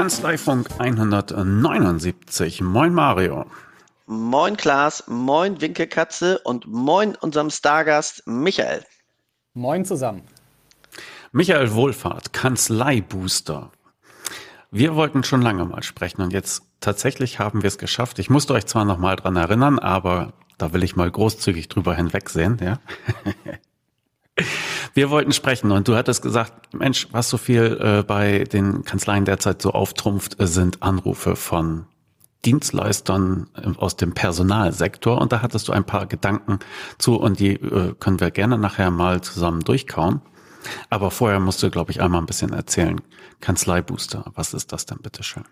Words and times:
Kanzleifunk 0.00 0.68
179. 0.78 2.62
Moin 2.62 2.94
Mario. 2.94 3.44
Moin 4.06 4.56
Klaas, 4.56 5.04
moin 5.08 5.60
Winkelkatze 5.60 6.38
und 6.38 6.66
moin 6.66 7.16
unserem 7.16 7.50
Stargast 7.50 8.22
Michael. 8.26 8.82
Moin 9.52 9.84
zusammen. 9.84 10.22
Michael 11.32 11.74
Wohlfahrt, 11.74 12.32
Kanzleibooster. 12.32 13.72
Wir 14.70 14.96
wollten 14.96 15.22
schon 15.22 15.42
lange 15.42 15.66
mal 15.66 15.82
sprechen 15.82 16.22
und 16.22 16.32
jetzt 16.32 16.62
tatsächlich 16.80 17.38
haben 17.38 17.60
wir 17.60 17.68
es 17.68 17.76
geschafft. 17.76 18.18
Ich 18.18 18.30
musste 18.30 18.54
euch 18.54 18.64
zwar 18.64 18.86
noch 18.86 18.96
mal 18.96 19.16
dran 19.16 19.36
erinnern, 19.36 19.78
aber 19.78 20.32
da 20.56 20.72
will 20.72 20.82
ich 20.82 20.96
mal 20.96 21.10
großzügig 21.10 21.68
drüber 21.68 21.94
hinwegsehen, 21.94 22.56
ja. 22.62 22.78
Wir 24.94 25.10
wollten 25.10 25.32
sprechen 25.32 25.70
und 25.70 25.86
du 25.86 25.96
hattest 25.96 26.22
gesagt, 26.22 26.74
Mensch, 26.74 27.08
was 27.12 27.28
so 27.28 27.36
viel 27.36 27.78
äh, 27.80 28.02
bei 28.02 28.44
den 28.44 28.84
Kanzleien 28.84 29.24
derzeit 29.24 29.62
so 29.62 29.72
auftrumpft, 29.72 30.40
äh, 30.40 30.46
sind 30.46 30.82
Anrufe 30.82 31.36
von 31.36 31.86
Dienstleistern 32.44 33.48
äh, 33.56 33.78
aus 33.78 33.96
dem 33.96 34.14
Personalsektor 34.14 35.20
und 35.20 35.32
da 35.32 35.42
hattest 35.42 35.68
du 35.68 35.72
ein 35.72 35.84
paar 35.84 36.06
Gedanken 36.06 36.58
zu 36.98 37.16
und 37.20 37.38
die 37.38 37.54
äh, 37.54 37.94
können 38.00 38.20
wir 38.20 38.30
gerne 38.30 38.58
nachher 38.58 38.90
mal 38.90 39.20
zusammen 39.20 39.60
durchkauen. 39.60 40.22
Aber 40.90 41.10
vorher 41.10 41.40
musst 41.40 41.62
du, 41.62 41.70
glaube 41.70 41.90
ich, 41.90 42.02
einmal 42.02 42.20
ein 42.20 42.26
bisschen 42.26 42.52
erzählen. 42.52 43.00
Kanzleibooster, 43.40 44.24
was 44.34 44.54
ist 44.54 44.72
das 44.72 44.86
denn, 44.86 44.98
bitteschön? 44.98 45.44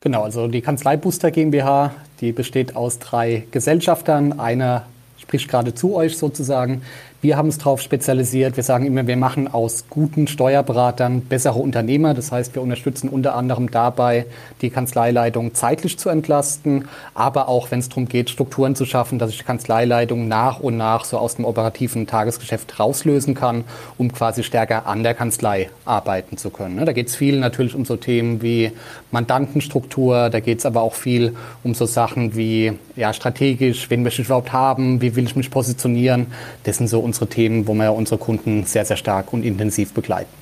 Genau, 0.00 0.22
also 0.22 0.48
die 0.48 0.62
Kanzleibooster 0.62 1.30
GmbH, 1.30 1.94
die 2.20 2.32
besteht 2.32 2.74
aus 2.74 2.98
drei 2.98 3.46
Gesellschaftern. 3.50 4.40
Einer 4.40 4.86
spricht 5.18 5.48
gerade 5.48 5.74
zu 5.74 5.94
euch 5.94 6.16
sozusagen. 6.16 6.82
Wir 7.22 7.36
haben 7.36 7.48
uns 7.48 7.58
darauf 7.58 7.82
spezialisiert. 7.82 8.56
Wir 8.56 8.64
sagen 8.64 8.86
immer, 8.86 9.06
wir 9.06 9.18
machen 9.18 9.46
aus 9.46 9.84
guten 9.90 10.26
Steuerberatern 10.26 11.20
bessere 11.20 11.58
Unternehmer. 11.58 12.14
Das 12.14 12.32
heißt, 12.32 12.54
wir 12.54 12.62
unterstützen 12.62 13.10
unter 13.10 13.34
anderem 13.34 13.70
dabei, 13.70 14.24
die 14.62 14.70
Kanzleileitung 14.70 15.52
zeitlich 15.52 15.98
zu 15.98 16.08
entlasten, 16.08 16.88
aber 17.12 17.48
auch, 17.48 17.70
wenn 17.70 17.80
es 17.80 17.90
darum 17.90 18.08
geht, 18.08 18.30
Strukturen 18.30 18.74
zu 18.74 18.86
schaffen, 18.86 19.18
dass 19.18 19.28
ich 19.32 19.36
die 19.36 19.44
Kanzleileitung 19.44 20.28
nach 20.28 20.60
und 20.60 20.78
nach 20.78 21.04
so 21.04 21.18
aus 21.18 21.36
dem 21.36 21.44
operativen 21.44 22.06
Tagesgeschäft 22.06 22.80
rauslösen 22.80 23.34
kann, 23.34 23.64
um 23.98 24.10
quasi 24.10 24.42
stärker 24.42 24.86
an 24.86 25.02
der 25.02 25.12
Kanzlei 25.12 25.68
arbeiten 25.84 26.38
zu 26.38 26.48
können. 26.48 26.76
Ne? 26.76 26.86
Da 26.86 26.94
geht 26.94 27.08
es 27.08 27.16
viel 27.16 27.38
natürlich 27.38 27.74
um 27.74 27.84
so 27.84 27.96
Themen 27.96 28.40
wie 28.40 28.72
Mandantenstruktur, 29.10 30.30
da 30.30 30.40
geht 30.40 30.60
es 30.60 30.64
aber 30.64 30.80
auch 30.80 30.94
viel 30.94 31.36
um 31.64 31.74
so 31.74 31.84
Sachen 31.84 32.34
wie 32.34 32.72
ja, 32.96 33.12
strategisch, 33.12 33.90
wen 33.90 34.02
möchte 34.02 34.22
ich 34.22 34.28
überhaupt 34.28 34.54
haben, 34.54 35.02
wie 35.02 35.16
will 35.16 35.24
ich 35.24 35.36
mich 35.36 35.50
positionieren. 35.50 36.28
Das 36.64 36.78
sind 36.78 36.88
so 36.88 37.09
unsere 37.10 37.26
Themen, 37.26 37.66
wo 37.66 37.74
wir 37.74 37.92
unsere 37.92 38.18
Kunden 38.18 38.64
sehr, 38.64 38.84
sehr 38.84 38.96
stark 38.96 39.32
und 39.32 39.42
intensiv 39.42 39.92
begleiten. 39.92 40.32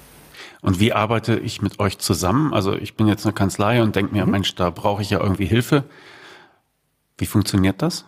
Und 0.61 0.81
wie 0.81 0.93
arbeite 0.93 1.39
ich 1.39 1.63
mit 1.63 1.81
euch 1.81 1.99
zusammen? 1.99 2.53
Also 2.53 2.75
ich 2.75 2.95
bin 2.95 3.07
jetzt 3.07 3.25
eine 3.25 3.33
Kanzlei 3.33 3.83
und 3.83 3.97
denke 3.97 4.13
mir, 4.13 4.27
mhm. 4.27 4.33
Mensch, 4.33 4.55
da 4.55 4.69
brauche 4.71 5.01
ich 5.01 5.11
ja 5.11 5.21
irgendwie 5.21 5.47
Hilfe. 5.47 5.85
Wie 7.17 7.27
funktioniert 7.27 7.81
das? 7.81 8.05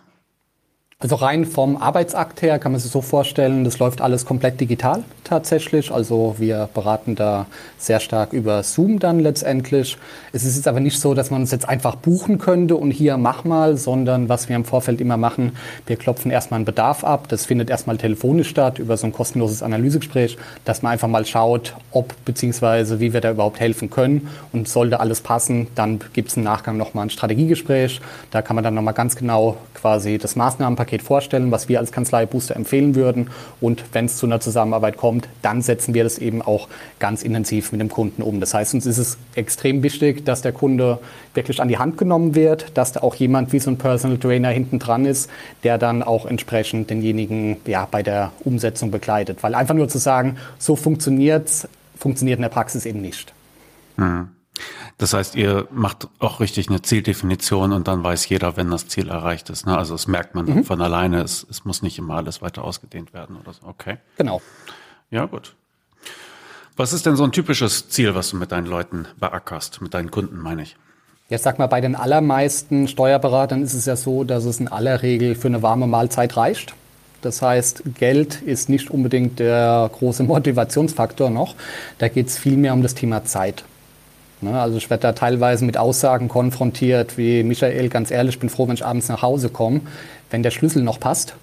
Also 1.01 1.15
rein 1.15 1.45
vom 1.45 1.77
Arbeitsakt 1.77 2.43
her 2.43 2.59
kann 2.59 2.73
man 2.73 2.79
sich 2.79 2.91
so 2.91 3.01
vorstellen, 3.01 3.63
das 3.63 3.79
läuft 3.79 4.01
alles 4.01 4.23
komplett 4.23 4.61
digital 4.61 5.03
tatsächlich. 5.23 5.91
Also 5.91 6.35
wir 6.37 6.69
beraten 6.75 7.15
da 7.15 7.47
sehr 7.79 7.99
stark 7.99 8.33
über 8.33 8.61
Zoom 8.61 8.99
dann 8.99 9.19
letztendlich. 9.19 9.97
Es 10.31 10.43
ist 10.43 10.57
jetzt 10.57 10.67
aber 10.67 10.79
nicht 10.79 10.99
so, 10.99 11.15
dass 11.15 11.31
man 11.31 11.41
uns 11.41 11.49
jetzt 11.49 11.67
einfach 11.67 11.95
buchen 11.95 12.37
könnte 12.37 12.75
und 12.75 12.91
hier 12.91 13.17
mach 13.17 13.45
mal, 13.45 13.77
sondern 13.77 14.29
was 14.29 14.47
wir 14.47 14.55
im 14.55 14.63
Vorfeld 14.65 15.01
immer 15.01 15.17
machen, 15.17 15.53
wir 15.87 15.95
klopfen 15.95 16.29
erstmal 16.29 16.59
einen 16.59 16.65
Bedarf 16.65 17.03
ab. 17.03 17.29
Das 17.29 17.47
findet 17.47 17.71
erstmal 17.71 17.97
telefonisch 17.97 18.49
statt 18.49 18.77
über 18.77 18.95
so 18.95 19.07
ein 19.07 19.13
kostenloses 19.13 19.63
Analysegespräch, 19.63 20.37
dass 20.65 20.83
man 20.83 20.91
einfach 20.91 21.07
mal 21.07 21.25
schaut, 21.25 21.75
ob 21.91 22.13
bzw. 22.25 22.99
wie 22.99 23.11
wir 23.11 23.21
da 23.21 23.31
überhaupt 23.31 23.59
helfen 23.59 23.89
können. 23.89 24.27
Und 24.51 24.67
sollte 24.67 24.99
alles 24.99 25.21
passen, 25.21 25.65
dann 25.73 25.99
gibt 26.13 26.29
es 26.29 26.37
im 26.37 26.43
Nachgang 26.43 26.77
nochmal 26.77 27.05
ein 27.05 27.09
Strategiegespräch. 27.09 28.01
Da 28.29 28.43
kann 28.43 28.55
man 28.55 28.63
dann 28.63 28.75
nochmal 28.75 28.93
ganz 28.93 29.15
genau 29.15 29.57
quasi 29.73 30.17
das 30.19 30.35
Maßnahmenpaket 30.35 30.90
Paket 30.91 31.01
vorstellen, 31.03 31.51
was 31.51 31.69
wir 31.69 31.79
als 31.79 31.93
Kanzlei 31.93 32.25
Booster 32.25 32.55
empfehlen 32.57 32.95
würden. 32.95 33.29
Und 33.61 33.83
wenn 33.93 34.05
es 34.05 34.17
zu 34.17 34.25
einer 34.25 34.41
Zusammenarbeit 34.41 34.97
kommt, 34.97 35.29
dann 35.41 35.61
setzen 35.61 35.93
wir 35.93 36.03
das 36.03 36.17
eben 36.17 36.41
auch 36.41 36.67
ganz 36.99 37.23
intensiv 37.23 37.71
mit 37.71 37.79
dem 37.79 37.87
Kunden 37.87 38.21
um. 38.21 38.41
Das 38.41 38.53
heißt, 38.53 38.73
uns 38.73 38.85
ist 38.85 38.97
es 38.97 39.17
extrem 39.35 39.83
wichtig, 39.83 40.25
dass 40.25 40.41
der 40.41 40.51
Kunde 40.51 40.99
wirklich 41.33 41.61
an 41.61 41.69
die 41.69 41.77
Hand 41.77 41.97
genommen 41.97 42.35
wird, 42.35 42.77
dass 42.77 42.91
da 42.91 43.01
auch 43.01 43.15
jemand 43.15 43.53
wie 43.53 43.59
so 43.59 43.71
ein 43.71 43.77
Personal 43.77 44.17
Trainer 44.17 44.49
hinten 44.49 44.79
dran 44.79 45.05
ist, 45.05 45.29
der 45.63 45.77
dann 45.77 46.03
auch 46.03 46.25
entsprechend 46.25 46.89
denjenigen 46.89 47.57
ja, 47.65 47.87
bei 47.89 48.03
der 48.03 48.33
Umsetzung 48.43 48.91
begleitet. 48.91 49.43
Weil 49.43 49.55
einfach 49.55 49.75
nur 49.75 49.87
zu 49.87 49.97
sagen, 49.97 50.35
so 50.59 50.75
funktioniert 50.75 51.47
es, 51.47 51.69
funktioniert 51.97 52.37
in 52.37 52.43
der 52.43 52.49
Praxis 52.49 52.85
eben 52.85 52.99
nicht. 52.99 53.33
Mhm. 53.95 54.27
Das 54.97 55.13
heißt, 55.13 55.35
ihr 55.35 55.67
macht 55.71 56.07
auch 56.19 56.39
richtig 56.39 56.69
eine 56.69 56.81
Zieldefinition 56.81 57.71
und 57.71 57.87
dann 57.87 58.03
weiß 58.03 58.27
jeder, 58.29 58.57
wenn 58.57 58.69
das 58.69 58.87
Ziel 58.87 59.09
erreicht 59.09 59.49
ist. 59.49 59.65
Ne? 59.65 59.77
Also 59.77 59.93
das 59.95 60.07
merkt 60.07 60.35
man 60.35 60.45
mhm. 60.45 60.63
von 60.63 60.81
alleine. 60.81 61.21
Es, 61.21 61.45
es 61.49 61.65
muss 61.65 61.81
nicht 61.81 61.97
immer 61.97 62.15
alles 62.15 62.41
weiter 62.41 62.63
ausgedehnt 62.63 63.13
werden 63.13 63.37
oder 63.37 63.53
so. 63.53 63.65
Okay. 63.65 63.97
Genau. 64.17 64.41
Ja, 65.09 65.25
gut. 65.25 65.55
Was 66.75 66.93
ist 66.93 67.05
denn 67.05 67.15
so 67.15 67.23
ein 67.23 67.31
typisches 67.31 67.89
Ziel, 67.89 68.15
was 68.15 68.29
du 68.29 68.37
mit 68.37 68.51
deinen 68.51 68.67
Leuten 68.67 69.07
beackerst, 69.19 69.81
mit 69.81 69.93
deinen 69.93 70.11
Kunden, 70.11 70.37
meine 70.37 70.63
ich? 70.63 70.75
Ja, 71.29 71.37
sag 71.37 71.59
mal, 71.59 71.67
bei 71.67 71.79
den 71.81 71.95
allermeisten 71.95 72.87
Steuerberatern 72.87 73.63
ist 73.63 73.73
es 73.73 73.85
ja 73.85 73.95
so, 73.95 74.23
dass 74.23 74.45
es 74.45 74.59
in 74.59 74.67
aller 74.67 75.01
Regel 75.01 75.35
für 75.35 75.47
eine 75.47 75.61
warme 75.61 75.87
Mahlzeit 75.87 76.35
reicht. 76.35 76.73
Das 77.21 77.41
heißt, 77.41 77.83
Geld 77.97 78.41
ist 78.41 78.67
nicht 78.67 78.89
unbedingt 78.89 79.39
der 79.39 79.89
große 79.93 80.23
Motivationsfaktor 80.23 81.29
noch. 81.29 81.55
Da 81.99 82.07
geht 82.07 82.27
es 82.27 82.37
vielmehr 82.37 82.73
um 82.73 82.81
das 82.81 82.95
Thema 82.95 83.23
Zeit. 83.23 83.63
Ne? 84.41 84.59
Also 84.59 84.77
ich 84.77 84.89
werde 84.89 85.01
da 85.03 85.11
teilweise 85.13 85.65
mit 85.65 85.77
Aussagen 85.77 86.27
konfrontiert, 86.27 87.17
wie 87.17 87.43
Michael, 87.43 87.89
ganz 87.89 88.11
ehrlich, 88.11 88.35
ich 88.35 88.39
bin 88.39 88.49
froh, 88.49 88.67
wenn 88.67 88.75
ich 88.75 88.85
abends 88.85 89.07
nach 89.09 89.21
Hause 89.21 89.49
komme, 89.49 89.81
wenn 90.29 90.43
der 90.43 90.51
Schlüssel 90.51 90.83
noch 90.83 90.99
passt, 90.99 91.35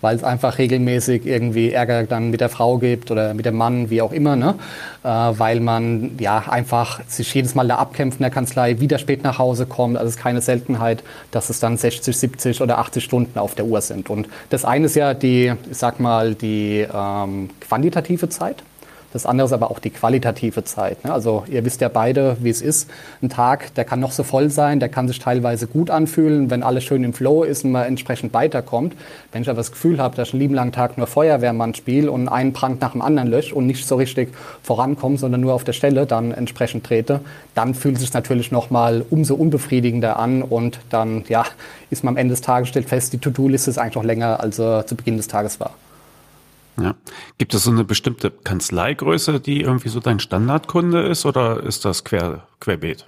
weil 0.00 0.16
es 0.16 0.24
einfach 0.24 0.58
regelmäßig 0.58 1.26
irgendwie 1.26 1.70
Ärger 1.72 2.04
dann 2.04 2.30
mit 2.30 2.40
der 2.40 2.48
Frau 2.48 2.78
gibt 2.78 3.10
oder 3.10 3.34
mit 3.34 3.46
dem 3.46 3.56
Mann, 3.56 3.90
wie 3.90 4.02
auch 4.02 4.12
immer, 4.12 4.36
ne? 4.36 4.54
Äh, 5.02 5.08
weil 5.08 5.60
man 5.60 6.18
ja 6.18 6.44
einfach 6.48 7.00
sich 7.06 7.32
jedes 7.34 7.54
Mal 7.54 7.68
da 7.68 7.76
abkämpft 7.76 8.18
in 8.18 8.22
der 8.22 8.30
Kanzlei, 8.30 8.80
wieder 8.80 8.98
spät 8.98 9.22
nach 9.22 9.38
Hause 9.38 9.66
kommt. 9.66 9.96
Also 9.96 10.08
es 10.08 10.16
ist 10.16 10.22
keine 10.22 10.40
Seltenheit, 10.40 11.02
dass 11.30 11.50
es 11.50 11.60
dann 11.60 11.76
60, 11.76 12.16
70 12.16 12.60
oder 12.62 12.78
80 12.78 13.04
Stunden 13.04 13.38
auf 13.38 13.54
der 13.54 13.66
Uhr 13.66 13.80
sind. 13.80 14.10
Und 14.10 14.28
das 14.48 14.64
eine 14.64 14.86
ist 14.86 14.96
ja 14.96 15.14
die, 15.14 15.52
ich 15.70 15.76
sag 15.76 16.00
mal, 16.00 16.34
die 16.34 16.86
ähm, 16.92 17.50
quantitative 17.60 18.28
Zeit. 18.28 18.62
Das 19.12 19.26
andere 19.26 19.46
ist 19.46 19.52
aber 19.52 19.70
auch 19.70 19.80
die 19.80 19.90
qualitative 19.90 20.62
Zeit. 20.64 21.04
Ne? 21.04 21.12
Also 21.12 21.44
ihr 21.48 21.64
wisst 21.64 21.80
ja 21.80 21.88
beide, 21.88 22.36
wie 22.40 22.50
es 22.50 22.62
ist. 22.62 22.88
Ein 23.22 23.28
Tag, 23.28 23.74
der 23.74 23.84
kann 23.84 23.98
noch 23.98 24.12
so 24.12 24.22
voll 24.22 24.50
sein, 24.50 24.78
der 24.78 24.88
kann 24.88 25.08
sich 25.08 25.18
teilweise 25.18 25.66
gut 25.66 25.90
anfühlen, 25.90 26.50
wenn 26.50 26.62
alles 26.62 26.84
schön 26.84 27.02
im 27.02 27.12
Flow 27.12 27.42
ist 27.42 27.64
und 27.64 27.72
man 27.72 27.86
entsprechend 27.86 28.32
weiterkommt. 28.32 28.94
Wenn 29.32 29.42
ich 29.42 29.48
aber 29.48 29.56
das 29.56 29.72
Gefühl 29.72 30.00
habe, 30.00 30.14
dass 30.14 30.28
ich 30.28 30.34
einen 30.34 30.42
lieben 30.42 30.54
langen 30.54 30.72
Tag 30.72 30.96
nur 30.96 31.08
Feuerwehrmann 31.08 31.74
spiele 31.74 32.10
und 32.10 32.28
einen 32.28 32.52
Brand 32.52 32.80
nach 32.80 32.92
dem 32.92 33.02
anderen 33.02 33.28
lösche 33.28 33.54
und 33.54 33.66
nicht 33.66 33.86
so 33.86 33.96
richtig 33.96 34.28
vorankomme, 34.62 35.18
sondern 35.18 35.40
nur 35.40 35.54
auf 35.54 35.64
der 35.64 35.72
Stelle 35.72 36.06
dann 36.06 36.32
entsprechend 36.32 36.84
trete, 36.84 37.20
dann 37.54 37.74
fühlt 37.74 37.96
es 37.96 38.02
sich 38.02 38.12
natürlich 38.12 38.52
noch 38.52 38.70
mal 38.70 39.04
umso 39.10 39.34
unbefriedigender 39.34 40.18
an 40.18 40.42
und 40.42 40.78
dann 40.90 41.24
ja, 41.28 41.44
ist 41.90 42.04
man 42.04 42.14
am 42.14 42.16
Ende 42.16 42.32
des 42.32 42.42
Tages 42.42 42.68
stellt 42.68 42.88
fest, 42.88 43.12
die 43.12 43.18
To-Do-Liste 43.18 43.70
ist 43.70 43.78
eigentlich 43.78 43.96
noch 43.96 44.04
länger, 44.04 44.40
als 44.40 44.58
äh, 44.58 44.86
zu 44.86 44.94
Beginn 44.94 45.16
des 45.16 45.28
Tages 45.28 45.58
war. 45.58 45.74
Ja. 46.80 46.94
Gibt 47.38 47.54
es 47.54 47.64
so 47.64 47.70
eine 47.70 47.84
bestimmte 47.84 48.30
Kanzleigröße, 48.30 49.40
die 49.40 49.60
irgendwie 49.60 49.88
so 49.88 50.00
dein 50.00 50.20
Standardkunde 50.20 51.02
ist 51.02 51.26
oder 51.26 51.62
ist 51.62 51.84
das 51.84 52.04
quer, 52.04 52.46
querbeet? 52.60 53.06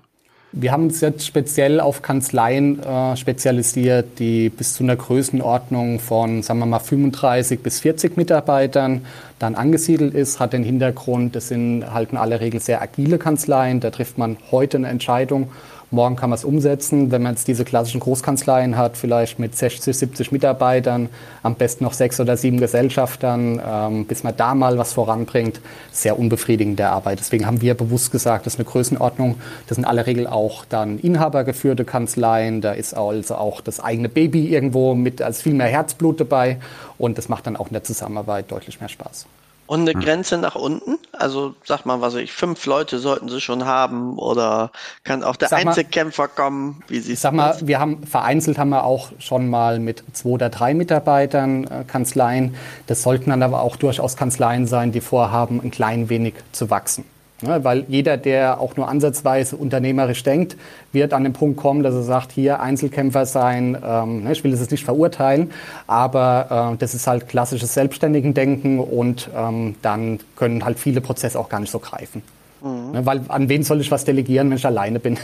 Wir 0.55 0.71
haben 0.71 0.85
uns 0.85 1.01
jetzt 1.01 1.27
speziell 1.27 1.81
auf 1.81 2.03
Kanzleien 2.03 2.79
äh, 2.83 3.17
spezialisiert, 3.17 4.19
die 4.19 4.51
bis 4.51 4.75
zu 4.75 4.83
einer 4.83 4.97
Größenordnung 4.97 5.99
von, 5.99 6.43
sagen 6.43 6.59
wir 6.59 6.67
mal, 6.67 6.79
35 6.79 7.61
bis 7.61 7.81
40 7.81 8.19
Mitarbeitern 8.19 9.07
dann 9.39 9.55
angesiedelt 9.55 10.13
ist, 10.15 10.41
hat 10.41 10.53
den 10.53 10.63
Hintergrund, 10.63 11.35
das 11.37 11.49
sind 11.49 11.91
halt 11.91 12.13
in 12.13 12.19
aller 12.19 12.41
Regel 12.41 12.61
sehr 12.61 12.83
agile 12.83 13.17
Kanzleien, 13.17 13.81
da 13.81 13.91
trifft 13.91 14.19
man 14.19 14.37
heute 14.51 14.77
eine 14.77 14.89
Entscheidung 14.89 15.51
Morgen 15.93 16.17
kann 16.17 16.31
man 16.31 16.39
es 16.39 16.45
umsetzen. 16.45 17.11
Wenn 17.11 17.23
man 17.23 17.35
jetzt 17.35 17.47
diese 17.49 17.67
klassischen 17.67 18.01
Großkanzleien 18.01 18.79
hat, 18.79 18.97
vielleicht 18.97 19.39
mit 19.39 19.55
60, 19.55 19.95
70 19.95 20.33
Mitarbeitern, 20.33 21.11
am 21.43 21.55
besten 21.55 21.85
noch 21.85 21.93
sechs 21.93 22.19
oder 22.19 22.39
sieben 22.39 22.59
Gesellschaftern, 22.59 23.61
ähm, 23.63 24.07
bis 24.07 24.23
man 24.23 24.35
da 24.35 24.55
mal 24.55 24.79
was 24.79 24.95
voranbringt, 24.95 25.61
sehr 25.93 26.19
unbefriedigende 26.19 26.89
Arbeit. 26.89 27.21
Deswegen 27.21 27.45
haben 27.45 27.61
wir 27.61 27.75
bewusst 27.75 28.11
gesagt, 28.11 28.47
das 28.47 28.55
ist 28.55 28.61
eine 28.61 28.69
Größenordnung. 28.71 29.37
Das 29.69 29.75
sind 29.75 29.85
in 29.85 29.91
aller 29.91 30.07
Regel 30.07 30.27
auch 30.27 30.65
dann 30.65 30.99
inhabergeführte 30.99 31.85
Kanzleien. 31.85 32.63
Da 32.63 32.73
ist 32.73 32.95
also 32.95 33.35
auch 33.35 33.61
das 33.61 33.79
eigene 33.79 34.09
Baby 34.09 34.49
irgendwo 34.49 34.95
mit 34.95 35.21
als 35.21 35.43
viel 35.43 35.53
mehr 35.53 35.69
Herzblut 35.69 36.21
dabei. 36.21 36.57
Und 36.97 37.19
das 37.19 37.29
macht 37.29 37.47
dann 37.47 37.57
auch 37.57 37.67
in 37.67 37.75
der 37.75 37.85
Zusammenarbeit 37.85 38.51
deutlich 38.51 38.81
mehr 38.81 38.89
Spaß. 38.89 39.27
Und 39.67 39.83
eine 39.83 39.93
hm. 39.93 40.01
Grenze 40.01 40.39
nach 40.39 40.55
unten? 40.55 40.99
Also 41.13 41.55
sag 41.65 41.87
mal, 41.87 42.01
was 42.01 42.15
ich, 42.15 42.33
fünf 42.33 42.67
Leute 42.67 42.99
sollten 42.99 43.29
sie 43.29 43.41
schon 43.41 43.65
haben 43.65 44.19
oder 44.19 44.71
kann 45.05 45.23
auch 45.23 45.37
der 45.37 45.49
sag 45.49 45.67
Einzelkämpfer 45.67 46.25
mal, 46.25 46.29
kommen? 46.29 46.83
Wie 46.89 47.01
siehst 47.01 47.23
sag 47.23 47.33
mal, 47.33 47.57
wir 47.63 47.79
haben 47.79 48.07
vereinzelt 48.07 48.59
haben 48.59 48.71
wir 48.71 48.85
auch 48.85 49.11
schon 49.19 49.49
mal 49.49 49.79
mit 49.79 50.05
zwei 50.13 50.31
oder 50.31 50.51
drei 50.51 50.75
Mitarbeitern 50.75 51.65
äh, 51.65 51.85
Kanzleien. 51.87 52.55
Das 52.87 53.03
sollten 53.03 53.31
dann 53.31 53.43
aber 53.43 53.63
auch 53.63 53.77
durchaus 53.77 54.17
Kanzleien 54.17 54.67
sein, 54.67 54.93
die 54.93 55.01
vorhaben, 55.01 55.61
ein 55.63 55.71
klein 55.71 56.09
wenig 56.09 56.35
zu 56.53 56.69
wachsen. 56.71 57.05
Ne, 57.43 57.65
weil 57.65 57.85
jeder, 57.89 58.17
der 58.17 58.61
auch 58.61 58.77
nur 58.77 58.89
ansatzweise 58.89 59.57
unternehmerisch 59.57 60.23
denkt, 60.23 60.57
wird 60.93 61.13
an 61.13 61.25
den 61.25 61.33
Punkt 61.33 61.57
kommen, 61.57 61.83
dass 61.83 61.93
er 61.93 62.05
sagt, 62.05 62.31
hier 62.31 62.61
Einzelkämpfer 62.61 63.27
sein, 63.27 63.77
ähm, 63.85 64.23
ne, 64.23 64.33
ich 64.33 64.45
will 64.45 64.53
das 64.53 64.61
jetzt 64.61 64.71
nicht 64.71 64.85
verurteilen, 64.85 65.51
aber 65.89 66.73
äh, 66.75 66.77
das 66.77 66.95
ist 66.95 67.09
halt 67.09 67.27
klassisches 67.29 67.75
selbstständigen 67.75 68.33
Denken 68.33 68.79
und 68.79 69.29
ähm, 69.37 69.75
dann 69.83 70.21
können 70.37 70.65
halt 70.65 70.79
viele 70.79 71.01
Prozesse 71.01 71.39
auch 71.39 71.49
gar 71.49 71.59
nicht 71.59 71.73
so 71.73 71.81
greifen. 71.81 72.23
Mhm. 72.63 72.93
Ne, 72.93 73.07
weil 73.07 73.23
an 73.27 73.49
wen 73.49 73.65
soll 73.65 73.81
ich 73.81 73.91
was 73.91 74.05
delegieren, 74.05 74.49
wenn 74.51 74.59
ich 74.59 74.67
alleine 74.67 75.01
bin? 75.01 75.19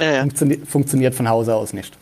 Ja, 0.00 0.24
ja. 0.24 0.26
Funktioniert 0.66 1.14
von 1.14 1.28
Hause 1.28 1.54
aus 1.54 1.74
nicht. 1.74 1.96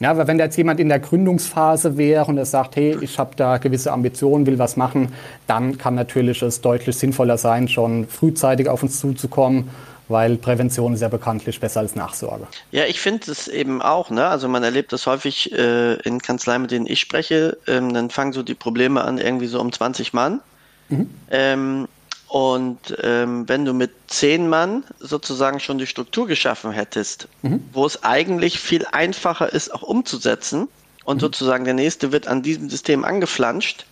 Ja, 0.00 0.12
aber 0.12 0.28
wenn 0.28 0.38
jetzt 0.38 0.56
jemand 0.56 0.78
in 0.78 0.88
der 0.88 1.00
Gründungsphase 1.00 1.96
wäre 1.96 2.26
und 2.26 2.38
er 2.38 2.46
sagt, 2.46 2.76
hey, 2.76 2.96
ich 3.00 3.18
habe 3.18 3.32
da 3.36 3.58
gewisse 3.58 3.92
Ambitionen, 3.92 4.46
will 4.46 4.58
was 4.58 4.76
machen, 4.76 5.12
dann 5.46 5.76
kann 5.76 5.96
natürlich 5.96 6.40
es 6.42 6.60
deutlich 6.60 6.96
sinnvoller 6.96 7.36
sein, 7.36 7.66
schon 7.68 8.06
frühzeitig 8.06 8.68
auf 8.68 8.82
uns 8.82 9.00
zuzukommen, 9.00 9.70
weil 10.06 10.36
Prävention 10.36 10.94
ist 10.94 11.00
ja 11.00 11.08
bekanntlich 11.08 11.58
besser 11.58 11.80
als 11.80 11.96
Nachsorge. 11.96 12.46
Ja, 12.70 12.84
ich 12.84 13.00
finde 13.00 13.30
es 13.30 13.48
eben 13.48 13.82
auch. 13.82 14.10
Ne? 14.10 14.26
Also 14.26 14.48
man 14.48 14.62
erlebt 14.62 14.92
das 14.92 15.06
häufig 15.06 15.52
äh, 15.52 15.94
in 15.94 16.20
Kanzleien, 16.20 16.62
mit 16.62 16.70
denen 16.70 16.86
ich 16.86 17.00
spreche. 17.00 17.58
Ähm, 17.66 17.92
dann 17.92 18.10
fangen 18.10 18.32
so 18.32 18.42
die 18.42 18.54
Probleme 18.54 19.02
an, 19.02 19.18
irgendwie 19.18 19.48
so 19.48 19.60
um 19.60 19.72
20 19.72 20.12
Mann. 20.12 20.40
Mhm. 20.88 21.10
Ähm, 21.30 21.88
und 22.28 22.96
ähm, 23.02 23.48
wenn 23.48 23.64
du 23.64 23.72
mit 23.72 23.90
zehn 24.06 24.48
Mann 24.48 24.84
sozusagen 25.00 25.60
schon 25.60 25.78
die 25.78 25.86
Struktur 25.86 26.26
geschaffen 26.26 26.72
hättest, 26.72 27.28
mhm. 27.42 27.64
wo 27.72 27.86
es 27.86 28.02
eigentlich 28.02 28.60
viel 28.60 28.86
einfacher 28.86 29.52
ist, 29.52 29.72
auch 29.72 29.82
umzusetzen, 29.82 30.68
und 31.08 31.16
mhm. 31.16 31.20
sozusagen 31.20 31.64
der 31.64 31.72
nächste 31.72 32.12
wird 32.12 32.28
an 32.28 32.42
diesem 32.42 32.68
System 32.68 33.02
angeflanscht, 33.02 33.86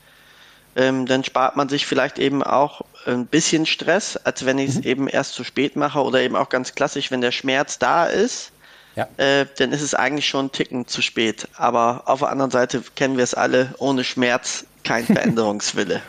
ähm, 0.76 1.06
dann 1.06 1.24
spart 1.24 1.56
man 1.56 1.70
sich 1.70 1.86
vielleicht 1.86 2.18
eben 2.18 2.42
auch 2.42 2.82
ein 3.06 3.24
bisschen 3.24 3.64
Stress, 3.64 4.18
als 4.18 4.44
wenn 4.44 4.58
ich 4.58 4.68
es 4.68 4.76
mhm. 4.76 4.82
eben 4.82 5.08
erst 5.08 5.32
zu 5.32 5.42
spät 5.42 5.76
mache 5.76 6.02
oder 6.02 6.20
eben 6.20 6.36
auch 6.36 6.50
ganz 6.50 6.74
klassisch, 6.74 7.10
wenn 7.10 7.22
der 7.22 7.32
Schmerz 7.32 7.78
da 7.78 8.04
ist, 8.04 8.52
ja. 8.96 9.08
äh, 9.16 9.46
dann 9.56 9.72
ist 9.72 9.80
es 9.80 9.94
eigentlich 9.94 10.28
schon 10.28 10.46
ein 10.46 10.52
Ticken 10.52 10.86
zu 10.86 11.00
spät. 11.00 11.48
Aber 11.56 12.02
auf 12.04 12.18
der 12.18 12.28
anderen 12.28 12.50
Seite 12.50 12.82
kennen 12.96 13.16
wir 13.16 13.24
es 13.24 13.32
alle, 13.32 13.74
ohne 13.78 14.04
Schmerz 14.04 14.66
kein 14.84 15.06
Veränderungswille. 15.06 16.02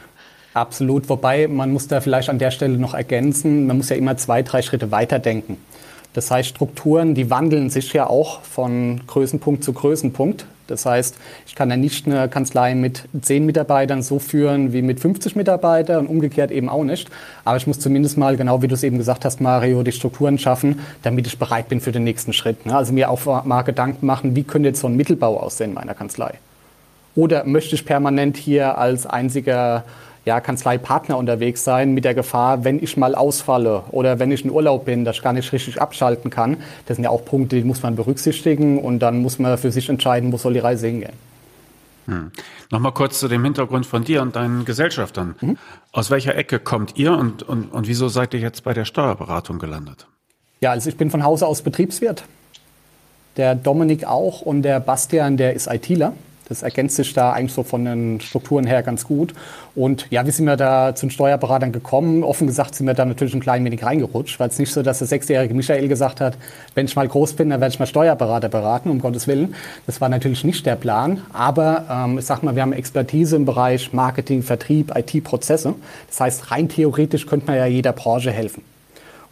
Absolut, 0.57 1.07
wobei 1.07 1.47
man 1.47 1.71
muss 1.71 1.87
da 1.87 2.01
vielleicht 2.01 2.29
an 2.29 2.39
der 2.39 2.49
Stelle 2.49 2.79
noch 2.79 2.95
ergänzen, 2.95 3.67
man 3.67 3.77
muss 3.77 3.89
ja 3.89 3.95
immer 3.95 4.17
zwei, 4.17 4.41
drei 4.41 4.63
Schritte 4.63 4.89
weiterdenken. 4.89 5.57
Das 6.13 6.31
heißt, 6.31 6.49
Strukturen, 6.49 7.13
die 7.13 7.29
wandeln 7.29 7.69
sich 7.69 7.93
ja 7.93 8.07
auch 8.07 8.41
von 8.41 9.01
Größenpunkt 9.05 9.63
zu 9.63 9.71
Größenpunkt. 9.73 10.47
Das 10.65 10.87
heißt, 10.87 11.15
ich 11.45 11.53
kann 11.53 11.69
ja 11.69 11.77
nicht 11.77 12.07
eine 12.07 12.27
Kanzlei 12.27 12.73
mit 12.73 13.03
zehn 13.21 13.45
Mitarbeitern 13.45 14.01
so 14.01 14.17
führen 14.17 14.73
wie 14.73 14.81
mit 14.81 14.99
50 14.99 15.35
Mitarbeitern 15.35 15.99
und 15.99 16.07
umgekehrt 16.07 16.49
eben 16.49 16.69
auch 16.69 16.83
nicht. 16.83 17.07
Aber 17.45 17.57
ich 17.57 17.67
muss 17.67 17.79
zumindest 17.79 18.17
mal, 18.17 18.35
genau 18.35 18.63
wie 18.63 18.67
du 18.67 18.73
es 18.73 18.81
eben 18.81 18.97
gesagt 18.97 19.25
hast, 19.25 19.39
Mario, 19.39 19.83
die 19.83 19.91
Strukturen 19.91 20.39
schaffen, 20.39 20.79
damit 21.03 21.27
ich 21.27 21.37
bereit 21.37 21.69
bin 21.69 21.81
für 21.81 21.91
den 21.91 22.03
nächsten 22.03 22.33
Schritt. 22.33 22.65
Ne? 22.65 22.75
Also 22.75 22.93
mir 22.93 23.11
auch 23.11 23.45
mal 23.45 23.61
Gedanken 23.61 24.07
machen, 24.07 24.35
wie 24.35 24.43
könnte 24.43 24.69
jetzt 24.69 24.79
so 24.79 24.87
ein 24.87 24.95
Mittelbau 24.95 25.39
aussehen 25.39 25.69
in 25.69 25.75
meiner 25.75 25.93
Kanzlei? 25.93 26.39
Oder 27.15 27.45
möchte 27.45 27.75
ich 27.75 27.85
permanent 27.85 28.37
hier 28.37 28.79
als 28.79 29.05
einziger 29.05 29.83
ja, 30.27 30.41
Kanzleipartner 30.41 31.17
unterwegs 31.17 31.63
sein 31.63 31.93
mit 31.93 32.03
der 32.03 32.13
Gefahr, 32.13 32.65
wenn 32.65 32.83
ich 32.83 32.97
mal 32.97 33.15
ausfalle 33.15 33.83
oder 33.91 34.19
wenn 34.19 34.29
ich 34.29 34.43
in 34.43 34.51
Urlaub 34.51 34.83
bin, 34.83 35.05
dass 35.05 35.15
ich 35.15 35.23
gar 35.23 35.31
nicht 35.31 35.53
richtig 35.53 35.81
abschalten 35.81 36.29
kann. 36.29 36.57
Das 36.85 36.97
sind 36.97 37.05
ja 37.05 37.11
auch 37.11 37.23
Punkte, 37.23 37.55
die 37.55 37.63
muss 37.63 37.81
man 37.81 37.95
berücksichtigen 37.95 38.77
und 38.79 38.99
dann 38.99 39.21
muss 39.21 39.39
man 39.39 39.57
für 39.57 39.71
sich 39.71 39.87
entscheiden, 39.87 40.33
wo 40.33 40.37
soll 40.37 40.51
die 40.51 40.59
Reise 40.59 40.87
hingehen. 40.87 41.13
Hm. 42.07 42.31
Nochmal 42.69 42.91
kurz 42.91 43.19
zu 43.19 43.29
dem 43.29 43.41
Hintergrund 43.45 43.85
von 43.85 44.03
dir 44.03 44.21
und 44.21 44.35
deinen 44.35 44.65
Gesellschaftern. 44.65 45.35
Mhm. 45.39 45.57
Aus 45.93 46.11
welcher 46.11 46.35
Ecke 46.35 46.59
kommt 46.59 46.97
ihr 46.97 47.13
und, 47.13 47.43
und, 47.43 47.71
und 47.71 47.87
wieso 47.87 48.09
seid 48.09 48.33
ihr 48.33 48.41
jetzt 48.41 48.65
bei 48.65 48.73
der 48.73 48.83
Steuerberatung 48.83 49.59
gelandet? 49.59 50.07
Ja, 50.59 50.71
also 50.71 50.89
ich 50.89 50.97
bin 50.97 51.09
von 51.09 51.23
Hause 51.23 51.47
aus 51.47 51.61
Betriebswirt. 51.61 52.25
Der 53.37 53.55
Dominik 53.55 54.05
auch 54.05 54.41
und 54.41 54.63
der 54.63 54.81
Bastian, 54.81 55.37
der 55.37 55.53
ist 55.53 55.67
ITler. 55.67 56.13
Das 56.49 56.63
ergänzt 56.63 56.95
sich 56.95 57.13
da 57.13 57.31
eigentlich 57.33 57.53
so 57.53 57.63
von 57.63 57.85
den 57.85 58.21
Strukturen 58.21 58.65
her 58.65 58.83
ganz 58.83 59.03
gut. 59.03 59.33
Und 59.75 60.07
ja, 60.09 60.25
wie 60.25 60.31
sind 60.31 60.45
wir 60.45 60.57
da 60.57 60.95
zu 60.95 61.05
den 61.05 61.11
Steuerberatern 61.11 61.71
gekommen? 61.71 62.23
Offen 62.23 62.47
gesagt 62.47 62.75
sind 62.75 62.87
wir 62.87 62.93
da 62.93 63.05
natürlich 63.05 63.33
ein 63.33 63.39
klein 63.39 63.63
wenig 63.65 63.83
reingerutscht, 63.83 64.39
weil 64.39 64.49
es 64.49 64.59
nicht 64.59 64.71
so, 64.71 64.83
dass 64.83 64.99
der 64.99 65.07
sechsjährige 65.07 65.53
Michael 65.53 65.87
gesagt 65.87 66.21
hat, 66.21 66.37
wenn 66.75 66.85
ich 66.85 66.95
mal 66.95 67.07
groß 67.07 67.33
bin, 67.33 67.49
dann 67.49 67.61
werde 67.61 67.73
ich 67.73 67.79
mal 67.79 67.85
Steuerberater 67.85 68.49
beraten, 68.49 68.89
um 68.89 68.99
Gottes 68.99 69.27
Willen. 69.27 69.55
Das 69.85 70.01
war 70.01 70.09
natürlich 70.09 70.43
nicht 70.43 70.65
der 70.65 70.75
Plan. 70.75 71.21
Aber 71.33 71.85
ähm, 71.89 72.17
ich 72.17 72.25
sag 72.25 72.43
mal, 72.43 72.55
wir 72.55 72.61
haben 72.61 72.73
Expertise 72.73 73.35
im 73.35 73.45
Bereich 73.45 73.93
Marketing, 73.93 74.43
Vertrieb, 74.43 74.93
IT-Prozesse. 74.95 75.75
Das 76.07 76.19
heißt, 76.19 76.51
rein 76.51 76.69
theoretisch 76.69 77.25
könnte 77.25 77.47
man 77.47 77.57
ja 77.57 77.65
jeder 77.65 77.93
Branche 77.93 78.31
helfen. 78.31 78.63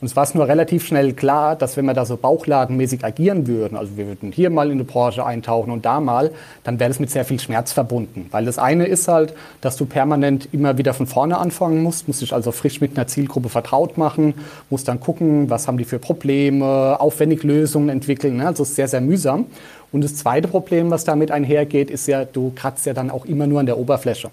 Und 0.06 0.12
es 0.12 0.16
war 0.16 0.28
nur 0.36 0.48
relativ 0.48 0.86
schnell 0.86 1.14
klar, 1.14 1.56
dass 1.56 1.78
wenn 1.78 1.86
wir 1.86 1.96
da 1.96 2.06
so 2.06 2.16
bauchladenmäßig 2.16 3.04
agieren 3.04 3.48
würden, 3.48 3.76
also 3.76 3.98
wir 3.98 4.06
würden 4.06 4.32
hier 4.32 4.52
mal 4.52 4.68
in 4.68 4.74
eine 4.74 4.84
Branche 4.84 5.26
eintauchen 5.26 5.72
und 5.72 5.84
da 5.84 6.00
mal, 6.00 6.30
dann 6.64 6.80
wäre 6.80 6.92
das 6.92 7.00
mit 7.00 7.10
sehr 7.10 7.26
viel 7.26 7.40
Schmerz 7.40 7.72
verbunden. 7.72 8.28
Weil 8.30 8.46
das 8.46 8.60
eine 8.60 8.86
ist 8.86 9.08
halt, 9.08 9.34
dass 9.62 9.78
du 9.78 9.88
permanent 9.88 10.50
immer 10.52 10.78
wieder 10.78 10.94
von 10.94 11.08
vorne 11.08 11.40
anfangen 11.40 11.82
musst, 11.82 12.08
musst 12.08 12.22
dich 12.22 12.34
also 12.34 12.52
frisch 12.52 12.82
mit 12.82 12.96
einer 12.96 13.08
Zielgruppe 13.08 13.50
vertraut 13.50 13.98
machen, 13.98 14.36
musst 14.70 14.88
dann 14.88 15.00
gucken, 15.00 15.50
was 15.50 15.68
haben 15.68 15.80
die 15.80 15.86
für 15.86 15.98
Probleme, 15.98 17.00
aufwendig 17.00 17.42
Lösungen 17.42 17.90
entwickeln. 17.90 18.38
Ne? 18.38 18.46
Also 18.46 18.62
es 18.62 18.76
sehr, 18.76 18.88
sehr 18.88 19.02
mühsam. 19.02 19.48
Und 19.92 20.04
das 20.04 20.14
zweite 20.18 20.48
Problem, 20.48 20.92
was 20.92 21.04
damit 21.04 21.32
einhergeht, 21.32 21.90
ist 21.90 22.06
ja, 22.06 22.26
du 22.26 22.52
kratzt 22.56 22.86
ja 22.86 22.94
dann 22.94 23.10
auch 23.10 23.26
immer 23.26 23.48
nur 23.48 23.60
an 23.60 23.66
der 23.66 23.80
Oberfläche. 23.80 24.30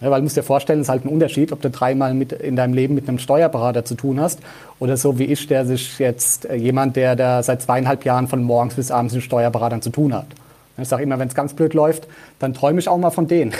Ja, 0.00 0.10
weil 0.10 0.20
du 0.20 0.24
musst 0.24 0.36
dir 0.36 0.42
vorstellen, 0.42 0.80
es 0.80 0.86
ist 0.86 0.90
halt 0.90 1.04
ein 1.04 1.08
Unterschied, 1.08 1.52
ob 1.52 1.60
du 1.60 1.68
dreimal 1.68 2.14
mit, 2.14 2.32
in 2.32 2.56
deinem 2.56 2.72
Leben 2.72 2.94
mit 2.94 3.08
einem 3.08 3.18
Steuerberater 3.18 3.84
zu 3.84 3.94
tun 3.94 4.18
hast 4.18 4.38
oder 4.78 4.96
so 4.96 5.18
wie 5.18 5.24
ich, 5.24 5.46
der 5.46 5.66
sich 5.66 5.98
jetzt 5.98 6.46
äh, 6.46 6.54
jemand, 6.54 6.96
der 6.96 7.16
da 7.16 7.42
seit 7.42 7.62
zweieinhalb 7.62 8.04
Jahren 8.04 8.26
von 8.26 8.42
morgens 8.42 8.74
bis 8.74 8.90
abends 8.90 9.14
mit 9.14 9.22
Steuerberatern 9.22 9.82
zu 9.82 9.90
tun 9.90 10.14
hat. 10.14 10.26
Ich 10.78 10.88
sage 10.88 11.02
immer, 11.02 11.18
wenn 11.18 11.28
es 11.28 11.34
ganz 11.34 11.52
blöd 11.52 11.74
läuft, 11.74 12.06
dann 12.38 12.54
träume 12.54 12.78
ich 12.80 12.88
auch 12.88 12.96
mal 12.96 13.10
von 13.10 13.26
denen. 13.26 13.52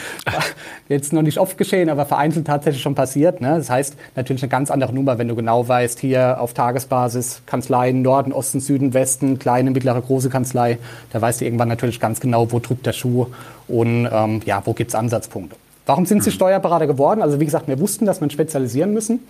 jetzt 0.88 1.12
noch 1.14 1.22
nicht 1.22 1.38
oft 1.38 1.56
geschehen, 1.56 1.88
aber 1.88 2.04
vereinzelt 2.04 2.46
tatsächlich 2.46 2.82
schon 2.82 2.94
passiert. 2.94 3.40
Ne? 3.40 3.56
Das 3.56 3.70
heißt 3.70 3.96
natürlich 4.16 4.42
eine 4.42 4.50
ganz 4.50 4.70
andere 4.70 4.92
Nummer, 4.92 5.18
wenn 5.18 5.28
du 5.28 5.34
genau 5.34 5.66
weißt, 5.66 5.98
hier 5.98 6.40
auf 6.40 6.52
Tagesbasis 6.52 7.42
Kanzleien 7.46 8.02
Norden, 8.02 8.32
Osten, 8.32 8.60
Süden, 8.60 8.92
Westen, 8.92 9.38
kleine, 9.38 9.70
mittlere, 9.70 10.02
große 10.02 10.28
Kanzlei. 10.28 10.78
Da 11.10 11.20
weißt 11.20 11.40
du 11.40 11.46
irgendwann 11.46 11.68
natürlich 11.68 12.00
ganz 12.00 12.20
genau, 12.20 12.52
wo 12.52 12.58
drückt 12.58 12.84
der 12.84 12.92
Schuh 12.92 13.28
und 13.66 14.08
ähm, 14.12 14.42
ja, 14.44 14.60
wo 14.64 14.74
gibt 14.74 14.90
es 14.90 14.94
Ansatzpunkte. 14.94 15.56
Warum 15.88 16.04
sind 16.04 16.22
Sie 16.22 16.30
Steuerberater 16.30 16.86
geworden? 16.86 17.22
Also 17.22 17.40
wie 17.40 17.46
gesagt, 17.46 17.66
wir 17.66 17.80
wussten, 17.80 18.04
dass 18.04 18.20
wir 18.20 18.28
spezialisieren 18.28 18.92
müssen. 18.92 19.20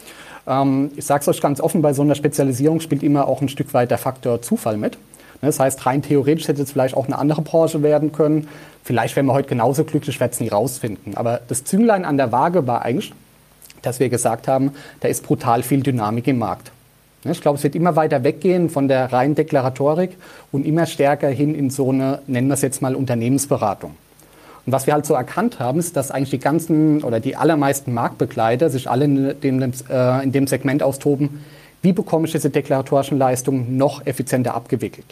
Ähm, 0.45 0.91
ich 0.97 1.07
sage 1.07 1.21
es 1.21 1.29
euch 1.29 1.41
ganz 1.41 1.61
offen, 1.61 1.83
bei 1.83 1.93
so 1.93 2.03
einer 2.03 2.17
Spezialisierung 2.17 2.81
spielt 2.81 3.05
immer 3.05 3.29
auch 3.29 3.41
ein 3.41 3.49
Stück 3.49 3.73
weit 3.75 3.93
der 3.93 3.99
Faktor 3.99 4.43
Zufall 4.43 4.77
mit. 4.77 4.95
Ne, 4.95 5.47
das 5.47 5.61
heißt, 5.61 5.87
rein 5.87 6.03
theoretisch 6.03 6.49
hätte 6.49 6.61
es 6.61 6.73
vielleicht 6.73 6.97
auch 6.97 7.07
eine 7.07 7.17
andere 7.17 7.43
Branche 7.43 7.85
werden 7.85 8.11
können. 8.11 8.49
Vielleicht 8.83 9.15
wären 9.15 9.27
wir 9.27 9.35
heute 9.35 9.49
genauso 9.49 9.85
glücklich, 9.85 10.19
werden 10.19 10.33
es 10.33 10.41
nie 10.41 10.49
rausfinden. 10.49 11.17
Aber 11.17 11.43
das 11.47 11.63
Zünglein 11.63 12.05
an 12.05 12.17
der 12.17 12.33
Waage 12.33 12.67
war 12.67 12.83
eigentlich, 12.83 13.13
dass 13.83 14.01
wir 14.01 14.09
gesagt 14.09 14.49
haben, 14.49 14.73
da 14.99 15.07
ist 15.07 15.25
brutal 15.25 15.63
viel 15.63 15.85
Dynamik 15.85 16.27
im 16.27 16.41
Markt. 16.41 16.73
Ne, 17.23 17.31
ich 17.31 17.41
glaube, 17.41 17.59
es 17.59 17.63
wird 17.63 17.77
immer 17.77 17.95
weiter 17.95 18.25
weggehen 18.25 18.69
von 18.69 18.89
der 18.89 19.13
reinen 19.13 19.37
Deklaratorik 19.37 20.17
und 20.51 20.67
immer 20.67 20.87
stärker 20.87 21.29
hin 21.29 21.55
in 21.55 21.71
so 21.71 21.91
eine, 21.91 22.21
nennen 22.27 22.49
wir 22.49 22.55
es 22.55 22.63
jetzt 22.63 22.83
mal, 22.83 22.97
Unternehmensberatung. 22.97 23.95
Und 24.69 24.73
was 24.73 24.87
wir 24.87 24.93
halt 24.93 25.07
so 25.07 25.15
erkannt 25.15 25.61
haben, 25.61 25.79
ist, 25.79 25.97
dass 25.97 26.11
eigentlich 26.11 26.29
die 26.29 26.39
ganzen 26.39 27.03
oder 27.03 27.21
die 27.21 27.37
allermeisten 27.37 27.95
Marktbegleiter 27.95 28.69
sich 28.69 28.91
alle 28.91 29.07
in 29.07 29.41
dem, 29.41 29.63
äh, 29.63 30.23
in 30.23 30.31
dem 30.31 30.47
Segment 30.47 30.83
austoben, 30.83 31.43
wie 31.81 31.95
bekomme 31.95 32.27
ich 32.27 32.33
diese 32.33 32.51
deklaratorischen 32.51 33.17
Leistungen 33.17 33.79
noch 33.79 34.05
effizienter 34.05 34.53
abgewickelt. 34.53 35.07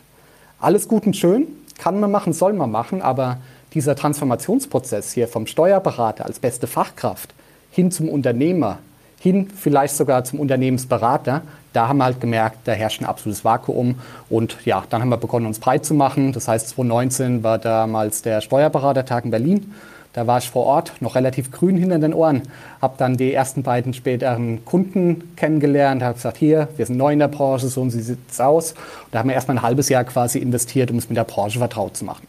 Alles 0.61 0.89
gut 0.89 1.07
und 1.07 1.17
schön, 1.17 1.47
kann 1.79 1.99
man 2.01 2.11
machen, 2.11 2.35
soll 2.35 2.53
man 2.53 2.71
machen, 2.71 3.01
aber 3.01 3.39
dieser 3.73 3.97
Transformationsprozess 3.97 5.15
hier 5.15 5.27
vom 5.27 5.47
Steuerberater 5.47 6.27
als 6.27 6.39
beste 6.39 6.67
Fachkraft 6.67 7.33
hin 7.71 7.91
zum 7.91 8.11
Unternehmer, 8.11 8.81
hin 9.19 9.49
vielleicht 9.49 9.97
sogar 9.97 10.25
zum 10.25 10.39
Unternehmensberater, 10.39 11.41
da 11.77 11.89
haben 11.89 11.99
wir 11.99 12.05
halt 12.05 12.21
gemerkt, 12.21 12.59
da 12.65 12.73
herrscht 12.73 13.03
ein 13.03 13.07
absolutes 13.07 13.45
Vakuum. 13.45 13.97
Und 14.31 14.57
ja, 14.65 14.83
dann 14.89 15.03
haben 15.03 15.11
wir 15.11 15.19
begonnen, 15.19 15.47
uns 15.47 15.59
breit 15.59 15.85
zu 15.85 15.93
machen. 15.93 16.33
Das 16.33 16.49
heißt, 16.49 16.71
2019 16.71 17.43
war 17.43 17.59
damals 17.59 18.23
der 18.23 18.41
Steuerberatertag 18.41 19.27
in 19.27 19.31
Berlin. 19.31 19.75
Da 20.15 20.27
war 20.27 20.39
ich 20.39 20.49
vor 20.49 20.65
Ort, 20.65 20.95
noch 21.01 21.15
relativ 21.15 21.51
grün 21.51 21.77
hinter 21.77 21.99
den 21.99 22.15
Ohren, 22.15 22.41
habe 22.81 22.95
dann 22.97 23.19
die 23.19 23.35
ersten 23.35 23.63
beiden 23.63 23.93
späteren 23.93 24.65
Kunden 24.65 25.35
kennengelernt, 25.37 26.03
habe 26.03 26.15
gesagt, 26.15 26.39
hier, 26.39 26.69
wir 26.79 26.87
sind 26.87 26.97
neu 26.97 27.13
in 27.13 27.19
der 27.19 27.29
Branche, 27.29 27.69
so 27.69 27.83
und 27.83 27.91
so 27.91 28.01
sieht 28.01 28.21
es 28.31 28.41
aus. 28.41 28.73
Und 28.73 28.79
da 29.11 29.19
haben 29.19 29.29
wir 29.29 29.35
erstmal 29.35 29.59
ein 29.59 29.63
halbes 29.63 29.91
Jahr 29.91 30.05
quasi 30.05 30.39
investiert, 30.39 30.91
um 30.91 30.97
es 30.97 31.11
mit 31.11 31.19
der 31.19 31.25
Branche 31.25 31.59
vertraut 31.59 31.99
zu 31.99 32.07
machen. 32.07 32.27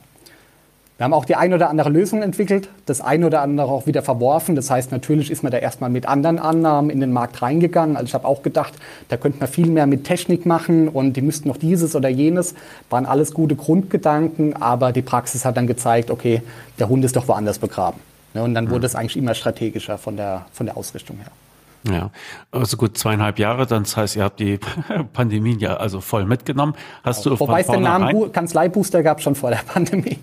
Wir 0.97 1.03
haben 1.03 1.13
auch 1.13 1.25
die 1.25 1.35
ein 1.35 1.53
oder 1.53 1.69
andere 1.69 1.89
Lösung 1.89 2.23
entwickelt, 2.23 2.69
das 2.87 3.01
ein 3.01 3.23
oder 3.23 3.41
andere 3.41 3.67
auch 3.67 3.85
wieder 3.85 4.01
verworfen. 4.01 4.55
Das 4.55 4.71
heißt, 4.71 4.91
natürlich 4.91 5.29
ist 5.29 5.43
man 5.43 5.51
da 5.51 5.59
erstmal 5.59 5.91
mit 5.91 6.07
anderen 6.07 6.39
Annahmen 6.39 6.89
in 6.89 6.99
den 6.99 7.13
Markt 7.13 7.39
reingegangen. 7.43 7.95
Also 7.95 8.07
ich 8.07 8.13
habe 8.15 8.27
auch 8.27 8.41
gedacht, 8.41 8.73
da 9.09 9.17
könnte 9.17 9.37
man 9.39 9.47
viel 9.47 9.67
mehr 9.67 9.85
mit 9.85 10.05
Technik 10.05 10.47
machen 10.47 10.87
und 10.87 11.13
die 11.13 11.21
müssten 11.21 11.49
noch 11.49 11.57
dieses 11.57 11.95
oder 11.95 12.09
jenes. 12.09 12.55
Waren 12.89 13.05
alles 13.05 13.31
gute 13.31 13.55
Grundgedanken, 13.55 14.55
aber 14.55 14.91
die 14.91 15.03
Praxis 15.03 15.45
hat 15.45 15.55
dann 15.55 15.67
gezeigt, 15.67 16.09
okay, 16.09 16.41
der 16.79 16.89
Hund 16.89 17.05
ist 17.05 17.15
doch 17.15 17.27
woanders 17.27 17.59
begraben. 17.59 17.99
Und 18.33 18.55
dann 18.55 18.71
wurde 18.71 18.87
es 18.87 18.95
eigentlich 18.95 19.17
immer 19.17 19.35
strategischer 19.35 19.99
von 19.99 20.17
der, 20.17 20.47
von 20.51 20.65
der 20.65 20.77
Ausrichtung 20.77 21.17
her. 21.17 21.31
Ja, 21.91 22.11
also 22.51 22.75
gut 22.77 22.97
zweieinhalb 22.97 23.39
Jahre, 23.39 23.65
dann 23.65 23.83
das 23.83 23.95
heißt, 23.95 24.15
ihr 24.15 24.23
habt 24.23 24.39
die 24.39 24.59
Pandemie 25.13 25.57
ja 25.59 25.77
also 25.77 26.01
voll 26.01 26.25
mitgenommen. 26.25 26.73
Hast 27.03 27.23
genau. 27.23 27.35
du 27.35 27.39
Wobei 27.41 27.61
es 27.61 27.67
den 27.67 27.83
Namen 27.83 28.31
Kanzleibooster 28.31 29.03
gab 29.03 29.21
schon 29.21 29.35
vor 29.35 29.51
der 29.51 29.57
Pandemie. 29.73 30.19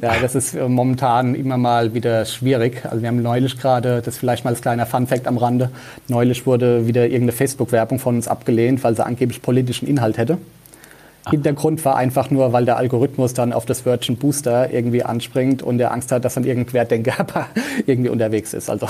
ja, 0.00 0.14
das 0.20 0.34
ist 0.34 0.54
äh, 0.54 0.68
momentan 0.68 1.34
immer 1.34 1.56
mal 1.56 1.94
wieder 1.94 2.24
schwierig. 2.24 2.84
Also 2.84 3.02
wir 3.02 3.08
haben 3.08 3.22
neulich 3.22 3.58
gerade, 3.58 3.98
das 3.98 4.14
ist 4.14 4.18
vielleicht 4.18 4.44
mal 4.44 4.50
als 4.50 4.60
kleiner 4.60 4.86
Funfact 4.86 5.26
am 5.26 5.38
Rande, 5.38 5.70
neulich 6.08 6.46
wurde 6.46 6.86
wieder 6.86 7.04
irgendeine 7.04 7.32
Facebook-Werbung 7.32 7.98
von 7.98 8.16
uns 8.16 8.28
abgelehnt, 8.28 8.82
weil 8.82 8.96
sie 8.96 9.04
angeblich 9.04 9.42
politischen 9.42 9.86
Inhalt 9.86 10.18
hätte. 10.18 10.38
Ah. 11.24 11.30
Hintergrund 11.30 11.84
war 11.84 11.96
einfach 11.96 12.30
nur, 12.30 12.52
weil 12.52 12.64
der 12.64 12.76
Algorithmus 12.76 13.34
dann 13.34 13.52
auf 13.52 13.64
das 13.66 13.86
Wörtchen 13.86 14.16
Booster 14.16 14.70
irgendwie 14.72 15.02
anspringt 15.02 15.62
und 15.62 15.78
der 15.78 15.92
Angst 15.92 16.12
hat, 16.12 16.24
dass 16.24 16.34
dann 16.34 16.44
irgendein 16.44 16.70
Querdenker 16.70 17.26
irgendwie 17.86 18.10
unterwegs 18.10 18.52
ist. 18.52 18.68
Also 18.68 18.88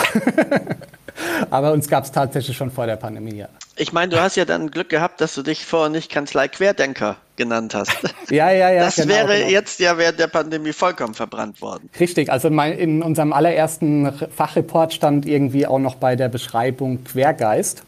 Aber 1.51 1.73
uns 1.73 1.89
gab 1.89 2.05
es 2.05 2.13
tatsächlich 2.13 2.57
schon 2.57 2.71
vor 2.71 2.87
der 2.87 2.97
Pandemie, 2.97 3.37
ja. 3.37 3.49
Ich 3.77 3.93
meine, 3.93 4.11
du 4.11 4.21
hast 4.21 4.37
ja 4.37 4.45
dann 4.45 4.71
Glück 4.71 4.89
gehabt, 4.89 5.21
dass 5.21 5.35
du 5.35 5.43
dich 5.43 5.65
vorher 5.65 5.91
nicht 5.91 6.11
Kanzlei 6.11 6.47
Querdenker 6.47 7.17
genannt 7.37 7.75
hast. 7.75 7.93
ja, 8.31 8.51
ja, 8.53 8.71
ja. 8.71 8.85
Das 8.85 8.97
genau, 8.97 9.09
wäre 9.15 9.39
genau. 9.39 9.51
jetzt 9.51 9.81
ja 9.81 9.99
während 9.99 10.21
der 10.21 10.29
Pandemie 10.29 10.73
vollkommen 10.73 11.15
verbrannt 11.15 11.61
worden. 11.61 11.91
Richtig, 11.99 12.31
also 12.31 12.49
in 12.49 13.03
unserem 13.03 13.33
allerersten 13.33 14.13
Fachreport 14.35 14.95
stand 14.95 15.27
irgendwie 15.27 15.67
auch 15.67 15.81
noch 15.81 15.97
bei 15.97 16.15
der 16.15 16.29
Beschreibung 16.29 17.03
Quergeist. 17.05 17.83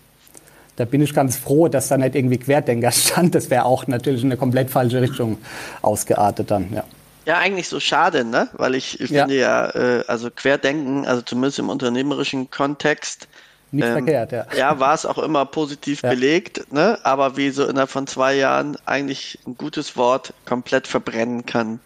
Da 0.75 0.85
bin 0.85 1.00
ich 1.00 1.14
ganz 1.14 1.37
froh, 1.37 1.68
dass 1.68 1.88
da 1.88 1.97
nicht 1.97 2.14
irgendwie 2.14 2.38
Querdenker 2.38 2.90
stand. 2.92 3.35
Das 3.35 3.50
wäre 3.50 3.64
auch 3.64 3.87
natürlich 3.87 4.23
in 4.23 4.28
eine 4.28 4.37
komplett 4.37 4.71
falsche 4.71 5.00
Richtung 5.00 5.38
ausgeartet 5.83 6.50
dann, 6.50 6.73
ja. 6.73 6.85
Ja, 7.26 7.38
eigentlich 7.38 7.68
so 7.68 7.80
schade, 7.80 8.25
ne? 8.25 8.49
Weil 8.52 8.76
ich, 8.76 9.00
ich 9.00 9.11
ja. 9.11 9.23
finde 9.23 9.37
ja, 9.37 9.68
äh, 9.71 10.04
also 10.06 10.30
Querdenken, 10.30 11.04
also 11.06 11.23
zumindest 11.23 11.59
im 11.59 11.68
unternehmerischen 11.68 12.50
Kontext, 12.50 13.28
nicht 13.73 13.85
ähm, 13.85 13.92
verkehrt, 13.95 14.30
ja. 14.30 14.47
Ja, 14.56 14.78
war 14.78 14.95
es 14.95 15.04
auch 15.04 15.18
immer 15.18 15.45
positiv 15.45 16.00
ja. 16.04 16.11
belegt, 16.11 16.73
ne? 16.73 16.99
aber 17.02 17.37
wie 17.37 17.50
so 17.50 17.66
innerhalb 17.66 17.90
von 17.90 18.06
zwei 18.06 18.35
Jahren 18.35 18.76
eigentlich 18.87 19.40
ein 19.45 19.56
gutes 19.56 19.97
Wort 19.97 20.33
komplett 20.45 20.87
verbrennen 20.87 21.45
kann, 21.45 21.80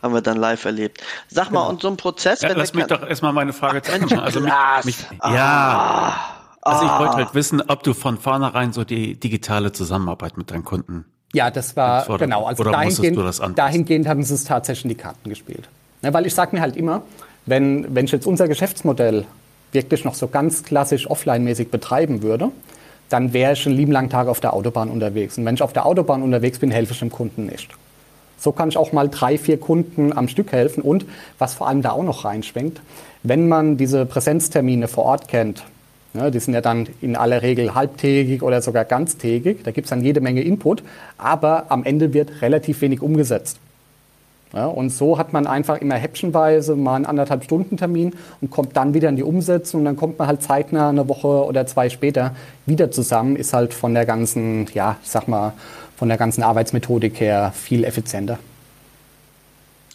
haben 0.00 0.14
wir 0.14 0.20
dann 0.20 0.36
live 0.36 0.64
erlebt. 0.64 1.02
Sag 1.28 1.48
genau. 1.48 1.64
mal, 1.64 1.70
und 1.70 1.82
so 1.82 1.88
ein 1.88 1.96
Prozess. 1.96 2.42
Ja, 2.42 2.52
lass 2.52 2.72
mich 2.72 2.86
doch 2.86 3.04
erstmal 3.04 3.32
meine 3.32 3.52
Frage 3.52 3.82
zu 3.82 3.90
Ende 3.90 4.22
Also 4.22 4.40
mich, 4.40 4.52
mich, 4.84 4.96
ja. 5.10 5.28
Ah. 5.28 6.14
Also 6.62 6.86
ich 6.86 6.92
wollte 6.92 7.16
halt 7.16 7.34
wissen, 7.34 7.62
ob 7.68 7.82
du 7.82 7.94
von 7.94 8.16
vornherein 8.16 8.72
so 8.72 8.84
die 8.84 9.18
digitale 9.18 9.72
Zusammenarbeit 9.72 10.38
mit 10.38 10.50
deinen 10.50 10.64
Kunden 10.64 11.04
ja, 11.34 11.50
das 11.50 11.76
war 11.76 12.08
oder, 12.08 12.18
genau. 12.18 12.44
Also 12.44 12.64
dahingehend, 12.64 13.18
dahingehend 13.56 14.08
hatten 14.08 14.22
sie 14.22 14.34
es 14.34 14.44
tatsächlich 14.44 14.84
in 14.84 14.88
die 14.90 14.94
Karten 14.96 15.28
gespielt. 15.28 15.68
Ja, 16.02 16.12
weil 16.12 16.26
ich 16.26 16.34
sage 16.34 16.56
mir 16.56 16.62
halt 16.62 16.76
immer, 16.76 17.02
wenn, 17.46 17.94
wenn 17.94 18.06
ich 18.06 18.12
jetzt 18.12 18.26
unser 18.26 18.48
Geschäftsmodell 18.48 19.24
wirklich 19.72 20.04
noch 20.04 20.14
so 20.14 20.28
ganz 20.28 20.62
klassisch 20.62 21.10
offline-mäßig 21.10 21.68
betreiben 21.68 22.22
würde, 22.22 22.50
dann 23.08 23.32
wäre 23.32 23.52
ich 23.52 23.66
einen 23.66 23.76
lieben 23.76 23.92
langen 23.92 24.10
Tag 24.10 24.28
auf 24.28 24.40
der 24.40 24.54
Autobahn 24.54 24.88
unterwegs. 24.88 25.36
Und 25.36 25.44
wenn 25.44 25.54
ich 25.54 25.62
auf 25.62 25.72
der 25.72 25.84
Autobahn 25.84 26.22
unterwegs 26.22 26.58
bin, 26.58 26.70
helfe 26.70 26.92
ich 26.92 27.00
dem 27.00 27.10
Kunden 27.10 27.46
nicht. 27.46 27.68
So 28.38 28.52
kann 28.52 28.68
ich 28.68 28.76
auch 28.76 28.92
mal 28.92 29.08
drei, 29.08 29.38
vier 29.38 29.58
Kunden 29.58 30.12
am 30.16 30.28
Stück 30.28 30.52
helfen. 30.52 30.82
Und 30.82 31.04
was 31.38 31.54
vor 31.54 31.68
allem 31.68 31.82
da 31.82 31.90
auch 31.90 32.02
noch 32.02 32.24
reinschwenkt, 32.24 32.80
wenn 33.22 33.48
man 33.48 33.76
diese 33.76 34.06
Präsenztermine 34.06 34.88
vor 34.88 35.04
Ort 35.04 35.28
kennt, 35.28 35.64
ja, 36.14 36.30
die 36.30 36.38
sind 36.38 36.54
ja 36.54 36.60
dann 36.60 36.88
in 37.00 37.16
aller 37.16 37.42
Regel 37.42 37.74
halbtägig 37.74 38.42
oder 38.42 38.62
sogar 38.62 38.84
ganztägig. 38.84 39.64
Da 39.64 39.72
gibt 39.72 39.86
es 39.86 39.90
dann 39.90 40.02
jede 40.02 40.20
Menge 40.20 40.42
Input, 40.42 40.82
aber 41.18 41.66
am 41.70 41.84
Ende 41.84 42.14
wird 42.14 42.40
relativ 42.40 42.80
wenig 42.80 43.02
umgesetzt. 43.02 43.58
Ja, 44.52 44.66
und 44.66 44.90
so 44.90 45.18
hat 45.18 45.32
man 45.32 45.48
einfach 45.48 45.80
immer 45.80 45.96
häppchenweise 45.96 46.76
mal 46.76 46.94
einen 46.94 47.06
anderthalb 47.06 47.42
Stunden 47.42 47.76
Termin 47.76 48.14
und 48.40 48.52
kommt 48.52 48.76
dann 48.76 48.94
wieder 48.94 49.08
in 49.08 49.16
die 49.16 49.24
Umsetzung 49.24 49.80
und 49.80 49.84
dann 49.86 49.96
kommt 49.96 50.16
man 50.20 50.28
halt 50.28 50.42
zeitnah 50.42 50.90
eine 50.90 51.08
Woche 51.08 51.44
oder 51.44 51.66
zwei 51.66 51.90
später 51.90 52.36
wieder 52.64 52.92
zusammen, 52.92 53.34
ist 53.34 53.52
halt 53.52 53.74
von 53.74 53.94
der 53.94 54.06
ganzen, 54.06 54.68
ja, 54.72 54.96
ich 55.02 55.10
sag 55.10 55.26
mal, 55.26 55.54
von 55.96 56.08
der 56.08 56.18
ganzen 56.18 56.44
Arbeitsmethodik 56.44 57.18
her 57.18 57.52
viel 57.52 57.82
effizienter. 57.82 58.38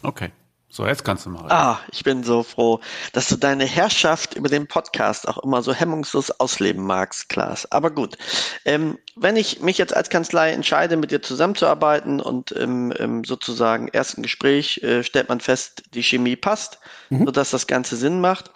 Okay. 0.04 0.30
So, 0.72 0.86
jetzt 0.86 1.04
kannst 1.04 1.26
du 1.26 1.32
mal. 1.32 1.52
Ah, 1.52 1.80
ich 1.92 2.04
bin 2.04 2.24
so 2.24 2.44
froh, 2.44 2.80
dass 3.14 3.28
du 3.28 3.38
deine 3.38 3.66
Herrschaft 3.66 4.36
über 4.36 4.50
den 4.50 4.68
Podcast 4.68 5.28
auch 5.28 5.40
immer 5.40 5.64
so 5.64 5.74
hemmungslos 5.74 6.30
ausleben 6.30 6.86
magst, 6.86 7.28
Klaas. 7.28 7.72
Aber 7.72 7.90
gut, 7.90 8.20
ähm, 8.66 9.00
wenn 9.16 9.36
ich 9.36 9.62
mich 9.62 9.80
jetzt 9.80 9.96
als 9.96 10.12
Kanzlei 10.12 10.52
entscheide, 10.52 10.96
mit 10.96 11.10
dir 11.10 11.24
zusammenzuarbeiten 11.24 12.22
und 12.22 12.52
im, 12.52 12.92
im 12.92 13.24
sozusagen 13.24 13.88
ersten 13.88 14.22
Gespräch 14.22 14.78
äh, 14.84 15.04
stellt 15.04 15.28
man 15.28 15.40
fest, 15.40 15.84
die 15.96 16.04
Chemie 16.04 16.36
passt, 16.36 16.78
mhm. 17.10 17.26
sodass 17.26 17.50
das 17.50 17.66
Ganze 17.66 17.96
Sinn 17.96 18.22
macht. 18.22 18.52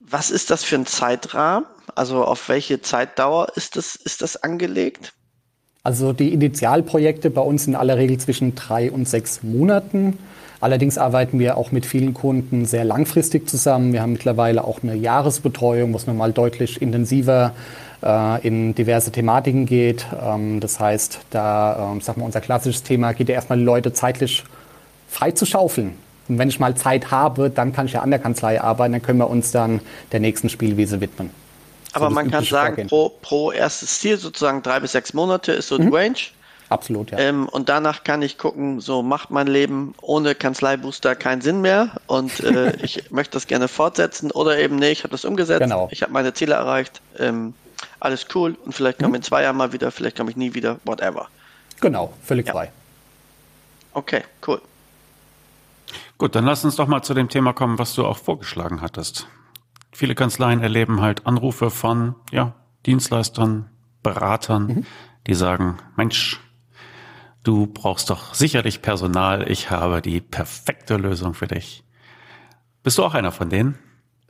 Was 0.00 0.32
ist 0.32 0.50
das 0.50 0.64
für 0.64 0.74
ein 0.74 0.86
Zeitrahmen? 0.86 1.66
Also 1.94 2.24
auf 2.24 2.48
welche 2.48 2.80
Zeitdauer 2.80 3.52
ist 3.54 3.76
das, 3.76 3.94
ist 3.94 4.22
das 4.22 4.42
angelegt? 4.42 5.12
Also 5.84 6.12
die 6.12 6.32
Initialprojekte 6.32 7.30
bei 7.30 7.42
uns 7.42 7.68
in 7.68 7.76
aller 7.76 7.96
Regel 7.96 8.18
zwischen 8.18 8.56
drei 8.56 8.90
und 8.90 9.08
sechs 9.08 9.44
Monaten. 9.44 10.18
Allerdings 10.64 10.96
arbeiten 10.96 11.38
wir 11.38 11.58
auch 11.58 11.72
mit 11.72 11.84
vielen 11.84 12.14
Kunden 12.14 12.64
sehr 12.64 12.86
langfristig 12.86 13.46
zusammen. 13.50 13.92
Wir 13.92 14.00
haben 14.00 14.14
mittlerweile 14.14 14.64
auch 14.64 14.82
eine 14.82 14.94
Jahresbetreuung, 14.94 15.92
wo 15.92 15.98
es 15.98 16.06
nochmal 16.06 16.32
deutlich 16.32 16.80
intensiver 16.80 17.52
äh, 18.02 18.40
in 18.46 18.74
diverse 18.74 19.12
Thematiken 19.12 19.66
geht. 19.66 20.06
Ähm, 20.18 20.60
das 20.60 20.80
heißt, 20.80 21.18
da, 21.28 21.92
ähm, 21.92 22.00
sag 22.00 22.16
mal, 22.16 22.24
unser 22.24 22.40
klassisches 22.40 22.82
Thema 22.82 23.12
geht 23.12 23.28
ja 23.28 23.34
erstmal 23.34 23.58
die 23.58 23.64
Leute 23.64 23.92
zeitlich 23.92 24.42
frei 25.06 25.32
zu 25.32 25.44
schaufeln. 25.44 25.98
Und 26.28 26.38
wenn 26.38 26.48
ich 26.48 26.58
mal 26.58 26.74
Zeit 26.74 27.10
habe, 27.10 27.50
dann 27.50 27.74
kann 27.74 27.84
ich 27.84 27.92
ja 27.92 28.00
an 28.00 28.08
der 28.08 28.20
Kanzlei 28.20 28.58
arbeiten, 28.58 28.92
dann 28.92 29.02
können 29.02 29.18
wir 29.18 29.28
uns 29.28 29.50
dann 29.50 29.82
der 30.12 30.20
nächsten 30.20 30.48
Spielwiese 30.48 30.98
widmen. 31.02 31.28
Aber 31.92 32.08
so 32.08 32.14
man 32.14 32.30
kann 32.30 32.42
sagen, 32.42 32.86
pro, 32.86 33.10
pro 33.20 33.52
erstes 33.52 34.00
Ziel 34.00 34.16
sozusagen 34.16 34.62
drei 34.62 34.80
bis 34.80 34.92
sechs 34.92 35.12
Monate 35.12 35.52
ist 35.52 35.68
so 35.68 35.76
mhm. 35.76 35.82
die 35.82 35.94
Range. 35.94 36.18
Absolut, 36.68 37.10
ja. 37.10 37.18
Ähm, 37.18 37.48
und 37.48 37.68
danach 37.68 38.04
kann 38.04 38.22
ich 38.22 38.38
gucken, 38.38 38.80
so 38.80 39.02
macht 39.02 39.30
mein 39.30 39.46
Leben 39.46 39.94
ohne 40.00 40.34
Kanzleibooster 40.34 41.14
keinen 41.14 41.42
Sinn 41.42 41.60
mehr 41.60 41.90
und 42.06 42.40
äh, 42.40 42.76
ich 42.82 43.10
möchte 43.10 43.34
das 43.34 43.46
gerne 43.46 43.68
fortsetzen 43.68 44.30
oder 44.30 44.58
eben, 44.58 44.76
nee, 44.76 44.90
ich 44.90 45.04
habe 45.04 45.12
das 45.12 45.24
umgesetzt, 45.24 45.60
genau. 45.60 45.88
ich 45.90 46.02
habe 46.02 46.12
meine 46.12 46.32
Ziele 46.34 46.54
erreicht, 46.54 47.00
ähm, 47.18 47.54
alles 48.00 48.26
cool 48.34 48.56
und 48.64 48.74
vielleicht 48.74 48.98
komme 48.98 49.08
ich 49.08 49.12
mhm. 49.12 49.16
in 49.16 49.22
zwei 49.22 49.42
Jahren 49.42 49.56
mal 49.56 49.72
wieder, 49.72 49.90
vielleicht 49.90 50.16
komme 50.16 50.30
ich 50.30 50.36
nie 50.36 50.54
wieder, 50.54 50.78
whatever. 50.84 51.28
Genau, 51.80 52.12
völlig 52.22 52.46
ja. 52.46 52.52
frei. 52.52 52.72
Okay, 53.92 54.22
cool. 54.46 54.60
Gut, 56.18 56.34
dann 56.34 56.44
lass 56.44 56.64
uns 56.64 56.76
doch 56.76 56.86
mal 56.86 57.02
zu 57.02 57.14
dem 57.14 57.28
Thema 57.28 57.52
kommen, 57.52 57.78
was 57.78 57.94
du 57.94 58.06
auch 58.06 58.16
vorgeschlagen 58.16 58.80
hattest. 58.80 59.28
Viele 59.92 60.14
Kanzleien 60.14 60.60
erleben 60.60 61.00
halt 61.00 61.26
Anrufe 61.26 61.70
von 61.70 62.14
ja, 62.32 62.54
Dienstleistern, 62.86 63.70
Beratern, 64.02 64.66
mhm. 64.66 64.86
die 65.26 65.34
sagen, 65.34 65.78
Mensch, 65.96 66.40
Du 67.44 67.66
brauchst 67.66 68.08
doch 68.08 68.32
sicherlich 68.32 68.80
Personal. 68.80 69.50
Ich 69.50 69.70
habe 69.70 70.00
die 70.00 70.22
perfekte 70.22 70.96
Lösung 70.96 71.34
für 71.34 71.46
dich. 71.46 71.84
Bist 72.82 72.96
du 72.96 73.04
auch 73.04 73.12
einer 73.12 73.32
von 73.32 73.50
denen? 73.50 73.78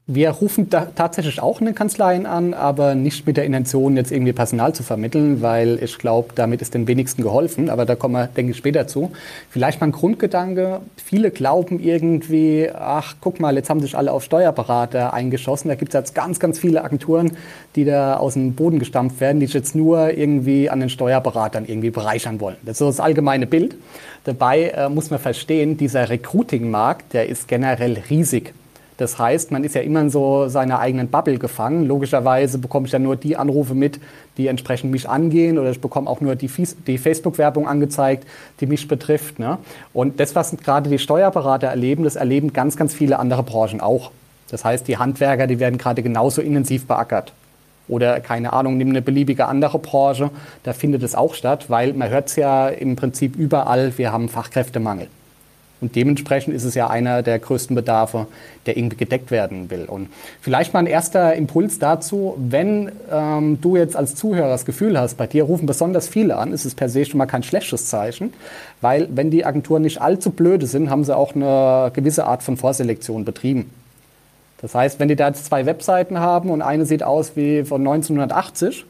Wir 0.06 0.28
rufen 0.28 0.68
tatsächlich 0.68 1.40
auch 1.40 1.60
in 1.60 1.64
den 1.64 1.74
Kanzleien 1.74 2.26
an, 2.26 2.52
aber 2.52 2.94
nicht 2.94 3.26
mit 3.26 3.38
der 3.38 3.46
Intention, 3.46 3.96
jetzt 3.96 4.12
irgendwie 4.12 4.34
Personal 4.34 4.74
zu 4.74 4.82
vermitteln, 4.82 5.40
weil 5.40 5.82
ich 5.82 5.96
glaube, 5.96 6.34
damit 6.34 6.60
ist 6.60 6.74
den 6.74 6.86
wenigsten 6.86 7.22
geholfen. 7.22 7.70
Aber 7.70 7.86
da 7.86 7.96
kommen 7.96 8.12
wir, 8.12 8.26
denke 8.26 8.50
ich, 8.50 8.58
später 8.58 8.86
zu. 8.86 9.12
Vielleicht 9.48 9.80
mal 9.80 9.86
ein 9.86 9.92
Grundgedanke. 9.92 10.82
Viele 11.02 11.30
glauben 11.30 11.80
irgendwie, 11.80 12.68
ach, 12.70 13.14
guck 13.22 13.40
mal, 13.40 13.56
jetzt 13.56 13.70
haben 13.70 13.80
sich 13.80 13.96
alle 13.96 14.12
auf 14.12 14.22
Steuerberater 14.22 15.14
eingeschossen. 15.14 15.68
Da 15.68 15.74
gibt 15.74 15.94
es 15.94 15.98
jetzt 15.98 16.14
ganz, 16.14 16.38
ganz 16.38 16.58
viele 16.58 16.84
Agenturen, 16.84 17.38
die 17.74 17.86
da 17.86 18.18
aus 18.18 18.34
dem 18.34 18.52
Boden 18.52 18.78
gestampft 18.78 19.20
werden, 19.20 19.40
die 19.40 19.46
sich 19.46 19.54
jetzt 19.54 19.74
nur 19.74 20.12
irgendwie 20.12 20.68
an 20.68 20.80
den 20.80 20.90
Steuerberatern 20.90 21.64
irgendwie 21.66 21.88
bereichern 21.88 22.40
wollen. 22.40 22.58
Das 22.60 22.72
ist 22.72 22.78
so 22.80 22.86
das 22.88 23.00
allgemeine 23.00 23.46
Bild. 23.46 23.74
Dabei 24.24 24.64
äh, 24.68 24.90
muss 24.90 25.08
man 25.08 25.18
verstehen, 25.18 25.78
dieser 25.78 26.10
Recruiting-Markt, 26.10 27.14
der 27.14 27.26
ist 27.26 27.48
generell 27.48 28.02
riesig. 28.10 28.52
Das 28.96 29.18
heißt, 29.18 29.50
man 29.50 29.64
ist 29.64 29.74
ja 29.74 29.80
immer 29.80 30.00
in 30.00 30.10
so 30.10 30.46
seiner 30.48 30.78
eigenen 30.78 31.08
Bubble 31.08 31.38
gefangen. 31.38 31.86
Logischerweise 31.86 32.58
bekomme 32.58 32.86
ich 32.86 32.92
ja 32.92 33.00
nur 33.00 33.16
die 33.16 33.36
Anrufe 33.36 33.74
mit, 33.74 33.98
die 34.36 34.46
entsprechend 34.46 34.92
mich 34.92 35.08
angehen 35.08 35.58
oder 35.58 35.70
ich 35.70 35.80
bekomme 35.80 36.08
auch 36.08 36.20
nur 36.20 36.36
die, 36.36 36.50
die 36.86 36.98
Facebook-Werbung 36.98 37.66
angezeigt, 37.66 38.26
die 38.60 38.66
mich 38.66 38.86
betrifft. 38.86 39.38
Ne? 39.40 39.58
Und 39.92 40.20
das, 40.20 40.36
was 40.36 40.56
gerade 40.56 40.90
die 40.90 40.98
Steuerberater 40.98 41.66
erleben, 41.66 42.04
das 42.04 42.14
erleben 42.14 42.52
ganz, 42.52 42.76
ganz 42.76 42.94
viele 42.94 43.18
andere 43.18 43.42
Branchen 43.42 43.80
auch. 43.80 44.12
Das 44.50 44.64
heißt, 44.64 44.86
die 44.86 44.98
Handwerker, 44.98 45.48
die 45.48 45.58
werden 45.58 45.78
gerade 45.78 46.02
genauso 46.02 46.40
intensiv 46.40 46.86
beackert. 46.86 47.32
Oder 47.88 48.20
keine 48.20 48.52
Ahnung, 48.52 48.76
nimm 48.76 48.90
eine 48.90 49.02
beliebige 49.02 49.46
andere 49.46 49.78
Branche, 49.78 50.30
da 50.62 50.72
findet 50.72 51.02
es 51.02 51.14
auch 51.14 51.34
statt, 51.34 51.66
weil 51.68 51.92
man 51.92 52.08
hört 52.08 52.28
es 52.28 52.36
ja 52.36 52.68
im 52.68 52.96
Prinzip 52.96 53.36
überall, 53.36 53.98
wir 53.98 54.12
haben 54.12 54.28
Fachkräftemangel. 54.28 55.08
Und 55.80 55.96
dementsprechend 55.96 56.54
ist 56.54 56.64
es 56.64 56.74
ja 56.74 56.88
einer 56.88 57.22
der 57.22 57.38
größten 57.38 57.76
Bedarfe, 57.76 58.26
der 58.64 58.76
irgendwie 58.76 58.96
gedeckt 58.96 59.30
werden 59.30 59.70
will. 59.70 59.84
Und 59.84 60.08
vielleicht 60.40 60.72
mal 60.72 60.80
ein 60.80 60.86
erster 60.86 61.34
Impuls 61.34 61.78
dazu, 61.78 62.36
wenn 62.38 62.90
ähm, 63.12 63.58
du 63.60 63.76
jetzt 63.76 63.96
als 63.96 64.14
Zuhörer 64.14 64.48
das 64.48 64.64
Gefühl 64.64 64.98
hast, 64.98 65.16
bei 65.16 65.26
dir 65.26 65.44
rufen 65.44 65.66
besonders 65.66 66.08
viele 66.08 66.36
an, 66.36 66.52
ist 66.52 66.64
es 66.64 66.74
per 66.74 66.88
se 66.88 67.04
schon 67.04 67.18
mal 67.18 67.26
kein 67.26 67.42
schlechtes 67.42 67.86
Zeichen, 67.86 68.32
weil 68.80 69.08
wenn 69.10 69.30
die 69.30 69.44
Agenturen 69.44 69.82
nicht 69.82 70.00
allzu 70.00 70.30
blöde 70.30 70.66
sind, 70.66 70.90
haben 70.90 71.04
sie 71.04 71.14
auch 71.14 71.34
eine 71.34 71.90
gewisse 71.92 72.24
Art 72.24 72.42
von 72.42 72.56
Vorselektion 72.56 73.24
betrieben. 73.24 73.70
Das 74.62 74.74
heißt, 74.74 74.98
wenn 75.00 75.08
die 75.08 75.16
da 75.16 75.28
jetzt 75.28 75.44
zwei 75.44 75.66
Webseiten 75.66 76.18
haben 76.18 76.48
und 76.48 76.62
eine 76.62 76.86
sieht 76.86 77.02
aus 77.02 77.36
wie 77.36 77.64
von 77.64 77.82
1980 77.82 78.86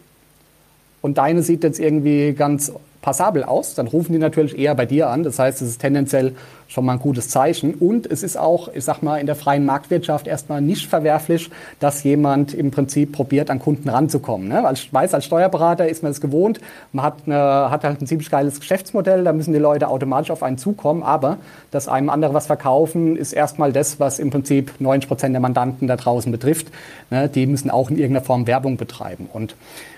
und 1.02 1.18
deine 1.18 1.42
sieht 1.42 1.64
jetzt 1.64 1.80
irgendwie 1.80 2.32
ganz 2.32 2.72
passabel 3.04 3.44
aus, 3.44 3.74
dann 3.74 3.86
rufen 3.86 4.14
die 4.14 4.18
natürlich 4.18 4.58
eher 4.58 4.74
bei 4.74 4.86
dir 4.86 5.10
an. 5.10 5.24
Das 5.24 5.38
heißt, 5.38 5.60
es 5.60 5.68
ist 5.68 5.78
tendenziell 5.78 6.34
schon 6.68 6.86
mal 6.86 6.94
ein 6.94 6.98
gutes 6.98 7.28
Zeichen. 7.28 7.74
Und 7.74 8.10
es 8.10 8.22
ist 8.22 8.38
auch, 8.38 8.68
ich 8.72 8.82
sag 8.82 9.02
mal, 9.02 9.18
in 9.18 9.26
der 9.26 9.36
freien 9.36 9.66
Marktwirtschaft 9.66 10.26
erstmal 10.26 10.62
nicht 10.62 10.86
verwerflich, 10.86 11.50
dass 11.80 12.02
jemand 12.02 12.54
im 12.54 12.70
Prinzip 12.70 13.12
probiert, 13.12 13.50
an 13.50 13.58
Kunden 13.58 13.90
ranzukommen. 13.90 14.48
Ne? 14.48 14.60
Weil 14.62 14.72
ich 14.72 14.90
weiß, 14.90 15.12
als 15.12 15.26
Steuerberater 15.26 15.86
ist 15.86 16.02
man 16.02 16.12
es 16.12 16.22
gewohnt. 16.22 16.60
Man 16.92 17.04
hat, 17.04 17.16
eine, 17.26 17.70
hat 17.70 17.84
halt 17.84 18.00
ein 18.00 18.06
ziemlich 18.06 18.30
geiles 18.30 18.58
Geschäftsmodell. 18.58 19.22
Da 19.22 19.34
müssen 19.34 19.52
die 19.52 19.58
Leute 19.58 19.88
automatisch 19.88 20.30
auf 20.30 20.42
einen 20.42 20.56
zukommen. 20.56 21.02
Aber 21.02 21.36
dass 21.70 21.88
einem 21.88 22.08
andere 22.08 22.32
was 22.32 22.46
verkaufen, 22.46 23.16
ist 23.16 23.34
erstmal 23.34 23.74
das, 23.74 24.00
was 24.00 24.18
im 24.18 24.30
Prinzip 24.30 24.72
90 24.78 25.08
Prozent 25.08 25.34
der 25.34 25.42
Mandanten 25.42 25.88
da 25.88 25.96
draußen 25.96 26.32
betrifft. 26.32 26.68
Ne? 27.10 27.28
Die 27.28 27.46
müssen 27.46 27.70
auch 27.70 27.90
in 27.90 27.98
irgendeiner 27.98 28.24
Form 28.24 28.46
Werbung 28.46 28.78
betreiben. 28.78 29.28
Und 29.30 29.56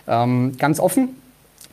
ähm, 0.08 0.56
ganz 0.58 0.80
offen, 0.80 1.10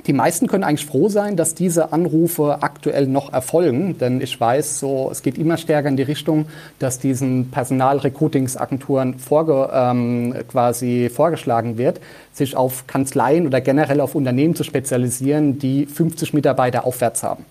die 0.07 0.13
meisten 0.13 0.47
können 0.47 0.63
eigentlich 0.63 0.85
froh 0.85 1.07
sein, 1.07 1.37
dass 1.37 1.55
diese 1.55 1.93
Anrufe 1.93 2.57
aktuell 2.61 3.07
noch 3.07 3.31
erfolgen, 3.31 3.97
denn 3.99 4.21
ich 4.21 4.39
weiß, 4.39 4.79
so 4.79 5.09
es 5.11 5.21
geht 5.21 5.37
immer 5.37 5.57
stärker 5.57 5.87
in 5.87 5.97
die 5.97 6.03
Richtung, 6.03 6.47
dass 6.79 6.99
diesen 6.99 7.51
Personalrecruitingsagenturen 7.51 9.19
vorge, 9.19 9.69
ähm, 9.71 10.35
quasi 10.47 11.09
vorgeschlagen 11.13 11.77
wird, 11.77 12.01
sich 12.33 12.55
auf 12.55 12.87
Kanzleien 12.87 13.45
oder 13.45 13.61
generell 13.61 14.01
auf 14.01 14.15
Unternehmen 14.15 14.55
zu 14.55 14.63
spezialisieren, 14.63 15.59
die 15.59 15.85
50 15.85 16.33
Mitarbeiter 16.33 16.85
aufwärts 16.85 17.23
haben. 17.23 17.45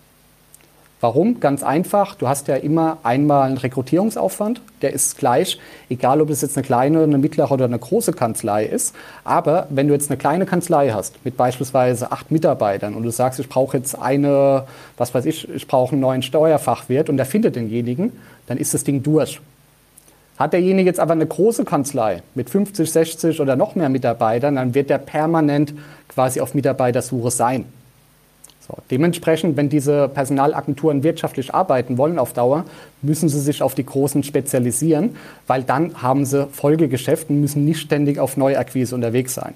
Warum? 1.02 1.40
Ganz 1.40 1.64
einfach. 1.64 2.14
Du 2.14 2.28
hast 2.28 2.46
ja 2.46 2.54
immer 2.54 2.98
einmal 3.02 3.48
einen 3.48 3.58
Rekrutierungsaufwand. 3.58 4.60
Der 4.82 4.92
ist 4.92 5.18
gleich, 5.18 5.58
egal 5.90 6.20
ob 6.20 6.30
es 6.30 6.42
jetzt 6.42 6.56
eine 6.56 6.64
kleine, 6.64 7.02
eine 7.02 7.18
mittlere 7.18 7.50
oder 7.50 7.64
eine 7.64 7.80
große 7.80 8.12
Kanzlei 8.12 8.64
ist. 8.64 8.94
Aber 9.24 9.66
wenn 9.68 9.88
du 9.88 9.94
jetzt 9.94 10.12
eine 10.12 10.16
kleine 10.16 10.46
Kanzlei 10.46 10.90
hast 10.90 11.16
mit 11.24 11.36
beispielsweise 11.36 12.12
acht 12.12 12.30
Mitarbeitern 12.30 12.94
und 12.94 13.02
du 13.02 13.10
sagst, 13.10 13.40
ich 13.40 13.48
brauche 13.48 13.78
jetzt 13.78 14.00
eine, 14.00 14.62
was 14.96 15.12
weiß 15.12 15.26
ich, 15.26 15.48
ich 15.48 15.66
brauche 15.66 15.90
einen 15.90 16.02
neuen 16.02 16.22
Steuerfachwirt 16.22 17.08
und 17.08 17.16
der 17.16 17.26
findet 17.26 17.56
denjenigen, 17.56 18.12
dann 18.46 18.56
ist 18.56 18.72
das 18.72 18.84
Ding 18.84 19.02
durch. 19.02 19.40
Hat 20.38 20.52
derjenige 20.52 20.88
jetzt 20.88 21.00
aber 21.00 21.14
eine 21.14 21.26
große 21.26 21.64
Kanzlei 21.64 22.22
mit 22.36 22.48
50, 22.48 22.88
60 22.88 23.40
oder 23.40 23.56
noch 23.56 23.74
mehr 23.74 23.88
Mitarbeitern, 23.88 24.54
dann 24.54 24.72
wird 24.76 24.88
der 24.88 24.98
permanent 24.98 25.74
quasi 26.06 26.40
auf 26.40 26.54
Mitarbeitersuche 26.54 27.32
sein. 27.32 27.64
So, 28.66 28.76
dementsprechend, 28.90 29.56
wenn 29.56 29.68
diese 29.68 30.08
Personalagenturen 30.08 31.02
wirtschaftlich 31.02 31.52
arbeiten 31.52 31.98
wollen 31.98 32.18
auf 32.18 32.32
Dauer, 32.32 32.64
müssen 33.02 33.28
sie 33.28 33.40
sich 33.40 33.60
auf 33.60 33.74
die 33.74 33.84
Großen 33.84 34.22
spezialisieren, 34.22 35.16
weil 35.48 35.64
dann 35.64 36.00
haben 36.00 36.24
sie 36.24 36.46
Folgegeschäft 36.46 37.28
und 37.28 37.40
müssen 37.40 37.64
nicht 37.64 37.80
ständig 37.80 38.20
auf 38.20 38.36
Neuakquise 38.36 38.94
unterwegs 38.94 39.34
sein. 39.34 39.54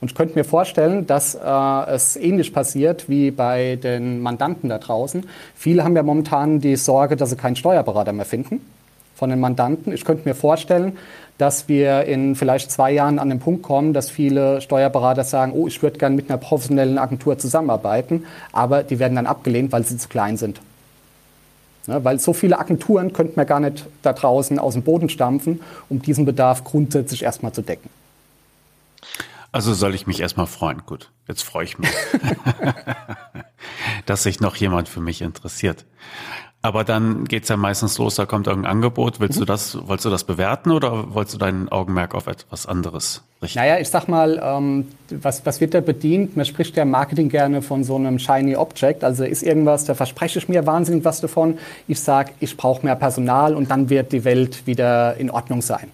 Und 0.00 0.12
ich 0.12 0.16
könnte 0.16 0.38
mir 0.38 0.44
vorstellen, 0.44 1.06
dass 1.06 1.34
äh, 1.34 1.90
es 1.90 2.16
ähnlich 2.16 2.52
passiert 2.54 3.08
wie 3.08 3.30
bei 3.30 3.76
den 3.76 4.20
Mandanten 4.20 4.68
da 4.70 4.78
draußen. 4.78 5.26
Viele 5.54 5.84
haben 5.84 5.96
ja 5.96 6.02
momentan 6.02 6.60
die 6.60 6.76
Sorge, 6.76 7.16
dass 7.16 7.30
sie 7.30 7.36
keinen 7.36 7.56
Steuerberater 7.56 8.12
mehr 8.12 8.24
finden 8.24 8.60
von 9.16 9.30
den 9.30 9.40
Mandanten. 9.40 9.92
Ich 9.92 10.04
könnte 10.04 10.28
mir 10.28 10.36
vorstellen, 10.36 10.96
dass 11.38 11.68
wir 11.68 12.04
in 12.04 12.34
vielleicht 12.34 12.70
zwei 12.70 12.90
Jahren 12.90 13.18
an 13.18 13.28
den 13.28 13.38
Punkt 13.38 13.62
kommen, 13.62 13.92
dass 13.92 14.10
viele 14.10 14.60
Steuerberater 14.60 15.22
sagen, 15.22 15.52
oh, 15.54 15.68
ich 15.68 15.82
würde 15.82 15.98
gerne 15.98 16.16
mit 16.16 16.28
einer 16.28 16.38
professionellen 16.38 16.98
Agentur 16.98 17.38
zusammenarbeiten, 17.38 18.26
aber 18.52 18.82
die 18.82 18.98
werden 18.98 19.14
dann 19.14 19.26
abgelehnt, 19.26 19.70
weil 19.70 19.84
sie 19.84 19.96
zu 19.96 20.08
klein 20.08 20.36
sind. 20.36 20.60
Ja, 21.86 22.04
weil 22.04 22.18
so 22.18 22.32
viele 22.34 22.58
Agenturen 22.58 23.12
könnten 23.12 23.36
wir 23.36 23.46
gar 23.46 23.60
nicht 23.60 23.86
da 24.02 24.12
draußen 24.12 24.58
aus 24.58 24.74
dem 24.74 24.82
Boden 24.82 25.08
stampfen, 25.08 25.60
um 25.88 26.02
diesen 26.02 26.26
Bedarf 26.26 26.64
grundsätzlich 26.64 27.22
erstmal 27.22 27.52
zu 27.52 27.62
decken. 27.62 27.88
Also 29.52 29.72
soll 29.72 29.94
ich 29.94 30.06
mich 30.06 30.20
erstmal 30.20 30.46
freuen. 30.46 30.82
Gut, 30.84 31.10
jetzt 31.26 31.42
freue 31.42 31.64
ich 31.64 31.78
mich, 31.78 31.90
dass 34.06 34.24
sich 34.24 34.40
noch 34.40 34.56
jemand 34.56 34.88
für 34.88 35.00
mich 35.00 35.22
interessiert. 35.22 35.86
Aber 36.60 36.82
dann 36.82 37.24
geht's 37.24 37.48
ja 37.48 37.56
meistens 37.56 37.98
los, 37.98 38.16
da 38.16 38.26
kommt 38.26 38.48
irgendein 38.48 38.72
Angebot. 38.72 39.20
Willst 39.20 39.36
mhm. 39.36 39.42
du 39.42 39.46
das, 39.46 39.78
wolltest 39.86 40.06
du 40.06 40.10
das 40.10 40.24
bewerten 40.24 40.72
oder 40.72 41.14
wolltest 41.14 41.36
du 41.36 41.38
dein 41.38 41.68
Augenmerk 41.68 42.16
auf 42.16 42.26
etwas 42.26 42.66
anderes 42.66 43.22
richten? 43.40 43.58
Naja, 43.60 43.78
ich 43.78 43.88
sag 43.88 44.08
mal, 44.08 44.40
ähm, 44.42 44.88
was, 45.08 45.46
was 45.46 45.60
wird 45.60 45.74
da 45.74 45.80
bedient? 45.80 46.36
Man 46.36 46.44
spricht 46.44 46.76
ja 46.76 46.82
im 46.82 46.90
Marketing 46.90 47.28
gerne 47.28 47.62
von 47.62 47.84
so 47.84 47.94
einem 47.94 48.18
Shiny 48.18 48.56
Object. 48.56 49.04
Also 49.04 49.24
ist 49.24 49.44
irgendwas, 49.44 49.84
da 49.84 49.94
verspreche 49.94 50.40
ich 50.40 50.48
mir 50.48 50.66
wahnsinnig 50.66 51.04
was 51.04 51.20
davon. 51.20 51.58
Ich 51.86 52.00
sage, 52.00 52.32
ich 52.40 52.56
brauche 52.56 52.84
mehr 52.84 52.96
Personal 52.96 53.54
und 53.54 53.70
dann 53.70 53.88
wird 53.88 54.10
die 54.10 54.24
Welt 54.24 54.66
wieder 54.66 55.16
in 55.16 55.30
Ordnung 55.30 55.62
sein. 55.62 55.92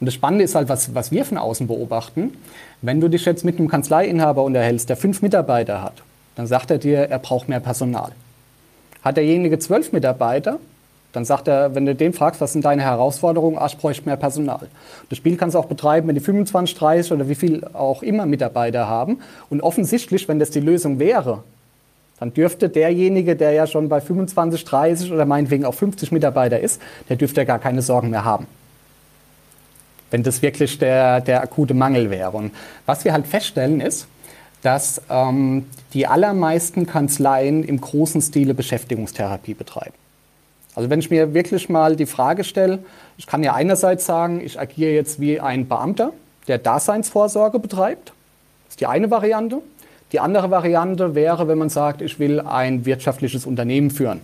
Und 0.00 0.06
das 0.06 0.14
Spannende 0.14 0.44
ist 0.44 0.54
halt, 0.54 0.70
was, 0.70 0.94
was 0.94 1.10
wir 1.10 1.26
von 1.26 1.36
außen 1.36 1.66
beobachten. 1.66 2.32
Wenn 2.80 3.00
du 3.02 3.08
dich 3.08 3.26
jetzt 3.26 3.44
mit 3.44 3.58
einem 3.58 3.68
Kanzleiinhaber 3.68 4.42
unterhältst, 4.44 4.88
der 4.88 4.96
fünf 4.96 5.20
Mitarbeiter 5.20 5.82
hat, 5.82 6.02
dann 6.36 6.46
sagt 6.46 6.70
er 6.70 6.78
dir, 6.78 7.00
er 7.00 7.18
braucht 7.18 7.48
mehr 7.48 7.60
Personal. 7.60 8.12
Hat 9.06 9.18
derjenige 9.18 9.60
zwölf 9.60 9.92
Mitarbeiter, 9.92 10.58
dann 11.12 11.24
sagt 11.24 11.46
er, 11.46 11.76
wenn 11.76 11.86
du 11.86 11.94
den 11.94 12.12
fragst, 12.12 12.40
was 12.40 12.52
sind 12.54 12.64
deine 12.64 12.82
Herausforderungen, 12.82 13.56
ach, 13.56 13.68
ich 13.68 13.78
bräuchte 13.78 14.04
mehr 14.04 14.16
Personal. 14.16 14.66
Das 15.08 15.16
Spiel 15.16 15.36
kannst 15.36 15.54
du 15.54 15.60
auch 15.60 15.66
betreiben, 15.66 16.08
wenn 16.08 16.16
die 16.16 16.20
25, 16.20 16.76
30 16.76 17.12
oder 17.12 17.28
wie 17.28 17.36
viel 17.36 17.64
auch 17.72 18.02
immer 18.02 18.26
Mitarbeiter 18.26 18.88
haben. 18.88 19.20
Und 19.48 19.60
offensichtlich, 19.60 20.26
wenn 20.26 20.40
das 20.40 20.50
die 20.50 20.58
Lösung 20.58 20.98
wäre, 20.98 21.44
dann 22.18 22.34
dürfte 22.34 22.68
derjenige, 22.68 23.36
der 23.36 23.52
ja 23.52 23.68
schon 23.68 23.88
bei 23.88 24.00
25, 24.00 24.64
30 24.64 25.12
oder 25.12 25.24
meinetwegen 25.24 25.64
auch 25.64 25.74
50 25.74 26.10
Mitarbeiter 26.10 26.58
ist, 26.58 26.82
der 27.08 27.14
dürfte 27.14 27.46
gar 27.46 27.60
keine 27.60 27.82
Sorgen 27.82 28.10
mehr 28.10 28.24
haben. 28.24 28.48
Wenn 30.10 30.24
das 30.24 30.42
wirklich 30.42 30.80
der, 30.80 31.20
der 31.20 31.42
akute 31.42 31.74
Mangel 31.74 32.10
wäre. 32.10 32.32
Und 32.32 32.50
was 32.86 33.04
wir 33.04 33.12
halt 33.12 33.28
feststellen 33.28 33.80
ist, 33.80 34.08
dass 34.66 35.00
ähm, 35.08 35.64
die 35.92 36.08
allermeisten 36.08 36.88
Kanzleien 36.88 37.62
im 37.62 37.80
großen 37.80 38.20
Stile 38.20 38.52
Beschäftigungstherapie 38.52 39.54
betreiben. 39.54 39.94
Also 40.74 40.90
wenn 40.90 40.98
ich 40.98 41.08
mir 41.08 41.34
wirklich 41.34 41.68
mal 41.68 41.94
die 41.94 42.04
Frage 42.04 42.42
stelle, 42.42 42.80
ich 43.16 43.28
kann 43.28 43.44
ja 43.44 43.54
einerseits 43.54 44.06
sagen, 44.06 44.40
ich 44.44 44.58
agiere 44.58 44.90
jetzt 44.90 45.20
wie 45.20 45.38
ein 45.38 45.68
Beamter, 45.68 46.10
der 46.48 46.58
Daseinsvorsorge 46.58 47.60
betreibt. 47.60 48.08
Das 48.64 48.72
ist 48.72 48.80
die 48.80 48.88
eine 48.88 49.08
Variante. 49.08 49.62
Die 50.10 50.18
andere 50.18 50.50
Variante 50.50 51.14
wäre, 51.14 51.46
wenn 51.46 51.58
man 51.58 51.68
sagt, 51.68 52.02
ich 52.02 52.18
will 52.18 52.40
ein 52.40 52.84
wirtschaftliches 52.84 53.46
Unternehmen 53.46 53.92
führen. 53.92 54.20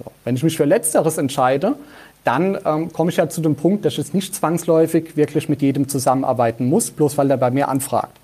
So. 0.00 0.10
Wenn 0.24 0.34
ich 0.34 0.42
mich 0.42 0.56
für 0.56 0.64
Letzteres 0.64 1.16
entscheide, 1.18 1.76
dann 2.24 2.58
ähm, 2.64 2.92
komme 2.92 3.12
ich 3.12 3.18
ja 3.18 3.28
zu 3.28 3.40
dem 3.40 3.54
Punkt, 3.54 3.84
dass 3.84 3.92
ich 3.92 3.98
jetzt 3.98 4.14
nicht 4.14 4.34
zwangsläufig 4.34 5.16
wirklich 5.16 5.48
mit 5.48 5.62
jedem 5.62 5.88
zusammenarbeiten 5.88 6.68
muss, 6.68 6.90
bloß 6.90 7.16
weil 7.18 7.30
er 7.30 7.36
bei 7.36 7.52
mir 7.52 7.68
anfragt. 7.68 8.18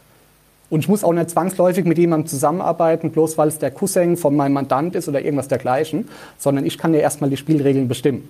Und 0.71 0.81
ich 0.81 0.89
muss 0.89 1.05
auch 1.05 1.13
nicht 1.13 1.31
zwangsläufig 1.31 1.85
mit 1.85 1.97
jemandem 1.97 2.27
zusammenarbeiten, 2.27 3.11
bloß 3.11 3.39
weil 3.39 3.49
es 3.49 3.59
der 3.59 3.71
Cousin 3.71 4.17
von 4.17 4.37
meinem 4.37 4.53
Mandant 4.53 4.95
ist 4.95 5.09
oder 5.09 5.23
irgendwas 5.23 5.49
dergleichen, 5.49 6.09
sondern 6.39 6.67
ich 6.67 6.77
kann 6.77 6.93
ja 6.93 7.01
erstmal 7.01 7.31
die 7.31 7.39
Spielregeln 7.39 7.89
bestimmen. 7.89 8.29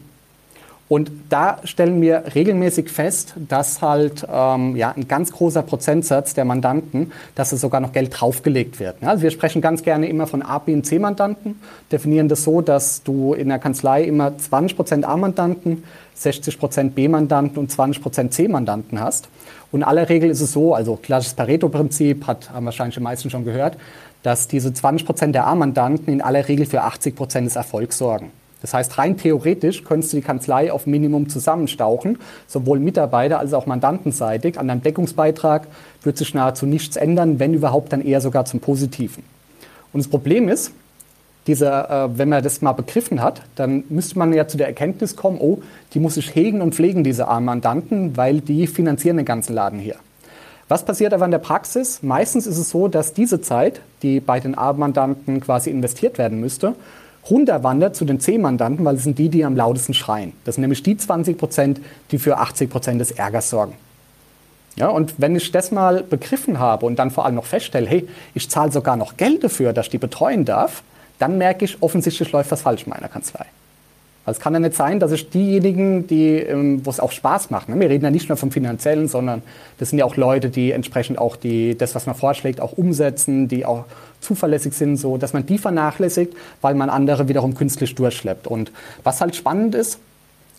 Und 0.88 1.10
da 1.28 1.58
stellen 1.64 2.00
wir 2.00 2.24
regelmäßig 2.34 2.88
fest, 2.88 3.34
dass 3.36 3.82
halt 3.82 4.26
ähm, 4.32 4.74
ja, 4.74 4.92
ein 4.96 5.06
ganz 5.06 5.32
großer 5.32 5.62
Prozentsatz 5.62 6.32
der 6.32 6.46
Mandanten, 6.46 7.12
dass 7.34 7.52
es 7.52 7.60
sogar 7.60 7.80
noch 7.80 7.92
Geld 7.92 8.18
draufgelegt 8.18 8.80
wird. 8.80 8.96
Also 9.02 9.22
wir 9.22 9.30
sprechen 9.30 9.60
ganz 9.60 9.82
gerne 9.82 10.08
immer 10.08 10.26
von 10.26 10.40
A, 10.40 10.58
B 10.58 10.72
und 10.72 10.86
C-Mandanten, 10.86 11.60
definieren 11.92 12.28
das 12.28 12.44
so, 12.44 12.62
dass 12.62 13.02
du 13.02 13.34
in 13.34 13.48
der 13.48 13.58
Kanzlei 13.58 14.04
immer 14.04 14.28
20% 14.28 15.04
A-Mandanten, 15.04 15.84
60% 16.18 16.90
B-Mandanten 16.90 17.58
und 17.58 17.70
20% 17.70 18.30
C-Mandanten 18.30 18.98
hast. 18.98 19.28
Und 19.70 19.80
in 19.80 19.84
aller 19.84 20.08
Regel 20.08 20.30
ist 20.30 20.40
es 20.40 20.52
so, 20.52 20.74
also 20.74 20.96
klassisches 20.96 21.34
Pareto-Prinzip, 21.34 22.26
hat, 22.26 22.50
haben 22.50 22.64
wahrscheinlich 22.64 22.94
die 22.94 23.02
meisten 23.02 23.28
schon 23.28 23.44
gehört, 23.44 23.76
dass 24.22 24.48
diese 24.48 24.70
20% 24.70 25.32
der 25.32 25.46
A-Mandanten 25.46 26.12
in 26.12 26.22
aller 26.22 26.48
Regel 26.48 26.64
für 26.64 26.82
80% 26.82 27.44
des 27.44 27.56
Erfolgs 27.56 27.98
sorgen. 27.98 28.32
Das 28.60 28.74
heißt, 28.74 28.98
rein 28.98 29.16
theoretisch 29.16 29.84
könntest 29.84 30.12
du 30.12 30.16
die 30.16 30.22
Kanzlei 30.22 30.72
auf 30.72 30.86
Minimum 30.86 31.28
zusammenstauchen, 31.28 32.18
sowohl 32.46 32.80
Mitarbeiter 32.80 33.38
als 33.38 33.54
auch 33.54 33.66
mandantenseitig. 33.66 34.58
An 34.58 34.68
deinem 34.68 34.82
Deckungsbeitrag 34.82 35.68
wird 36.02 36.18
sich 36.18 36.34
nahezu 36.34 36.66
nichts 36.66 36.96
ändern, 36.96 37.38
wenn 37.38 37.54
überhaupt 37.54 37.92
dann 37.92 38.02
eher 38.02 38.20
sogar 38.20 38.44
zum 38.44 38.60
Positiven. 38.60 39.22
Und 39.92 40.00
das 40.04 40.08
Problem 40.08 40.48
ist, 40.48 40.72
dieser, 41.46 42.04
äh, 42.04 42.18
wenn 42.18 42.28
man 42.28 42.42
das 42.42 42.60
mal 42.60 42.72
begriffen 42.72 43.22
hat, 43.22 43.42
dann 43.56 43.84
müsste 43.88 44.18
man 44.18 44.32
ja 44.32 44.46
zu 44.46 44.56
der 44.58 44.66
Erkenntnis 44.66 45.16
kommen, 45.16 45.38
oh, 45.40 45.62
die 45.94 46.00
muss 46.00 46.16
ich 46.16 46.34
hegen 46.34 46.60
und 46.60 46.74
pflegen, 46.74 47.04
diese 47.04 47.26
armen 47.26 47.46
Mandanten, 47.46 48.16
weil 48.16 48.40
die 48.40 48.66
finanzieren 48.66 49.16
den 49.16 49.26
ganzen 49.26 49.54
Laden 49.54 49.78
hier. 49.78 49.96
Was 50.68 50.84
passiert 50.84 51.14
aber 51.14 51.24
in 51.24 51.30
der 51.30 51.38
Praxis? 51.38 52.02
Meistens 52.02 52.46
ist 52.46 52.58
es 52.58 52.68
so, 52.68 52.88
dass 52.88 53.14
diese 53.14 53.40
Zeit, 53.40 53.80
die 54.02 54.20
bei 54.20 54.38
den 54.38 54.56
A-Mandanten 54.56 55.40
quasi 55.40 55.70
investiert 55.70 56.18
werden 56.18 56.40
müsste, 56.40 56.74
runterwandert 57.30 57.96
zu 57.96 58.04
den 58.04 58.20
C-Mandanten, 58.20 58.84
weil 58.84 58.96
es 58.96 59.04
sind 59.04 59.18
die, 59.18 59.28
die 59.28 59.44
am 59.44 59.56
lautesten 59.56 59.94
schreien. 59.94 60.32
Das 60.44 60.56
sind 60.56 60.62
nämlich 60.62 60.82
die 60.82 60.96
20 60.96 61.36
Prozent, 61.38 61.80
die 62.10 62.18
für 62.18 62.38
80 62.38 62.70
Prozent 62.70 63.00
des 63.00 63.10
Ärgers 63.10 63.50
sorgen. 63.50 63.74
Ja, 64.76 64.88
und 64.88 65.14
wenn 65.18 65.34
ich 65.34 65.50
das 65.50 65.72
mal 65.72 66.04
begriffen 66.04 66.60
habe 66.60 66.86
und 66.86 66.98
dann 66.98 67.10
vor 67.10 67.24
allem 67.24 67.34
noch 67.34 67.46
feststelle, 67.46 67.86
hey, 67.86 68.08
ich 68.34 68.48
zahle 68.48 68.70
sogar 68.70 68.96
noch 68.96 69.16
Geld 69.16 69.42
dafür, 69.42 69.72
dass 69.72 69.86
ich 69.86 69.90
die 69.90 69.98
betreuen 69.98 70.44
darf, 70.44 70.82
dann 71.18 71.36
merke 71.36 71.64
ich, 71.64 71.82
offensichtlich 71.82 72.30
läuft 72.30 72.52
was 72.52 72.62
falsch 72.62 72.84
in 72.84 72.90
meiner 72.90 73.08
Kanzlei. 73.08 73.46
Also 74.24 74.38
es 74.38 74.42
kann 74.42 74.52
ja 74.52 74.60
nicht 74.60 74.76
sein, 74.76 75.00
dass 75.00 75.10
ich 75.10 75.30
diejenigen, 75.30 76.06
die, 76.06 76.34
ähm, 76.36 76.84
wo 76.84 76.90
es 76.90 77.00
auch 77.00 77.12
Spaß 77.12 77.50
macht, 77.50 77.70
ne? 77.70 77.80
wir 77.80 77.88
reden 77.88 78.04
ja 78.04 78.10
nicht 78.10 78.28
nur 78.28 78.36
vom 78.36 78.52
Finanziellen, 78.52 79.08
sondern 79.08 79.42
das 79.78 79.88
sind 79.88 79.98
ja 79.98 80.04
auch 80.04 80.16
Leute, 80.16 80.50
die 80.50 80.70
entsprechend 80.70 81.18
auch 81.18 81.34
die, 81.34 81.76
das, 81.76 81.94
was 81.94 82.04
man 82.04 82.14
vorschlägt, 82.14 82.60
auch 82.60 82.72
umsetzen, 82.72 83.48
die 83.48 83.64
auch 83.64 83.86
zuverlässig 84.20 84.74
sind, 84.74 84.96
so, 84.96 85.16
dass 85.16 85.32
man 85.32 85.46
die 85.46 85.58
vernachlässigt, 85.58 86.34
weil 86.60 86.74
man 86.74 86.90
andere 86.90 87.28
wiederum 87.28 87.54
künstlich 87.54 87.94
durchschleppt. 87.94 88.46
Und 88.46 88.72
was 89.04 89.20
halt 89.20 89.36
spannend 89.36 89.74
ist, 89.74 89.98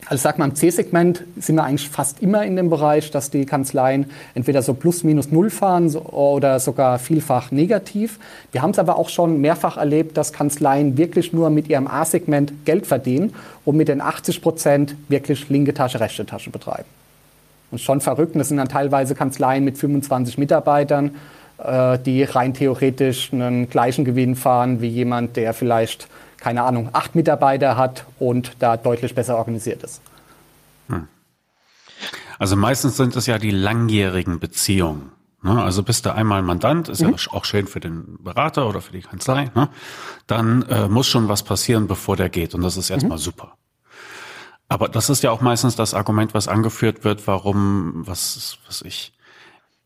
also 0.05 0.21
sag 0.21 0.39
mal, 0.39 0.45
im 0.45 0.55
C-Segment 0.55 1.23
sind 1.37 1.55
wir 1.55 1.63
eigentlich 1.65 1.89
fast 1.89 2.21
immer 2.21 2.45
in 2.45 2.55
dem 2.55 2.69
Bereich, 2.69 3.11
dass 3.11 3.31
die 3.31 3.45
Kanzleien 3.45 4.09
entweder 4.33 4.61
so 4.61 4.73
plus 4.73 5.03
minus 5.03 5.29
null 5.29 5.49
fahren 5.49 5.93
oder 5.95 6.59
sogar 6.59 6.99
vielfach 6.99 7.51
negativ. 7.51 8.17
Wir 8.51 8.61
haben 8.61 8.71
es 8.71 8.79
aber 8.79 8.97
auch 8.97 9.09
schon 9.09 9.41
mehrfach 9.41 9.77
erlebt, 9.77 10.17
dass 10.17 10.31
Kanzleien 10.31 10.97
wirklich 10.97 11.33
nur 11.33 11.49
mit 11.49 11.67
ihrem 11.67 11.87
A-Segment 11.87 12.65
Geld 12.65 12.87
verdienen 12.87 13.33
und 13.65 13.75
mit 13.75 13.89
den 13.89 14.01
80 14.01 14.41
Prozent 14.41 14.95
wirklich 15.09 15.49
linke 15.49 15.73
Tasche, 15.73 15.99
rechte 15.99 16.25
Tasche 16.25 16.49
betreiben. 16.49 16.87
Und 17.71 17.79
schon 17.79 18.01
verrückt, 18.01 18.35
das 18.35 18.47
sind 18.47 18.57
dann 18.57 18.69
teilweise 18.69 19.13
Kanzleien 19.15 19.63
mit 19.63 19.77
25 19.77 20.37
Mitarbeitern, 20.37 21.15
die 21.59 22.23
rein 22.23 22.53
theoretisch 22.53 23.33
einen 23.33 23.69
gleichen 23.69 24.05
Gewinn 24.05 24.35
fahren 24.35 24.81
wie 24.81 24.87
jemand, 24.87 25.35
der 25.35 25.53
vielleicht 25.53 26.07
keine 26.39 26.63
Ahnung, 26.63 26.89
acht 26.93 27.15
Mitarbeiter 27.15 27.77
hat 27.77 28.05
und 28.17 28.53
da 28.59 28.77
deutlich 28.77 29.13
besser 29.13 29.37
organisiert 29.37 29.83
ist. 29.83 30.01
Hm. 30.87 31.07
Also 32.37 32.55
meistens 32.55 32.97
sind 32.97 33.15
es 33.15 33.25
ja 33.25 33.37
die 33.37 33.51
langjährigen 33.51 34.39
Beziehungen. 34.39 35.11
Ne? 35.41 35.61
Also 35.61 35.83
bist 35.83 36.05
du 36.05 36.13
einmal 36.13 36.41
Mandant, 36.41 36.89
ist 36.89 37.01
mhm. 37.01 37.11
ja 37.11 37.31
auch 37.31 37.45
schön 37.45 37.67
für 37.67 37.79
den 37.79 38.17
Berater 38.21 38.67
oder 38.67 38.81
für 38.81 38.91
die 38.91 39.01
Kanzlei, 39.01 39.51
ne? 39.55 39.69
dann 40.27 40.63
äh, 40.63 40.87
muss 40.87 41.07
schon 41.07 41.29
was 41.29 41.43
passieren, 41.43 41.87
bevor 41.87 42.15
der 42.17 42.29
geht. 42.29 42.53
Und 42.55 42.61
das 42.61 42.77
ist 42.77 42.89
erstmal 42.89 43.17
mhm. 43.17 43.21
super. 43.21 43.53
Aber 44.67 44.87
das 44.87 45.09
ist 45.09 45.23
ja 45.23 45.31
auch 45.31 45.41
meistens 45.41 45.75
das 45.75 45.93
Argument, 45.93 46.33
was 46.33 46.47
angeführt 46.47 47.03
wird, 47.03 47.25
warum, 47.25 48.05
was, 48.05 48.59
was 48.67 48.81
ich, 48.83 49.13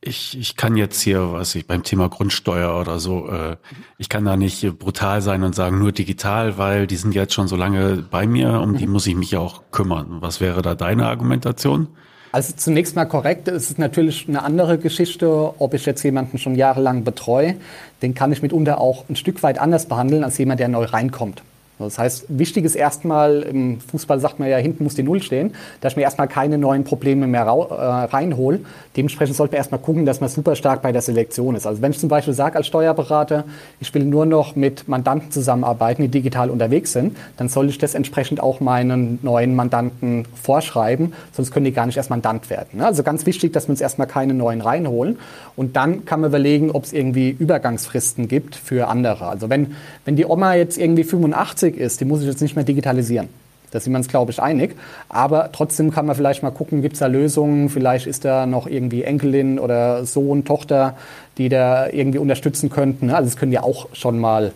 ich, 0.05 0.37
ich 0.37 0.55
kann 0.55 0.75
jetzt 0.75 1.01
hier, 1.01 1.33
was 1.33 1.55
ich 1.55 1.65
beim 1.65 1.83
Thema 1.83 2.09
Grundsteuer 2.09 2.79
oder 2.79 2.99
so, 2.99 3.29
äh, 3.29 3.57
ich 3.97 4.09
kann 4.09 4.25
da 4.25 4.37
nicht 4.37 4.77
brutal 4.77 5.21
sein 5.21 5.43
und 5.43 5.55
sagen 5.55 5.79
nur 5.79 5.91
digital, 5.91 6.57
weil 6.57 6.87
die 6.87 6.95
sind 6.95 7.15
jetzt 7.15 7.33
schon 7.33 7.47
so 7.47 7.55
lange 7.55 8.05
bei 8.09 8.27
mir, 8.27 8.61
um 8.61 8.77
die 8.77 8.85
mhm. 8.85 8.93
muss 8.93 9.07
ich 9.07 9.15
mich 9.15 9.31
ja 9.31 9.39
auch 9.39 9.63
kümmern. 9.71 10.17
Was 10.19 10.41
wäre 10.41 10.61
da 10.61 10.75
deine 10.75 11.07
Argumentation? 11.07 11.87
Also 12.31 12.53
zunächst 12.55 12.95
mal 12.95 13.05
korrekt, 13.05 13.47
es 13.47 13.69
ist 13.69 13.79
natürlich 13.79 14.27
eine 14.27 14.43
andere 14.43 14.79
Geschichte, 14.79 15.53
ob 15.59 15.75
ich 15.75 15.85
jetzt 15.85 16.03
jemanden 16.03 16.39
schon 16.39 16.55
jahrelang 16.55 17.03
betreue, 17.03 17.55
den 18.01 18.15
kann 18.15 18.31
ich 18.31 18.41
mitunter 18.41 18.81
auch 18.81 19.05
ein 19.07 19.15
Stück 19.15 19.43
weit 19.43 19.59
anders 19.59 19.85
behandeln 19.85 20.23
als 20.23 20.37
jemand, 20.39 20.59
der 20.59 20.67
neu 20.67 20.85
reinkommt. 20.85 21.43
Das 21.83 21.99
heißt, 21.99 22.25
wichtig 22.29 22.65
ist 22.65 22.75
erstmal, 22.75 23.41
im 23.43 23.79
Fußball 23.79 24.19
sagt 24.19 24.39
man 24.39 24.49
ja, 24.49 24.57
hinten 24.57 24.83
muss 24.83 24.95
die 24.95 25.03
Null 25.03 25.21
stehen, 25.21 25.53
dass 25.81 25.93
ich 25.93 25.97
mir 25.97 26.03
erstmal 26.03 26.27
keine 26.27 26.57
neuen 26.57 26.83
Probleme 26.83 27.27
mehr 27.27 27.43
äh, 27.43 27.45
reinhole. 27.45 28.59
Dementsprechend 28.95 29.35
sollte 29.35 29.53
man 29.53 29.57
erstmal 29.57 29.81
gucken, 29.81 30.05
dass 30.05 30.21
man 30.21 30.29
super 30.29 30.55
stark 30.55 30.81
bei 30.81 30.91
der 30.91 31.01
Selektion 31.01 31.55
ist. 31.55 31.65
Also 31.65 31.81
wenn 31.81 31.91
ich 31.91 31.99
zum 31.99 32.09
Beispiel 32.09 32.33
sage 32.33 32.57
als 32.57 32.67
Steuerberater, 32.67 33.43
ich 33.79 33.93
will 33.93 34.05
nur 34.05 34.25
noch 34.25 34.55
mit 34.55 34.87
Mandanten 34.87 35.31
zusammenarbeiten, 35.31 36.03
die 36.03 36.09
digital 36.09 36.49
unterwegs 36.49 36.93
sind, 36.93 37.17
dann 37.37 37.49
soll 37.49 37.69
ich 37.69 37.77
das 37.77 37.95
entsprechend 37.95 38.41
auch 38.41 38.59
meinen 38.59 39.19
neuen 39.21 39.55
Mandanten 39.55 40.25
vorschreiben, 40.41 41.13
sonst 41.31 41.51
können 41.51 41.65
die 41.65 41.71
gar 41.71 41.85
nicht 41.85 41.97
erst 41.97 42.09
Mandant 42.09 42.49
werden. 42.49 42.81
Also 42.81 43.03
ganz 43.03 43.25
wichtig, 43.25 43.53
dass 43.53 43.67
wir 43.67 43.71
uns 43.71 43.81
erstmal 43.81 44.07
keine 44.07 44.33
neuen 44.33 44.61
reinholen. 44.61 45.17
Und 45.55 45.75
dann 45.75 46.05
kann 46.05 46.21
man 46.21 46.29
überlegen, 46.29 46.71
ob 46.71 46.83
es 46.83 46.93
irgendwie 46.93 47.29
Übergangsfristen 47.29 48.27
gibt 48.27 48.55
für 48.55 48.87
andere. 48.87 49.27
Also 49.27 49.49
wenn, 49.49 49.75
wenn 50.05 50.15
die 50.15 50.25
Oma 50.25 50.55
jetzt 50.55 50.77
irgendwie 50.77 51.03
85 51.03 51.72
ist, 51.77 51.99
die 52.01 52.05
muss 52.05 52.21
ich 52.21 52.27
jetzt 52.27 52.41
nicht 52.41 52.55
mehr 52.55 52.65
digitalisieren. 52.65 53.29
Da 53.71 53.79
sind 53.79 53.91
wir 53.91 53.97
uns, 53.97 54.07
glaube 54.07 54.31
ich, 54.31 54.39
einig. 54.39 54.75
Aber 55.09 55.51
trotzdem 55.51 55.89
kann 55.89 56.05
man 56.05 56.15
vielleicht 56.15 56.43
mal 56.43 56.51
gucken, 56.51 56.83
gibt 56.83 56.93
es 56.93 56.99
da 56.99 57.07
Lösungen? 57.07 57.69
Vielleicht 57.69 58.05
ist 58.05 58.23
da 58.23 58.45
noch 58.45 58.67
irgendwie 58.67 59.03
Enkelin 59.03 59.57
oder 59.57 60.05
Sohn, 60.05 60.45
Tochter, 60.45 60.95
die 61.39 61.49
da 61.49 61.89
irgendwie 61.89 62.19
unterstützen 62.19 62.69
könnten. 62.69 63.09
Also 63.09 63.27
es 63.27 63.35
können 63.35 63.51
ja 63.51 63.63
auch 63.63 63.87
schon 63.93 64.19
mal 64.19 64.53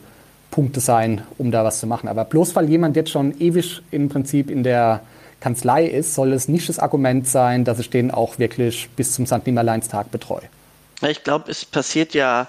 Punkte 0.52 0.80
sein, 0.80 1.22
um 1.40 1.50
da 1.50 1.64
was 1.64 1.80
zu 1.80 1.88
machen. 1.88 2.08
Aber 2.08 2.26
bloß 2.26 2.56
weil 2.56 2.70
jemand 2.70 2.96
jetzt 2.96 3.10
schon 3.10 3.40
ewig 3.40 3.82
im 3.90 4.08
Prinzip 4.10 4.52
in 4.52 4.62
der 4.62 5.02
Kanzlei 5.40 5.86
ist, 5.86 6.14
soll 6.14 6.32
es 6.34 6.48
nicht 6.48 6.70
das 6.70 6.78
Argument 6.78 7.28
sein, 7.28 7.64
dass 7.64 7.80
ich 7.80 7.90
den 7.90 8.12
auch 8.12 8.38
wirklich 8.38 8.90
bis 8.96 9.14
zum 9.14 9.26
St. 9.26 9.46
Nimmerleinstag 9.46 10.12
betreue. 10.12 10.44
Ich 11.08 11.24
glaube, 11.24 11.50
es 11.52 11.66
passiert 11.66 12.14
ja 12.14 12.48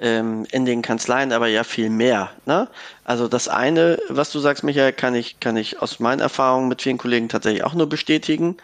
ähm, 0.00 0.46
in 0.50 0.64
den 0.64 0.82
Kanzleien 0.82 1.32
aber 1.32 1.46
ja 1.46 1.62
viel 1.62 1.90
mehr. 1.90 2.30
Ne? 2.46 2.68
Also 3.04 3.28
das 3.28 3.48
eine, 3.48 3.98
was 4.08 4.32
du 4.32 4.38
sagst, 4.38 4.64
Michael, 4.64 4.92
kann 4.92 5.14
ich, 5.14 5.38
kann 5.40 5.56
ich 5.56 5.80
aus 5.80 6.00
meinen 6.00 6.20
Erfahrungen 6.20 6.68
mit 6.68 6.82
vielen 6.82 6.98
Kollegen 6.98 7.28
tatsächlich 7.28 7.64
auch 7.64 7.74
nur 7.74 7.88
bestätigen. 7.88 8.56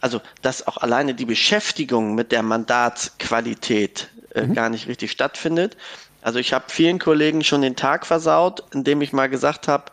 Also, 0.00 0.20
dass 0.42 0.66
auch 0.66 0.78
alleine 0.78 1.14
die 1.14 1.24
Beschäftigung 1.24 2.14
mit 2.14 2.32
der 2.32 2.42
Mandatsqualität 2.42 4.08
äh, 4.34 4.42
mhm. 4.42 4.54
gar 4.54 4.68
nicht 4.68 4.88
richtig 4.88 5.12
stattfindet. 5.12 5.76
Also 6.22 6.38
ich 6.38 6.52
habe 6.52 6.64
vielen 6.68 6.98
Kollegen 6.98 7.42
schon 7.44 7.62
den 7.62 7.76
Tag 7.76 8.06
versaut, 8.06 8.64
indem 8.72 9.00
ich 9.00 9.12
mal 9.12 9.28
gesagt 9.28 9.68
habe, 9.68 9.84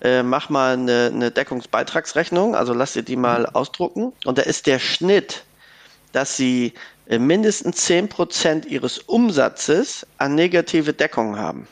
äh, 0.00 0.22
mach 0.22 0.48
mal 0.48 0.74
eine, 0.74 1.10
eine 1.12 1.30
Deckungsbeitragsrechnung, 1.30 2.54
also 2.54 2.72
lass 2.72 2.92
dir 2.94 3.02
die 3.02 3.16
mal 3.16 3.40
mhm. 3.40 3.54
ausdrucken. 3.54 4.12
Und 4.24 4.38
da 4.38 4.42
ist 4.42 4.66
der 4.66 4.78
Schnitt, 4.78 5.44
dass 6.12 6.36
sie 6.36 6.72
mindestens 7.16 7.88
10% 7.88 8.66
ihres 8.66 8.98
Umsatzes 8.98 10.06
an 10.18 10.34
negative 10.34 10.92
Deckung 10.92 11.38
haben. 11.38 11.66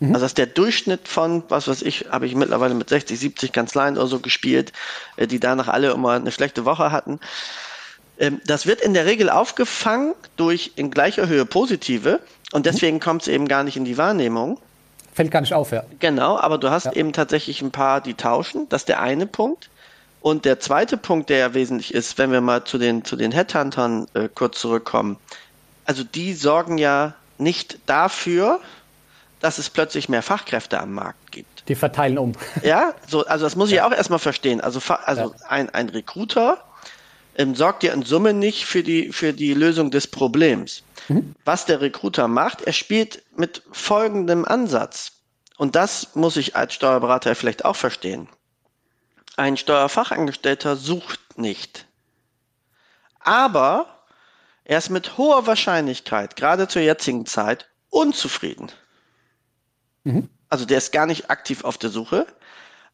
Mhm. 0.00 0.08
Also 0.08 0.24
das 0.24 0.30
ist 0.32 0.38
der 0.38 0.46
Durchschnitt 0.46 1.08
von, 1.08 1.42
was 1.48 1.68
weiß 1.68 1.82
ich, 1.82 2.06
habe 2.10 2.26
ich 2.26 2.34
mittlerweile 2.34 2.74
mit 2.74 2.88
60, 2.88 3.18
70 3.18 3.52
Kanzleien 3.52 3.96
oder 3.96 4.06
so 4.06 4.20
gespielt, 4.20 4.72
äh, 5.16 5.26
die 5.26 5.40
danach 5.40 5.68
alle 5.68 5.92
immer 5.92 6.12
eine 6.12 6.32
schlechte 6.32 6.64
Woche 6.64 6.92
hatten. 6.92 7.20
Ähm, 8.18 8.40
das 8.46 8.66
wird 8.66 8.80
in 8.80 8.94
der 8.94 9.06
Regel 9.06 9.30
aufgefangen 9.30 10.14
durch 10.36 10.72
in 10.76 10.90
gleicher 10.90 11.28
Höhe 11.28 11.46
positive 11.46 12.20
und 12.52 12.60
mhm. 12.60 12.70
deswegen 12.70 13.00
kommt 13.00 13.22
es 13.22 13.28
eben 13.28 13.48
gar 13.48 13.64
nicht 13.64 13.76
in 13.76 13.84
die 13.84 13.96
Wahrnehmung. 13.96 14.58
Fällt 15.14 15.30
gar 15.30 15.40
nicht 15.40 15.54
auf, 15.54 15.72
ja. 15.72 15.84
Genau, 15.98 16.38
aber 16.38 16.58
du 16.58 16.70
hast 16.70 16.84
ja. 16.84 16.92
eben 16.92 17.14
tatsächlich 17.14 17.62
ein 17.62 17.70
paar, 17.70 18.02
die 18.02 18.12
tauschen. 18.12 18.68
Das 18.68 18.82
ist 18.82 18.88
der 18.88 19.00
eine 19.00 19.26
Punkt. 19.26 19.70
Und 20.26 20.44
der 20.44 20.58
zweite 20.58 20.96
Punkt, 20.96 21.30
der 21.30 21.38
ja 21.38 21.54
wesentlich 21.54 21.94
ist, 21.94 22.18
wenn 22.18 22.32
wir 22.32 22.40
mal 22.40 22.64
zu 22.64 22.78
den, 22.78 23.04
zu 23.04 23.14
den 23.14 23.30
Headhuntern 23.30 24.08
äh, 24.14 24.28
kurz 24.34 24.58
zurückkommen, 24.58 25.18
also 25.84 26.02
die 26.02 26.34
sorgen 26.34 26.78
ja 26.78 27.14
nicht 27.38 27.78
dafür, 27.86 28.58
dass 29.38 29.58
es 29.58 29.70
plötzlich 29.70 30.08
mehr 30.08 30.22
Fachkräfte 30.22 30.80
am 30.80 30.94
Markt 30.94 31.30
gibt. 31.30 31.68
Die 31.68 31.76
verteilen 31.76 32.18
um. 32.18 32.32
Ja, 32.64 32.92
so, 33.06 33.24
also 33.26 33.44
das 33.44 33.54
muss 33.54 33.68
ich 33.68 33.76
ja. 33.76 33.86
auch 33.86 33.92
erstmal 33.92 34.18
verstehen. 34.18 34.60
Also, 34.60 34.80
also 35.04 35.22
ja. 35.22 35.46
ein, 35.48 35.70
ein 35.70 35.90
Recruiter 35.90 36.60
ähm, 37.36 37.54
sorgt 37.54 37.84
ja 37.84 37.92
in 37.92 38.02
Summe 38.02 38.32
nicht 38.32 38.64
für 38.64 38.82
die, 38.82 39.12
für 39.12 39.32
die 39.32 39.54
Lösung 39.54 39.92
des 39.92 40.08
Problems. 40.08 40.82
Mhm. 41.06 41.36
Was 41.44 41.66
der 41.66 41.80
Recruiter 41.80 42.26
macht, 42.26 42.62
er 42.62 42.72
spielt 42.72 43.22
mit 43.36 43.62
folgendem 43.70 44.44
Ansatz. 44.44 45.12
Und 45.56 45.76
das 45.76 46.16
muss 46.16 46.36
ich 46.36 46.56
als 46.56 46.74
Steuerberater 46.74 47.36
vielleicht 47.36 47.64
auch 47.64 47.76
verstehen. 47.76 48.26
Ein 49.36 49.56
Steuerfachangestellter 49.56 50.76
sucht 50.76 51.38
nicht. 51.38 51.86
Aber 53.20 54.04
er 54.64 54.78
ist 54.78 54.90
mit 54.90 55.18
hoher 55.18 55.46
Wahrscheinlichkeit, 55.46 56.36
gerade 56.36 56.68
zur 56.68 56.82
jetzigen 56.82 57.26
Zeit, 57.26 57.68
unzufrieden. 57.90 58.72
Mhm. 60.04 60.28
Also 60.48 60.64
der 60.64 60.78
ist 60.78 60.92
gar 60.92 61.06
nicht 61.06 61.30
aktiv 61.30 61.64
auf 61.64 61.76
der 61.78 61.90
Suche, 61.90 62.26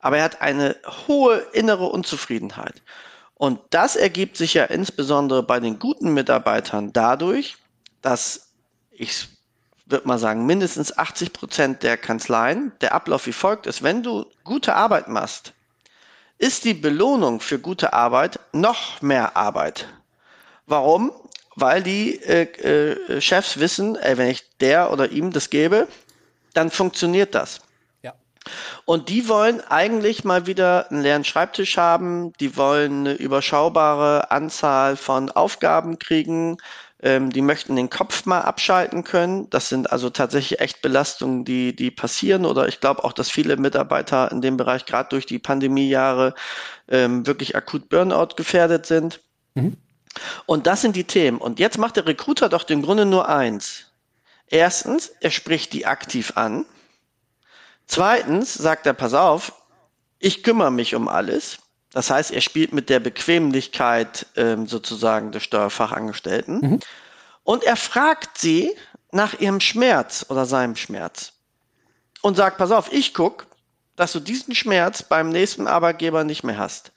aber 0.00 0.18
er 0.18 0.24
hat 0.24 0.40
eine 0.40 0.76
hohe 1.06 1.38
innere 1.52 1.86
Unzufriedenheit. 1.86 2.82
Und 3.34 3.60
das 3.70 3.96
ergibt 3.96 4.36
sich 4.36 4.54
ja 4.54 4.64
insbesondere 4.64 5.42
bei 5.42 5.60
den 5.60 5.78
guten 5.78 6.12
Mitarbeitern 6.12 6.92
dadurch, 6.92 7.56
dass 8.00 8.52
ich 8.90 9.28
würde 9.86 10.06
mal 10.06 10.18
sagen, 10.18 10.46
mindestens 10.46 10.96
80 10.96 11.32
Prozent 11.32 11.82
der 11.82 11.96
Kanzleien 11.96 12.72
der 12.80 12.94
Ablauf 12.94 13.26
wie 13.26 13.32
folgt 13.32 13.66
ist. 13.66 13.82
Wenn 13.82 14.02
du 14.02 14.26
gute 14.44 14.74
Arbeit 14.74 15.08
machst, 15.08 15.54
ist 16.42 16.64
die 16.64 16.74
Belohnung 16.74 17.38
für 17.38 17.60
gute 17.60 17.92
Arbeit 17.92 18.40
noch 18.52 19.00
mehr 19.00 19.36
Arbeit. 19.36 19.86
Warum? 20.66 21.12
Weil 21.54 21.84
die 21.84 22.20
äh, 22.20 22.42
äh, 22.42 23.20
Chefs 23.20 23.60
wissen, 23.60 23.94
ey, 23.94 24.18
wenn 24.18 24.28
ich 24.28 24.42
der 24.58 24.92
oder 24.92 25.12
ihm 25.12 25.30
das 25.30 25.50
gebe, 25.50 25.86
dann 26.52 26.72
funktioniert 26.72 27.36
das. 27.36 27.60
Ja. 28.02 28.14
Und 28.86 29.08
die 29.08 29.28
wollen 29.28 29.60
eigentlich 29.60 30.24
mal 30.24 30.48
wieder 30.48 30.90
einen 30.90 31.02
leeren 31.02 31.24
Schreibtisch 31.24 31.76
haben, 31.76 32.32
die 32.40 32.56
wollen 32.56 33.06
eine 33.06 33.12
überschaubare 33.12 34.32
Anzahl 34.32 34.96
von 34.96 35.30
Aufgaben 35.30 36.00
kriegen, 36.00 36.56
ähm, 37.02 37.30
die 37.30 37.42
möchten 37.42 37.76
den 37.76 37.90
Kopf 37.90 38.26
mal 38.26 38.40
abschalten 38.42 39.02
können. 39.02 39.50
Das 39.50 39.68
sind 39.68 39.90
also 39.90 40.08
tatsächlich 40.08 40.60
echt 40.60 40.82
Belastungen, 40.82 41.44
die, 41.44 41.74
die 41.74 41.90
passieren. 41.90 42.44
Oder 42.46 42.68
ich 42.68 42.80
glaube 42.80 43.02
auch, 43.04 43.12
dass 43.12 43.28
viele 43.28 43.56
Mitarbeiter 43.56 44.30
in 44.30 44.40
dem 44.40 44.56
Bereich 44.56 44.86
gerade 44.86 45.08
durch 45.08 45.26
die 45.26 45.40
Pandemiejahre 45.40 46.34
ähm, 46.88 47.26
wirklich 47.26 47.56
akut 47.56 47.88
Burnout 47.88 48.36
gefährdet 48.36 48.86
sind. 48.86 49.20
Mhm. 49.54 49.76
Und 50.46 50.66
das 50.66 50.82
sind 50.82 50.94
die 50.94 51.04
Themen. 51.04 51.38
Und 51.38 51.58
jetzt 51.58 51.78
macht 51.78 51.96
der 51.96 52.06
Recruiter 52.06 52.48
doch 52.48 52.68
im 52.68 52.82
Grunde 52.82 53.04
nur 53.04 53.28
eins. 53.28 53.86
Erstens, 54.46 55.12
er 55.20 55.30
spricht 55.30 55.72
die 55.72 55.86
aktiv 55.86 56.32
an. 56.36 56.66
Zweitens 57.86 58.54
sagt 58.54 58.86
er, 58.86 58.92
pass 58.92 59.14
auf, 59.14 59.52
ich 60.18 60.44
kümmere 60.44 60.70
mich 60.70 60.94
um 60.94 61.08
alles. 61.08 61.58
Das 61.92 62.10
heißt, 62.10 62.30
er 62.30 62.40
spielt 62.40 62.72
mit 62.72 62.88
der 62.88 63.00
Bequemlichkeit 63.00 64.26
ähm, 64.36 64.66
sozusagen 64.66 65.32
des 65.32 65.42
Steuerfachangestellten. 65.42 66.60
Mhm. 66.60 66.80
Und 67.44 67.64
er 67.64 67.76
fragt 67.76 68.38
sie 68.38 68.74
nach 69.10 69.38
ihrem 69.38 69.60
Schmerz 69.60 70.24
oder 70.28 70.46
seinem 70.46 70.76
Schmerz. 70.76 71.32
Und 72.22 72.36
sagt, 72.36 72.56
pass 72.56 72.70
auf, 72.70 72.92
ich 72.92 73.14
gucke, 73.14 73.46
dass 73.96 74.12
du 74.12 74.20
diesen 74.20 74.54
Schmerz 74.54 75.02
beim 75.02 75.28
nächsten 75.28 75.66
Arbeitgeber 75.66 76.24
nicht 76.24 76.44
mehr 76.44 76.56
hast. 76.56 76.92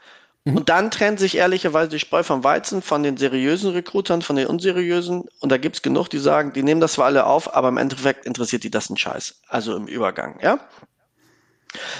Mhm. 0.45 0.57
Und 0.57 0.69
dann 0.69 0.91
trennt 0.91 1.19
sich 1.19 1.35
ehrlicherweise 1.35 1.89
die 1.89 1.99
Spreu 1.99 2.23
vom 2.23 2.43
Weizen 2.43 2.81
von 2.81 3.03
den 3.03 3.17
seriösen 3.17 3.71
Recruitern, 3.71 4.21
von 4.21 4.37
den 4.37 4.47
unseriösen. 4.47 5.25
Und 5.39 5.51
da 5.51 5.57
gibt 5.57 5.77
es 5.77 5.81
genug, 5.81 6.07
die 6.09 6.19
sagen, 6.19 6.53
die 6.53 6.63
nehmen 6.63 6.79
das 6.79 6.93
zwar 6.93 7.07
alle 7.07 7.25
auf, 7.25 7.53
aber 7.53 7.67
im 7.67 7.77
Endeffekt 7.77 8.25
interessiert 8.25 8.63
die 8.63 8.71
das 8.71 8.89
einen 8.89 8.97
Scheiß. 8.97 9.41
Also 9.49 9.75
im 9.75 9.87
Übergang, 9.87 10.39
ja. 10.41 10.59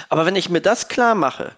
Aber 0.08 0.24
wenn 0.24 0.36
ich 0.36 0.48
mir 0.48 0.62
das 0.62 0.88
klar 0.88 1.14
mache, 1.14 1.52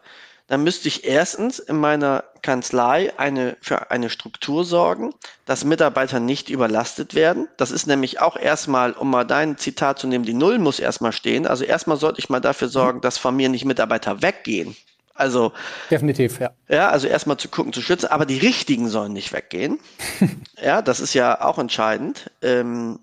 dann 0.48 0.64
müsste 0.64 0.88
ich 0.88 1.04
erstens 1.04 1.58
in 1.58 1.76
meiner 1.76 2.24
Kanzlei 2.42 3.12
eine, 3.18 3.56
für 3.60 3.90
eine 3.90 4.08
Struktur 4.08 4.64
sorgen, 4.64 5.12
dass 5.44 5.64
Mitarbeiter 5.64 6.20
nicht 6.20 6.48
überlastet 6.48 7.14
werden. 7.14 7.48
Das 7.58 7.70
ist 7.70 7.86
nämlich 7.86 8.20
auch 8.20 8.36
erstmal, 8.36 8.92
um 8.92 9.10
mal 9.10 9.24
dein 9.24 9.58
Zitat 9.58 9.98
zu 9.98 10.06
nehmen, 10.06 10.24
die 10.24 10.34
Null 10.34 10.58
muss 10.58 10.80
erstmal 10.80 11.12
stehen. 11.12 11.46
Also 11.46 11.64
erstmal 11.64 11.98
sollte 11.98 12.18
ich 12.18 12.30
mal 12.30 12.40
dafür 12.40 12.68
sorgen, 12.68 13.02
dass 13.02 13.18
von 13.18 13.36
mir 13.36 13.50
nicht 13.50 13.66
Mitarbeiter 13.66 14.22
weggehen. 14.22 14.74
Also 15.14 15.52
definitiv, 15.90 16.40
ja. 16.40 16.52
Ja, 16.68 16.88
also 16.88 17.08
erstmal 17.08 17.36
zu 17.36 17.48
gucken, 17.48 17.72
zu 17.72 17.82
schützen, 17.82 18.06
aber 18.06 18.24
die 18.24 18.38
richtigen 18.38 18.88
sollen 18.88 19.12
nicht 19.12 19.32
weggehen. 19.32 19.80
ja, 20.62 20.80
das 20.80 21.00
ist 21.00 21.12
ja 21.12 21.42
auch 21.42 21.58
entscheidend. 21.58 22.30
Ähm, 22.40 23.00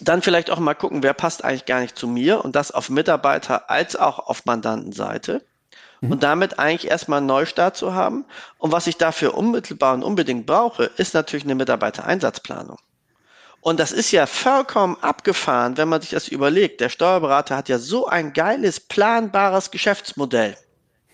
dann 0.00 0.22
vielleicht 0.22 0.50
auch 0.50 0.58
mal 0.58 0.74
gucken, 0.74 1.02
wer 1.02 1.14
passt 1.14 1.42
eigentlich 1.42 1.64
gar 1.64 1.80
nicht 1.80 1.96
zu 1.96 2.06
mir 2.06 2.44
und 2.44 2.54
das 2.54 2.70
auf 2.70 2.90
Mitarbeiter 2.90 3.70
als 3.70 3.96
auch 3.96 4.18
auf 4.18 4.44
Mandantenseite. 4.44 5.42
Mhm. 6.04 6.12
Und 6.12 6.22
damit 6.22 6.58
eigentlich 6.58 6.90
erstmal 6.90 7.18
einen 7.18 7.26
Neustart 7.26 7.76
zu 7.76 7.94
haben. 7.94 8.24
Und 8.58 8.72
was 8.72 8.86
ich 8.86 8.96
dafür 8.96 9.34
unmittelbar 9.34 9.94
und 9.94 10.02
unbedingt 10.02 10.46
brauche, 10.46 10.84
ist 10.84 11.14
natürlich 11.14 11.44
eine 11.44 11.54
Mitarbeitereinsatzplanung. 11.54 12.78
Und 13.60 13.80
das 13.80 13.92
ist 13.92 14.10
ja 14.10 14.26
vollkommen 14.26 14.98
abgefahren, 15.00 15.78
wenn 15.78 15.88
man 15.88 16.02
sich 16.02 16.10
das 16.10 16.28
überlegt. 16.28 16.82
Der 16.82 16.90
Steuerberater 16.90 17.56
hat 17.56 17.70
ja 17.70 17.78
so 17.78 18.06
ein 18.06 18.34
geiles, 18.34 18.78
planbares 18.78 19.70
Geschäftsmodell. 19.70 20.56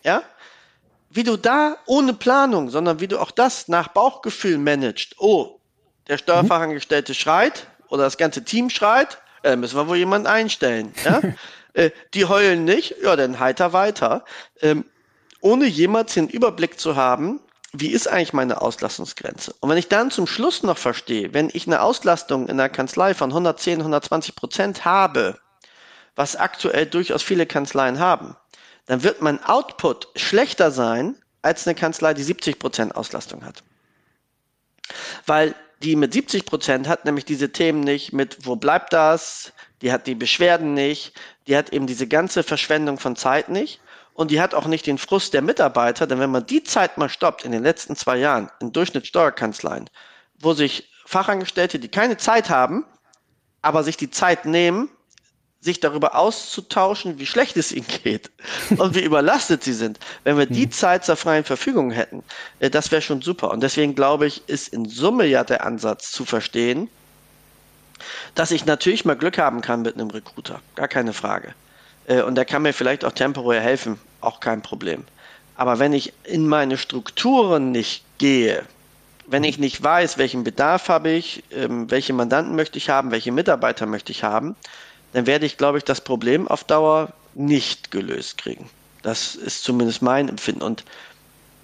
Ja? 0.02 0.22
Wie 1.10 1.22
du 1.22 1.36
da 1.36 1.76
ohne 1.86 2.12
Planung, 2.12 2.68
sondern 2.68 2.98
wie 2.98 3.06
du 3.06 3.20
auch 3.20 3.30
das 3.30 3.68
nach 3.68 3.88
Bauchgefühl 3.88 4.58
managst. 4.58 5.14
Oh, 5.18 5.60
der 6.08 6.18
Steuerfachangestellte 6.18 7.12
mhm. 7.12 7.16
schreit 7.16 7.66
oder 7.88 8.02
das 8.02 8.18
ganze 8.18 8.42
Team 8.42 8.68
schreit, 8.68 9.18
äh, 9.44 9.54
müssen 9.54 9.76
wir 9.76 9.86
wohl 9.86 9.96
jemanden 9.96 10.26
einstellen. 10.26 10.92
Ja? 11.04 11.20
äh, 11.74 11.90
die 12.14 12.26
heulen 12.26 12.64
nicht, 12.64 12.96
ja, 13.02 13.16
dann 13.16 13.38
heiter 13.38 13.72
weiter. 13.72 14.24
Ähm, 14.60 14.84
ohne 15.40 15.66
jemals 15.66 16.14
den 16.14 16.28
Überblick 16.28 16.78
zu 16.78 16.96
haben, 16.96 17.40
wie 17.72 17.88
ist 17.88 18.08
eigentlich 18.08 18.32
meine 18.32 18.60
Auslastungsgrenze? 18.60 19.54
Und 19.60 19.70
wenn 19.70 19.78
ich 19.78 19.88
dann 19.88 20.10
zum 20.10 20.26
Schluss 20.26 20.62
noch 20.62 20.78
verstehe, 20.78 21.32
wenn 21.32 21.50
ich 21.52 21.66
eine 21.66 21.82
Auslastung 21.82 22.48
in 22.48 22.56
der 22.56 22.68
Kanzlei 22.68 23.14
von 23.14 23.30
110, 23.30 23.78
120 23.78 24.34
Prozent 24.34 24.84
habe, 24.84 25.38
was 26.16 26.36
aktuell 26.36 26.86
durchaus 26.86 27.22
viele 27.22 27.46
Kanzleien 27.46 28.00
haben, 28.00 28.36
dann 28.86 29.02
wird 29.04 29.22
mein 29.22 29.42
Output 29.44 30.08
schlechter 30.16 30.70
sein 30.70 31.14
als 31.42 31.66
eine 31.66 31.76
Kanzlei, 31.76 32.12
die 32.12 32.24
70 32.24 32.58
Prozent 32.58 32.96
Auslastung 32.96 33.44
hat. 33.44 33.62
Weil 35.26 35.54
die 35.82 35.96
mit 35.96 36.12
70 36.12 36.44
Prozent 36.44 36.88
hat 36.88 37.04
nämlich 37.04 37.24
diese 37.24 37.52
Themen 37.52 37.80
nicht 37.80 38.12
mit, 38.12 38.44
wo 38.46 38.56
bleibt 38.56 38.92
das? 38.92 39.52
Die 39.80 39.92
hat 39.92 40.06
die 40.06 40.14
Beschwerden 40.14 40.74
nicht. 40.74 41.14
Die 41.50 41.56
hat 41.56 41.72
eben 41.72 41.88
diese 41.88 42.06
ganze 42.06 42.44
Verschwendung 42.44 42.96
von 43.00 43.16
Zeit 43.16 43.48
nicht. 43.48 43.80
Und 44.14 44.30
die 44.30 44.40
hat 44.40 44.54
auch 44.54 44.66
nicht 44.66 44.86
den 44.86 44.98
Frust 44.98 45.34
der 45.34 45.42
Mitarbeiter, 45.42 46.06
denn 46.06 46.20
wenn 46.20 46.30
man 46.30 46.46
die 46.46 46.62
Zeit 46.62 46.96
mal 46.96 47.08
stoppt 47.08 47.44
in 47.44 47.50
den 47.50 47.64
letzten 47.64 47.96
zwei 47.96 48.18
Jahren 48.18 48.50
in 48.60 48.72
Durchschnittssteuerkanzleien, 48.72 49.90
wo 50.38 50.52
sich 50.52 50.88
Fachangestellte, 51.06 51.80
die 51.80 51.88
keine 51.88 52.16
Zeit 52.18 52.50
haben, 52.50 52.84
aber 53.62 53.82
sich 53.82 53.96
die 53.96 54.10
Zeit 54.10 54.44
nehmen, 54.44 54.90
sich 55.60 55.80
darüber 55.80 56.14
auszutauschen, 56.14 57.18
wie 57.18 57.26
schlecht 57.26 57.56
es 57.56 57.72
ihnen 57.72 57.86
geht 58.04 58.30
und 58.78 58.94
wie 58.94 59.02
überlastet 59.02 59.64
sie 59.64 59.74
sind. 59.74 59.98
Wenn 60.22 60.38
wir 60.38 60.46
die 60.46 60.64
hm. 60.64 60.70
Zeit 60.70 61.04
zur 61.04 61.16
freien 61.16 61.44
Verfügung 61.44 61.90
hätten, 61.90 62.22
äh, 62.60 62.70
das 62.70 62.92
wäre 62.92 63.02
schon 63.02 63.22
super. 63.22 63.50
Und 63.50 63.60
deswegen 63.62 63.96
glaube 63.96 64.26
ich, 64.26 64.48
ist 64.48 64.68
in 64.68 64.88
Summe 64.88 65.26
ja 65.26 65.42
der 65.42 65.66
Ansatz 65.66 66.12
zu 66.12 66.24
verstehen, 66.24 66.88
dass 68.34 68.50
ich 68.50 68.66
natürlich 68.66 69.04
mal 69.04 69.16
Glück 69.16 69.38
haben 69.38 69.60
kann 69.60 69.82
mit 69.82 69.94
einem 69.94 70.10
Recruiter. 70.10 70.60
Gar 70.74 70.88
keine 70.88 71.12
Frage. 71.12 71.54
Äh, 72.06 72.22
und 72.22 72.34
der 72.34 72.44
kann 72.44 72.62
mir 72.62 72.72
vielleicht 72.72 73.04
auch 73.04 73.12
temporär 73.12 73.60
helfen. 73.60 73.98
Auch 74.20 74.40
kein 74.40 74.62
Problem. 74.62 75.04
Aber 75.56 75.78
wenn 75.78 75.92
ich 75.92 76.12
in 76.24 76.48
meine 76.48 76.78
Strukturen 76.78 77.70
nicht 77.70 78.04
gehe, 78.18 78.62
wenn 79.26 79.44
ich 79.44 79.58
nicht 79.58 79.82
weiß, 79.82 80.18
welchen 80.18 80.42
Bedarf 80.42 80.88
habe 80.88 81.10
ich, 81.10 81.44
ähm, 81.52 81.90
welche 81.90 82.12
Mandanten 82.12 82.56
möchte 82.56 82.78
ich 82.78 82.90
haben, 82.90 83.10
welche 83.10 83.30
Mitarbeiter 83.30 83.86
möchte 83.86 84.10
ich 84.10 84.24
haben, 84.24 84.56
dann 85.12 85.26
werde 85.26 85.46
ich, 85.46 85.56
glaube 85.56 85.78
ich, 85.78 85.84
das 85.84 86.00
Problem 86.00 86.48
auf 86.48 86.64
Dauer 86.64 87.12
nicht 87.34 87.90
gelöst 87.90 88.38
kriegen. 88.38 88.68
Das 89.02 89.34
ist 89.34 89.62
zumindest 89.62 90.02
mein 90.02 90.28
Empfinden. 90.28 90.62
Und 90.62 90.84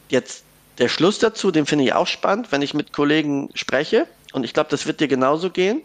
jetzt 0.09 0.45
der 0.79 0.89
Schluss 0.89 1.19
dazu, 1.19 1.51
den 1.51 1.67
finde 1.67 1.85
ich 1.85 1.93
auch 1.93 2.07
spannend, 2.07 2.53
wenn 2.53 2.63
ich 2.63 2.75
mit 2.75 2.93
Kollegen 2.93 3.51
spreche. 3.55 4.07
Und 4.33 4.45
ich 4.45 4.53
glaube, 4.53 4.71
das 4.71 4.87
wird 4.87 5.01
dir 5.01 5.09
genauso 5.09 5.51
gehen. 5.51 5.83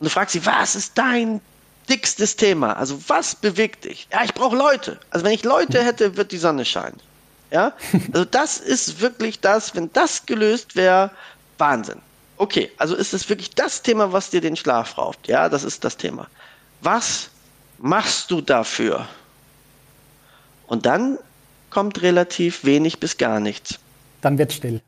Und 0.00 0.04
du 0.04 0.10
fragst 0.10 0.32
sie, 0.32 0.46
was 0.46 0.76
ist 0.76 0.96
dein 0.96 1.40
dickstes 1.88 2.36
Thema? 2.36 2.74
Also 2.74 3.00
was 3.08 3.34
bewegt 3.34 3.84
dich? 3.84 4.08
Ja, 4.12 4.24
ich 4.24 4.34
brauche 4.34 4.56
Leute. 4.56 4.98
Also 5.10 5.24
wenn 5.24 5.32
ich 5.32 5.44
Leute 5.44 5.82
hätte, 5.82 6.16
wird 6.16 6.32
die 6.32 6.38
Sonne 6.38 6.64
scheinen. 6.64 7.00
Ja, 7.50 7.72
also 8.12 8.24
das 8.24 8.58
ist 8.58 9.00
wirklich 9.00 9.40
das, 9.40 9.74
wenn 9.74 9.92
das 9.92 10.26
gelöst 10.26 10.76
wäre, 10.76 11.10
Wahnsinn. 11.56 12.00
Okay, 12.36 12.70
also 12.76 12.94
ist 12.94 13.14
es 13.14 13.28
wirklich 13.28 13.50
das 13.50 13.82
Thema, 13.82 14.12
was 14.12 14.30
dir 14.30 14.40
den 14.40 14.54
Schlaf 14.54 14.96
raubt? 14.96 15.26
Ja, 15.26 15.48
das 15.48 15.64
ist 15.64 15.82
das 15.82 15.96
Thema. 15.96 16.28
Was 16.80 17.30
machst 17.78 18.30
du 18.30 18.40
dafür? 18.40 19.08
Und 20.68 20.86
dann 20.86 21.18
kommt 21.70 22.02
relativ 22.02 22.64
wenig 22.64 23.00
bis 23.00 23.16
gar 23.16 23.40
nichts. 23.40 23.78
Dann 24.20 24.38
wird 24.38 24.52
still. 24.52 24.80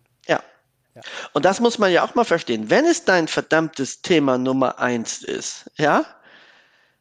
Und 1.32 1.44
das 1.44 1.60
muss 1.60 1.78
man 1.78 1.92
ja 1.92 2.04
auch 2.04 2.14
mal 2.14 2.24
verstehen. 2.24 2.70
Wenn 2.70 2.84
es 2.84 3.04
dein 3.04 3.28
verdammtes 3.28 4.02
Thema 4.02 4.38
Nummer 4.38 4.78
eins 4.78 5.22
ist, 5.22 5.70
ja, 5.76 6.04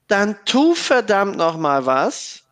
dann 0.08 0.38
tu 0.46 0.76
verdammt 0.76 1.38
noch 1.38 1.58
mal 1.58 1.86
was, 1.86 2.44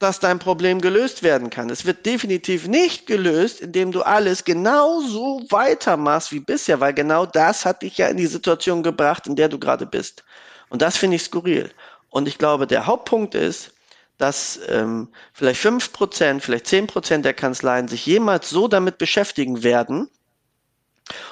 dass 0.00 0.18
dein 0.18 0.38
Problem 0.38 0.80
gelöst 0.80 1.22
werden 1.22 1.50
kann. 1.50 1.68
Es 1.68 1.84
wird 1.84 2.06
definitiv 2.06 2.66
nicht 2.66 3.06
gelöst, 3.06 3.60
indem 3.60 3.92
du 3.92 4.02
alles 4.02 4.44
genauso 4.44 5.42
weitermachst 5.50 6.32
wie 6.32 6.40
bisher, 6.40 6.80
weil 6.80 6.94
genau 6.94 7.26
das 7.26 7.66
hat 7.66 7.82
dich 7.82 7.98
ja 7.98 8.08
in 8.08 8.16
die 8.16 8.26
Situation 8.26 8.82
gebracht, 8.82 9.26
in 9.26 9.36
der 9.36 9.50
du 9.50 9.58
gerade 9.58 9.84
bist. 9.84 10.24
Und 10.70 10.80
das 10.80 10.96
finde 10.96 11.16
ich 11.16 11.22
skurril. 11.24 11.70
Und 12.08 12.28
ich 12.28 12.38
glaube, 12.38 12.66
der 12.66 12.86
Hauptpunkt 12.86 13.34
ist, 13.34 13.72
dass 14.16 14.60
ähm, 14.68 15.08
vielleicht 15.32 15.60
fünf 15.60 15.92
Prozent, 15.92 16.42
vielleicht 16.42 16.66
zehn 16.66 16.86
Prozent 16.86 17.24
der 17.24 17.34
Kanzleien 17.34 17.88
sich 17.88 18.06
jemals 18.06 18.50
so 18.50 18.68
damit 18.68 18.98
beschäftigen 18.98 19.62
werden. 19.62 20.08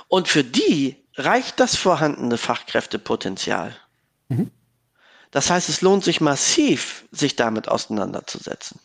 Und 0.09 0.29
für 0.29 0.45
die 0.45 0.97
reicht 1.17 1.61
das 1.61 1.77
vorhandene 1.77 2.39
Fachkräftepotenzial. 2.39 3.77
Mhm. 4.29 4.51
Das 5.31 5.51
heißt, 5.51 5.69
es 5.69 5.83
lohnt 5.83 6.05
sich 6.05 6.21
massiv, 6.21 7.05
sich 7.11 7.37
damit 7.37 7.69
auseinanderzusetzen. 7.69 8.81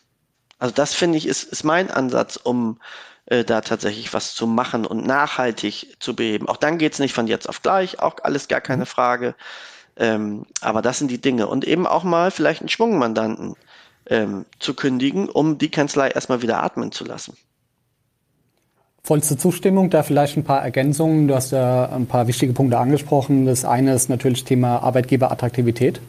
Also 0.60 0.74
das 0.74 0.94
finde 0.94 1.18
ich 1.18 1.26
ist, 1.26 1.44
ist 1.44 1.64
mein 1.64 1.92
Ansatz, 1.92 2.36
um 2.36 2.80
äh, 3.26 3.44
da 3.44 3.62
tatsächlich 3.62 4.14
was 4.14 4.36
zu 4.36 4.48
machen 4.48 4.86
und 4.86 5.06
nachhaltig 5.06 5.96
zu 6.00 6.16
beheben. 6.16 6.48
Auch 6.50 6.58
dann 6.58 6.78
geht 6.78 6.94
es 6.94 7.00
nicht 7.00 7.14
von 7.14 7.28
jetzt 7.28 7.48
auf 7.48 7.62
gleich, 7.62 8.00
auch 8.00 8.16
alles 8.24 8.48
gar 8.48 8.62
keine 8.62 8.84
mhm. 8.84 8.88
Frage. 8.88 9.36
Ähm, 9.96 10.46
aber 10.62 10.82
das 10.82 11.00
sind 11.00 11.12
die 11.12 11.22
Dinge. 11.22 11.48
Und 11.48 11.66
eben 11.66 11.88
auch 11.88 12.04
mal 12.04 12.32
vielleicht 12.32 12.62
einen 12.62 12.70
Schwungmandanten 12.70 13.56
ähm, 14.08 14.46
zu 14.60 14.74
kündigen, 14.74 15.30
um 15.30 15.58
die 15.58 15.72
Kanzlei 15.72 16.10
erstmal 16.10 16.42
wieder 16.42 16.64
atmen 16.64 16.92
zu 16.92 17.06
lassen. 17.06 17.38
Vollste 19.06 19.36
Zustimmung, 19.36 19.90
da 19.90 20.02
vielleicht 20.02 20.38
ein 20.38 20.46
paar 20.46 20.64
Ergänzungen. 20.64 21.28
Du 21.28 21.36
hast 21.36 21.52
ja 21.52 21.90
ein 21.90 22.06
paar 22.06 22.28
wichtige 22.28 22.54
Punkte 22.54 22.78
angesprochen. 22.78 23.46
Das 23.46 23.66
eine 23.66 23.94
ist 23.94 24.10
natürlich 24.10 24.46
Thema 24.46 24.82
Arbeitgeberattraktivität. 24.82 26.00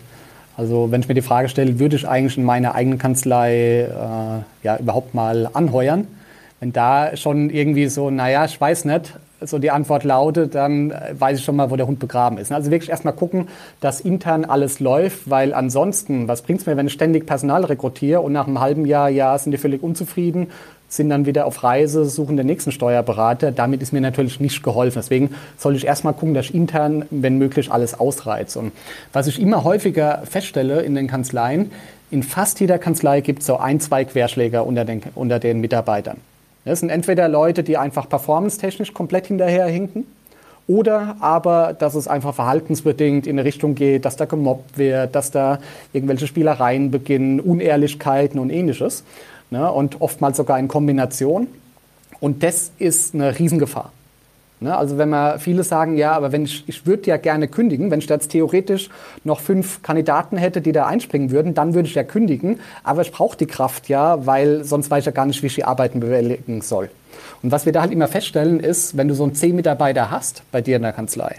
Also 0.57 0.93
wenn 0.93 1.01
ich 1.01 1.09
mir 1.09 1.15
die 1.15 1.21
Frage 1.21 1.49
stelle, 1.49 1.81
würde 1.81 1.97
ich 1.97 2.07
eigentlich 2.07 2.39
in 2.39 2.45
meiner 2.45 2.77
eigenen 2.77 3.01
Kanzlei 3.01 3.81
äh, 3.81 3.87
ja 4.63 4.77
überhaupt 4.79 5.13
mal 5.13 5.51
anheuern? 5.55 6.07
Wenn 6.61 6.73
da 6.73 7.17
schon 7.17 7.51
irgendwie 7.51 7.89
so, 7.89 8.11
naja, 8.11 8.45
ich 8.45 8.61
weiß 8.61 8.85
nicht, 8.85 9.19
so 9.41 9.59
die 9.59 9.71
Antwort 9.73 10.05
lautet, 10.05 10.55
dann 10.55 10.95
weiß 11.19 11.39
ich 11.39 11.45
schon 11.45 11.57
mal, 11.57 11.71
wo 11.71 11.77
der 11.77 11.87
Hund 11.87 11.99
begraben 11.99 12.39
ist. 12.39 12.53
Also 12.53 12.71
wirklich 12.71 12.91
erstmal 12.91 13.15
gucken, 13.15 13.49
dass 13.81 14.01
intern 14.01 14.45
alles 14.45 14.81
läuft, 14.81 15.29
weil 15.29 15.53
ansonsten, 15.53 16.29
was 16.29 16.43
bringt 16.43 16.61
es 16.61 16.67
mir, 16.67 16.77
wenn 16.77 16.87
ich 16.87 16.93
ständig 16.93 17.27
Personal 17.27 17.65
rekrutiere 17.65 18.21
und 18.21 18.33
nach 18.33 18.47
einem 18.47 18.61
halben 18.61 18.87
Jahr, 18.87 19.09
ja, 19.09 19.37
sind 19.37 19.53
die 19.53 19.59
völlig 19.59 19.83
unzufrieden, 19.83 20.49
sind 20.97 21.09
dann 21.11 21.27
wieder 21.27 21.47
auf 21.47 21.63
Reise, 21.63 22.05
suchen 22.05 22.37
den 22.37 22.47
nächsten 22.47 22.73
Steuerberater. 22.73 23.53
Damit 23.53 23.83
ist 23.83 23.93
mir 23.93 24.01
natürlich 24.01 24.41
nicht 24.41 24.63
geholfen. 24.63 24.99
Deswegen 24.99 25.35
soll 25.57 25.77
ich 25.77 25.87
erstmal 25.87 26.13
gucken, 26.13 26.35
dass 26.35 26.47
ich 26.47 26.55
intern, 26.55 27.05
wenn 27.11 27.39
möglich, 27.39 27.71
alles 27.73 27.99
ausreize. 27.99 28.59
Und 28.59 28.73
was 29.13 29.27
ich 29.27 29.41
immer 29.41 29.65
häufiger 29.65 30.23
feststelle 30.25 30.83
in 30.83 30.95
den 30.95 31.09
Kanzleien, 31.09 31.71
in 32.11 32.23
fast 32.23 32.61
jeder 32.61 32.79
Kanzlei 32.79 33.21
gibt 33.21 33.41
es 33.41 33.47
so 33.47 33.57
ein, 33.57 33.81
zwei 33.81 34.05
Querschläger 34.05 34.67
unter 34.67 34.85
den, 34.85 35.03
unter 35.15 35.39
den 35.39 35.61
Mitarbeitern. 35.61 36.19
Das 36.65 36.81
sind 36.81 36.91
entweder 36.91 37.29
Leute, 37.29 37.63
die 37.63 37.77
einfach 37.77 38.09
performance-technisch 38.09 38.95
komplett 38.95 39.27
hinterherhinken, 39.27 40.07
oder 40.67 41.17
aber, 41.21 41.75
dass 41.79 41.95
es 41.95 42.09
einfach 42.09 42.35
verhaltensbedingt 42.35 43.27
in 43.27 43.39
eine 43.39 43.45
Richtung 43.45 43.75
geht, 43.75 44.07
dass 44.07 44.17
da 44.17 44.25
gemobbt 44.25 44.79
wird, 44.79 45.15
dass 45.15 45.31
da 45.31 45.59
irgendwelche 45.93 46.27
Spielereien 46.27 46.91
beginnen, 46.91 47.39
Unehrlichkeiten 47.41 48.41
und 48.41 48.49
ähnliches. 48.49 49.05
Ne? 49.51 49.71
Und 49.71 50.01
oftmals 50.01 50.37
sogar 50.37 50.59
in 50.59 50.69
Kombination. 50.69 51.49
Und 52.21 52.43
das 52.43 52.73
ist 52.79 53.15
eine 53.15 53.39
Riesengefahr. 53.39 53.93
Ne? 54.61 54.77
Also 54.77 54.99
wenn 54.99 55.11
man 55.11 55.39
viele 55.39 55.63
sagen, 55.63 55.97
ja, 55.97 56.13
aber 56.13 56.33
wenn 56.33 56.45
ich, 56.45 56.65
ich 56.67 56.87
würde 56.87 57.07
ja 57.07 57.17
gerne 57.17 57.49
kündigen, 57.49 57.91
wenn 57.91 57.99
ich 57.99 58.09
jetzt 58.09 58.29
theoretisch 58.29 58.89
noch 59.23 59.41
fünf 59.41 59.83
Kandidaten 59.83 60.37
hätte, 60.37 60.61
die 60.61 60.73
da 60.73 60.87
einspringen 60.87 61.31
würden, 61.31 61.55
dann 61.55 61.75
würde 61.75 61.89
ich 61.89 61.95
ja 61.95 62.03
kündigen. 62.03 62.61
Aber 62.83 63.03
ich 63.03 63.13
brauche 63.13 63.37
die 63.37 63.47
Kraft 63.47 63.89
ja, 63.89 64.25
weil 64.27 64.65
sonst 64.65 64.91
weiß 64.91 65.01
ich 65.01 65.07
ja 65.07 65.13
gar 65.13 65.27
nicht, 65.27 65.43
wie 65.43 65.49
ich 65.49 65.55
die 65.55 65.65
Arbeiten 65.65 66.01
bewältigen 66.01 66.63
soll. 66.63 66.91
Und 67.43 67.53
was 67.53 67.67
wir 67.67 67.73
da 67.73 67.83
halt 67.83 67.93
immer 67.93 68.09
feststellen 68.09 68.59
ist, 68.59 68.97
wenn 68.97 69.09
du 69.09 69.15
so 69.15 69.25
einen 69.25 69.35
C-Mitarbeiter 69.35 70.11
hast 70.11 70.43
bei 70.51 70.63
dir 70.63 70.77
in 70.77 70.83
der 70.83 70.93
Kanzlei, 70.93 71.37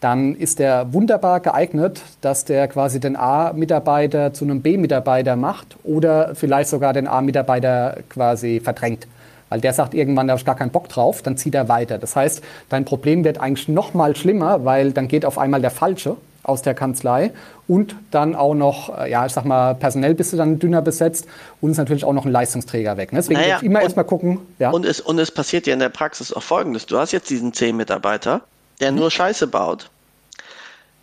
dann 0.00 0.34
ist 0.34 0.58
der 0.58 0.92
wunderbar 0.92 1.40
geeignet, 1.40 2.02
dass 2.22 2.44
der 2.44 2.68
quasi 2.68 3.00
den 3.00 3.16
A-Mitarbeiter 3.16 4.32
zu 4.32 4.44
einem 4.44 4.62
B-Mitarbeiter 4.62 5.36
macht 5.36 5.76
oder 5.84 6.34
vielleicht 6.34 6.70
sogar 6.70 6.92
den 6.92 7.06
A-Mitarbeiter 7.06 7.98
quasi 8.08 8.60
verdrängt. 8.60 9.06
Weil 9.50 9.60
der 9.60 9.72
sagt 9.72 9.94
irgendwann, 9.94 10.26
da 10.28 10.32
habe 10.32 10.38
ich 10.38 10.46
gar 10.46 10.56
keinen 10.56 10.70
Bock 10.70 10.88
drauf, 10.88 11.22
dann 11.22 11.36
zieht 11.36 11.54
er 11.54 11.68
weiter. 11.68 11.98
Das 11.98 12.16
heißt, 12.16 12.42
dein 12.68 12.84
Problem 12.84 13.24
wird 13.24 13.40
eigentlich 13.40 13.68
noch 13.68 13.94
mal 13.94 14.16
schlimmer, 14.16 14.64
weil 14.64 14.92
dann 14.92 15.08
geht 15.08 15.24
auf 15.24 15.38
einmal 15.38 15.60
der 15.60 15.70
Falsche 15.70 16.16
aus 16.42 16.62
der 16.62 16.74
Kanzlei 16.74 17.32
und 17.68 17.94
dann 18.10 18.34
auch 18.34 18.54
noch, 18.54 18.98
äh, 18.98 19.10
ja, 19.10 19.26
ich 19.26 19.32
sag 19.32 19.44
mal, 19.44 19.74
personell 19.74 20.14
bist 20.14 20.32
du 20.32 20.36
dann 20.36 20.58
dünner 20.58 20.80
besetzt 20.80 21.26
und 21.60 21.72
ist 21.72 21.76
natürlich 21.76 22.04
auch 22.04 22.12
noch 22.14 22.24
ein 22.24 22.32
Leistungsträger 22.32 22.96
weg. 22.96 23.12
Ne? 23.12 23.18
Deswegen 23.18 23.40
naja, 23.40 23.58
immer 23.58 23.82
erstmal 23.82 24.06
gucken. 24.06 24.38
Ja. 24.58 24.70
Und, 24.70 24.86
es, 24.86 25.00
und 25.00 25.18
es 25.18 25.30
passiert 25.30 25.66
ja 25.66 25.74
in 25.74 25.80
der 25.80 25.90
Praxis 25.90 26.32
auch 26.32 26.42
Folgendes. 26.42 26.86
Du 26.86 26.98
hast 26.98 27.12
jetzt 27.12 27.28
diesen 27.28 27.52
C-Mitarbeiter, 27.52 28.40
der 28.80 28.92
mhm. 28.92 28.98
nur 28.98 29.10
Scheiße 29.10 29.46
baut. 29.46 29.90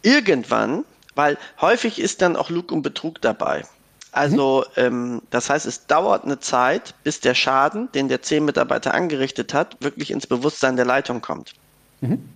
Irgendwann, 0.01 0.85
weil 1.15 1.37
häufig 1.61 1.99
ist 1.99 2.21
dann 2.21 2.35
auch 2.35 2.49
Lug 2.49 2.71
und 2.71 2.81
Betrug 2.81 3.21
dabei. 3.21 3.63
Also 4.11 4.65
mhm. 4.75 4.83
ähm, 4.83 5.21
das 5.29 5.49
heißt, 5.49 5.65
es 5.65 5.85
dauert 5.85 6.25
eine 6.25 6.39
Zeit, 6.39 6.95
bis 7.03 7.19
der 7.19 7.35
Schaden, 7.35 7.91
den 7.91 8.07
der 8.07 8.21
C-Mitarbeiter 8.21 8.93
angerichtet 8.93 9.53
hat, 9.53 9.77
wirklich 9.79 10.11
ins 10.11 10.27
Bewusstsein 10.27 10.75
der 10.75 10.85
Leitung 10.85 11.21
kommt. 11.21 11.53
Mhm. 12.01 12.29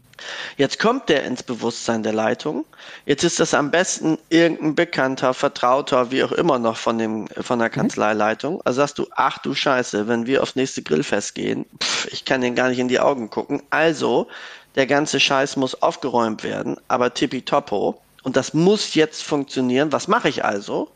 Jetzt 0.57 0.79
kommt 0.79 1.09
der 1.09 1.23
ins 1.23 1.43
Bewusstsein 1.43 2.03
der 2.03 2.13
Leitung. 2.13 2.65
Jetzt 3.05 3.23
ist 3.23 3.39
das 3.39 3.53
am 3.53 3.71
besten 3.71 4.17
irgendein 4.29 4.75
Bekannter, 4.75 5.33
Vertrauter, 5.33 6.11
wie 6.11 6.23
auch 6.23 6.31
immer 6.31 6.59
noch 6.59 6.77
von, 6.77 6.97
dem, 6.97 7.27
von 7.39 7.59
der 7.59 7.69
mhm. 7.69 7.73
Kanzleileitung. 7.73 8.61
Also 8.63 8.81
sagst 8.81 8.99
du, 8.99 9.07
ach 9.15 9.39
du 9.39 9.55
Scheiße, 9.55 10.07
wenn 10.07 10.27
wir 10.27 10.43
aufs 10.43 10.55
nächste 10.55 10.83
Grillfest 10.83 11.35
gehen, 11.35 11.65
pff, 11.81 12.07
ich 12.11 12.25
kann 12.25 12.41
den 12.41 12.55
gar 12.55 12.69
nicht 12.69 12.79
in 12.79 12.87
die 12.87 12.99
Augen 12.99 13.29
gucken. 13.29 13.63
Also, 13.69 14.27
der 14.75 14.87
ganze 14.87 15.19
Scheiß 15.19 15.57
muss 15.57 15.81
aufgeräumt 15.81 16.43
werden, 16.43 16.77
aber 16.87 17.13
tippitoppo. 17.13 18.01
Und 18.23 18.35
das 18.35 18.53
muss 18.53 18.93
jetzt 18.93 19.23
funktionieren. 19.23 19.91
Was 19.91 20.07
mache 20.07 20.29
ich 20.29 20.45
also? 20.45 20.89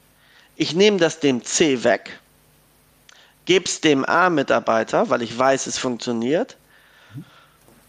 Ich 0.56 0.74
nehme 0.74 0.98
das 0.98 1.20
dem 1.20 1.44
C 1.44 1.84
weg, 1.84 2.20
gebe 3.46 3.66
es 3.66 3.82
dem 3.82 4.06
A-Mitarbeiter, 4.06 5.10
weil 5.10 5.22
ich 5.22 5.38
weiß, 5.38 5.68
es 5.68 5.78
funktioniert. 5.78 6.56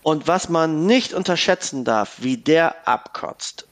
Und 0.03 0.27
was 0.27 0.49
man 0.49 0.87
nicht 0.87 1.13
unterschätzen 1.13 1.85
darf, 1.85 2.17
wie 2.19 2.37
der 2.37 2.89
abkotzt. 2.89 3.67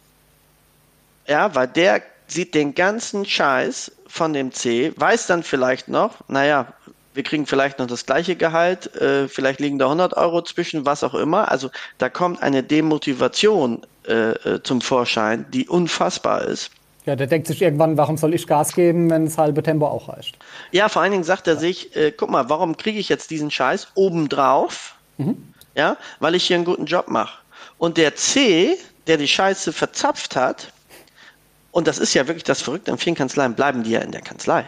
Ja, 1.27 1.55
weil 1.55 1.68
der 1.68 2.03
sieht 2.27 2.55
den 2.55 2.74
ganzen 2.74 3.24
Scheiß 3.24 3.92
von 4.07 4.33
dem 4.33 4.53
C, 4.53 4.92
weiß 4.96 5.27
dann 5.27 5.42
vielleicht 5.42 5.88
noch, 5.88 6.29
naja, 6.29 6.72
wir 7.14 7.22
kriegen 7.22 7.46
vielleicht 7.46 7.79
noch 7.79 7.87
das 7.87 8.05
gleiche 8.07 8.37
Gehalt, 8.37 8.94
äh, 8.96 9.29
vielleicht 9.29 9.61
liegen 9.61 9.79
da 9.79 9.87
100 9.87 10.16
Euro 10.16 10.42
zwischen, 10.42 10.85
was 10.85 11.05
auch 11.05 11.14
immer. 11.14 11.50
Also 11.50 11.70
da 11.98 12.09
kommt 12.09 12.42
eine 12.42 12.62
Demotivation 12.62 13.87
äh, 14.07 14.33
äh 14.33 14.62
zum 14.62 14.81
Vorschein, 14.81 15.46
die 15.53 15.68
unfassbar 15.68 16.42
ist. 16.42 16.70
Ja, 17.07 17.16
der 17.16 17.27
denkt 17.27 17.46
sich 17.46 17.61
irgendwann, 17.61 17.96
warum 17.98 18.16
soll 18.16 18.35
ich 18.35 18.46
Gas 18.46 18.74
geben, 18.74 19.11
wenn 19.11 19.27
das 19.27 19.37
halbe 19.37 19.62
Tempo 19.62 19.87
auch 19.87 20.09
reicht? 20.09 20.38
Ja, 20.72 20.88
vor 20.88 21.03
allen 21.03 21.12
Dingen 21.12 21.24
sagt 21.24 21.46
er 21.46 21.57
sich, 21.57 21.94
äh, 21.94 22.12
guck 22.12 22.31
mal, 22.31 22.48
warum 22.48 22.77
kriege 22.77 22.98
ich 22.98 23.09
jetzt 23.09 23.31
diesen 23.31 23.50
Scheiß 23.50 23.88
obendrauf? 23.94 24.94
Mhm. 25.18 25.37
Ja, 25.77 25.96
weil 26.20 26.35
ich 26.35 26.44
hier 26.44 26.57
einen 26.57 26.64
guten 26.64 26.87
Job 26.87 27.09
mache. 27.09 27.38
Und 27.79 27.98
der 27.98 28.14
C, 28.16 28.77
der 29.07 29.18
die 29.18 29.29
Scheiße 29.29 29.72
verzapft 29.72 30.35
hat, 30.35 30.72
und 31.72 31.87
das 31.87 31.98
ist 31.98 32.14
ja 32.14 32.27
wirklich 32.27 32.44
das 32.44 32.62
Verrückte, 32.62 32.90
in 32.90 32.98
vielen 32.98 33.16
Kanzleien 33.16 33.55
bleiben 33.55 33.83
die 33.83 33.90
ja 33.90 34.00
in 34.00 34.12
der 34.12 34.22
Kanzlei. 34.22 34.64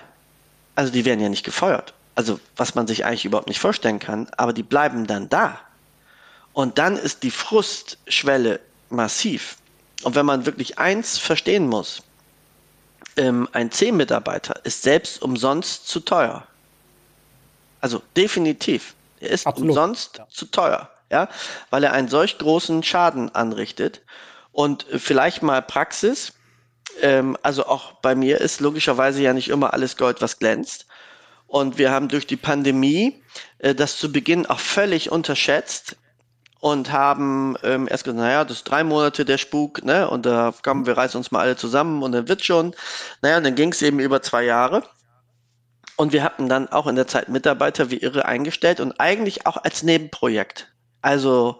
Also 0.74 0.92
die 0.92 1.04
werden 1.04 1.20
ja 1.20 1.28
nicht 1.28 1.44
gefeuert. 1.44 1.94
Also 2.16 2.40
was 2.56 2.74
man 2.74 2.88
sich 2.88 3.04
eigentlich 3.04 3.24
überhaupt 3.24 3.48
nicht 3.48 3.60
vorstellen 3.60 4.00
kann, 4.00 4.28
aber 4.36 4.52
die 4.52 4.64
bleiben 4.64 5.06
dann 5.06 5.28
da. 5.28 5.60
Und 6.52 6.78
dann 6.78 6.96
ist 6.96 7.22
die 7.22 7.30
Frustschwelle 7.30 8.60
massiv. 8.88 9.58
Und 10.02 10.14
wenn 10.14 10.26
man 10.26 10.46
wirklich 10.46 10.78
eins 10.78 11.18
verstehen 11.18 11.68
muss, 11.68 12.02
ähm, 13.16 13.48
ein 13.52 13.70
C-Mitarbeiter 13.70 14.64
ist 14.64 14.82
selbst 14.82 15.22
umsonst 15.22 15.88
zu 15.88 16.00
teuer. 16.00 16.46
Also 17.80 18.02
definitiv. 18.16 18.94
Er 19.20 19.30
ist 19.30 19.46
Absolut. 19.46 19.70
umsonst 19.70 20.18
ja. 20.18 20.26
zu 20.28 20.46
teuer, 20.46 20.90
ja, 21.10 21.28
weil 21.70 21.84
er 21.84 21.92
einen 21.92 22.08
solch 22.08 22.38
großen 22.38 22.82
Schaden 22.82 23.34
anrichtet. 23.34 24.02
Und 24.52 24.86
vielleicht 24.90 25.42
mal 25.42 25.62
Praxis. 25.62 26.32
Ähm, 27.02 27.36
also 27.42 27.66
auch 27.66 27.92
bei 28.00 28.14
mir 28.14 28.40
ist 28.40 28.60
logischerweise 28.60 29.22
ja 29.22 29.32
nicht 29.32 29.48
immer 29.48 29.74
alles 29.74 29.96
Gold, 29.96 30.22
was 30.22 30.38
glänzt. 30.38 30.86
Und 31.46 31.78
wir 31.78 31.90
haben 31.90 32.08
durch 32.08 32.26
die 32.26 32.36
Pandemie 32.36 33.22
äh, 33.58 33.74
das 33.74 33.98
zu 33.98 34.12
Beginn 34.12 34.46
auch 34.46 34.60
völlig 34.60 35.10
unterschätzt, 35.10 35.96
und 36.60 36.90
haben 36.90 37.56
ähm, 37.62 37.86
erst 37.88 38.04
gesagt, 38.04 38.18
naja, 38.18 38.44
das 38.44 38.58
ist 38.58 38.64
drei 38.64 38.82
Monate 38.82 39.24
der 39.24 39.38
Spuk, 39.38 39.84
ne? 39.84 40.08
Und 40.08 40.26
da 40.26 40.52
kommen 40.64 40.86
wir 40.86 40.96
reißen 40.96 41.16
uns 41.18 41.30
mal 41.30 41.40
alle 41.40 41.56
zusammen 41.56 42.02
und 42.02 42.12
dann 42.12 42.28
wird 42.28 42.44
schon. 42.44 42.74
Naja, 43.22 43.36
und 43.36 43.44
dann 43.44 43.54
ging 43.54 43.70
es 43.72 43.82
eben 43.82 44.00
über 44.00 44.22
zwei 44.22 44.44
Jahre. 44.44 44.82
Und 45.96 46.12
wir 46.12 46.22
hatten 46.24 46.48
dann 46.48 46.68
auch 46.68 46.86
in 46.86 46.96
der 46.96 47.06
Zeit 47.06 47.28
Mitarbeiter 47.28 47.90
wie 47.90 47.98
irre 47.98 48.24
eingestellt 48.24 48.80
und 48.80 48.98
eigentlich 49.00 49.46
auch 49.46 49.56
als 49.58 49.82
Nebenprojekt. 49.82 50.72
Also 51.02 51.58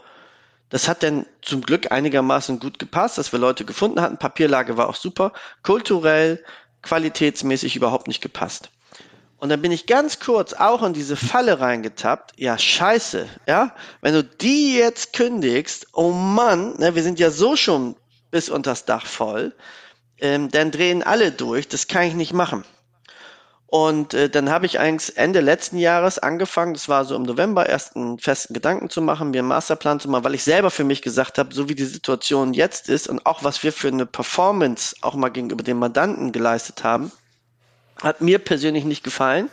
das 0.70 0.88
hat 0.88 1.02
dann 1.02 1.24
zum 1.40 1.62
Glück 1.62 1.92
einigermaßen 1.92 2.58
gut 2.58 2.78
gepasst, 2.78 3.16
dass 3.16 3.32
wir 3.32 3.38
Leute 3.38 3.64
gefunden 3.64 4.00
hatten. 4.00 4.18
Papierlage 4.18 4.76
war 4.76 4.88
auch 4.88 4.96
super. 4.96 5.32
Kulturell, 5.62 6.44
qualitätsmäßig 6.82 7.76
überhaupt 7.76 8.08
nicht 8.08 8.20
gepasst. 8.20 8.70
Und 9.38 9.50
dann 9.50 9.60
bin 9.60 9.72
ich 9.72 9.86
ganz 9.86 10.18
kurz 10.18 10.54
auch 10.54 10.82
in 10.82 10.94
diese 10.94 11.16
Falle 11.16 11.60
reingetappt. 11.60 12.32
Ja, 12.36 12.56
scheiße, 12.56 13.26
ja. 13.46 13.74
Wenn 14.00 14.14
du 14.14 14.24
die 14.24 14.76
jetzt 14.76 15.12
kündigst, 15.12 15.86
oh 15.92 16.10
Mann, 16.10 16.74
ne, 16.78 16.94
wir 16.94 17.02
sind 17.02 17.18
ja 17.18 17.30
so 17.30 17.54
schon 17.56 17.96
bis 18.30 18.48
unters 18.48 18.86
Dach 18.86 19.06
voll, 19.06 19.52
ähm, 20.20 20.50
dann 20.50 20.70
drehen 20.70 21.02
alle 21.02 21.32
durch. 21.32 21.68
Das 21.68 21.86
kann 21.86 22.04
ich 22.04 22.14
nicht 22.14 22.32
machen. 22.32 22.64
Und 23.68 24.14
äh, 24.14 24.30
dann 24.30 24.48
habe 24.48 24.64
ich 24.64 24.78
eigentlich 24.78 25.16
Ende 25.18 25.40
letzten 25.40 25.76
Jahres 25.76 26.18
angefangen, 26.18 26.74
das 26.74 26.88
war 26.88 27.04
so 27.04 27.16
im 27.16 27.24
November, 27.24 27.68
erst 27.68 27.96
einen 27.96 28.18
festen 28.18 28.54
Gedanken 28.54 28.90
zu 28.90 29.02
machen, 29.02 29.32
mir 29.32 29.40
einen 29.40 29.48
Masterplan 29.48 29.98
zu 29.98 30.08
machen, 30.08 30.24
weil 30.24 30.36
ich 30.36 30.44
selber 30.44 30.70
für 30.70 30.84
mich 30.84 31.02
gesagt 31.02 31.36
habe, 31.36 31.52
so 31.52 31.68
wie 31.68 31.74
die 31.74 31.84
Situation 31.84 32.54
jetzt 32.54 32.88
ist 32.88 33.08
und 33.08 33.26
auch 33.26 33.42
was 33.42 33.64
wir 33.64 33.72
für 33.72 33.88
eine 33.88 34.06
Performance 34.06 34.94
auch 35.02 35.14
mal 35.14 35.30
gegenüber 35.30 35.64
dem 35.64 35.78
Mandanten 35.78 36.30
geleistet 36.30 36.84
haben, 36.84 37.10
hat 38.02 38.20
mir 38.20 38.38
persönlich 38.38 38.84
nicht 38.84 39.04
gefallen. 39.04 39.48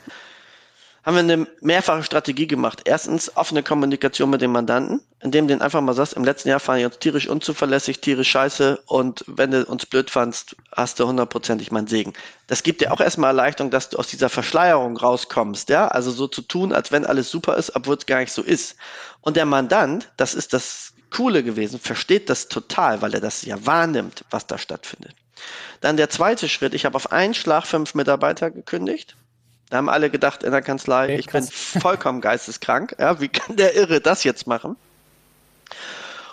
Haben 1.06 1.16
wir 1.16 1.34
eine 1.34 1.48
mehrfache 1.60 2.04
Strategie 2.04 2.48
gemacht. 2.48 2.84
Erstens 2.86 3.36
offene 3.36 3.62
Kommunikation 3.62 4.30
mit 4.30 4.42
dem 4.42 4.54
Mandanten, 4.54 5.02
indem 5.22 5.48
du 5.48 5.54
den 5.54 5.62
einfach 5.62 5.82
mal 5.82 5.94
sagst, 5.94 6.14
im 6.14 6.24
letzten 6.24 6.48
Jahr 6.48 6.62
fand 6.62 6.80
ich 6.80 6.86
uns 6.86 6.98
tierisch 6.98 7.28
unzuverlässig, 7.28 8.00
tierisch 8.00 8.30
scheiße 8.30 8.80
und 8.86 9.26
wenn 9.28 9.52
du 9.52 9.66
uns 9.66 9.86
blöd 9.86 10.10
fandst, 10.10 10.56
hast 10.72 11.02
du 11.02 11.08
hundertprozentig 11.08 11.74
meinen 11.74 11.88
Segen. 11.88 12.14
Das 12.48 12.64
gibt 12.64 12.80
dir 12.80 12.94
auch 12.94 13.02
erstmal 13.02 13.32
Erleichterung, 13.32 13.70
dass 13.70 13.90
du 13.90 13.98
aus 13.98 14.08
dieser 14.08 14.30
Verschleierung 14.30 14.96
rauskommst, 14.96 15.68
ja, 15.68 15.90
also 15.90 16.10
so 16.10 16.28
zu 16.28 16.42
tun, 16.42 16.72
als 16.72 16.94
wenn 16.94 17.06
alles 17.06 17.30
super 17.30 17.58
ist, 17.58 17.76
obwohl 17.76 17.98
es 17.98 18.06
gar 18.06 18.20
nicht 18.20 18.32
so 18.32 18.42
ist. 18.42 18.78
Und 19.20 19.36
der 19.36 19.46
Mandant, 19.46 20.10
das 20.16 20.34
ist 20.34 20.54
das 20.54 20.93
Coole 21.14 21.44
gewesen, 21.44 21.80
versteht 21.80 22.30
das 22.30 22.48
total, 22.48 23.02
weil 23.02 23.14
er 23.14 23.22
das 23.22 23.44
ja 23.44 23.66
wahrnimmt, 23.66 24.26
was 24.30 24.48
da 24.48 24.58
stattfindet. 24.58 25.16
Dann 25.82 25.98
der 25.98 26.10
zweite 26.10 26.50
Schritt, 26.50 26.74
ich 26.74 26.86
habe 26.86 26.96
auf 26.96 27.12
einen 27.12 27.34
Schlag 27.34 27.66
fünf 27.66 27.94
Mitarbeiter 27.94 28.52
gekündigt. 28.52 29.16
Da 29.70 29.78
haben 29.78 29.90
alle 29.90 30.10
gedacht 30.10 30.44
in 30.44 30.52
der 30.52 30.62
Kanzlei, 30.62 31.06
okay, 31.06 31.18
ich 31.18 31.28
bin 31.28 31.44
vollkommen 31.52 32.22
geisteskrank. 32.22 32.96
Ja, 33.00 33.20
wie 33.20 33.30
kann 33.30 33.56
der 33.56 33.76
Irre 33.76 34.02
das 34.02 34.24
jetzt 34.24 34.48
machen? 34.48 34.76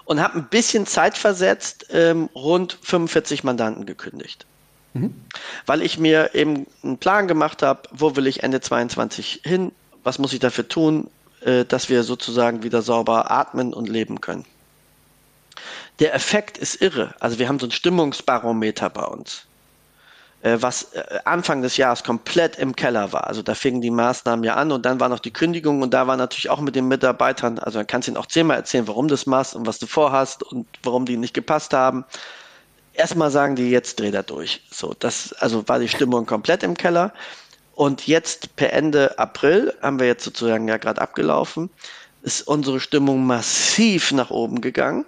Und 0.04 0.20
habe 0.20 0.38
ein 0.38 0.48
bisschen 0.48 0.86
zeitversetzt 0.86 1.86
ähm, 1.90 2.28
rund 2.34 2.78
45 2.82 3.44
Mandanten 3.44 3.86
gekündigt. 3.86 4.46
Mhm. 4.92 5.14
Weil 5.66 5.82
ich 5.82 5.98
mir 5.98 6.34
eben 6.34 6.66
einen 6.82 6.98
Plan 6.98 7.28
gemacht 7.28 7.62
habe, 7.62 7.82
wo 7.92 8.16
will 8.16 8.26
ich 8.26 8.42
Ende 8.42 8.60
22 8.60 9.42
hin, 9.44 9.72
was 10.02 10.18
muss 10.18 10.32
ich 10.32 10.40
dafür 10.40 10.66
tun, 10.66 11.08
äh, 11.42 11.64
dass 11.64 11.88
wir 11.88 12.02
sozusagen 12.02 12.62
wieder 12.62 12.82
sauber 12.82 13.30
atmen 13.30 13.72
und 13.72 13.88
leben 13.88 14.20
können. 14.20 14.44
Der 16.00 16.14
Effekt 16.14 16.56
ist 16.56 16.80
irre. 16.80 17.14
Also 17.20 17.38
wir 17.38 17.46
haben 17.46 17.58
so 17.58 17.66
ein 17.66 17.70
Stimmungsbarometer 17.70 18.88
bei 18.88 19.04
uns, 19.04 19.42
äh, 20.40 20.56
was 20.58 20.94
äh, 20.94 21.18
Anfang 21.26 21.60
des 21.60 21.76
Jahres 21.76 22.02
komplett 22.02 22.56
im 22.56 22.74
Keller 22.74 23.12
war. 23.12 23.26
Also 23.26 23.42
da 23.42 23.54
fingen 23.54 23.82
die 23.82 23.90
Maßnahmen 23.90 24.42
ja 24.42 24.54
an 24.54 24.72
und 24.72 24.86
dann 24.86 24.98
war 24.98 25.10
noch 25.10 25.18
die 25.18 25.30
Kündigung 25.30 25.82
und 25.82 25.92
da 25.92 26.06
war 26.06 26.16
natürlich 26.16 26.48
auch 26.48 26.60
mit 26.60 26.74
den 26.74 26.88
Mitarbeitern, 26.88 27.58
also 27.58 27.78
dann 27.78 27.86
kannst 27.86 28.08
du 28.08 28.12
ihnen 28.12 28.16
auch 28.16 28.26
zehnmal 28.26 28.56
erzählen, 28.56 28.88
warum 28.88 29.08
du 29.08 29.12
das 29.12 29.26
machst 29.26 29.54
und 29.54 29.66
was 29.66 29.78
du 29.78 29.86
vorhast 29.86 30.42
und 30.42 30.66
warum 30.82 31.04
die 31.04 31.18
nicht 31.18 31.34
gepasst 31.34 31.74
haben. 31.74 32.06
Erstmal 32.94 33.30
sagen 33.30 33.54
die, 33.54 33.70
jetzt 33.70 34.00
dreh 34.00 34.10
da 34.10 34.22
durch. 34.22 34.62
So, 34.70 34.94
das, 34.98 35.34
also 35.34 35.68
war 35.68 35.78
die 35.78 35.88
Stimmung 35.88 36.24
komplett 36.24 36.62
im 36.62 36.76
Keller. 36.76 37.12
Und 37.74 38.06
jetzt 38.06 38.56
per 38.56 38.72
Ende 38.72 39.18
April, 39.18 39.74
haben 39.80 40.00
wir 40.00 40.06
jetzt 40.06 40.24
sozusagen 40.24 40.66
ja 40.66 40.76
gerade 40.76 41.00
abgelaufen, 41.00 41.70
ist 42.22 42.42
unsere 42.48 42.80
Stimmung 42.80 43.26
massiv 43.26 44.12
nach 44.12 44.30
oben 44.30 44.60
gegangen. 44.60 45.04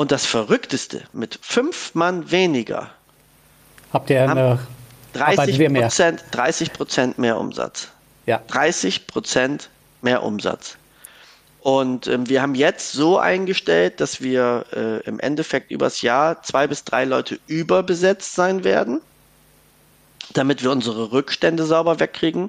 Und 0.00 0.10
das 0.12 0.24
Verrückteste, 0.24 1.02
mit 1.12 1.38
fünf 1.42 1.94
Mann 1.94 2.30
weniger, 2.30 2.88
habt 3.92 4.08
ihr 4.08 4.30
eine 4.30 4.58
30 5.12 5.74
Prozent, 5.74 6.24
30 6.30 6.72
Prozent 6.72 7.18
mehr 7.18 7.38
Umsatz. 7.38 7.88
Ja. 8.24 8.40
30 8.48 9.06
Prozent 9.06 9.68
mehr 10.00 10.22
Umsatz. 10.22 10.78
Und 11.60 12.06
ähm, 12.06 12.26
wir 12.30 12.40
haben 12.40 12.54
jetzt 12.54 12.92
so 12.92 13.18
eingestellt, 13.18 14.00
dass 14.00 14.22
wir 14.22 14.64
äh, 14.72 15.06
im 15.06 15.20
Endeffekt 15.20 15.70
übers 15.70 16.00
Jahr 16.00 16.42
zwei 16.44 16.66
bis 16.66 16.82
drei 16.84 17.04
Leute 17.04 17.38
überbesetzt 17.46 18.34
sein 18.34 18.64
werden 18.64 19.02
damit 20.32 20.62
wir 20.62 20.70
unsere 20.70 21.12
Rückstände 21.12 21.64
sauber 21.64 22.00
wegkriegen, 22.00 22.48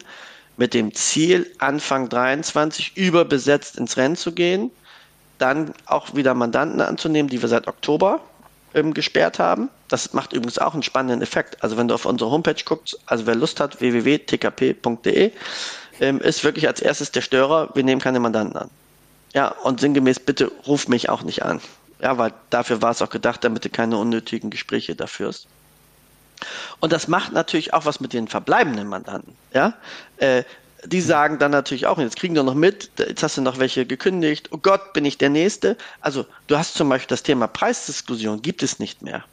mit 0.55 0.73
dem 0.73 0.93
Ziel, 0.93 1.51
Anfang 1.57 2.07
23 2.07 2.95
überbesetzt 2.95 3.77
ins 3.77 3.97
Rennen 3.97 4.15
zu 4.15 4.31
gehen, 4.31 4.71
dann 5.41 5.73
auch 5.85 6.13
wieder 6.15 6.33
Mandanten 6.33 6.81
anzunehmen, 6.81 7.29
die 7.29 7.41
wir 7.41 7.49
seit 7.49 7.67
Oktober 7.67 8.21
ähm, 8.73 8.93
gesperrt 8.93 9.39
haben. 9.39 9.69
Das 9.87 10.13
macht 10.13 10.33
übrigens 10.33 10.59
auch 10.59 10.73
einen 10.73 10.83
spannenden 10.83 11.21
Effekt. 11.21 11.61
Also 11.63 11.77
wenn 11.77 11.87
du 11.87 11.95
auf 11.95 12.05
unsere 12.05 12.31
Homepage 12.31 12.63
guckst, 12.63 12.99
also 13.07 13.25
wer 13.25 13.35
Lust 13.35 13.59
hat, 13.59 13.81
www.tkp.de, 13.81 15.31
ähm, 15.99 16.21
ist 16.21 16.43
wirklich 16.43 16.67
als 16.67 16.81
erstes 16.81 17.11
der 17.11 17.21
Störer, 17.21 17.69
wir 17.73 17.83
nehmen 17.83 18.01
keine 18.01 18.19
Mandanten 18.19 18.57
an. 18.57 18.69
Ja, 19.33 19.49
und 19.63 19.79
sinngemäß, 19.79 20.19
bitte 20.19 20.51
ruf 20.67 20.87
mich 20.87 21.09
auch 21.09 21.23
nicht 21.23 21.43
an. 21.43 21.61
Ja, 22.01 22.17
weil 22.17 22.33
dafür 22.49 22.81
war 22.81 22.91
es 22.91 23.01
auch 23.01 23.09
gedacht, 23.09 23.43
damit 23.43 23.63
du 23.63 23.69
keine 23.69 23.97
unnötigen 23.97 24.49
Gespräche 24.49 24.95
da 24.95 25.07
führst. 25.07 25.47
Und 26.79 26.91
das 26.91 27.07
macht 27.07 27.31
natürlich 27.31 27.73
auch 27.73 27.85
was 27.85 27.99
mit 27.99 28.13
den 28.13 28.27
verbleibenden 28.27 28.87
Mandanten. 28.87 29.35
Ja? 29.53 29.75
Äh, 30.17 30.43
die 30.85 31.01
sagen 31.01 31.37
dann 31.39 31.51
natürlich 31.51 31.85
auch, 31.85 31.97
jetzt 31.99 32.15
kriegen 32.15 32.35
wir 32.35 32.43
noch 32.43 32.55
mit, 32.55 32.91
jetzt 32.97 33.23
hast 33.23 33.37
du 33.37 33.41
noch 33.41 33.59
welche 33.59 33.85
gekündigt, 33.85 34.49
oh 34.51 34.57
Gott, 34.57 34.93
bin 34.93 35.05
ich 35.05 35.17
der 35.17 35.29
Nächste. 35.29 35.77
Also 35.99 36.25
du 36.47 36.57
hast 36.57 36.73
zum 36.73 36.89
Beispiel 36.89 37.09
das 37.09 37.23
Thema 37.23 37.47
Preisdiskussion, 37.47 38.41
gibt 38.41 38.63
es 38.63 38.79
nicht 38.79 39.01
mehr. 39.01 39.23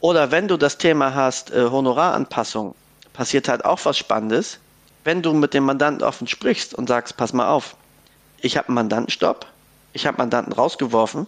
Oder 0.00 0.30
wenn 0.30 0.48
du 0.48 0.56
das 0.56 0.78
Thema 0.78 1.14
hast, 1.14 1.50
äh, 1.50 1.64
Honoraranpassung, 1.70 2.74
passiert 3.12 3.48
halt 3.48 3.64
auch 3.64 3.80
was 3.84 3.96
Spannendes. 3.98 4.58
Wenn 5.04 5.22
du 5.22 5.32
mit 5.32 5.54
dem 5.54 5.64
Mandanten 5.64 6.02
offen 6.02 6.26
sprichst 6.26 6.74
und 6.74 6.88
sagst, 6.88 7.16
pass 7.16 7.32
mal 7.32 7.48
auf, 7.48 7.76
ich 8.40 8.56
habe 8.56 8.68
einen 8.68 8.74
Mandantenstopp, 8.74 9.46
ich 9.92 10.06
habe 10.06 10.18
Mandanten 10.18 10.52
rausgeworfen, 10.52 11.26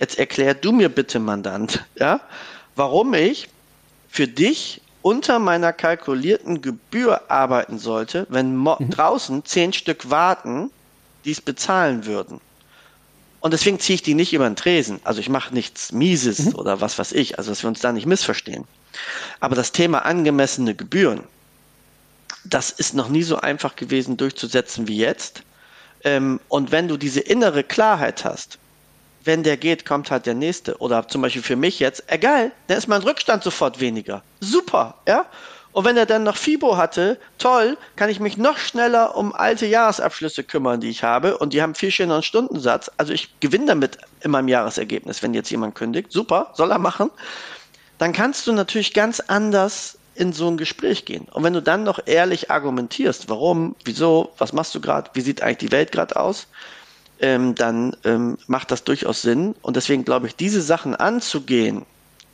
jetzt 0.00 0.18
erklär 0.18 0.54
du 0.54 0.72
mir 0.72 0.88
bitte, 0.88 1.18
Mandant, 1.18 1.84
ja, 1.96 2.20
warum 2.74 3.14
ich 3.14 3.48
für 4.08 4.28
dich 4.28 4.80
unter 5.06 5.38
meiner 5.38 5.72
kalkulierten 5.72 6.62
Gebühr 6.62 7.30
arbeiten 7.30 7.78
sollte, 7.78 8.26
wenn 8.28 8.56
mhm. 8.56 8.90
draußen 8.90 9.44
zehn 9.44 9.72
Stück 9.72 10.10
warten, 10.10 10.68
die 11.24 11.30
es 11.30 11.40
bezahlen 11.40 12.06
würden. 12.06 12.40
Und 13.38 13.52
deswegen 13.52 13.78
ziehe 13.78 13.94
ich 13.94 14.02
die 14.02 14.14
nicht 14.14 14.32
über 14.32 14.48
den 14.48 14.56
Tresen. 14.56 14.98
Also 15.04 15.20
ich 15.20 15.28
mache 15.28 15.54
nichts 15.54 15.92
Mieses 15.92 16.46
mhm. 16.46 16.56
oder 16.56 16.80
was 16.80 16.98
weiß 16.98 17.12
ich, 17.12 17.38
also 17.38 17.52
dass 17.52 17.62
wir 17.62 17.68
uns 17.68 17.78
da 17.78 17.92
nicht 17.92 18.06
missverstehen. 18.06 18.64
Aber 19.38 19.54
das 19.54 19.70
Thema 19.70 20.00
angemessene 20.00 20.74
Gebühren, 20.74 21.22
das 22.42 22.72
ist 22.72 22.92
noch 22.94 23.08
nie 23.08 23.22
so 23.22 23.36
einfach 23.36 23.76
gewesen 23.76 24.16
durchzusetzen 24.16 24.88
wie 24.88 24.96
jetzt. 24.96 25.42
Ähm, 26.02 26.40
und 26.48 26.72
wenn 26.72 26.88
du 26.88 26.96
diese 26.96 27.20
innere 27.20 27.62
Klarheit 27.62 28.24
hast, 28.24 28.58
wenn 29.26 29.42
der 29.42 29.56
geht, 29.56 29.84
kommt 29.84 30.10
halt 30.10 30.26
der 30.26 30.34
nächste. 30.34 30.76
Oder 30.78 31.06
zum 31.08 31.22
Beispiel 31.22 31.42
für 31.42 31.56
mich 31.56 31.78
jetzt, 31.80 32.04
egal, 32.06 32.52
dann 32.68 32.78
ist 32.78 32.88
mein 32.88 33.02
Rückstand 33.02 33.42
sofort 33.42 33.80
weniger. 33.80 34.22
Super, 34.40 34.94
ja? 35.06 35.26
Und 35.72 35.84
wenn 35.84 35.98
er 35.98 36.06
dann 36.06 36.22
noch 36.22 36.36
FIBO 36.36 36.78
hatte, 36.78 37.18
toll, 37.36 37.76
kann 37.96 38.08
ich 38.08 38.18
mich 38.18 38.38
noch 38.38 38.56
schneller 38.56 39.14
um 39.14 39.34
alte 39.34 39.66
Jahresabschlüsse 39.66 40.42
kümmern, 40.42 40.80
die 40.80 40.88
ich 40.88 41.02
habe. 41.02 41.36
Und 41.36 41.52
die 41.52 41.60
haben 41.60 41.74
viel 41.74 41.90
schöneren 41.90 42.22
Stundensatz. 42.22 42.90
Also 42.96 43.12
ich 43.12 43.38
gewinne 43.40 43.66
damit 43.66 43.98
in 44.22 44.30
meinem 44.30 44.48
Jahresergebnis, 44.48 45.22
wenn 45.22 45.34
jetzt 45.34 45.50
jemand 45.50 45.74
kündigt. 45.74 46.12
Super, 46.12 46.50
soll 46.54 46.70
er 46.70 46.78
machen. 46.78 47.10
Dann 47.98 48.14
kannst 48.14 48.46
du 48.46 48.52
natürlich 48.52 48.94
ganz 48.94 49.20
anders 49.20 49.98
in 50.14 50.32
so 50.32 50.48
ein 50.48 50.56
Gespräch 50.56 51.04
gehen. 51.04 51.26
Und 51.30 51.44
wenn 51.44 51.52
du 51.52 51.60
dann 51.60 51.84
noch 51.84 52.00
ehrlich 52.06 52.50
argumentierst, 52.50 53.28
warum, 53.28 53.76
wieso, 53.84 54.32
was 54.38 54.54
machst 54.54 54.74
du 54.74 54.80
gerade, 54.80 55.10
wie 55.12 55.20
sieht 55.20 55.42
eigentlich 55.42 55.58
die 55.58 55.72
Welt 55.72 55.92
gerade 55.92 56.16
aus, 56.16 56.46
ähm, 57.20 57.54
dann 57.54 57.96
ähm, 58.04 58.38
macht 58.46 58.70
das 58.70 58.84
durchaus 58.84 59.22
Sinn. 59.22 59.54
Und 59.62 59.76
deswegen 59.76 60.04
glaube 60.04 60.26
ich, 60.26 60.36
diese 60.36 60.60
Sachen 60.60 60.94
anzugehen 60.94 61.84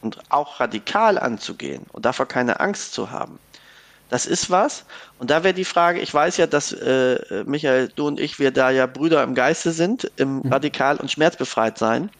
und 0.00 0.18
auch 0.30 0.60
radikal 0.60 1.18
anzugehen 1.18 1.84
und 1.92 2.04
davor 2.04 2.26
keine 2.26 2.60
Angst 2.60 2.92
zu 2.92 3.10
haben, 3.10 3.38
das 4.12 4.26
ist 4.26 4.50
was. 4.50 4.84
Und 5.18 5.30
da 5.30 5.42
wäre 5.42 5.54
die 5.54 5.64
Frage, 5.64 6.00
ich 6.00 6.12
weiß 6.12 6.36
ja, 6.36 6.46
dass 6.46 6.72
äh, 6.72 7.44
Michael, 7.46 7.90
du 7.96 8.06
und 8.06 8.20
ich, 8.20 8.38
wir 8.38 8.50
da 8.50 8.70
ja 8.70 8.86
Brüder 8.86 9.22
im 9.22 9.34
Geiste 9.34 9.72
sind, 9.72 10.10
im 10.16 10.40
mhm. 10.40 10.52
radikal 10.52 10.98
und 10.98 11.10
schmerzbefreit 11.10 11.78
sein. 11.78 12.10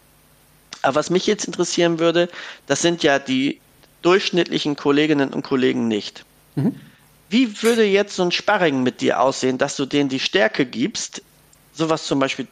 Aber 0.81 0.95
was 0.95 1.11
mich 1.11 1.27
jetzt 1.27 1.45
interessieren 1.45 1.99
würde, 1.99 2.31
das 2.67 2.81
sind 2.81 3.03
ja 3.03 3.19
die 3.19 3.61
durchschnittlichen 4.01 4.75
Kolleginnen 4.75 5.35
und 5.35 5.43
Kollegen 5.43 5.87
nicht. 5.87 6.25
Mhm. 6.55 6.81
Wie 7.29 7.63
würde 7.63 7.85
jetzt 7.85 8.17
so 8.17 8.23
ein 8.23 8.33
Sparring 8.33 8.83
mit 8.83 9.01
dir 9.01 9.21
aussehen, 9.21 9.59
dass 9.59 9.77
du 9.77 9.85
denen 9.85 10.09
die 10.09 10.19
Stärke 10.19 10.65
gibst, 10.65 11.23
sowas 11.73 12.07
zum 12.07 12.19
Beispiel 12.19 12.47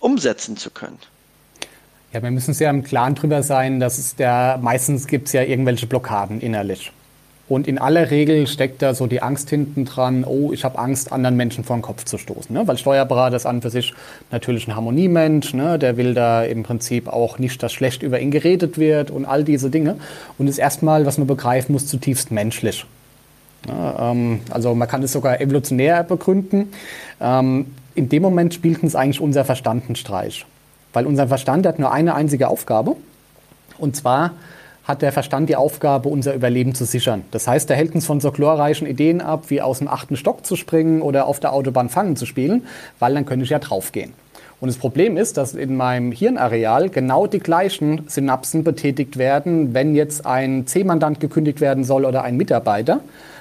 umsetzen 0.00 0.56
zu 0.56 0.70
können? 0.70 0.98
Ja, 2.12 2.22
wir 2.22 2.30
müssen 2.30 2.54
sehr 2.54 2.70
im 2.70 2.84
Klaren 2.84 3.14
drüber 3.14 3.42
sein, 3.42 3.80
dass 3.80 3.98
es 3.98 4.16
der, 4.16 4.58
meistens 4.62 5.06
gibt 5.06 5.26
es 5.26 5.34
ja 5.34 5.42
irgendwelche 5.42 5.86
Blockaden 5.86 6.40
innerlich. 6.40 6.90
Und 7.48 7.66
in 7.66 7.78
aller 7.78 8.10
Regel 8.10 8.46
steckt 8.46 8.82
da 8.82 8.94
so 8.94 9.06
die 9.06 9.22
Angst 9.22 9.48
hinten 9.48 9.86
dran, 9.86 10.24
oh, 10.24 10.52
ich 10.52 10.64
habe 10.64 10.78
Angst, 10.78 11.12
anderen 11.12 11.36
Menschen 11.36 11.64
vor 11.64 11.76
den 11.76 11.82
Kopf 11.82 12.04
zu 12.04 12.18
stoßen. 12.18 12.54
Ne? 12.54 12.66
Weil 12.66 12.76
Steuerberater 12.76 13.36
ist 13.36 13.46
an 13.46 13.62
für 13.62 13.70
sich 13.70 13.94
natürlich 14.30 14.68
ein 14.68 14.76
Harmoniemensch, 14.76 15.54
ne? 15.54 15.78
der 15.78 15.96
will 15.96 16.12
da 16.12 16.42
im 16.42 16.62
Prinzip 16.62 17.08
auch 17.08 17.38
nicht, 17.38 17.62
dass 17.62 17.72
schlecht 17.72 18.02
über 18.02 18.20
ihn 18.20 18.30
geredet 18.30 18.76
wird 18.76 19.10
und 19.10 19.24
all 19.24 19.44
diese 19.44 19.70
Dinge. 19.70 19.96
Und 20.36 20.46
ist 20.46 20.58
erstmal, 20.58 21.06
was 21.06 21.16
man 21.16 21.26
begreifen 21.26 21.72
muss, 21.72 21.86
zutiefst 21.86 22.30
menschlich. 22.30 22.84
Ja, 23.66 24.10
ähm, 24.10 24.40
also 24.50 24.74
man 24.74 24.86
kann 24.86 25.02
es 25.02 25.12
sogar 25.12 25.40
evolutionär 25.40 26.04
begründen. 26.04 26.70
Ähm, 27.20 27.66
in 27.98 28.08
dem 28.08 28.22
Moment 28.22 28.54
spielt 28.54 28.82
uns 28.82 28.94
eigentlich 28.94 29.20
unser 29.20 29.44
Verstand 29.44 29.84
einen 29.86 29.96
Streich. 29.96 30.46
Weil 30.92 31.06
unser 31.06 31.28
Verstand 31.28 31.66
hat 31.66 31.78
nur 31.78 31.92
eine 31.92 32.14
einzige 32.14 32.48
Aufgabe. 32.48 32.96
Und 33.76 33.96
zwar 33.96 34.32
hat 34.84 35.02
der 35.02 35.12
Verstand 35.12 35.50
die 35.50 35.56
Aufgabe, 35.56 36.08
unser 36.08 36.32
Überleben 36.32 36.74
zu 36.74 36.86
sichern. 36.86 37.24
Das 37.30 37.46
heißt, 37.46 37.68
er 37.68 37.76
hält 37.76 37.94
uns 37.94 38.06
von 38.06 38.20
so 38.20 38.32
glorreichen 38.32 38.86
Ideen 38.86 39.20
ab, 39.20 39.44
wie 39.48 39.60
aus 39.60 39.80
dem 39.80 39.88
achten 39.88 40.16
Stock 40.16 40.46
zu 40.46 40.56
springen 40.56 41.02
oder 41.02 41.26
auf 41.26 41.40
der 41.40 41.52
Autobahn 41.52 41.90
fangen 41.90 42.16
zu 42.16 42.24
spielen, 42.24 42.66
weil 42.98 43.12
dann 43.12 43.26
könnte 43.26 43.44
ich 43.44 43.50
ja 43.50 43.58
draufgehen. 43.58 44.14
Und 44.60 44.68
das 44.68 44.78
Problem 44.78 45.16
ist, 45.16 45.36
dass 45.36 45.54
in 45.54 45.76
meinem 45.76 46.10
Hirnareal 46.10 46.88
genau 46.88 47.26
die 47.26 47.38
gleichen 47.38 48.08
Synapsen 48.08 48.64
betätigt 48.64 49.16
werden, 49.18 49.74
wenn 49.74 49.94
jetzt 49.94 50.26
ein 50.26 50.66
C-Mandant 50.66 51.20
gekündigt 51.20 51.60
werden 51.60 51.84
soll 51.84 52.04
oder 52.04 52.22
ein 52.22 52.36
Mitarbeiter. 52.36 53.00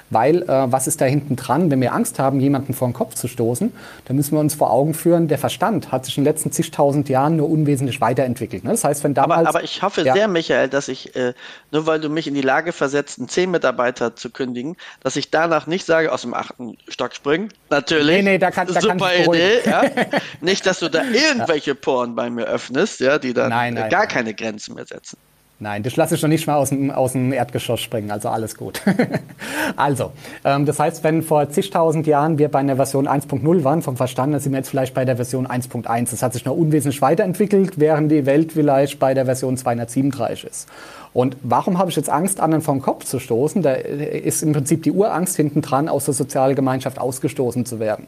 Weil 0.10 0.44
äh, 0.44 0.72
was 0.72 0.88
ist 0.88 1.02
da 1.02 1.06
hinten 1.06 1.36
dran, 1.36 1.72
wenn 1.72 1.82
wir 1.82 1.94
Angst 1.94 2.20
haben, 2.20 2.40
jemanden 2.40 2.74
vor 2.74 2.88
den 2.88 2.94
Kopf 2.94 3.16
zu 3.16 3.28
stoßen, 3.28 3.72
dann 4.06 4.16
müssen 4.16 4.34
wir 4.34 4.40
uns 4.40 4.56
vor 4.56 4.72
Augen 4.72 4.94
führen, 4.94 5.28
der 5.28 5.38
Verstand 5.38 5.92
hat 5.92 6.06
sich 6.06 6.18
in 6.18 6.24
den 6.24 6.34
letzten 6.34 6.52
zigtausend 6.52 7.10
Jahren 7.10 7.38
nur 7.38 7.50
unwesentlich 7.50 8.02
weiterentwickelt. 8.02 8.64
Ne? 8.64 8.72
Das 8.72 8.84
heißt, 8.84 9.04
wenn 9.04 9.14
damals... 9.14 9.48
Aber, 9.48 9.50
aber 9.50 9.64
ich 9.64 9.82
hoffe 9.82 10.02
ja. 10.02 10.14
sehr, 10.14 10.28
Michael, 10.28 10.70
dass 10.70 10.88
ich, 10.88 11.16
äh, 11.16 11.34
nur 11.72 11.86
weil 11.88 12.00
du 12.00 12.10
mich 12.10 12.28
in 12.28 12.34
die 12.34 12.42
Lage 12.42 12.74
versetzt, 12.74 13.20
einen 13.20 13.30
C-Mitarbeiter 13.30 14.16
zu 14.16 14.30
kündigen, 14.30 14.76
dass 15.02 15.16
ich 15.16 15.32
danach 15.32 15.68
nicht 15.68 15.86
sage, 15.86 16.12
aus 16.12 16.22
dem 16.22 16.34
achten 16.34 16.78
Stock 16.88 17.14
springen. 17.14 17.50
Natürlich. 17.70 18.18
Nee, 18.18 18.22
nee, 18.22 18.38
da 18.38 18.52
kann, 18.52 18.68
da 18.68 18.82
Super 18.82 18.96
kann 18.96 19.34
Idee. 19.34 19.60
Ja? 19.66 19.84
nicht, 20.42 20.66
dass 20.66 20.80
du 20.80 20.90
da 20.90 21.04
irgendwelche. 21.04 21.78
Poren 21.88 22.16
bei 22.16 22.30
mir 22.30 22.46
öffnest, 22.46 23.00
ja, 23.00 23.18
die 23.18 23.34
dann 23.34 23.50
nein, 23.50 23.74
nein, 23.76 23.90
gar 23.90 24.08
keine 24.08 24.34
Grenzen 24.34 24.76
mehr 24.76 24.86
setzen. 24.86 25.18
Nein, 25.60 25.82
das 25.82 25.96
lasse 25.96 26.14
ich 26.14 26.22
schon 26.22 26.30
nicht 26.30 26.46
mal 26.46 26.56
aus 26.56 26.70
dem, 26.70 26.92
aus 26.92 27.14
dem 27.14 27.34
Erdgeschoss 27.34 27.82
springen, 27.82 28.12
also 28.12 28.30
alles 28.30 28.56
gut. 28.56 28.80
also, 29.76 30.12
ähm, 30.46 30.68
das 30.68 30.80
heißt, 30.80 31.04
wenn 31.04 31.24
vor 31.24 31.50
zigtausend 31.50 32.06
Jahren 32.06 32.38
wir 32.38 32.50
bei 32.50 32.60
einer 32.60 32.76
Version 32.76 33.08
1.0 33.08 33.64
waren, 33.64 33.82
vom 33.82 33.98
Verstand, 33.98 34.34
dann 34.34 34.40
sind 34.40 34.52
wir 34.52 34.60
jetzt 34.60 34.70
vielleicht 34.70 34.94
bei 34.94 35.04
der 35.04 35.16
Version 35.16 35.48
1.1. 35.48 36.12
Das 36.12 36.22
hat 36.22 36.34
sich 36.34 36.46
noch 36.46 36.56
unwesentlich 36.56 37.02
weiterentwickelt, 37.02 37.80
während 37.80 38.12
die 38.12 38.28
Welt 38.28 38.52
vielleicht 38.52 39.00
bei 39.00 39.16
der 39.16 39.26
Version 39.26 39.58
237 39.58 40.44
ist. 40.48 40.70
Und 41.12 41.36
warum 41.42 41.80
habe 41.80 41.90
ich 41.90 41.96
jetzt 41.96 42.12
Angst, 42.12 42.40
anderen 42.40 42.62
vom 42.62 42.80
Kopf 42.84 43.06
zu 43.06 43.18
stoßen? 43.18 43.64
Da 43.64 43.74
ist 43.74 44.44
im 44.44 44.54
Prinzip 44.54 44.84
die 44.84 44.92
Urangst 44.92 45.36
hinten 45.36 45.64
dran, 45.64 45.90
aus 45.90 46.06
der 46.06 46.14
Sozialgemeinschaft 46.14 47.00
ausgestoßen 47.00 47.66
zu 47.66 47.80
werden. 47.80 48.06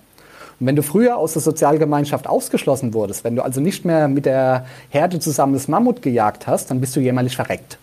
Und 0.60 0.68
wenn 0.68 0.76
du 0.76 0.84
früher 0.84 1.18
aus 1.18 1.34
der 1.34 1.42
Sozialgemeinschaft 1.42 2.28
ausgeschlossen 2.28 2.94
wurdest, 2.94 3.24
wenn 3.24 3.36
du 3.36 3.44
also 3.44 3.62
nicht 3.62 3.86
mehr 3.86 4.08
mit 4.08 4.26
der 4.26 4.66
Herde 4.90 5.20
zusammen 5.20 5.54
das 5.54 5.68
Mammut 5.68 6.02
gejagt 6.02 6.48
hast, 6.48 6.70
dann 6.70 6.82
bist 6.82 6.96
du 6.96 7.00
jämmerlich 7.00 7.36
verreckt. 7.36 7.78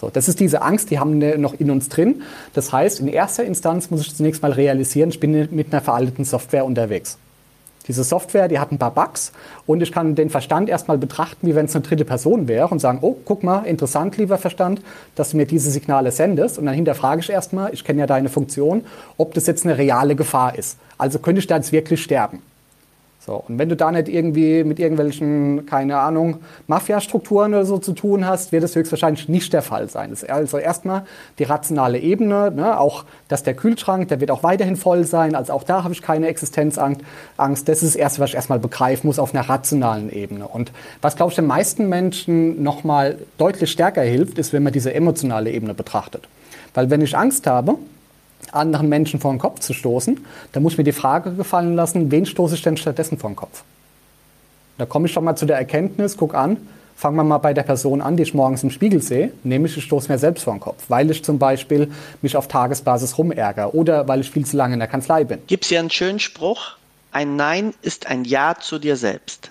So, 0.00 0.08
das 0.10 0.28
ist 0.28 0.40
diese 0.40 0.62
Angst, 0.62 0.90
die 0.90 0.98
haben 0.98 1.20
wir 1.20 1.36
noch 1.36 1.52
in 1.52 1.70
uns 1.70 1.88
drin. 1.88 2.22
Das 2.54 2.72
heißt, 2.72 3.00
in 3.00 3.08
erster 3.08 3.44
Instanz 3.44 3.90
muss 3.90 4.00
ich 4.00 4.16
zunächst 4.16 4.42
mal 4.42 4.52
realisieren, 4.52 5.10
ich 5.10 5.20
bin 5.20 5.48
mit 5.50 5.72
einer 5.72 5.82
veralteten 5.82 6.24
Software 6.24 6.64
unterwegs. 6.64 7.18
Diese 7.88 8.04
Software, 8.04 8.48
die 8.48 8.58
hat 8.58 8.72
ein 8.72 8.78
paar 8.78 8.90
Bugs 8.90 9.32
und 9.66 9.82
ich 9.82 9.90
kann 9.90 10.14
den 10.14 10.30
Verstand 10.30 10.68
erstmal 10.68 10.98
betrachten, 10.98 11.46
wie 11.46 11.54
wenn 11.54 11.64
es 11.66 11.74
eine 11.74 11.82
dritte 11.82 12.04
Person 12.04 12.46
wäre 12.46 12.68
und 12.68 12.78
sagen, 12.78 12.98
oh, 13.00 13.16
guck 13.24 13.42
mal, 13.42 13.64
interessant, 13.64 14.16
lieber 14.16 14.38
Verstand, 14.38 14.82
dass 15.14 15.30
du 15.30 15.38
mir 15.38 15.46
diese 15.46 15.70
Signale 15.70 16.12
sendest. 16.12 16.58
Und 16.58 16.66
dann 16.66 16.74
hinterfrage 16.74 17.20
ich 17.20 17.30
erstmal, 17.30 17.72
ich 17.72 17.84
kenne 17.84 18.00
ja 18.00 18.06
deine 18.06 18.28
Funktion, 18.28 18.84
ob 19.16 19.34
das 19.34 19.46
jetzt 19.46 19.64
eine 19.64 19.78
reale 19.78 20.14
Gefahr 20.14 20.58
ist. 20.58 20.78
Also 20.98 21.18
könnte 21.18 21.40
ich 21.40 21.46
da 21.46 21.56
jetzt 21.56 21.72
wirklich 21.72 22.02
sterben. 22.02 22.42
So, 23.26 23.34
und 23.34 23.58
wenn 23.58 23.68
du 23.68 23.76
da 23.76 23.92
nicht 23.92 24.08
irgendwie 24.08 24.64
mit 24.64 24.78
irgendwelchen, 24.78 25.66
keine 25.66 25.98
Ahnung, 25.98 26.38
Mafia-Strukturen 26.68 27.52
oder 27.52 27.66
so 27.66 27.76
zu 27.76 27.92
tun 27.92 28.26
hast, 28.26 28.50
wird 28.50 28.64
es 28.64 28.74
höchstwahrscheinlich 28.74 29.28
nicht 29.28 29.52
der 29.52 29.60
Fall 29.60 29.90
sein. 29.90 30.14
Also 30.28 30.56
erstmal 30.56 31.04
die 31.38 31.44
rationale 31.44 31.98
Ebene, 31.98 32.50
ne? 32.50 32.80
auch 32.80 33.04
dass 33.28 33.42
der 33.42 33.52
Kühlschrank, 33.52 34.08
der 34.08 34.20
wird 34.20 34.30
auch 34.30 34.42
weiterhin 34.42 34.76
voll 34.76 35.04
sein, 35.04 35.34
also 35.34 35.52
auch 35.52 35.64
da 35.64 35.84
habe 35.84 35.92
ich 35.92 36.00
keine 36.00 36.28
Existenzangst. 36.28 37.02
Das 37.36 37.82
ist 37.82 37.94
das 37.94 37.94
Erste, 37.94 38.20
was 38.22 38.30
ich 38.30 38.36
erstmal 38.36 38.58
begreifen 38.58 39.06
muss 39.06 39.18
auf 39.18 39.34
einer 39.34 39.46
rationalen 39.46 40.10
Ebene. 40.10 40.48
Und 40.48 40.72
was, 41.02 41.16
glaube 41.16 41.30
ich, 41.30 41.36
den 41.36 41.46
meisten 41.46 41.90
Menschen 41.90 42.62
nochmal 42.62 43.18
deutlich 43.36 43.70
stärker 43.70 44.02
hilft, 44.02 44.38
ist, 44.38 44.54
wenn 44.54 44.62
man 44.62 44.72
diese 44.72 44.94
emotionale 44.94 45.50
Ebene 45.50 45.74
betrachtet. 45.74 46.26
Weil 46.72 46.88
wenn 46.88 47.02
ich 47.02 47.14
Angst 47.14 47.46
habe, 47.46 47.76
anderen 48.52 48.88
Menschen 48.88 49.20
vor 49.20 49.32
den 49.32 49.38
Kopf 49.38 49.60
zu 49.60 49.72
stoßen, 49.72 50.24
dann 50.52 50.62
muss 50.62 50.72
ich 50.72 50.78
mir 50.78 50.84
die 50.84 50.92
Frage 50.92 51.32
gefallen 51.32 51.74
lassen, 51.74 52.10
wen 52.10 52.26
stoße 52.26 52.54
ich 52.54 52.62
denn 52.62 52.76
stattdessen 52.76 53.18
vor 53.18 53.30
den 53.30 53.36
Kopf? 53.36 53.62
Da 54.78 54.86
komme 54.86 55.06
ich 55.06 55.12
schon 55.12 55.24
mal 55.24 55.36
zu 55.36 55.46
der 55.46 55.56
Erkenntnis, 55.56 56.16
guck 56.16 56.34
an, 56.34 56.56
fangen 56.96 57.16
wir 57.16 57.24
mal 57.24 57.38
bei 57.38 57.54
der 57.54 57.62
Person 57.62 58.00
an, 58.00 58.16
die 58.16 58.22
ich 58.22 58.34
morgens 58.34 58.62
im 58.62 58.70
Spiegel 58.70 59.02
sehe, 59.02 59.32
nämlich 59.42 59.76
ich 59.76 59.84
stoße 59.84 60.10
mir 60.10 60.18
selbst 60.18 60.44
vor 60.44 60.54
den 60.54 60.60
Kopf, 60.60 60.84
weil 60.88 61.10
ich 61.10 61.24
zum 61.24 61.38
Beispiel 61.38 61.90
mich 62.22 62.36
auf 62.36 62.48
Tagesbasis 62.48 63.16
rumärgere 63.18 63.74
oder 63.74 64.08
weil 64.08 64.20
ich 64.20 64.30
viel 64.30 64.44
zu 64.44 64.56
lange 64.56 64.74
in 64.74 64.80
der 64.80 64.88
Kanzlei 64.88 65.24
bin. 65.24 65.38
Gibt 65.46 65.64
es 65.64 65.70
ja 65.70 65.80
einen 65.80 65.90
schönen 65.90 66.18
Spruch, 66.18 66.76
ein 67.12 67.36
Nein 67.36 67.74
ist 67.82 68.06
ein 68.06 68.24
Ja 68.24 68.54
zu 68.58 68.78
dir 68.78 68.96
selbst 68.96 69.50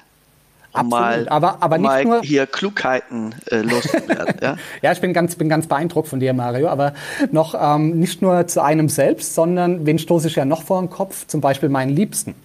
um 0.74 0.90
mal, 0.90 1.28
aber, 1.30 1.58
aber 1.62 1.78
nicht 1.78 2.06
nur 2.06 2.22
hier 2.22 2.46
Klugheiten 2.46 3.34
äh, 3.50 3.58
loszuwerden. 3.58 4.36
ja? 4.42 4.58
ja, 4.82 4.92
ich 4.92 5.02
bin 5.02 5.14
ganz, 5.14 5.36
bin 5.36 5.50
ganz 5.50 5.68
beeindruckt 5.68 6.08
von 6.08 6.20
dir, 6.20 6.34
Mario. 6.34 6.68
Aber 6.68 6.94
noch 7.32 7.56
ähm, 7.60 8.00
nicht 8.00 8.22
nur 8.22 8.48
zu 8.48 8.64
einem 8.64 8.90
selbst, 8.90 9.34
sondern 9.34 9.86
wen 9.86 9.98
stoße 9.98 10.28
ich 10.28 10.36
ja 10.36 10.46
noch 10.46 10.64
vor 10.64 10.80
den 10.82 10.90
Kopf? 10.90 11.26
Zum 11.28 11.42
Beispiel 11.42 11.70
meinen 11.70 11.96
Liebsten. 11.96 12.36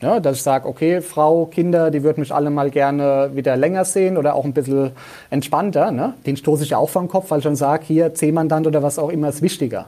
Ja, 0.00 0.20
dass 0.20 0.36
ich 0.36 0.42
sage, 0.44 0.68
okay, 0.68 1.00
Frau, 1.00 1.46
Kinder, 1.46 1.90
die 1.90 2.04
würden 2.04 2.20
mich 2.20 2.32
alle 2.32 2.50
mal 2.50 2.70
gerne 2.70 3.30
wieder 3.34 3.56
länger 3.56 3.84
sehen 3.84 4.16
oder 4.16 4.34
auch 4.34 4.44
ein 4.44 4.52
bisschen 4.52 4.92
entspannter. 5.28 5.90
Ne? 5.90 6.14
Den 6.24 6.36
stoße 6.36 6.62
ich 6.62 6.70
ja 6.70 6.78
auch 6.78 6.88
vor 6.88 7.02
den 7.02 7.08
Kopf, 7.08 7.30
weil 7.30 7.38
ich 7.38 7.44
schon 7.44 7.56
sage, 7.56 7.84
hier 7.84 8.14
C-Mandant 8.14 8.68
oder 8.68 8.82
was 8.82 8.98
auch 8.98 9.08
immer 9.08 9.28
ist 9.28 9.42
wichtiger. 9.42 9.86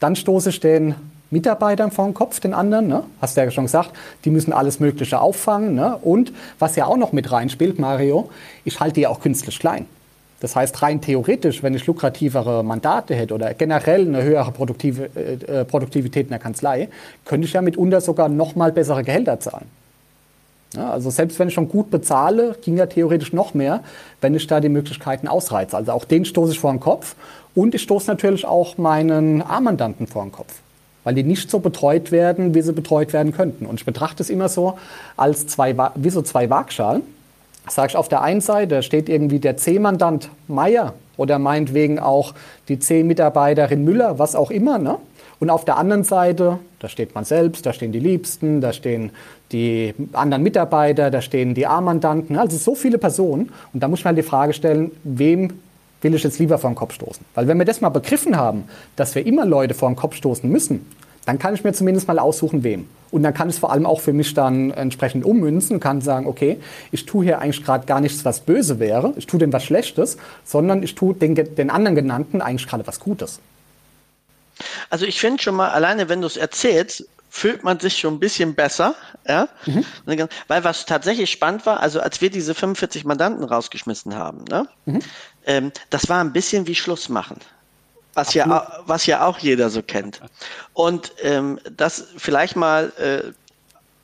Dann 0.00 0.16
stoße 0.16 0.50
ich 0.50 0.58
den 0.58 0.96
Mitarbeitern 1.30 1.90
vor 1.90 2.04
den 2.04 2.14
Kopf, 2.14 2.38
den 2.38 2.54
anderen, 2.54 2.86
ne? 2.86 3.02
hast 3.20 3.36
du 3.36 3.40
ja 3.40 3.50
schon 3.50 3.64
gesagt, 3.64 3.90
die 4.24 4.30
müssen 4.30 4.52
alles 4.52 4.78
Mögliche 4.78 5.20
auffangen. 5.20 5.74
Ne? 5.74 5.96
Und 5.96 6.32
was 6.58 6.76
ja 6.76 6.86
auch 6.86 6.96
noch 6.96 7.12
mit 7.12 7.32
reinspielt, 7.32 7.78
Mario, 7.78 8.30
ich 8.64 8.78
halte 8.78 9.00
ja 9.00 9.08
auch 9.08 9.20
künstlich 9.20 9.58
klein. 9.58 9.86
Das 10.40 10.54
heißt, 10.54 10.82
rein 10.82 11.00
theoretisch, 11.00 11.62
wenn 11.62 11.74
ich 11.74 11.86
lukrativere 11.86 12.62
Mandate 12.62 13.14
hätte 13.14 13.34
oder 13.34 13.54
generell 13.54 14.06
eine 14.06 14.22
höhere 14.22 14.52
Produktive, 14.52 15.08
äh, 15.16 15.64
Produktivität 15.64 16.26
in 16.26 16.30
der 16.30 16.38
Kanzlei, 16.38 16.88
könnte 17.24 17.46
ich 17.46 17.54
ja 17.54 17.62
mitunter 17.62 18.00
sogar 18.00 18.28
noch 18.28 18.54
mal 18.54 18.70
bessere 18.70 19.02
Gehälter 19.02 19.40
zahlen. 19.40 19.66
Ja, 20.74 20.90
also 20.90 21.10
selbst 21.10 21.38
wenn 21.38 21.48
ich 21.48 21.54
schon 21.54 21.68
gut 21.68 21.90
bezahle, 21.90 22.54
ging 22.62 22.76
ja 22.76 22.86
theoretisch 22.86 23.32
noch 23.32 23.54
mehr, 23.54 23.82
wenn 24.20 24.34
ich 24.34 24.46
da 24.46 24.60
die 24.60 24.68
Möglichkeiten 24.68 25.26
ausreize. 25.26 25.76
Also 25.76 25.92
auch 25.92 26.04
den 26.04 26.24
stoße 26.24 26.52
ich 26.52 26.60
vor 26.60 26.70
den 26.70 26.80
Kopf 26.80 27.16
und 27.54 27.74
ich 27.74 27.82
stoße 27.82 28.08
natürlich 28.08 28.44
auch 28.44 28.76
meinen 28.76 29.42
A-Mandanten 29.42 30.06
vor 30.06 30.22
den 30.22 30.32
Kopf 30.32 30.52
weil 31.06 31.14
die 31.14 31.22
nicht 31.22 31.52
so 31.52 31.60
betreut 31.60 32.10
werden, 32.10 32.52
wie 32.56 32.62
sie 32.62 32.72
betreut 32.72 33.12
werden 33.12 33.30
könnten. 33.32 33.64
Und 33.64 33.78
ich 33.78 33.86
betrachte 33.86 34.24
es 34.24 34.28
immer 34.28 34.48
so 34.48 34.76
als 35.16 35.46
zwei, 35.46 35.72
wie 35.94 36.10
so 36.10 36.20
zwei 36.20 36.50
Waagschalen. 36.50 37.02
Sage 37.68 37.90
ich 37.90 37.96
auf 37.96 38.08
der 38.08 38.22
einen 38.22 38.40
Seite 38.40 38.82
steht 38.82 39.08
irgendwie 39.08 39.38
der 39.38 39.56
C-Mandant 39.56 40.30
Meier 40.48 40.94
oder 41.16 41.38
meinetwegen 41.38 42.00
auch 42.00 42.34
die 42.68 42.80
C-Mitarbeiterin 42.80 43.84
Müller, 43.84 44.18
was 44.18 44.34
auch 44.34 44.50
immer. 44.50 44.78
Ne? 44.78 44.98
Und 45.38 45.48
auf 45.48 45.64
der 45.64 45.76
anderen 45.76 46.02
Seite, 46.02 46.58
da 46.80 46.88
steht 46.88 47.14
man 47.14 47.24
selbst, 47.24 47.64
da 47.66 47.72
stehen 47.72 47.92
die 47.92 48.00
Liebsten, 48.00 48.60
da 48.60 48.72
stehen 48.72 49.12
die 49.52 49.94
anderen 50.12 50.42
Mitarbeiter, 50.42 51.12
da 51.12 51.20
stehen 51.20 51.54
die 51.54 51.68
A-Mandanten, 51.68 52.36
also 52.36 52.56
so 52.56 52.74
viele 52.74 52.98
Personen. 52.98 53.52
Und 53.72 53.80
da 53.80 53.86
muss 53.86 54.02
man 54.02 54.16
die 54.16 54.24
Frage 54.24 54.54
stellen, 54.54 54.90
wem 55.04 55.52
will 56.02 56.14
ich 56.14 56.22
jetzt 56.22 56.38
lieber 56.38 56.58
vor 56.58 56.70
den 56.70 56.76
Kopf 56.76 56.94
stoßen. 56.94 57.24
Weil 57.34 57.48
wenn 57.48 57.58
wir 57.58 57.64
das 57.64 57.80
mal 57.80 57.88
begriffen 57.88 58.36
haben, 58.36 58.64
dass 58.96 59.14
wir 59.14 59.26
immer 59.26 59.44
Leute 59.44 59.74
vor 59.74 59.88
den 59.88 59.96
Kopf 59.96 60.16
stoßen 60.16 60.48
müssen, 60.48 60.86
dann 61.24 61.38
kann 61.38 61.54
ich 61.54 61.64
mir 61.64 61.72
zumindest 61.72 62.06
mal 62.06 62.18
aussuchen, 62.18 62.62
wem. 62.62 62.88
Und 63.10 63.22
dann 63.22 63.34
kann 63.34 63.48
ich 63.48 63.56
es 63.56 63.58
vor 63.58 63.72
allem 63.72 63.86
auch 63.86 64.00
für 64.00 64.12
mich 64.12 64.34
dann 64.34 64.70
entsprechend 64.70 65.24
ummünzen, 65.24 65.80
kann 65.80 66.00
sagen, 66.00 66.26
okay, 66.26 66.60
ich 66.92 67.06
tue 67.06 67.24
hier 67.24 67.40
eigentlich 67.40 67.64
gerade 67.64 67.86
gar 67.86 68.00
nichts, 68.00 68.24
was 68.24 68.40
böse 68.40 68.78
wäre, 68.78 69.12
ich 69.16 69.26
tue 69.26 69.38
dem 69.38 69.52
was 69.52 69.64
Schlechtes, 69.64 70.16
sondern 70.44 70.82
ich 70.82 70.94
tue 70.94 71.14
den, 71.14 71.34
den 71.34 71.70
anderen 71.70 71.94
genannten 71.94 72.40
eigentlich 72.40 72.68
gerade 72.68 72.86
was 72.86 73.00
Gutes. 73.00 73.40
Also 74.90 75.04
ich 75.04 75.20
finde 75.20 75.42
schon 75.42 75.54
mal, 75.54 75.70
alleine 75.70 76.08
wenn 76.08 76.20
du 76.20 76.26
es 76.26 76.36
erzählst, 76.36 77.06
fühlt 77.28 77.64
man 77.64 77.78
sich 77.78 77.98
schon 77.98 78.14
ein 78.14 78.20
bisschen 78.20 78.54
besser, 78.54 78.94
ja, 79.28 79.48
mhm. 79.66 79.84
weil 80.48 80.64
was 80.64 80.86
tatsächlich 80.86 81.30
spannend 81.30 81.66
war, 81.66 81.80
also 81.80 82.00
als 82.00 82.20
wir 82.22 82.30
diese 82.30 82.54
45 82.54 83.04
Mandanten 83.04 83.44
rausgeschmissen 83.44 84.14
haben, 84.14 84.44
ne, 84.48 84.66
mhm. 84.86 85.00
Ähm, 85.46 85.72
das 85.90 86.08
war 86.08 86.20
ein 86.20 86.32
bisschen 86.32 86.66
wie 86.66 86.74
Schluss 86.74 87.08
machen. 87.08 87.38
Was 88.14 88.32
ja, 88.32 88.82
was 88.86 89.04
ja 89.04 89.26
auch 89.26 89.38
jeder 89.38 89.68
so 89.68 89.82
kennt. 89.82 90.22
Und 90.72 91.12
ähm, 91.22 91.60
das 91.76 92.06
vielleicht 92.16 92.56
mal 92.56 92.90
äh, 92.98 93.32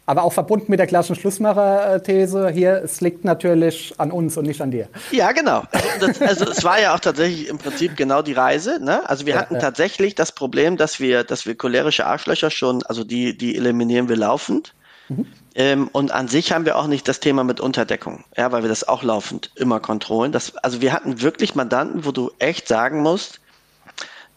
aber 0.05 0.25
auch 0.25 0.33
verbunden 0.33 0.67
mit 0.69 0.81
der 0.81 0.89
klassischen 0.89 1.21
Schlussmacher-These 1.21 2.51
hier, 2.51 2.83
es 2.83 3.01
liegt 3.01 3.25
natürlich 3.25 3.95
an 3.99 4.11
uns 4.11 4.37
und 4.37 4.47
nicht 4.47 4.61
an 4.61 4.73
dir. 4.73 4.89
Ja, 5.13 5.31
genau. 5.31 5.63
Das, 6.01 6.21
also 6.21 6.51
es 6.51 6.65
war 6.65 6.81
ja 6.81 6.95
auch 6.95 7.01
tatsächlich 7.01 7.49
im 7.49 7.59
Prinzip 7.59 7.97
genau 7.97 8.21
die 8.21 8.33
Reise. 8.33 8.83
Ne? 8.83 9.09
Also 9.09 9.27
wir 9.27 9.35
ja, 9.35 9.41
hatten 9.41 9.55
ja. 9.55 9.61
tatsächlich 9.61 10.17
das 10.17 10.33
Problem, 10.33 10.77
dass 10.77 10.99
wir, 10.99 11.23
dass 11.23 11.47
wir 11.47 11.57
cholerische 11.57 12.05
Arschlöcher 12.05 12.51
schon, 12.51 12.83
also 12.83 13.05
die, 13.05 13.39
die 13.39 13.57
eliminieren 13.57 14.09
wir 14.09 14.17
laufend. 14.17 14.75
Mhm. 15.09 15.27
Ähm, 15.55 15.89
und 15.93 16.13
an 16.13 16.29
sich 16.29 16.53
haben 16.53 16.65
wir 16.65 16.77
auch 16.77 16.87
nicht 16.87 17.07
das 17.09 17.21
Thema 17.21 17.45
mit 17.45 17.61
Unterdeckung, 17.61 18.25
ja, 18.37 18.53
weil 18.53 18.63
wir 18.63 18.69
das 18.69 18.89
auch 18.89 19.03
laufend 19.03 19.51
immer 19.55 19.81
kontrollen. 19.81 20.33
Das, 20.33 20.57
also 20.57 20.81
wir 20.81 20.93
hatten 20.93 21.21
wirklich 21.21 21.55
Mandanten, 21.55 22.05
wo 22.05 22.13
du 22.13 22.31
echt 22.39 22.69
sagen 22.69 23.03
musst, 23.03 23.41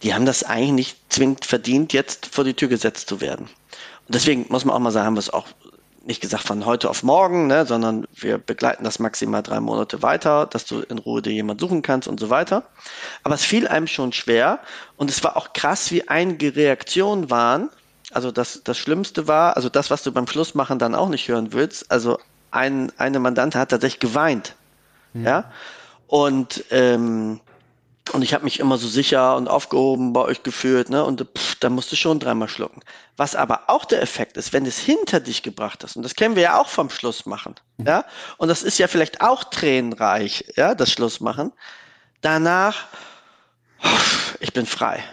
die 0.04 0.14
haben 0.14 0.26
das 0.26 0.44
eigentlich 0.44 0.72
nicht 0.72 0.98
zwingend 1.14 1.46
verdient, 1.46 1.94
jetzt 1.94 2.28
vor 2.28 2.44
die 2.44 2.54
Tür 2.54 2.68
gesetzt 2.68 3.08
zu 3.08 3.22
werden. 3.22 3.48
Und 4.08 4.14
deswegen 4.16 4.46
muss 4.50 4.66
man 4.66 4.76
auch 4.76 4.80
mal 4.80 4.92
sagen, 4.92 5.08
haben 5.08 5.16
wir 5.16 5.20
es 5.20 5.30
auch 5.30 5.48
nicht 6.06 6.22
gesagt 6.22 6.44
von 6.44 6.66
heute 6.66 6.90
auf 6.90 7.02
morgen, 7.02 7.48
ne, 7.48 7.66
sondern 7.66 8.06
wir 8.14 8.38
begleiten 8.38 8.84
das 8.84 9.00
maximal 9.00 9.42
drei 9.42 9.60
Monate 9.60 10.04
weiter, 10.04 10.46
dass 10.46 10.66
du 10.66 10.82
in 10.82 11.00
Ruhe 11.00 11.22
dir 11.22 11.34
jemand 11.34 11.60
suchen 11.60 11.82
kannst 11.82 12.08
und 12.08 12.20
so 12.20 12.30
weiter. 12.30 12.64
Aber 13.24 13.34
es 13.34 13.44
fiel 13.44 13.68
einem 13.68 13.88
schon 13.88 14.14
schwer 14.14 14.60
und 14.98 15.10
es 15.10 15.24
war 15.24 15.36
auch 15.36 15.54
krass, 15.54 15.92
wie 15.92 16.08
einige 16.08 16.56
Reaktionen 16.56 17.32
waren. 17.32 17.70
Also 18.16 18.32
das, 18.32 18.62
das 18.64 18.78
Schlimmste 18.78 19.28
war, 19.28 19.58
also 19.58 19.68
das, 19.68 19.92
was 19.92 20.02
du 20.02 20.12
beim 20.12 20.26
Schlussmachen 20.26 20.80
dann 20.80 20.96
auch 20.96 21.10
nicht 21.10 21.28
hören 21.28 21.52
willst. 21.52 21.92
Also 21.92 22.18
ein, 22.50 22.90
eine 22.98 23.20
Mandante 23.20 23.60
hat 23.60 23.72
tatsächlich 23.72 24.00
geweint. 24.00 24.56
Mhm. 25.14 25.26
Ja. 25.26 25.52
Und 26.08 26.64
ähm, 26.72 27.42
und 28.12 28.22
ich 28.22 28.34
habe 28.36 28.44
mich 28.44 28.60
immer 28.60 28.78
so 28.78 28.88
sicher 28.88 29.36
und 29.36 29.48
aufgehoben 29.48 30.14
bei 30.14 30.22
euch 30.22 30.44
gefühlt, 30.44 30.90
ne? 30.90 31.04
Und 31.04 31.26
pff, 31.36 31.56
da 31.56 31.70
musst 31.70 31.92
du 31.92 31.96
schon 31.96 32.20
dreimal 32.20 32.48
schlucken. 32.48 32.82
Was 33.18 33.36
aber 33.36 33.64
auch 33.68 33.84
der 33.84 34.02
Effekt 34.02 34.38
ist, 34.38 34.54
wenn 34.54 34.64
du 34.64 34.70
es 34.70 34.78
hinter 34.78 35.20
dich 35.20 35.42
gebracht 35.42 35.84
hast, 35.84 35.98
und 35.98 36.04
das 36.04 36.14
kennen 36.14 36.36
wir 36.36 36.44
ja 36.44 36.62
auch 36.62 36.70
vom 36.70 36.92
Schluss 36.92 37.26
machen, 37.26 37.56
mhm. 37.78 37.88
ja, 37.88 38.06
und 38.38 38.48
das 38.48 38.62
ist 38.62 38.78
ja 38.78 38.88
vielleicht 38.88 39.22
auch 39.22 39.44
tränenreich, 39.46 40.46
ja, 40.56 40.76
das 40.76 40.92
Schlussmachen. 40.92 41.52
Danach, 42.22 42.86
ich 44.40 44.54
bin 44.54 44.68
frei. 44.68 45.04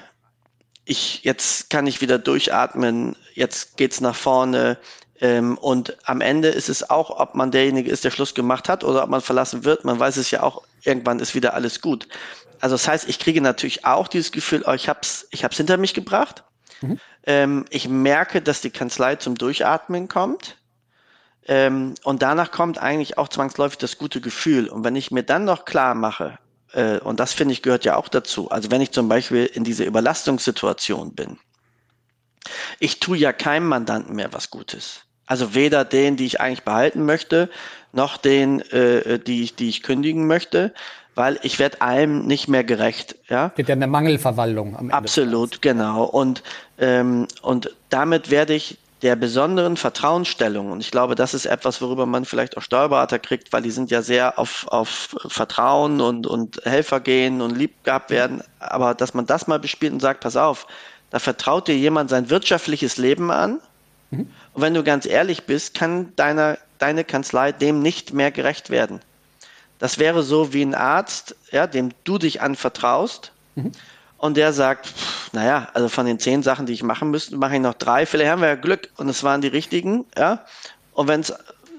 Ich, 0.84 1.22
jetzt 1.24 1.70
kann 1.70 1.86
ich 1.86 2.00
wieder 2.00 2.18
durchatmen, 2.18 3.16
jetzt 3.34 3.76
geht's 3.76 4.00
nach 4.00 4.16
vorne, 4.16 4.78
Ähm, 5.22 5.56
und 5.58 5.96
am 6.08 6.20
Ende 6.20 6.48
ist 6.48 6.68
es 6.68 6.90
auch, 6.90 7.10
ob 7.10 7.36
man 7.36 7.52
derjenige 7.52 7.88
ist, 7.92 8.02
der 8.02 8.10
Schluss 8.10 8.34
gemacht 8.34 8.68
hat 8.68 8.82
oder 8.82 9.04
ob 9.04 9.08
man 9.08 9.20
verlassen 9.20 9.64
wird. 9.64 9.84
Man 9.84 10.00
weiß 10.00 10.16
es 10.16 10.32
ja 10.32 10.42
auch, 10.42 10.62
irgendwann 10.82 11.20
ist 11.20 11.36
wieder 11.36 11.54
alles 11.54 11.80
gut. 11.80 12.08
Also 12.60 12.74
das 12.74 12.88
heißt, 12.88 13.08
ich 13.08 13.20
kriege 13.20 13.40
natürlich 13.40 13.84
auch 13.84 14.08
dieses 14.08 14.32
Gefühl, 14.32 14.64
oh, 14.66 14.72
ich 14.72 14.88
habe 14.88 14.98
es 15.02 15.28
ich 15.30 15.44
hab's 15.44 15.58
hinter 15.58 15.76
mich 15.76 15.94
gebracht. 15.94 16.42
Mhm. 16.80 16.98
Ähm, 17.24 17.64
ich 17.70 17.88
merke, 17.88 18.42
dass 18.42 18.62
die 18.62 18.70
Kanzlei 18.70 19.14
zum 19.14 19.36
Durchatmen 19.36 20.08
kommt. 20.08 20.56
Ähm, 21.46 21.94
und 22.02 22.22
danach 22.22 22.50
kommt 22.50 22.78
eigentlich 22.78 23.16
auch 23.16 23.28
zwangsläufig 23.28 23.78
das 23.78 23.98
gute 23.98 24.20
Gefühl. 24.20 24.68
Und 24.68 24.82
wenn 24.82 24.96
ich 24.96 25.12
mir 25.12 25.22
dann 25.22 25.44
noch 25.44 25.64
klar 25.64 25.94
mache, 25.94 26.36
äh, 26.72 26.98
und 26.98 27.20
das 27.20 27.32
finde 27.32 27.52
ich 27.52 27.62
gehört 27.62 27.84
ja 27.84 27.96
auch 27.96 28.08
dazu, 28.08 28.50
also 28.50 28.70
wenn 28.70 28.80
ich 28.80 28.90
zum 28.90 29.08
Beispiel 29.08 29.46
in 29.46 29.64
dieser 29.64 29.84
Überlastungssituation 29.84 31.14
bin, 31.14 31.38
ich 32.78 33.00
tue 33.00 33.16
ja 33.16 33.32
keinem 33.32 33.68
Mandanten 33.68 34.16
mehr 34.16 34.32
was 34.32 34.50
Gutes. 34.50 35.02
Also 35.26 35.54
weder 35.54 35.84
den, 35.84 36.16
die 36.16 36.26
ich 36.26 36.40
eigentlich 36.40 36.64
behalten 36.64 37.04
möchte, 37.04 37.48
noch 37.92 38.16
den, 38.16 38.60
äh, 38.72 39.18
die, 39.18 39.42
ich, 39.42 39.54
die 39.54 39.68
ich 39.68 39.82
kündigen 39.82 40.26
möchte, 40.26 40.74
weil 41.14 41.38
ich 41.42 41.58
werde 41.58 41.80
allem 41.80 42.26
nicht 42.26 42.48
mehr 42.48 42.64
gerecht. 42.64 43.16
Ja, 43.28 43.48
Geht 43.48 43.68
ja 43.68 43.74
eine 43.74 43.86
Mangelverwaltung 43.86 44.74
am 44.76 44.84
Ende. 44.86 44.94
Absolut, 44.94 45.62
genau. 45.62 46.04
Und, 46.04 46.42
ähm, 46.78 47.28
und 47.42 47.70
damit 47.90 48.30
werde 48.30 48.54
ich 48.54 48.78
der 49.02 49.16
besonderen 49.16 49.76
Vertrauensstellung, 49.76 50.70
und 50.70 50.80
ich 50.80 50.92
glaube, 50.92 51.16
das 51.16 51.34
ist 51.34 51.46
etwas, 51.46 51.80
worüber 51.80 52.06
man 52.06 52.24
vielleicht 52.24 52.56
auch 52.56 52.62
Steuerberater 52.62 53.18
kriegt, 53.18 53.52
weil 53.52 53.62
die 53.62 53.72
sind 53.72 53.90
ja 53.90 54.00
sehr 54.00 54.38
auf, 54.38 54.66
auf 54.68 55.16
Vertrauen 55.26 56.00
und, 56.00 56.26
und 56.26 56.60
Helfer 56.64 57.00
gehen 57.00 57.40
und 57.40 57.56
lieb 57.56 57.82
gehabt 57.82 58.10
werden, 58.10 58.42
aber 58.60 58.94
dass 58.94 59.12
man 59.12 59.26
das 59.26 59.48
mal 59.48 59.58
bespielt 59.58 59.92
und 59.92 60.00
sagt, 60.00 60.20
pass 60.20 60.36
auf, 60.36 60.68
da 61.10 61.18
vertraut 61.18 61.66
dir 61.66 61.76
jemand 61.76 62.10
sein 62.10 62.30
wirtschaftliches 62.30 62.96
Leben 62.96 63.32
an, 63.32 63.60
mhm. 64.12 64.30
und 64.54 64.62
wenn 64.62 64.74
du 64.74 64.84
ganz 64.84 65.04
ehrlich 65.04 65.46
bist, 65.46 65.74
kann 65.74 66.12
deine, 66.14 66.58
deine 66.78 67.02
Kanzlei 67.02 67.50
dem 67.50 67.82
nicht 67.82 68.12
mehr 68.12 68.30
gerecht 68.30 68.70
werden. 68.70 69.00
Das 69.80 69.98
wäre 69.98 70.22
so 70.22 70.52
wie 70.52 70.62
ein 70.62 70.76
Arzt, 70.76 71.34
ja, 71.50 71.66
dem 71.66 71.90
du 72.04 72.18
dich 72.18 72.40
anvertraust, 72.40 73.32
mhm 73.56 73.72
und 74.22 74.36
der 74.36 74.52
sagt, 74.52 74.86
pff, 74.86 75.32
naja, 75.32 75.66
also 75.74 75.88
von 75.88 76.06
den 76.06 76.20
zehn 76.20 76.44
Sachen, 76.44 76.64
die 76.64 76.72
ich 76.72 76.84
machen 76.84 77.10
müsste, 77.10 77.36
mache 77.36 77.56
ich 77.56 77.60
noch 77.60 77.74
drei. 77.74 78.06
Vielleicht 78.06 78.30
haben 78.30 78.40
wir 78.40 78.50
ja 78.50 78.54
Glück 78.54 78.88
und 78.96 79.08
es 79.08 79.24
waren 79.24 79.40
die 79.40 79.48
richtigen, 79.48 80.04
ja. 80.16 80.44
Und 80.92 81.08
wenn 81.08 81.22
es 81.22 81.34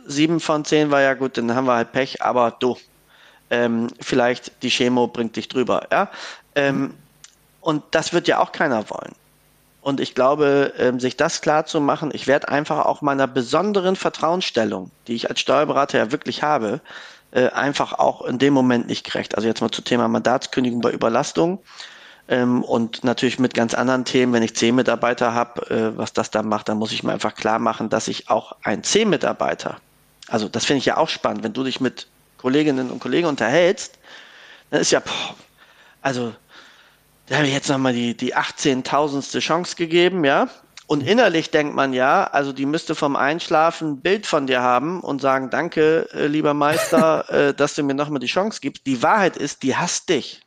sieben 0.05 0.41
von 0.41 0.65
zehn 0.65 0.91
war, 0.91 0.99
ja 0.99 1.13
gut, 1.13 1.37
dann 1.37 1.55
haben 1.55 1.67
wir 1.67 1.75
halt 1.75 1.93
Pech, 1.93 2.21
aber 2.21 2.51
du, 2.59 2.77
ähm, 3.49 3.87
vielleicht 4.01 4.61
die 4.61 4.69
Chemo 4.69 5.07
bringt 5.07 5.37
dich 5.37 5.47
drüber, 5.47 5.87
ja. 5.89 6.09
Ähm, 6.55 6.93
und 7.61 7.81
das 7.91 8.11
wird 8.11 8.27
ja 8.27 8.39
auch 8.39 8.51
keiner 8.51 8.89
wollen. 8.89 9.15
Und 9.79 10.01
ich 10.01 10.13
glaube, 10.13 10.73
ähm, 10.77 10.99
sich 10.99 11.15
das 11.15 11.39
klar 11.39 11.65
zu 11.65 11.79
machen, 11.79 12.11
ich 12.13 12.27
werde 12.27 12.49
einfach 12.49 12.85
auch 12.85 13.01
meiner 13.01 13.25
besonderen 13.25 13.95
Vertrauensstellung, 13.95 14.91
die 15.07 15.15
ich 15.15 15.29
als 15.29 15.39
Steuerberater 15.39 15.97
ja 15.97 16.11
wirklich 16.11 16.43
habe, 16.43 16.81
äh, 17.31 17.47
einfach 17.51 17.93
auch 17.93 18.21
in 18.23 18.37
dem 18.37 18.53
Moment 18.53 18.87
nicht 18.87 19.05
gerecht. 19.05 19.35
Also 19.35 19.47
jetzt 19.47 19.61
mal 19.61 19.71
zum 19.71 19.85
Thema 19.85 20.09
Mandatskündigung 20.09 20.81
bei 20.81 20.91
Überlastung. 20.91 21.59
Ähm, 22.27 22.63
und 22.63 23.03
natürlich 23.03 23.37
mit 23.39 23.53
ganz 23.53 23.73
anderen 23.73 24.05
Themen, 24.05 24.31
wenn 24.33 24.43
ich 24.43 24.55
zehn 24.55 24.75
Mitarbeiter 24.75 25.33
habe, 25.33 25.69
äh, 25.69 25.97
was 25.97 26.13
das 26.13 26.31
dann 26.31 26.47
macht, 26.47 26.69
dann 26.69 26.77
muss 26.77 26.91
ich 26.93 27.03
mir 27.03 27.11
einfach 27.11 27.35
klar 27.35 27.59
machen, 27.59 27.89
dass 27.89 28.07
ich 28.07 28.29
auch 28.29 28.55
ein 28.63 28.83
zehn 28.83 29.09
Mitarbeiter, 29.09 29.77
also 30.29 30.47
das 30.47 30.65
finde 30.65 30.79
ich 30.79 30.85
ja 30.85 30.97
auch 30.97 31.09
spannend, 31.09 31.43
wenn 31.43 31.53
du 31.53 31.63
dich 31.63 31.81
mit 31.81 32.07
Kolleginnen 32.37 32.91
und 32.91 32.99
Kollegen 32.99 33.27
unterhältst, 33.27 33.99
dann 34.69 34.81
ist 34.81 34.91
ja, 34.91 35.01
boah, 35.01 35.35
also 36.01 36.33
da 37.27 37.37
habe 37.37 37.47
ich 37.47 37.53
jetzt 37.53 37.69
nochmal 37.69 37.93
die, 37.93 38.15
die 38.15 38.35
18.000ste 38.35 39.39
Chance 39.39 39.75
gegeben, 39.75 40.23
ja. 40.25 40.49
Und 40.87 41.01
innerlich 41.01 41.49
denkt 41.49 41.75
man 41.75 41.93
ja, 41.93 42.25
also 42.25 42.51
die 42.51 42.65
müsste 42.65 42.93
vom 42.93 43.15
Einschlafen 43.15 43.93
ein 43.93 44.01
Bild 44.01 44.25
von 44.27 44.47
dir 44.47 44.61
haben 44.61 44.99
und 44.99 45.21
sagen, 45.21 45.49
danke, 45.49 46.09
äh, 46.13 46.27
lieber 46.27 46.53
Meister, 46.53 47.29
äh, 47.49 47.53
dass 47.53 47.75
du 47.75 47.83
mir 47.83 47.93
nochmal 47.93 48.19
die 48.19 48.27
Chance 48.27 48.59
gibst. 48.61 48.85
Die 48.85 49.01
Wahrheit 49.01 49.37
ist, 49.37 49.63
die 49.63 49.75
hasst 49.75 50.09
dich 50.09 50.42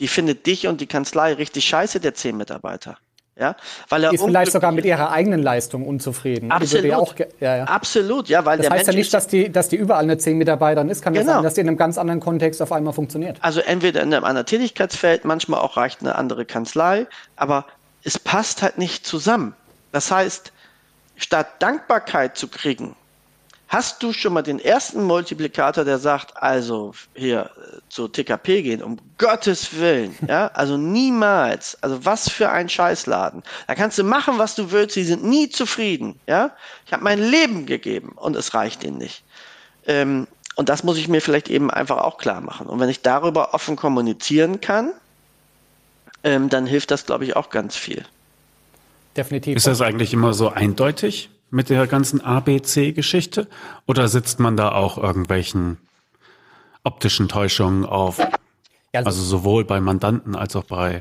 die 0.00 0.08
findet 0.08 0.46
dich 0.46 0.66
und 0.66 0.80
die 0.80 0.86
Kanzlei 0.86 1.34
richtig 1.34 1.64
scheiße, 1.64 2.00
der 2.00 2.14
zehn 2.14 2.36
Mitarbeiter. 2.36 2.98
Ja, 3.36 3.56
weil 3.88 4.04
er 4.04 4.12
ist 4.12 4.22
vielleicht 4.22 4.52
sogar 4.52 4.70
mit 4.70 4.84
ihrer 4.84 5.10
eigenen 5.10 5.42
Leistung 5.42 5.84
unzufrieden. 5.84 6.52
Absolut. 6.52 6.84
Ja 6.84 6.98
auch, 6.98 7.14
ja, 7.40 7.56
ja. 7.56 7.64
Absolut, 7.64 8.28
ja, 8.28 8.44
weil 8.44 8.58
das 8.58 8.70
heißt 8.70 8.86
Mensch 8.86 8.94
ja 8.94 8.98
nicht, 9.00 9.12
dass 9.12 9.26
die, 9.26 9.50
dass 9.50 9.68
die 9.68 9.76
überall 9.76 10.04
eine 10.04 10.18
zehn 10.18 10.38
Mitarbeiterin 10.38 10.88
ist. 10.88 11.02
Kann 11.02 11.14
genau. 11.14 11.26
ja 11.26 11.34
sein, 11.34 11.42
dass 11.42 11.54
die 11.54 11.62
in 11.62 11.66
einem 11.66 11.76
ganz 11.76 11.98
anderen 11.98 12.20
Kontext 12.20 12.62
auf 12.62 12.70
einmal 12.70 12.92
funktioniert. 12.92 13.38
Also 13.40 13.60
entweder 13.60 14.02
in 14.02 14.14
einem 14.14 14.24
anderen 14.24 14.46
Tätigkeitsfeld, 14.46 15.24
manchmal 15.24 15.60
auch 15.60 15.76
reicht 15.76 16.00
eine 16.00 16.14
andere 16.14 16.44
Kanzlei, 16.44 17.08
aber 17.34 17.66
es 18.04 18.20
passt 18.20 18.62
halt 18.62 18.78
nicht 18.78 19.04
zusammen. 19.04 19.54
Das 19.90 20.12
heißt, 20.12 20.52
statt 21.16 21.48
Dankbarkeit 21.58 22.36
zu 22.36 22.46
kriegen, 22.46 22.94
Hast 23.68 24.02
du 24.02 24.12
schon 24.12 24.34
mal 24.34 24.42
den 24.42 24.60
ersten 24.60 25.02
Multiplikator, 25.04 25.84
der 25.84 25.98
sagt, 25.98 26.36
also 26.36 26.94
hier 27.14 27.50
zu 27.88 28.08
TKP 28.08 28.62
gehen, 28.62 28.82
um 28.82 28.98
Gottes 29.18 29.78
Willen, 29.78 30.14
ja, 30.28 30.48
also 30.48 30.76
niemals, 30.76 31.76
also 31.82 32.04
was 32.04 32.28
für 32.28 32.50
ein 32.50 32.68
Scheißladen. 32.68 33.42
Da 33.66 33.74
kannst 33.74 33.98
du 33.98 34.04
machen, 34.04 34.38
was 34.38 34.54
du 34.54 34.70
willst, 34.70 34.94
sie 34.94 35.04
sind 35.04 35.24
nie 35.24 35.48
zufrieden, 35.48 36.20
ja. 36.26 36.52
Ich 36.86 36.92
habe 36.92 37.02
mein 37.02 37.18
Leben 37.18 37.66
gegeben 37.66 38.12
und 38.16 38.36
es 38.36 38.54
reicht 38.54 38.84
ihnen 38.84 38.98
nicht. 38.98 39.24
Ähm, 39.86 40.26
und 40.56 40.68
das 40.68 40.84
muss 40.84 40.98
ich 40.98 41.08
mir 41.08 41.20
vielleicht 41.20 41.48
eben 41.48 41.70
einfach 41.70 41.98
auch 41.98 42.18
klar 42.18 42.40
machen. 42.40 42.66
Und 42.66 42.78
wenn 42.78 42.88
ich 42.88 43.02
darüber 43.02 43.54
offen 43.54 43.76
kommunizieren 43.76 44.60
kann, 44.60 44.92
ähm, 46.22 46.48
dann 46.48 46.66
hilft 46.66 46.90
das, 46.90 47.06
glaube 47.06 47.24
ich, 47.24 47.34
auch 47.36 47.50
ganz 47.50 47.76
viel. 47.76 48.04
Definitiv. 49.16 49.56
Ist 49.56 49.66
das 49.66 49.80
eigentlich 49.80 50.12
immer 50.12 50.32
so 50.32 50.48
eindeutig? 50.48 51.30
Mit 51.54 51.70
der 51.70 51.86
ganzen 51.86 52.20
ABC-Geschichte? 52.20 53.46
Oder 53.86 54.08
sitzt 54.08 54.40
man 54.40 54.56
da 54.56 54.72
auch 54.72 54.98
irgendwelchen 54.98 55.78
optischen 56.82 57.28
Täuschungen 57.28 57.86
auf? 57.86 58.18
Ja, 58.18 58.28
also, 59.00 59.08
also 59.08 59.22
sowohl 59.22 59.64
bei 59.64 59.80
Mandanten 59.80 60.34
als 60.34 60.54
auch 60.56 60.64
bei 60.64 60.98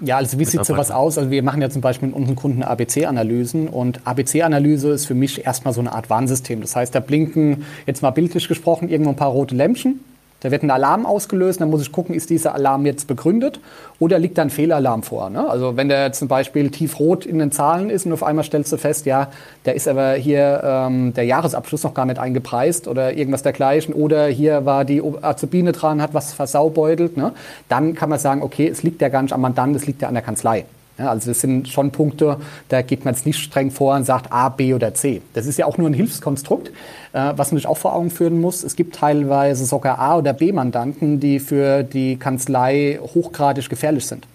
ja, 0.00 0.16
also 0.18 0.38
wie 0.38 0.44
sieht 0.44 0.64
sowas 0.64 0.92
aus? 0.92 1.18
Also 1.18 1.32
wir 1.32 1.42
machen 1.42 1.60
ja 1.60 1.70
zum 1.70 1.82
Beispiel 1.82 2.06
mit 2.06 2.16
unseren 2.16 2.36
Kunden 2.36 2.62
ABC-Analysen 2.62 3.66
und 3.66 4.06
ABC-Analyse 4.06 4.90
ist 4.90 5.06
für 5.06 5.16
mich 5.16 5.44
erstmal 5.44 5.74
so 5.74 5.80
eine 5.80 5.92
Art 5.92 6.08
Warnsystem. 6.08 6.60
Das 6.60 6.76
heißt, 6.76 6.94
da 6.94 7.00
blinken, 7.00 7.64
jetzt 7.84 8.00
mal 8.00 8.10
bildlich 8.10 8.46
gesprochen, 8.46 8.88
irgendwo 8.88 9.10
ein 9.10 9.16
paar 9.16 9.30
rote 9.30 9.56
Lämpchen 9.56 9.98
da 10.40 10.50
wird 10.50 10.62
ein 10.62 10.70
Alarm 10.70 11.04
ausgelöst, 11.04 11.60
dann 11.60 11.70
muss 11.70 11.82
ich 11.82 11.90
gucken, 11.90 12.14
ist 12.14 12.30
dieser 12.30 12.54
Alarm 12.54 12.86
jetzt 12.86 13.06
begründet 13.08 13.60
oder 13.98 14.18
liegt 14.18 14.38
da 14.38 14.42
ein 14.42 14.50
Fehlalarm 14.50 15.02
vor. 15.02 15.30
Ne? 15.30 15.48
Also 15.48 15.76
wenn 15.76 15.88
der 15.88 16.12
zum 16.12 16.28
Beispiel 16.28 16.70
tiefrot 16.70 17.26
in 17.26 17.38
den 17.38 17.50
Zahlen 17.50 17.90
ist 17.90 18.06
und 18.06 18.12
auf 18.12 18.22
einmal 18.22 18.44
stellst 18.44 18.72
du 18.72 18.76
fest, 18.76 19.06
ja, 19.06 19.28
da 19.64 19.72
ist 19.72 19.88
aber 19.88 20.12
hier 20.12 20.60
ähm, 20.64 21.12
der 21.14 21.24
Jahresabschluss 21.24 21.82
noch 21.82 21.94
gar 21.94 22.06
nicht 22.06 22.20
eingepreist 22.20 22.86
oder 22.86 23.14
irgendwas 23.14 23.42
dergleichen 23.42 23.94
oder 23.94 24.26
hier 24.26 24.64
war 24.64 24.84
die 24.84 25.02
Azubine 25.22 25.72
dran, 25.72 26.00
hat 26.00 26.14
was 26.14 26.32
versaubeutelt, 26.32 27.16
ne? 27.16 27.32
dann 27.68 27.94
kann 27.94 28.08
man 28.08 28.18
sagen, 28.18 28.42
okay, 28.42 28.68
es 28.68 28.82
liegt 28.82 29.02
ja 29.02 29.08
gar 29.08 29.22
nicht 29.22 29.32
am 29.32 29.40
Mandant, 29.40 29.74
es 29.74 29.86
liegt 29.86 30.02
ja 30.02 30.08
an 30.08 30.14
der 30.14 30.22
Kanzlei. 30.22 30.64
Ja, 30.98 31.10
also 31.10 31.30
das 31.30 31.40
sind 31.40 31.68
schon 31.68 31.92
Punkte, 31.92 32.38
da 32.68 32.82
geht 32.82 33.04
man 33.04 33.14
jetzt 33.14 33.24
nicht 33.24 33.38
streng 33.38 33.70
vor 33.70 33.94
und 33.94 34.04
sagt 34.04 34.32
A, 34.32 34.48
B 34.48 34.74
oder 34.74 34.94
C. 34.94 35.22
Das 35.32 35.46
ist 35.46 35.56
ja 35.56 35.66
auch 35.66 35.78
nur 35.78 35.88
ein 35.88 35.94
Hilfskonstrukt, 35.94 36.72
äh, 37.12 37.32
was 37.36 37.52
man 37.52 37.58
sich 37.58 37.68
auch 37.68 37.78
vor 37.78 37.94
Augen 37.94 38.10
führen 38.10 38.40
muss. 38.40 38.64
Es 38.64 38.74
gibt 38.74 38.96
teilweise 38.96 39.64
sogar 39.64 40.00
A- 40.00 40.18
oder 40.18 40.32
B-Mandanten, 40.32 41.20
die 41.20 41.38
für 41.38 41.84
die 41.84 42.16
Kanzlei 42.16 42.98
hochgradig 43.14 43.68
gefährlich 43.68 44.06
sind. 44.06 44.26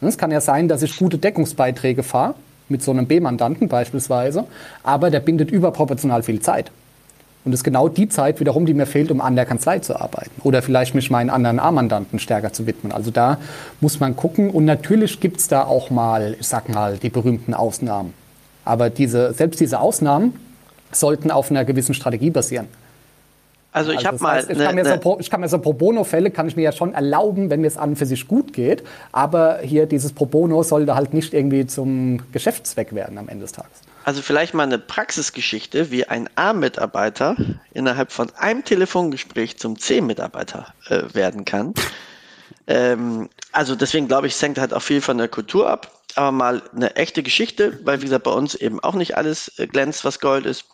Es 0.00 0.16
kann 0.16 0.30
ja 0.30 0.40
sein, 0.40 0.68
dass 0.68 0.82
ich 0.82 0.96
gute 0.96 1.18
Deckungsbeiträge 1.18 2.02
fahre, 2.02 2.34
mit 2.70 2.82
so 2.82 2.90
einem 2.90 3.06
B-Mandanten 3.06 3.68
beispielsweise, 3.68 4.44
aber 4.82 5.10
der 5.10 5.20
bindet 5.20 5.50
überproportional 5.50 6.22
viel 6.22 6.40
Zeit. 6.40 6.70
Und 7.44 7.52
das 7.52 7.60
ist 7.60 7.64
genau 7.64 7.88
die 7.88 8.08
Zeit 8.08 8.38
wiederum, 8.40 8.66
die 8.66 8.74
mir 8.74 8.86
fehlt, 8.86 9.10
um 9.10 9.20
an 9.20 9.34
der 9.34 9.46
Kanzlei 9.46 9.78
zu 9.78 9.98
arbeiten. 9.98 10.30
Oder 10.42 10.60
vielleicht 10.60 10.94
mich 10.94 11.10
meinen 11.10 11.30
anderen 11.30 11.58
A-Mandanten 11.58 12.18
stärker 12.18 12.52
zu 12.52 12.66
widmen. 12.66 12.92
Also 12.92 13.10
da 13.10 13.38
muss 13.80 13.98
man 13.98 14.14
gucken. 14.14 14.50
Und 14.50 14.66
natürlich 14.66 15.20
gibt 15.20 15.38
es 15.38 15.48
da 15.48 15.64
auch 15.64 15.88
mal, 15.90 16.36
ich 16.38 16.46
sag 16.46 16.68
mal, 16.68 16.98
die 16.98 17.08
berühmten 17.08 17.54
Ausnahmen. 17.54 18.12
Aber 18.66 18.90
diese, 18.90 19.32
selbst 19.32 19.58
diese 19.58 19.80
Ausnahmen 19.80 20.34
sollten 20.92 21.30
auf 21.30 21.50
einer 21.50 21.64
gewissen 21.64 21.94
Strategie 21.94 22.30
basieren. 22.30 22.68
Also 23.72 23.92
ich 23.92 23.98
also 23.98 24.08
habe 24.08 24.22
mal. 24.22 24.36
Heißt, 24.36 24.50
ich, 24.50 24.58
kann 24.58 24.74
ne, 24.74 25.00
so, 25.02 25.18
ich, 25.20 25.30
kann 25.30 25.40
mir 25.40 25.48
so, 25.48 25.58
Pro 25.58 25.72
Bono-Fälle 25.72 26.30
kann 26.30 26.48
ich 26.48 26.56
mir 26.56 26.62
ja 26.62 26.72
schon 26.72 26.92
erlauben, 26.92 27.50
wenn 27.50 27.60
mir 27.60 27.68
es 27.68 27.76
an 27.76 27.90
und 27.90 27.96
für 27.96 28.06
sich 28.06 28.26
gut 28.26 28.52
geht. 28.52 28.82
Aber 29.12 29.60
hier 29.62 29.86
dieses 29.86 30.12
Pro 30.12 30.26
Bono 30.26 30.62
sollte 30.62 30.94
halt 30.94 31.14
nicht 31.14 31.32
irgendwie 31.32 31.66
zum 31.66 32.20
Geschäftszweck 32.32 32.94
werden 32.94 33.16
am 33.16 33.28
Ende 33.28 33.42
des 33.42 33.52
Tages. 33.52 33.70
Also 34.04 34.22
vielleicht 34.22 34.54
mal 34.54 34.62
eine 34.62 34.78
Praxisgeschichte, 34.78 35.90
wie 35.90 36.06
ein 36.06 36.28
A-Mitarbeiter 36.34 37.36
innerhalb 37.72 38.12
von 38.12 38.30
einem 38.34 38.64
Telefongespräch 38.64 39.58
zum 39.58 39.78
C-Mitarbeiter 39.78 40.72
äh, 40.88 41.02
werden 41.12 41.44
kann. 41.44 41.74
Ähm, 42.66 43.28
also 43.52 43.74
deswegen 43.74 44.08
glaube 44.08 44.26
ich, 44.26 44.34
es 44.34 44.42
hängt 44.42 44.58
halt 44.58 44.72
auch 44.72 44.82
viel 44.82 45.00
von 45.00 45.18
der 45.18 45.28
Kultur 45.28 45.68
ab. 45.68 46.00
Aber 46.16 46.32
mal 46.32 46.62
eine 46.74 46.96
echte 46.96 47.22
Geschichte, 47.22 47.78
weil 47.84 48.00
wie 48.00 48.06
gesagt 48.06 48.24
bei 48.24 48.32
uns 48.32 48.54
eben 48.54 48.80
auch 48.80 48.94
nicht 48.94 49.16
alles 49.16 49.58
äh, 49.58 49.66
glänzt, 49.66 50.04
was 50.04 50.18
Gold 50.18 50.46
ist. 50.46 50.64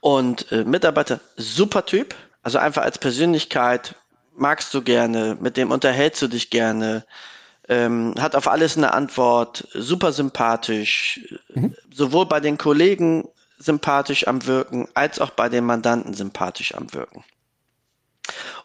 Und 0.00 0.50
äh, 0.50 0.64
Mitarbeiter, 0.64 1.20
super 1.36 1.84
Typ. 1.84 2.14
Also 2.42 2.58
einfach 2.58 2.82
als 2.82 2.98
Persönlichkeit 2.98 3.94
magst 4.34 4.72
du 4.74 4.82
gerne, 4.82 5.36
mit 5.40 5.56
dem 5.56 5.70
unterhältst 5.70 6.22
du 6.22 6.28
dich 6.28 6.50
gerne 6.50 7.04
ähm, 7.68 8.14
hat 8.18 8.34
auf 8.34 8.48
alles 8.48 8.76
eine 8.76 8.92
Antwort, 8.92 9.68
super 9.72 10.12
sympathisch, 10.12 11.20
mhm. 11.54 11.74
sowohl 11.92 12.26
bei 12.26 12.40
den 12.40 12.58
Kollegen 12.58 13.28
sympathisch 13.58 14.26
am 14.26 14.44
Wirken, 14.46 14.88
als 14.94 15.20
auch 15.20 15.30
bei 15.30 15.48
den 15.48 15.64
Mandanten 15.64 16.14
sympathisch 16.14 16.74
am 16.74 16.92
Wirken. 16.92 17.24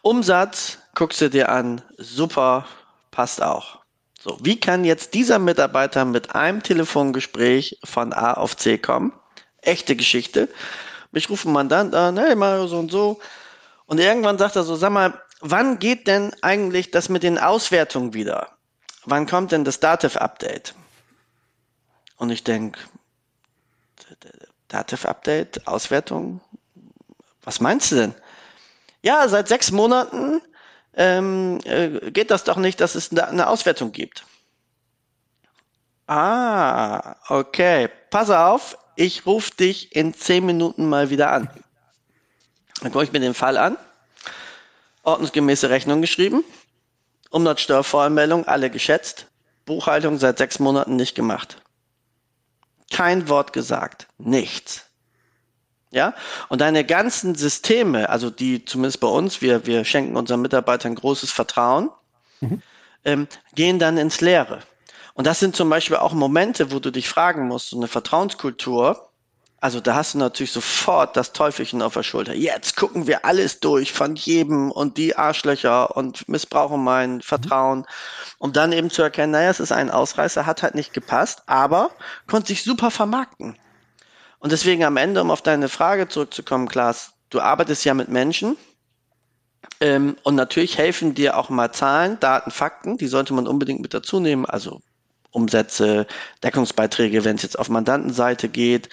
Umsatz 0.02 0.78
guckst 0.94 1.20
du 1.20 1.30
dir 1.30 1.48
an, 1.48 1.82
super, 1.96 2.66
passt 3.10 3.42
auch. 3.42 3.78
So, 4.20 4.36
wie 4.42 4.58
kann 4.58 4.84
jetzt 4.84 5.14
dieser 5.14 5.38
Mitarbeiter 5.38 6.04
mit 6.04 6.34
einem 6.34 6.62
Telefongespräch 6.62 7.78
von 7.84 8.12
A 8.12 8.34
auf 8.34 8.56
C 8.56 8.78
kommen? 8.78 9.12
Echte 9.62 9.94
Geschichte. 9.94 10.48
Mich 11.12 11.30
ruft 11.30 11.46
ein 11.46 11.52
Mandant 11.52 11.94
an, 11.94 12.18
hey 12.18 12.34
Mario, 12.34 12.66
so 12.66 12.78
und 12.78 12.90
so. 12.90 13.20
Und 13.86 13.98
irgendwann 13.98 14.38
sagt 14.38 14.56
er 14.56 14.64
so, 14.64 14.74
sag 14.76 14.92
mal, 14.92 15.20
wann 15.40 15.78
geht 15.78 16.06
denn 16.08 16.32
eigentlich 16.42 16.90
das 16.90 17.08
mit 17.08 17.22
den 17.22 17.38
Auswertungen 17.38 18.12
wieder? 18.12 18.57
Wann 19.10 19.24
kommt 19.24 19.52
denn 19.52 19.64
das 19.64 19.80
Dativ-Update? 19.80 20.74
Und 22.18 22.28
ich 22.28 22.44
denke, 22.44 22.78
Dativ-Update, 24.68 25.66
Auswertung, 25.66 26.42
was 27.40 27.58
meinst 27.60 27.90
du 27.90 27.96
denn? 27.96 28.14
Ja, 29.00 29.26
seit 29.28 29.48
sechs 29.48 29.70
Monaten 29.70 30.42
ähm, 30.92 31.58
äh, 31.64 32.10
geht 32.10 32.30
das 32.30 32.44
doch 32.44 32.58
nicht, 32.58 32.80
dass 32.80 32.94
es 32.96 33.10
eine 33.10 33.46
Auswertung 33.46 33.92
gibt. 33.92 34.26
Ah, 36.06 37.16
okay. 37.28 37.88
Pass 38.10 38.28
auf, 38.28 38.76
ich 38.94 39.24
rufe 39.24 39.52
dich 39.56 39.96
in 39.96 40.12
zehn 40.12 40.44
Minuten 40.44 40.86
mal 40.86 41.08
wieder 41.08 41.32
an. 41.32 41.48
Dann 42.82 42.92
gucke 42.92 43.04
ich 43.04 43.12
mir 43.12 43.20
den 43.20 43.32
Fall 43.32 43.56
an. 43.56 43.78
Ordnungsgemäße 45.02 45.70
Rechnung 45.70 46.02
geschrieben. 46.02 46.44
Umsatzsteuervoranmeldung, 47.30 48.46
alle 48.46 48.70
geschätzt. 48.70 49.26
Buchhaltung 49.64 50.18
seit 50.18 50.38
sechs 50.38 50.58
Monaten 50.58 50.96
nicht 50.96 51.14
gemacht. 51.14 51.62
Kein 52.90 53.28
Wort 53.28 53.52
gesagt. 53.52 54.08
Nichts. 54.18 54.86
Ja, 55.90 56.14
und 56.48 56.60
deine 56.60 56.84
ganzen 56.84 57.34
Systeme, 57.34 58.10
also 58.10 58.28
die 58.28 58.64
zumindest 58.64 59.00
bei 59.00 59.08
uns, 59.08 59.40
wir, 59.40 59.66
wir 59.66 59.84
schenken 59.84 60.16
unseren 60.16 60.42
Mitarbeitern 60.42 60.94
großes 60.94 61.32
Vertrauen, 61.32 61.90
mhm. 62.40 62.62
ähm, 63.04 63.28
gehen 63.54 63.78
dann 63.78 63.96
ins 63.96 64.20
Leere. 64.20 64.60
Und 65.14 65.26
das 65.26 65.40
sind 65.40 65.56
zum 65.56 65.70
Beispiel 65.70 65.96
auch 65.96 66.12
Momente, 66.12 66.70
wo 66.70 66.78
du 66.78 66.90
dich 66.90 67.08
fragen 67.08 67.48
musst, 67.48 67.70
so 67.70 67.76
eine 67.76 67.88
Vertrauenskultur, 67.88 69.07
also 69.60 69.80
da 69.80 69.96
hast 69.96 70.14
du 70.14 70.18
natürlich 70.18 70.52
sofort 70.52 71.16
das 71.16 71.32
Teufelchen 71.32 71.82
auf 71.82 71.94
der 71.94 72.04
Schulter. 72.04 72.32
Jetzt 72.34 72.76
gucken 72.76 73.08
wir 73.08 73.24
alles 73.24 73.58
durch 73.58 73.92
von 73.92 74.14
jedem 74.14 74.70
und 74.70 74.96
die 74.96 75.16
Arschlöcher 75.16 75.96
und 75.96 76.28
missbrauchen 76.28 76.82
mein 76.82 77.20
Vertrauen, 77.22 77.84
um 78.38 78.52
dann 78.52 78.72
eben 78.72 78.88
zu 78.88 79.02
erkennen, 79.02 79.32
naja, 79.32 79.50
es 79.50 79.58
ist 79.58 79.72
ein 79.72 79.90
Ausreißer, 79.90 80.46
hat 80.46 80.62
halt 80.62 80.76
nicht 80.76 80.92
gepasst, 80.92 81.42
aber 81.46 81.90
konnte 82.28 82.48
sich 82.48 82.62
super 82.62 82.92
vermarkten. 82.92 83.58
Und 84.38 84.52
deswegen 84.52 84.84
am 84.84 84.96
Ende, 84.96 85.20
um 85.20 85.32
auf 85.32 85.42
deine 85.42 85.68
Frage 85.68 86.06
zurückzukommen, 86.06 86.68
Klaas, 86.68 87.14
du 87.30 87.40
arbeitest 87.40 87.84
ja 87.84 87.94
mit 87.94 88.08
Menschen 88.08 88.56
ähm, 89.80 90.16
und 90.22 90.36
natürlich 90.36 90.78
helfen 90.78 91.14
dir 91.14 91.36
auch 91.36 91.48
mal 91.48 91.72
Zahlen, 91.72 92.20
Daten, 92.20 92.52
Fakten, 92.52 92.96
die 92.96 93.08
sollte 93.08 93.34
man 93.34 93.48
unbedingt 93.48 93.80
mit 93.80 93.92
dazu 93.92 94.20
nehmen, 94.20 94.46
also 94.46 94.80
Umsätze, 95.32 96.06
Deckungsbeiträge, 96.44 97.24
wenn 97.24 97.36
es 97.36 97.42
jetzt 97.42 97.58
auf 97.58 97.68
Mandantenseite 97.68 98.48
geht, 98.48 98.88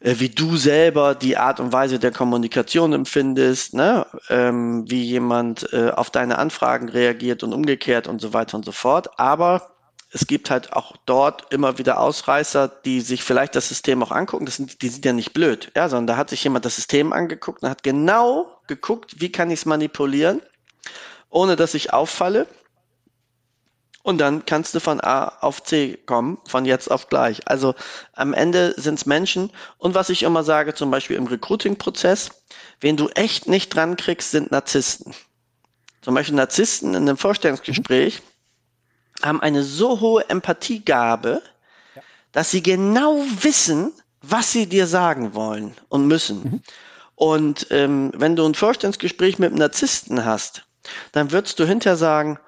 wie 0.00 0.28
du 0.28 0.56
selber 0.56 1.14
die 1.14 1.36
Art 1.36 1.58
und 1.58 1.72
Weise 1.72 1.98
der 1.98 2.12
Kommunikation 2.12 2.92
empfindest, 2.92 3.74
ne? 3.74 4.06
ähm, 4.28 4.88
wie 4.88 5.02
jemand 5.02 5.72
äh, 5.72 5.90
auf 5.90 6.10
deine 6.10 6.38
Anfragen 6.38 6.88
reagiert 6.88 7.42
und 7.42 7.52
umgekehrt 7.52 8.06
und 8.06 8.20
so 8.20 8.32
weiter 8.32 8.56
und 8.56 8.64
so 8.64 8.72
fort. 8.72 9.18
Aber 9.18 9.70
es 10.12 10.26
gibt 10.26 10.50
halt 10.50 10.72
auch 10.72 10.96
dort 11.04 11.52
immer 11.52 11.78
wieder 11.78 12.00
Ausreißer, 12.00 12.68
die 12.84 13.00
sich 13.00 13.22
vielleicht 13.22 13.54
das 13.56 13.68
System 13.68 14.02
auch 14.02 14.12
angucken. 14.12 14.46
Das 14.46 14.56
sind, 14.56 14.82
die 14.82 14.88
sind 14.88 15.04
ja 15.04 15.12
nicht 15.12 15.32
blöd, 15.32 15.70
ja, 15.76 15.88
sondern 15.88 16.06
da 16.06 16.16
hat 16.16 16.30
sich 16.30 16.44
jemand 16.44 16.64
das 16.64 16.76
System 16.76 17.12
angeguckt 17.12 17.62
und 17.62 17.68
hat 17.68 17.82
genau 17.82 18.60
geguckt, 18.68 19.20
wie 19.20 19.32
kann 19.32 19.50
ich 19.50 19.60
es 19.60 19.66
manipulieren, 19.66 20.40
ohne 21.28 21.56
dass 21.56 21.74
ich 21.74 21.92
auffalle. 21.92 22.46
Und 24.02 24.18
dann 24.18 24.46
kannst 24.46 24.74
du 24.74 24.80
von 24.80 25.00
A 25.02 25.28
auf 25.40 25.62
C 25.62 25.98
kommen, 26.06 26.38
von 26.46 26.64
jetzt 26.64 26.90
auf 26.90 27.08
gleich. 27.08 27.46
Also 27.46 27.74
am 28.14 28.32
Ende 28.32 28.74
sind 28.76 28.94
es 28.94 29.06
Menschen. 29.06 29.50
Und 29.76 29.94
was 29.94 30.08
ich 30.08 30.22
immer 30.22 30.44
sage, 30.44 30.74
zum 30.74 30.90
Beispiel 30.90 31.16
im 31.16 31.26
Recruiting-Prozess, 31.26 32.30
wen 32.80 32.96
du 32.96 33.08
echt 33.10 33.48
nicht 33.48 33.74
dran 33.74 33.96
kriegst, 33.96 34.30
sind 34.30 34.50
Narzissten. 34.50 35.14
Zum 36.00 36.14
Beispiel 36.14 36.36
Narzissten 36.36 36.94
in 36.94 37.02
einem 37.02 37.16
Vorstellungsgespräch 37.16 38.22
haben 39.22 39.42
eine 39.42 39.62
so 39.62 40.00
hohe 40.00 40.28
Empathiegabe, 40.30 41.42
dass 42.32 42.50
sie 42.50 42.62
genau 42.62 43.22
wissen, 43.40 43.92
was 44.22 44.52
sie 44.52 44.66
dir 44.66 44.86
sagen 44.86 45.34
wollen 45.34 45.74
und 45.88 46.06
müssen. 46.06 46.42
Mhm. 46.42 46.62
Und 47.14 47.66
ähm, 47.70 48.12
wenn 48.14 48.36
du 48.36 48.46
ein 48.46 48.54
Vorstellungsgespräch 48.54 49.38
mit 49.38 49.50
einem 49.50 49.58
Narzissten 49.58 50.24
hast, 50.24 50.64
dann 51.12 51.32
würdest 51.32 51.58
du 51.58 51.66
hinterher 51.66 51.96
sagen, 51.96 52.38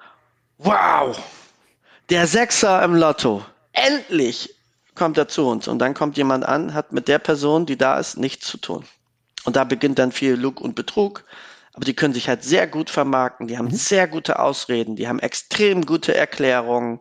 wow, 0.57 1.19
der 2.11 2.27
Sechser 2.27 2.83
im 2.83 2.93
Lotto. 2.93 3.43
Endlich 3.71 4.53
kommt 4.95 5.17
er 5.17 5.29
zu 5.29 5.47
uns. 5.47 5.69
Und 5.69 5.79
dann 5.79 5.93
kommt 5.93 6.17
jemand 6.17 6.45
an, 6.45 6.73
hat 6.73 6.91
mit 6.91 7.07
der 7.07 7.19
Person, 7.19 7.65
die 7.65 7.77
da 7.77 7.97
ist, 7.97 8.17
nichts 8.17 8.47
zu 8.47 8.57
tun. 8.57 8.85
Und 9.45 9.55
da 9.55 9.63
beginnt 9.63 9.97
dann 9.97 10.11
viel 10.11 10.33
Lug 10.33 10.59
und 10.59 10.75
Betrug. 10.75 11.23
Aber 11.73 11.85
die 11.85 11.93
können 11.93 12.13
sich 12.13 12.27
halt 12.27 12.43
sehr 12.43 12.67
gut 12.67 12.89
vermarkten. 12.89 13.47
Die 13.47 13.57
haben 13.57 13.69
mhm. 13.69 13.75
sehr 13.75 14.09
gute 14.09 14.39
Ausreden. 14.39 14.97
Die 14.97 15.07
haben 15.07 15.19
extrem 15.19 15.85
gute 15.85 16.13
Erklärungen. 16.13 16.99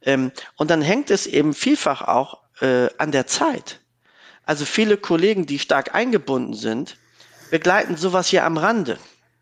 Ähm, 0.00 0.32
und 0.56 0.70
dann 0.70 0.80
hängt 0.80 1.10
es 1.10 1.26
eben 1.26 1.52
vielfach 1.52 2.00
auch 2.00 2.38
äh, 2.62 2.88
an 2.96 3.12
der 3.12 3.26
Zeit. 3.26 3.80
Also 4.46 4.64
viele 4.64 4.96
Kollegen, 4.96 5.44
die 5.44 5.58
stark 5.58 5.94
eingebunden 5.94 6.54
sind, 6.54 6.96
begleiten 7.50 7.98
sowas 7.98 8.28
hier 8.28 8.44
am 8.44 8.56
Rande. 8.56 8.98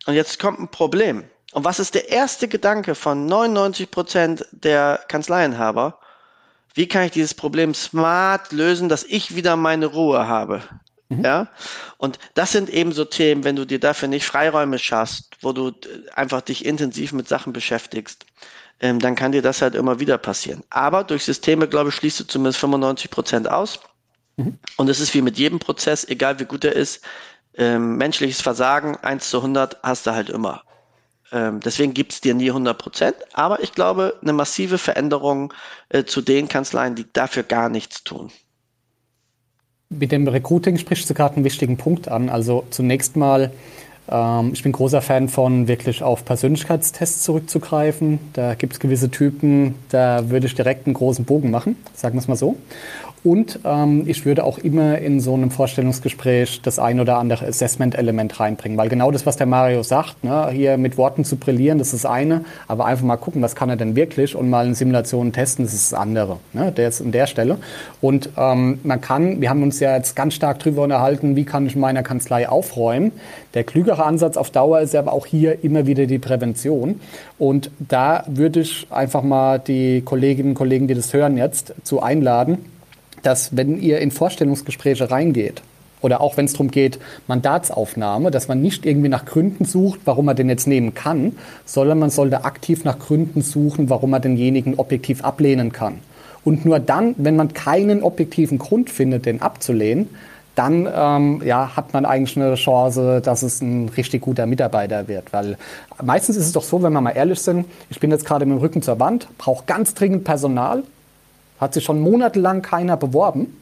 Und 0.06 0.14
jetzt 0.14 0.40
kommt 0.40 0.58
ein 0.58 0.68
Problem. 0.68 1.22
Und 1.54 1.64
was 1.64 1.78
ist 1.78 1.94
der 1.94 2.08
erste 2.08 2.48
Gedanke 2.48 2.96
von 2.96 3.26
99 3.26 3.88
Prozent 3.88 4.44
der 4.50 5.04
Kanzleienhaber? 5.06 6.00
Wie 6.74 6.88
kann 6.88 7.04
ich 7.04 7.12
dieses 7.12 7.32
Problem 7.32 7.74
smart 7.74 8.50
lösen, 8.50 8.88
dass 8.88 9.04
ich 9.04 9.36
wieder 9.36 9.54
meine 9.54 9.86
Ruhe 9.86 10.26
habe? 10.26 10.62
Mhm. 11.10 11.24
Ja. 11.24 11.48
Und 11.96 12.18
das 12.34 12.50
sind 12.50 12.68
eben 12.70 12.90
so 12.90 13.04
Themen, 13.04 13.44
wenn 13.44 13.54
du 13.54 13.64
dir 13.64 13.78
dafür 13.78 14.08
nicht 14.08 14.26
Freiräume 14.26 14.80
schaffst, 14.80 15.30
wo 15.42 15.52
du 15.52 15.70
einfach 16.16 16.40
dich 16.40 16.64
intensiv 16.64 17.12
mit 17.12 17.28
Sachen 17.28 17.52
beschäftigst, 17.52 18.26
ähm, 18.80 18.98
dann 18.98 19.14
kann 19.14 19.30
dir 19.30 19.42
das 19.42 19.62
halt 19.62 19.76
immer 19.76 20.00
wieder 20.00 20.18
passieren. 20.18 20.64
Aber 20.70 21.04
durch 21.04 21.22
Systeme, 21.22 21.68
glaube 21.68 21.90
ich, 21.90 21.94
schließt 21.94 22.18
du 22.18 22.24
zumindest 22.24 22.58
95 22.58 23.12
Prozent 23.12 23.48
aus. 23.48 23.78
Mhm. 24.38 24.58
Und 24.76 24.88
es 24.88 24.98
ist 24.98 25.14
wie 25.14 25.22
mit 25.22 25.38
jedem 25.38 25.60
Prozess, 25.60 26.04
egal 26.08 26.40
wie 26.40 26.46
gut 26.46 26.64
er 26.64 26.72
ist, 26.72 27.04
ähm, 27.56 27.96
menschliches 27.96 28.40
Versagen, 28.40 28.96
1 28.96 29.30
zu 29.30 29.36
100 29.36 29.84
hast 29.84 30.08
du 30.08 30.10
halt 30.10 30.30
immer. 30.30 30.64
Ähm, 31.34 31.58
deswegen 31.58 31.92
gibt 31.92 32.12
es 32.12 32.20
dir 32.20 32.32
nie 32.32 32.48
100 32.48 32.78
Prozent. 32.78 33.16
Aber 33.32 33.62
ich 33.62 33.72
glaube, 33.72 34.14
eine 34.22 34.32
massive 34.32 34.78
Veränderung 34.78 35.52
äh, 35.88 36.04
zu 36.04 36.22
den 36.22 36.48
Kanzleien, 36.48 36.94
die 36.94 37.06
dafür 37.12 37.42
gar 37.42 37.68
nichts 37.68 38.04
tun. 38.04 38.30
Mit 39.90 40.12
dem 40.12 40.26
Recruiting 40.28 40.78
sprichst 40.78 41.10
du 41.10 41.14
gerade 41.14 41.34
einen 41.36 41.44
wichtigen 41.44 41.76
Punkt 41.76 42.08
an. 42.08 42.28
Also 42.28 42.64
zunächst 42.70 43.16
mal, 43.16 43.50
ähm, 44.08 44.50
ich 44.52 44.62
bin 44.62 44.70
großer 44.70 45.02
Fan 45.02 45.28
von 45.28 45.66
wirklich 45.66 46.04
auf 46.04 46.24
Persönlichkeitstests 46.24 47.24
zurückzugreifen. 47.24 48.20
Da 48.32 48.54
gibt 48.54 48.74
es 48.74 48.78
gewisse 48.78 49.10
Typen, 49.10 49.74
da 49.88 50.30
würde 50.30 50.46
ich 50.46 50.54
direkt 50.54 50.86
einen 50.86 50.94
großen 50.94 51.24
Bogen 51.24 51.50
machen, 51.50 51.76
sagen 51.94 52.14
wir 52.14 52.20
es 52.20 52.28
mal 52.28 52.36
so. 52.36 52.56
Und 53.24 53.60
ähm, 53.64 54.02
ich 54.06 54.26
würde 54.26 54.44
auch 54.44 54.58
immer 54.58 54.98
in 54.98 55.18
so 55.18 55.32
einem 55.32 55.50
Vorstellungsgespräch 55.50 56.60
das 56.60 56.78
ein 56.78 57.00
oder 57.00 57.16
andere 57.16 57.46
Assessment-Element 57.46 58.38
reinbringen. 58.38 58.76
Weil 58.76 58.90
genau 58.90 59.10
das, 59.10 59.24
was 59.24 59.38
der 59.38 59.46
Mario 59.46 59.82
sagt, 59.82 60.22
ne, 60.22 60.50
hier 60.50 60.76
mit 60.76 60.98
Worten 60.98 61.24
zu 61.24 61.36
brillieren, 61.36 61.78
das 61.78 61.94
ist 61.94 62.04
das 62.04 62.10
eine, 62.10 62.44
aber 62.68 62.84
einfach 62.84 63.06
mal 63.06 63.16
gucken, 63.16 63.40
was 63.40 63.56
kann 63.56 63.70
er 63.70 63.76
denn 63.76 63.96
wirklich 63.96 64.36
und 64.36 64.50
mal 64.50 64.66
in 64.66 64.74
Simulationen 64.74 65.32
testen, 65.32 65.64
das 65.64 65.72
ist 65.72 65.92
das 65.92 65.98
andere. 65.98 66.36
Ne, 66.52 66.70
der 66.70 66.88
ist 66.88 67.00
an 67.00 67.12
der 67.12 67.26
Stelle. 67.26 67.56
Und 68.02 68.28
ähm, 68.36 68.80
man 68.82 69.00
kann, 69.00 69.40
wir 69.40 69.48
haben 69.48 69.62
uns 69.62 69.80
ja 69.80 69.96
jetzt 69.96 70.14
ganz 70.16 70.34
stark 70.34 70.58
drüber 70.58 70.82
unterhalten, 70.82 71.34
wie 71.34 71.44
kann 71.44 71.66
ich 71.66 71.76
in 71.76 71.80
meiner 71.80 72.02
Kanzlei 72.02 72.46
aufräumen. 72.46 73.12
Der 73.54 73.64
klügere 73.64 74.04
Ansatz 74.04 74.36
auf 74.36 74.50
Dauer 74.50 74.80
ist 74.80 74.94
aber 74.94 75.14
auch 75.14 75.24
hier 75.24 75.64
immer 75.64 75.86
wieder 75.86 76.04
die 76.04 76.18
Prävention. 76.18 77.00
Und 77.38 77.70
da 77.78 78.24
würde 78.26 78.60
ich 78.60 78.86
einfach 78.90 79.22
mal 79.22 79.58
die 79.58 80.02
Kolleginnen 80.02 80.50
und 80.50 80.54
Kollegen, 80.56 80.88
die 80.88 80.94
das 80.94 81.14
hören 81.14 81.38
jetzt, 81.38 81.74
zu 81.84 82.02
einladen, 82.02 82.58
dass 83.24 83.56
wenn 83.56 83.80
ihr 83.80 83.98
in 83.98 84.10
Vorstellungsgespräche 84.10 85.10
reingeht, 85.10 85.62
oder 86.04 86.20
auch 86.20 86.36
wenn 86.36 86.44
es 86.44 86.52
darum 86.52 86.70
geht, 86.70 86.98
Mandatsaufnahme, 87.28 88.30
dass 88.30 88.46
man 88.46 88.60
nicht 88.60 88.84
irgendwie 88.84 89.08
nach 89.08 89.24
Gründen 89.24 89.64
sucht, 89.64 90.00
warum 90.04 90.26
man 90.26 90.36
den 90.36 90.50
jetzt 90.50 90.66
nehmen 90.66 90.92
kann, 90.92 91.32
sondern 91.64 91.98
man 91.98 92.10
sollte 92.10 92.44
aktiv 92.44 92.84
nach 92.84 92.98
Gründen 92.98 93.40
suchen, 93.40 93.88
warum 93.88 94.10
man 94.10 94.20
denjenigen 94.20 94.74
objektiv 94.74 95.24
ablehnen 95.24 95.72
kann. 95.72 96.00
Und 96.44 96.66
nur 96.66 96.78
dann, 96.78 97.14
wenn 97.16 97.36
man 97.36 97.54
keinen 97.54 98.02
objektiven 98.02 98.58
Grund 98.58 98.90
findet, 98.90 99.24
den 99.24 99.40
abzulehnen, 99.40 100.10
dann 100.54 100.86
ähm, 100.94 101.42
ja, 101.44 101.74
hat 101.74 101.94
man 101.94 102.04
eigentlich 102.04 102.36
eine 102.36 102.54
Chance, 102.54 103.20
dass 103.24 103.42
es 103.42 103.60
ein 103.60 103.88
richtig 103.96 104.20
guter 104.20 104.46
Mitarbeiter 104.46 105.08
wird. 105.08 105.32
Weil 105.32 105.56
meistens 106.02 106.36
ist 106.36 106.46
es 106.46 106.52
doch 106.52 106.62
so, 106.62 106.82
wenn 106.82 106.92
wir 106.92 107.00
mal 107.00 107.10
ehrlich 107.10 107.40
sind, 107.40 107.66
ich 107.90 107.98
bin 107.98 108.10
jetzt 108.10 108.26
gerade 108.26 108.44
mit 108.46 108.58
dem 108.58 108.60
Rücken 108.60 108.82
zur 108.82 109.00
Wand, 109.00 109.26
brauche 109.38 109.64
ganz 109.66 109.94
dringend 109.94 110.24
Personal, 110.24 110.84
hat 111.64 111.74
sich 111.74 111.84
schon 111.84 112.00
monatelang 112.00 112.62
keiner 112.62 112.96
beworben. 112.96 113.60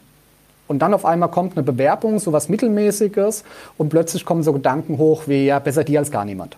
Und 0.69 0.81
dann 0.81 0.95
auf 0.95 1.05
einmal 1.05 1.31
kommt 1.31 1.57
eine 1.57 1.63
Bewerbung, 1.63 2.19
sowas 2.19 2.49
Mittelmäßiges, 2.49 3.45
und 3.79 3.89
plötzlich 3.89 4.25
kommen 4.25 4.43
so 4.43 4.53
Gedanken 4.53 4.99
hoch 4.99 5.25
wie, 5.27 5.47
ja, 5.47 5.59
besser 5.59 5.85
die 5.85 5.99
als 5.99 6.11
gar 6.11 6.25
niemand. 6.25 6.57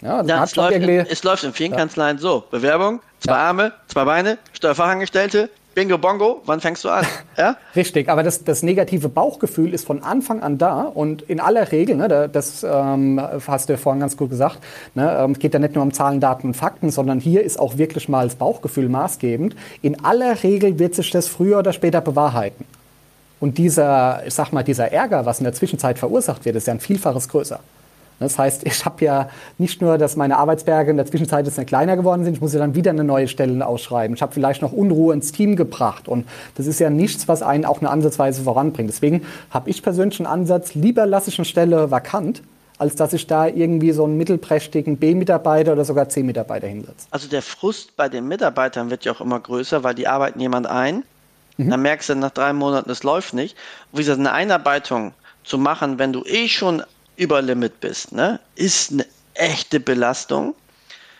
Ja, 0.00 0.18
also 0.18 0.28
ja 0.28 0.44
es, 0.44 0.56
läuft 0.56 0.72
in, 0.76 0.88
es, 0.88 1.22
läuft 1.22 1.44
in, 1.44 1.52
vielen 1.52 1.72
ja. 1.72 1.78
Kanzleien 1.78 2.18
so. 2.18 2.44
Bewerbung, 2.50 3.00
zwei. 3.20 3.32
Arme, 3.32 3.72
zwei 3.88 4.04
Beine, 4.04 4.38
Steuerfachangestellte, 4.52 5.48
Bingo 5.74 5.98
Bongo, 5.98 6.40
wann 6.46 6.60
fängst 6.60 6.84
du 6.84 6.88
an? 6.88 7.04
Ja? 7.36 7.56
Richtig, 7.74 8.08
aber 8.08 8.22
das, 8.22 8.44
das, 8.44 8.62
negative 8.62 9.08
Bauchgefühl 9.08 9.74
ist 9.74 9.84
von 9.84 10.04
Anfang 10.04 10.40
an 10.40 10.56
da 10.56 10.82
und 10.82 11.22
in 11.22 11.40
aller 11.40 11.72
Regel, 11.72 11.96
ne, 11.96 12.28
das 12.32 12.62
ähm, 12.62 13.20
hast 13.48 13.68
du 13.68 13.72
ja 13.72 13.76
vorhin 13.76 13.98
ganz 13.98 14.16
gut 14.16 14.30
gesagt, 14.30 14.60
ne, 14.94 15.16
ähm, 15.18 15.34
geht 15.34 15.52
ja 15.52 15.58
nicht 15.58 15.74
nur 15.74 15.82
um 15.82 15.92
Zahlen, 15.92 16.20
Daten 16.20 16.48
und 16.48 16.54
Fakten, 16.54 16.90
sondern 16.90 17.18
hier 17.18 17.42
ist 17.42 17.58
auch 17.58 17.76
wirklich 17.76 18.08
mal 18.08 18.26
das 18.26 18.36
Bauchgefühl 18.36 18.88
maßgebend. 18.88 19.56
In 19.82 20.04
aller 20.04 20.44
Regel 20.44 20.78
wird 20.78 20.94
sich 20.94 21.10
das 21.10 21.26
früher 21.26 21.58
oder 21.58 21.72
später 21.72 22.00
bewahrheiten. 22.00 22.64
Und 23.40 23.58
dieser, 23.58 24.24
ich 24.24 24.34
sag 24.34 24.52
mal, 24.52 24.62
dieser 24.62 24.92
Ärger, 24.92 25.26
was 25.26 25.40
in 25.40 25.44
der 25.44 25.54
Zwischenzeit 25.54 25.98
verursacht 25.98 26.44
wird, 26.44 26.54
ist 26.54 26.68
ja 26.68 26.74
ein 26.74 26.80
Vielfaches 26.80 27.28
größer. 27.28 27.58
Das 28.20 28.38
heißt, 28.38 28.64
ich 28.64 28.84
habe 28.84 29.04
ja 29.04 29.28
nicht 29.58 29.82
nur, 29.82 29.98
dass 29.98 30.16
meine 30.16 30.36
Arbeitsberge 30.36 30.90
in 30.90 30.96
der 30.96 31.06
Zwischenzeit 31.06 31.46
jetzt 31.46 31.66
kleiner 31.66 31.96
geworden 31.96 32.24
sind, 32.24 32.34
ich 32.34 32.40
muss 32.40 32.52
ja 32.52 32.60
dann 32.60 32.74
wieder 32.74 32.90
eine 32.90 33.04
neue 33.04 33.28
Stelle 33.28 33.66
ausschreiben. 33.66 34.16
Ich 34.16 34.22
habe 34.22 34.32
vielleicht 34.32 34.62
noch 34.62 34.72
Unruhe 34.72 35.12
ins 35.14 35.32
Team 35.32 35.56
gebracht. 35.56 36.08
Und 36.08 36.26
das 36.56 36.66
ist 36.66 36.78
ja 36.80 36.90
nichts, 36.90 37.28
was 37.28 37.42
einen 37.42 37.64
auch 37.64 37.80
eine 37.80 37.90
Ansatzweise 37.90 38.42
voranbringt. 38.42 38.88
Deswegen 38.88 39.26
habe 39.50 39.70
ich 39.70 39.82
persönlich 39.82 40.20
einen 40.20 40.26
Ansatz, 40.26 40.74
lieber 40.74 41.06
lasse 41.06 41.30
ich 41.30 41.38
eine 41.38 41.44
Stelle 41.44 41.90
vakant, 41.90 42.42
als 42.78 42.96
dass 42.96 43.12
ich 43.12 43.26
da 43.26 43.46
irgendwie 43.46 43.92
so 43.92 44.04
einen 44.04 44.16
mittelprächtigen 44.16 44.96
B-Mitarbeiter 44.96 45.72
oder 45.72 45.84
sogar 45.84 46.08
C-Mitarbeiter 46.08 46.66
hinsetze. 46.66 47.06
Also 47.10 47.28
der 47.28 47.42
Frust 47.42 47.96
bei 47.96 48.08
den 48.08 48.26
Mitarbeitern 48.26 48.90
wird 48.90 49.04
ja 49.04 49.12
auch 49.12 49.20
immer 49.20 49.38
größer, 49.38 49.84
weil 49.84 49.94
die 49.94 50.08
arbeiten 50.08 50.40
jemand 50.40 50.66
ein. 50.66 51.04
Mhm. 51.56 51.70
Dann 51.70 51.82
merkst 51.82 52.08
du 52.08 52.14
nach 52.16 52.30
drei 52.30 52.52
Monaten, 52.52 52.90
es 52.90 53.02
läuft 53.02 53.34
nicht. 53.34 53.56
Und 53.92 53.98
wie 53.98 54.02
gesagt, 54.02 54.18
eine 54.18 54.32
Einarbeitung 54.32 55.12
zu 55.44 55.58
machen, 55.58 55.98
wenn 55.98 56.12
du 56.12 56.24
eh 56.24 56.48
schon 56.48 56.82
über 57.16 57.42
Limit 57.42 57.80
bist, 57.80 58.12
ne, 58.12 58.40
ist 58.54 58.92
eine 58.92 59.06
echte 59.34 59.80
Belastung. 59.80 60.54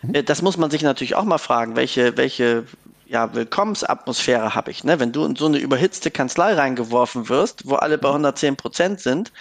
Mhm. 0.01 0.15
Äh, 0.15 0.23
das 0.23 0.41
muss 0.41 0.57
man 0.57 0.71
sich 0.71 0.81
natürlich 0.81 1.15
auch 1.15 1.23
mal 1.23 1.37
fragen, 1.37 1.75
welche, 1.75 2.17
welche 2.17 2.65
ja, 3.07 3.33
Willkommensatmosphäre 3.33 4.55
habe 4.55 4.71
ich. 4.71 4.83
Ne? 4.83 4.99
Wenn 4.99 5.11
du 5.11 5.25
in 5.25 5.35
so 5.35 5.45
eine 5.45 5.57
überhitzte 5.57 6.11
Kanzlei 6.11 6.53
reingeworfen 6.53 7.29
wirst, 7.29 7.67
wo 7.67 7.75
alle 7.75 7.97
bei 7.97 8.09
110 8.09 8.51
mhm. 8.51 8.57
Prozent 8.57 8.99
sind, 8.99 9.31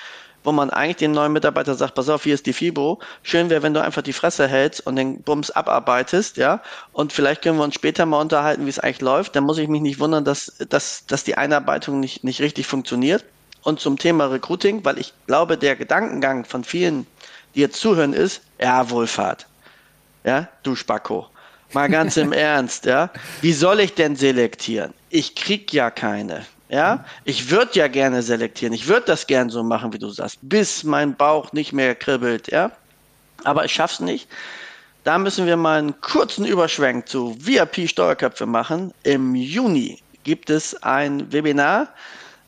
wo 0.45 0.53
man 0.53 0.69
eigentlich 0.71 0.97
dem 0.97 1.13
neuen 1.13 1.33
Mitarbeiter 1.33 1.75
sagt, 1.75 1.95
pass 1.95 2.11
auf, 2.11 2.25
hier 2.25 2.35
ist 2.35 2.45
die 2.45 2.53
FIBO. 2.53 3.01
Schön 3.23 3.49
wäre, 3.49 3.63
wenn 3.63 3.73
du 3.73 3.83
einfach 3.83 4.03
die 4.03 4.13
Fresse 4.13 4.47
hältst 4.47 4.87
und 4.87 4.97
den 4.97 5.23
Bums 5.23 5.51
abarbeitest, 5.51 6.37
ja. 6.37 6.61
Und 6.93 7.15
vielleicht 7.15 7.41
können 7.41 7.57
wir 7.57 7.65
uns 7.65 7.75
später 7.75 8.05
mal 8.05 8.21
unterhalten, 8.21 8.67
wie 8.67 8.71
es 8.71 8.79
eigentlich 8.79 9.01
läuft. 9.01 9.35
Dann 9.35 9.45
muss 9.45 9.57
ich 9.57 9.69
mich 9.69 9.81
nicht 9.81 10.01
wundern, 10.01 10.25
dass, 10.25 10.53
dass, 10.69 11.07
dass 11.07 11.25
die 11.25 11.37
Einarbeitung 11.37 11.99
nicht, 11.99 12.25
nicht 12.25 12.43
richtig 12.43 12.67
funktioniert. 12.67 13.25
Und 13.65 13.81
zum 13.81 13.99
Thema 13.99 14.27
Recruiting, 14.27 14.85
weil 14.85 14.99
ich 14.99 15.13
glaube, 15.27 15.57
der 15.57 15.75
Gedankengang 15.75 16.45
von 16.45 16.65
vielen, 16.65 17.07
die 17.55 17.61
jetzt 17.61 17.81
zuhören, 17.81 18.13
ist, 18.13 18.43
ja, 18.61 18.89
Wohlfahrt. 18.91 19.47
Ja, 20.25 20.49
du 20.63 20.77
Spacko. 20.77 21.27
Mal 21.73 21.89
ganz 21.89 22.17
im 22.17 22.33
Ernst, 22.33 22.85
ja. 22.85 23.11
Wie 23.41 23.53
soll 23.53 23.81
ich 23.81 23.95
denn 23.95 24.17
selektieren? 24.17 24.93
Ich 25.11 25.35
krieg 25.35 25.73
ja 25.73 25.91
keine. 25.91 26.45
Ja, 26.69 27.05
ich 27.25 27.51
würde 27.51 27.71
ja 27.75 27.89
gerne 27.89 28.23
selektieren. 28.23 28.73
Ich 28.73 28.89
würde 28.89 29.07
das 29.07 29.27
gern 29.27 29.49
so 29.49 29.63
machen, 29.63 29.93
wie 29.93 29.99
du 29.99 30.09
sagst, 30.09 30.39
bis 30.43 30.83
mein 30.85 31.15
Bauch 31.15 31.53
nicht 31.53 31.73
mehr 31.73 31.95
kribbelt, 31.95 32.51
ja. 32.51 32.71
Aber 33.45 33.65
ich 33.65 33.73
schaff's 33.73 34.01
nicht. 34.01 34.29
Da 35.05 35.19
müssen 35.19 35.47
wir 35.47 35.57
mal 35.57 35.79
einen 35.79 36.01
kurzen 36.01 36.47
Überschwenk 36.47 37.09
zu 37.09 37.37
VIP 37.39 37.89
Steuerköpfe 37.89 38.47
machen. 38.47 38.93
Im 39.03 39.35
Juni 39.35 40.03
gibt 40.25 40.49
es 40.49 40.75
ein 40.83 41.31
Webinar 41.31 41.89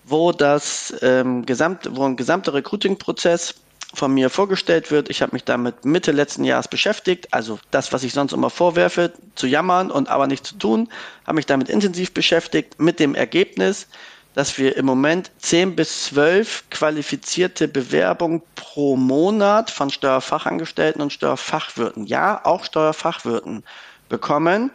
wo 0.07 0.33
das 0.33 0.95
ähm, 1.03 1.45
gesamt, 1.45 1.89
wo 1.93 2.05
ein 2.05 2.17
gesamter 2.17 2.55
Recruiting-Prozess 2.55 3.57
von 3.95 4.15
mir 4.15 4.31
vorgestellt 4.31 4.91
wird. 4.91 5.11
Ich 5.11 5.23
habe 5.23 5.33
mich 5.33 5.45
damit 5.45 5.85
Mitte 5.85 6.13
letzten 6.13 6.45
Jahres 6.45 6.69
beschäftigt. 6.69 7.33
Also 7.33 7.59
das, 7.71 7.93
was 7.93 8.03
ich 8.03 8.13
sonst 8.13 8.33
immer 8.33 8.51
vorwerfe, 8.51 9.13
zu 9.35 9.47
jammern 9.47 9.91
und 9.91 10.09
aber 10.09 10.27
nicht 10.27 10.47
zu 10.47 10.57
tun, 10.57 10.89
habe 11.27 11.37
mich 11.37 11.47
damit 11.47 11.69
intensiv 11.69 12.13
beschäftigt 12.13 12.79
mit 12.79 13.01
dem 13.01 13.15
Ergebnis, 13.15 13.89
dass 14.35 14.59
wir 14.59 14.77
im 14.77 14.85
Moment 14.85 15.31
10 15.39 15.77
bis 15.77 16.05
12 16.05 16.65
qualifizierte 16.71 17.69
Bewerbungen 17.69 18.43
pro 18.55 18.97
Monat 18.97 19.71
von 19.71 19.91
Steuerfachangestellten 19.91 21.01
und 21.01 21.13
Steuerfachwirten, 21.13 22.05
ja, 22.05 22.45
auch 22.45 22.65
Steuerfachwirten 22.65 23.65
bekommen 24.09 24.71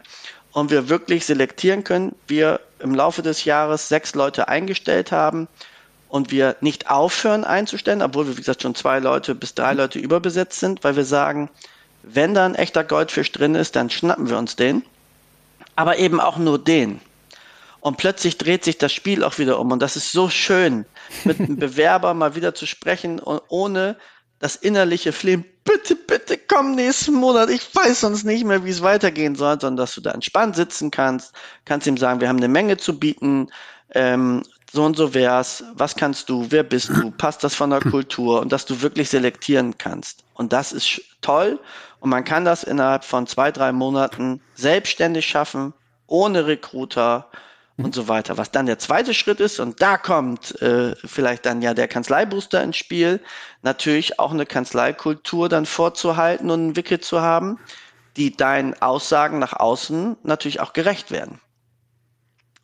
und 0.52 0.70
wir 0.70 0.88
wirklich 0.88 1.24
selektieren 1.26 1.84
können. 1.84 2.14
Wir 2.26 2.60
im 2.78 2.94
Laufe 2.94 3.22
des 3.22 3.44
Jahres 3.44 3.88
sechs 3.88 4.14
Leute 4.14 4.48
eingestellt 4.48 5.12
haben 5.12 5.48
und 6.08 6.30
wir 6.30 6.56
nicht 6.60 6.90
aufhören 6.90 7.44
einzustellen, 7.44 8.02
obwohl 8.02 8.26
wir, 8.26 8.36
wie 8.36 8.40
gesagt, 8.40 8.62
schon 8.62 8.74
zwei 8.74 8.98
Leute 8.98 9.34
bis 9.34 9.54
drei 9.54 9.72
Leute 9.72 9.98
überbesetzt 9.98 10.60
sind, 10.60 10.84
weil 10.84 10.96
wir 10.96 11.04
sagen, 11.04 11.48
wenn 12.02 12.34
da 12.34 12.44
ein 12.44 12.54
echter 12.54 12.84
Goldfisch 12.84 13.32
drin 13.32 13.54
ist, 13.54 13.76
dann 13.76 13.88
schnappen 13.88 14.28
wir 14.28 14.36
uns 14.36 14.56
den, 14.56 14.84
aber 15.76 15.98
eben 15.98 16.20
auch 16.20 16.36
nur 16.36 16.58
den. 16.58 17.00
Und 17.80 17.96
plötzlich 17.96 18.38
dreht 18.38 18.62
sich 18.62 18.78
das 18.78 18.92
Spiel 18.92 19.24
auch 19.24 19.38
wieder 19.38 19.58
um. 19.58 19.72
Und 19.72 19.80
das 19.80 19.96
ist 19.96 20.12
so 20.12 20.28
schön, 20.28 20.84
mit 21.24 21.40
einem 21.40 21.56
Bewerber 21.58 22.14
mal 22.14 22.34
wieder 22.34 22.54
zu 22.54 22.66
sprechen 22.66 23.18
und 23.18 23.42
ohne 23.48 23.96
das 24.42 24.56
innerliche 24.56 25.12
Flehen, 25.12 25.44
bitte, 25.62 25.94
bitte 25.94 26.36
komm 26.36 26.74
nächsten 26.74 27.14
Monat, 27.14 27.48
ich 27.48 27.74
weiß 27.74 28.00
sonst 28.00 28.24
nicht 28.24 28.44
mehr, 28.44 28.64
wie 28.64 28.70
es 28.70 28.82
weitergehen 28.82 29.36
soll, 29.36 29.60
sondern 29.60 29.76
dass 29.76 29.94
du 29.94 30.00
da 30.00 30.10
entspannt 30.10 30.56
sitzen 30.56 30.90
kannst, 30.90 31.32
kannst 31.64 31.86
ihm 31.86 31.96
sagen, 31.96 32.20
wir 32.20 32.28
haben 32.28 32.38
eine 32.38 32.48
Menge 32.48 32.76
zu 32.76 32.98
bieten, 32.98 33.48
ähm, 33.94 34.42
so 34.72 34.84
und 34.84 34.96
so 34.96 35.14
wär's, 35.14 35.62
was 35.74 35.94
kannst 35.94 36.28
du, 36.28 36.46
wer 36.48 36.64
bist 36.64 36.88
du, 36.88 37.12
passt 37.12 37.44
das 37.44 37.54
von 37.54 37.70
der 37.70 37.80
Kultur? 37.80 38.40
Und 38.40 38.50
dass 38.50 38.66
du 38.66 38.82
wirklich 38.82 39.10
selektieren 39.10 39.78
kannst. 39.78 40.24
Und 40.34 40.52
das 40.52 40.72
ist 40.72 41.00
toll. 41.20 41.60
Und 42.00 42.10
man 42.10 42.24
kann 42.24 42.44
das 42.44 42.64
innerhalb 42.64 43.04
von 43.04 43.28
zwei, 43.28 43.52
drei 43.52 43.70
Monaten 43.70 44.40
selbstständig 44.54 45.26
schaffen, 45.26 45.72
ohne 46.08 46.46
Recruiter, 46.46 47.28
und 47.84 47.94
so 47.94 48.08
weiter. 48.08 48.36
Was 48.38 48.50
dann 48.50 48.66
der 48.66 48.78
zweite 48.78 49.14
Schritt 49.14 49.40
ist, 49.40 49.60
und 49.60 49.82
da 49.82 49.96
kommt 49.96 50.60
äh, 50.62 50.94
vielleicht 51.04 51.46
dann 51.46 51.62
ja 51.62 51.74
der 51.74 51.88
Kanzleibooster 51.88 52.62
ins 52.62 52.76
Spiel, 52.76 53.20
natürlich 53.62 54.18
auch 54.18 54.32
eine 54.32 54.46
Kanzleikultur 54.46 55.48
dann 55.48 55.66
vorzuhalten 55.66 56.50
und 56.50 56.68
entwickelt 56.68 57.04
zu 57.04 57.20
haben, 57.20 57.58
die 58.16 58.36
deinen 58.36 58.80
Aussagen 58.80 59.38
nach 59.38 59.54
außen 59.54 60.16
natürlich 60.22 60.60
auch 60.60 60.72
gerecht 60.72 61.10
werden. 61.10 61.40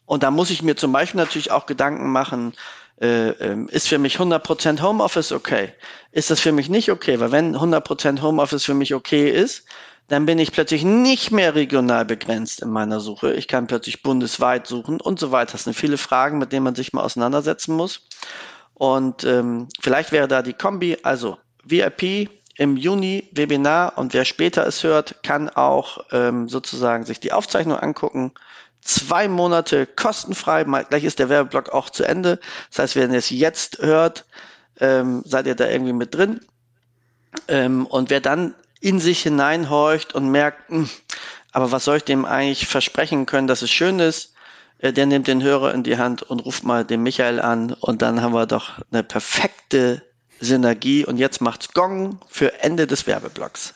Und 0.07 0.23
da 0.23 0.31
muss 0.31 0.51
ich 0.51 0.63
mir 0.63 0.77
zum 0.77 0.93
Beispiel 0.93 1.21
natürlich 1.21 1.51
auch 1.51 1.67
Gedanken 1.67 2.11
machen, 2.11 2.55
äh, 3.01 3.29
ähm, 3.29 3.69
ist 3.69 3.89
für 3.89 3.99
mich 3.99 4.19
100% 4.19 4.83
Homeoffice 4.83 5.33
okay? 5.33 5.73
Ist 6.11 6.31
das 6.31 6.41
für 6.41 6.53
mich 6.53 6.69
nicht 6.69 6.91
okay? 6.91 7.21
Weil 7.21 7.31
wenn 7.31 7.55
100% 7.55 8.23
Homeoffice 8.23 8.65
für 8.65 8.75
mich 8.75 8.95
okay 8.95 9.31
ist, 9.31 9.65
dann 10.09 10.25
bin 10.25 10.39
ich 10.39 10.53
plötzlich 10.53 10.85
nicht 10.85 11.31
mehr 11.31 11.55
regional 11.55 12.05
begrenzt 12.05 12.63
in 12.63 12.71
meiner 12.71 12.99
Suche. 12.99 13.35
Ich 13.35 13.47
kann 13.47 13.67
plötzlich 13.67 14.03
bundesweit 14.03 14.67
suchen 14.67 15.01
und 15.01 15.21
so 15.21 15.31
weiter. 15.33 15.53
Das 15.53 15.65
sind 15.65 15.75
viele 15.75 15.99
Fragen, 15.99 16.39
mit 16.39 16.53
denen 16.53 16.65
man 16.65 16.75
sich 16.75 16.93
mal 16.93 17.03
auseinandersetzen 17.03 17.77
muss. 17.77 18.07
Und 18.75 19.25
ähm, 19.25 19.69
vielleicht 19.81 20.11
wäre 20.13 20.27
da 20.27 20.41
die 20.41 20.55
Kombi, 20.55 20.97
also 21.03 21.37
VIP 21.65 22.31
im 22.57 22.77
Juni 22.77 23.29
Webinar 23.33 23.99
und 23.99 24.15
wer 24.15 24.25
später 24.25 24.67
es 24.67 24.83
hört, 24.83 25.23
kann 25.23 25.49
auch 25.49 25.99
ähm, 26.11 26.49
sozusagen 26.49 27.05
sich 27.05 27.21
die 27.21 27.33
Aufzeichnung 27.33 27.79
angucken. 27.79 28.33
Zwei 28.81 29.29
Monate 29.29 29.87
kostenfrei, 29.87 30.65
gleich 30.65 31.05
ist 31.05 31.19
der 31.19 31.29
Werbeblock 31.29 31.71
auch 31.71 31.91
zu 31.91 32.05
Ende. 32.05 32.41
Das 32.71 32.79
heißt, 32.79 32.97
wenn 32.97 33.13
ihr 33.13 33.19
es 33.19 33.31
jetzt 33.31 33.79
hört, 33.79 34.25
ähm, 34.81 35.23
seid 35.27 35.47
ihr 35.47 35.55
da 35.55 35.69
irgendwie 35.69 35.93
mit 35.93 36.15
drin. 36.15 36.41
Ähm, 37.47 37.87
und 37.87 38.11
wer 38.11 38.21
dann 38.21 38.55
in 38.81 39.01
sich 39.01 39.23
hineinhorcht 39.23 40.15
und 40.15 40.31
merkt, 40.31 40.71
mh, 40.71 40.79
hm, 40.79 40.91
aber 41.53 41.73
was 41.73 41.85
soll 41.85 41.99
ich 41.99 42.05
dem 42.05 42.25
eigentlich 42.25 42.67
versprechen 42.67 43.27
können, 43.27 43.47
dass 43.47 43.63
es 43.63 43.71
schön 43.71 43.99
ist, 43.99 44.35
äh, 44.79 44.93
der 44.93 45.07
nimmt 45.07 45.27
den 45.27 45.43
Hörer 45.43 45.75
in 45.75 45.83
die 45.83 45.99
Hand 45.99 46.23
und 46.23 46.41
ruft 46.41 46.65
mal 46.65 46.85
den 46.85 47.03
Michael 47.03 47.41
an 47.41 47.73
und 47.73 48.03
dann 48.03 48.23
haben 48.23 48.35
wir 48.35 48.47
doch 48.47 48.81
eine 48.93 49.03
perfekte 49.03 50.03
Synergie 50.41 51.05
und 51.05 51.17
jetzt 51.17 51.41
macht's 51.41 51.73
Gong 51.73 52.21
für 52.29 52.61
Ende 52.63 52.87
des 52.87 53.07
Werbeblocks. 53.07 53.75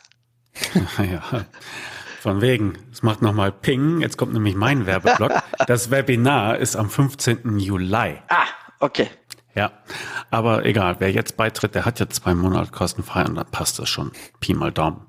ja. 0.98 1.44
Von 2.20 2.40
wegen. 2.40 2.78
Es 2.92 3.02
macht 3.02 3.20
nochmal 3.20 3.50
Ping. 3.50 4.00
Jetzt 4.00 4.16
kommt 4.16 4.32
nämlich 4.32 4.54
mein 4.54 4.86
Werbeblock. 4.86 5.32
Das 5.66 5.90
Webinar 5.90 6.58
ist 6.58 6.76
am 6.76 6.88
15. 6.88 7.58
Juli. 7.58 8.18
Ah, 8.28 8.46
okay. 8.78 9.10
Ja, 9.54 9.70
aber 10.30 10.64
egal, 10.64 10.96
wer 10.98 11.10
jetzt 11.10 11.36
beitritt, 11.36 11.74
der 11.74 11.84
hat 11.84 12.00
jetzt 12.00 12.22
zwei 12.22 12.34
Monate 12.34 12.70
kostenfrei 12.70 13.24
und 13.26 13.34
dann 13.34 13.50
passt 13.50 13.78
das 13.78 13.88
schon. 13.88 14.12
Pi 14.40 14.54
mal 14.54 14.72
Daumen. 14.72 15.06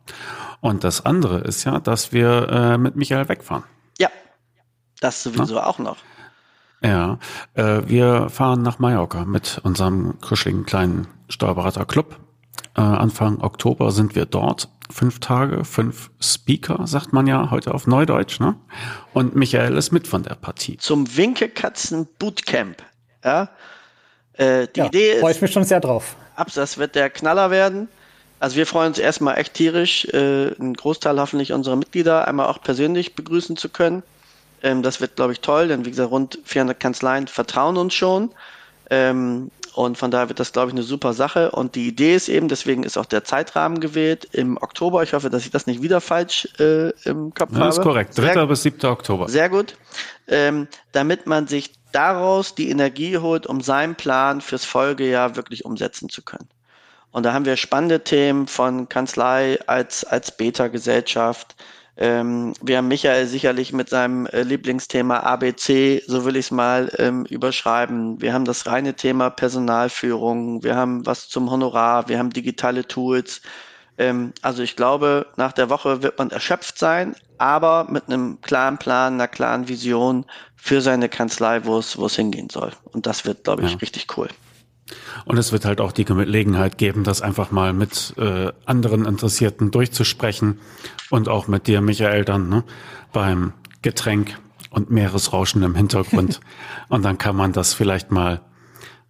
Und 0.60 0.84
das 0.84 1.06
andere 1.06 1.40
ist 1.40 1.64
ja, 1.64 1.80
dass 1.80 2.12
wir 2.12 2.50
äh, 2.50 2.78
mit 2.78 2.96
Michael 2.96 3.30
wegfahren. 3.30 3.64
Ja, 4.00 4.10
das 5.00 5.24
sowieso 5.24 5.56
ja? 5.56 5.66
auch 5.66 5.80
noch. 5.80 5.98
Ja, 6.84 7.20
äh, 7.54 7.82
wir 7.86 8.30
fahren 8.30 8.62
nach 8.62 8.80
Mallorca 8.80 9.24
mit 9.24 9.62
unserem 9.64 10.20
kuscheligen 10.20 10.66
kleinen 10.66 11.08
Steuerberaterclub. 11.30 12.20
Äh, 12.76 12.82
Anfang 12.82 13.40
Oktober 13.40 13.92
sind 13.92 14.16
wir 14.16 14.26
dort. 14.26 14.70
Fünf 14.90 15.20
Tage, 15.20 15.64
fünf 15.64 16.12
Speaker, 16.22 16.86
sagt 16.86 17.14
man 17.14 17.26
ja 17.26 17.52
heute 17.52 17.74
auf 17.74 17.88
Neudeutsch. 17.88 18.42
Ne? 18.42 18.56
Und 19.14 19.36
Michael 19.36 19.78
ist 19.78 19.92
mit 19.92 20.08
von 20.08 20.24
der 20.24 20.36
Partie. 20.36 20.78
Zum 20.78 21.16
Winkekatzen 21.16 22.08
Bootcamp. 22.20 22.84
Ja, 23.24 23.50
äh, 24.38 24.68
die 24.76 24.80
ja, 24.80 24.86
Idee 24.88 25.12
ist. 25.14 25.20
Freue 25.22 25.32
ich 25.32 25.42
mich 25.42 25.52
schon 25.52 25.64
sehr 25.64 25.80
drauf. 25.80 26.16
Ab, 26.36 26.48
das 26.54 26.78
wird 26.78 26.96
der 26.96 27.10
Knaller 27.10 27.52
werden. 27.52 27.88
Also 28.40 28.58
wir 28.58 28.66
freuen 28.66 28.90
uns 28.90 29.00
erstmal 29.00 29.38
echt 29.38 29.54
tierisch, 29.54 30.06
äh, 30.06 30.54
einen 30.60 30.74
Großteil 30.74 31.20
hoffentlich 31.20 31.54
unserer 31.54 31.78
Mitglieder 31.78 32.28
einmal 32.28 32.48
auch 32.48 32.62
persönlich 32.62 33.16
begrüßen 33.16 33.56
zu 33.56 33.70
können. 33.70 34.04
Ähm, 34.62 34.82
das 34.82 35.00
wird, 35.00 35.16
glaube 35.16 35.34
ich, 35.34 35.40
toll, 35.40 35.70
denn 35.70 35.86
wie 35.86 35.92
gesagt, 35.92 36.12
rund 36.12 36.40
400 36.44 36.80
Kanzleien 36.80 37.28
vertrauen 37.28 37.78
uns 37.78 37.94
schon. 37.94 38.32
Ähm, 38.90 39.50
und 39.74 39.98
von 39.98 40.12
daher 40.12 40.30
wird 40.30 40.40
das, 40.40 40.54
glaube 40.54 40.70
ich, 40.70 40.74
eine 40.76 40.84
super 40.84 41.14
Sache. 41.14 41.52
Und 41.52 41.76
die 41.76 41.88
Idee 41.88 42.16
ist 42.16 42.30
eben, 42.30 42.48
deswegen 42.48 42.84
ist 42.84 42.98
auch 42.98 43.06
der 43.06 43.24
Zeitrahmen 43.24 43.80
gewählt 43.80 44.26
im 44.32 44.58
Oktober. 44.58 45.02
Ich 45.02 45.14
hoffe, 45.14 45.30
dass 45.30 45.46
ich 45.46 45.52
das 45.52 45.66
nicht 45.66 45.82
wieder 45.82 46.00
falsch 46.00 46.48
äh, 46.60 46.90
im 47.08 47.34
Kopf 47.34 47.52
ja, 47.52 47.58
habe. 47.58 47.66
Das 47.66 47.78
ist 47.78 47.84
korrekt. 47.84 48.18
3. 48.18 48.46
bis 48.46 48.64
7. 48.64 48.86
Oktober. 48.90 49.28
Sehr 49.30 49.50
gut. 49.50 49.76
Ähm, 50.28 50.68
damit 50.92 51.26
man 51.26 51.48
sich 51.48 51.74
daraus 51.92 52.54
die 52.54 52.70
Energie 52.70 53.18
holt, 53.18 53.48
um 53.48 53.62
seinen 53.62 53.96
Plan 53.96 54.42
fürs 54.42 54.64
Folgejahr 54.64 55.36
wirklich 55.36 55.66
umsetzen 55.66 56.10
zu 56.10 56.22
können. 56.22 56.50
Und 57.12 57.24
da 57.24 57.34
haben 57.34 57.46
wir 57.46 57.58
spannende 57.58 58.04
Themen 58.04 58.48
von 58.48 58.90
Kanzlei 58.90 59.60
als, 59.68 60.04
als 60.04 60.36
Beta-Gesellschaft. 60.36 61.56
Ähm, 61.96 62.54
wir 62.62 62.78
haben 62.78 62.88
Michael 62.88 63.28
sicherlich 63.28 63.72
mit 63.72 63.90
seinem 63.90 64.26
äh, 64.28 64.42
Lieblingsthema 64.42 65.20
ABC, 65.20 66.02
so 66.08 66.26
will 66.26 66.36
ich 66.36 66.48
es 66.48 66.52
mal 66.52 66.92
ähm, 66.98 67.26
überschreiben. 67.26 68.20
Wir 68.20 68.34
haben 68.34 68.46
das 68.46 68.66
reine 68.66 68.96
Thema 68.96 69.30
Personalführung. 69.30 70.64
Wir 70.64 70.76
haben 70.76 71.06
was 71.06 71.30
zum 71.30 71.52
Honorar. 71.52 72.08
Wir 72.10 72.18
haben 72.18 72.32
digitale 72.32 72.88
Tools. 72.88 73.42
Ähm, 74.00 74.34
also 74.42 74.64
ich 74.64 74.76
glaube, 74.76 75.28
nach 75.38 75.52
der 75.52 75.70
Woche 75.70 76.02
wird 76.02 76.18
man 76.18 76.32
erschöpft 76.32 76.80
sein, 76.80 77.16
aber 77.38 77.86
mit 77.90 78.08
einem 78.08 78.42
klaren 78.42 78.80
Plan, 78.80 79.14
einer 79.14 79.28
klaren 79.28 79.68
Vision 79.68 80.26
für 80.56 80.82
seine 80.82 81.10
Kanzlei, 81.10 81.64
wo 81.66 81.78
es, 81.78 81.98
wo 81.98 82.08
es 82.08 82.16
hingehen 82.16 82.50
soll. 82.50 82.72
Und 82.92 83.06
das 83.06 83.26
wird, 83.26 83.44
glaube 83.44 83.66
ich, 83.66 83.74
ja. 83.74 83.78
richtig 83.78 84.08
cool. 84.18 84.30
Und 85.26 85.38
es 85.38 85.52
wird 85.52 85.66
halt 85.66 85.82
auch 85.82 85.92
die 85.92 86.06
Gelegenheit 86.06 86.78
geben, 86.78 87.04
das 87.04 87.22
einfach 87.22 87.52
mal 87.52 87.74
mit 87.74 88.14
äh, 88.18 88.52
anderen 88.66 89.06
Interessierten 89.06 89.72
durchzusprechen 89.72 90.60
und 91.10 91.30
auch 91.30 91.48
mit 91.48 91.68
dir, 91.68 91.82
Michael, 91.82 92.26
dann 92.26 92.50
ne, 92.50 92.64
beim 93.12 93.54
Getränk 93.82 94.38
und 94.70 94.90
Meeresrauschen 94.90 95.64
im 95.64 95.76
Hintergrund. 95.76 96.40
und 96.90 97.04
dann 97.04 97.18
kann 97.18 97.36
man 97.36 97.54
das 97.54 97.74
vielleicht 97.74 98.12
mal 98.12 98.42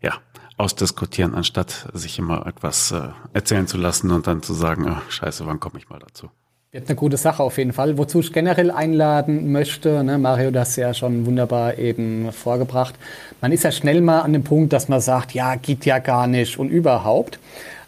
ja 0.02 0.14
ausdiskutieren, 0.58 1.34
anstatt 1.34 1.90
sich 1.94 2.20
immer 2.20 2.46
etwas 2.46 2.92
äh, 2.92 3.10
erzählen 3.34 3.68
zu 3.68 3.78
lassen 3.78 4.12
und 4.12 4.28
dann 4.28 4.44
zu 4.44 4.54
sagen, 4.54 4.88
ach, 4.88 5.10
scheiße, 5.10 5.46
wann 5.46 5.60
komme 5.60 5.80
ich 5.80 5.90
mal 5.90 6.00
dazu? 6.00 6.30
Wird 6.74 6.89
eine 6.89 6.95
gute 6.95 7.17
Sache 7.17 7.43
auf 7.43 7.59
jeden 7.59 7.71
Fall. 7.71 7.99
Wozu 7.99 8.21
ich 8.21 8.34
generell 8.34 8.71
einladen 8.71 9.51
möchte, 9.51 10.03
ne, 10.03 10.17
Mario 10.17 10.49
das 10.49 10.76
ja 10.76 10.95
schon 10.95 11.28
wunderbar 11.28 11.78
eben 11.78 12.32
vorgebracht. 12.32 12.95
Man 13.41 13.51
ist 13.51 13.63
ja 13.63 13.71
schnell 13.71 14.01
mal 14.01 14.21
an 14.21 14.34
dem 14.34 14.43
Punkt, 14.43 14.74
dass 14.74 14.89
man 14.89 14.99
sagt, 14.99 15.36
ja, 15.36 15.53
geht 15.53 15.86
ja 15.86 15.99
gar 15.99 16.26
nicht 16.26 16.57
und 16.57 16.69
überhaupt. 16.69 17.38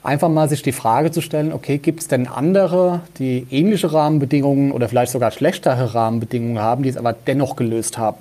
Einfach 0.03 0.29
mal 0.29 0.47
sich 0.49 0.61
die 0.61 0.71
Frage 0.71 1.09
zu 1.09 1.21
stellen, 1.21 1.51
okay, 1.51 1.79
gibt 1.79 2.01
es 2.01 2.09
denn 2.09 2.27
andere, 2.27 3.01
die 3.17 3.47
ähnliche 3.49 3.91
Rahmenbedingungen 3.91 4.71
oder 4.71 4.87
vielleicht 4.87 5.13
sogar 5.13 5.31
schlechtere 5.31 5.95
Rahmenbedingungen 5.95 6.59
haben, 6.59 6.83
die 6.83 6.89
es 6.89 6.97
aber 6.97 7.13
dennoch 7.13 7.55
gelöst 7.55 7.97
haben? 7.97 8.17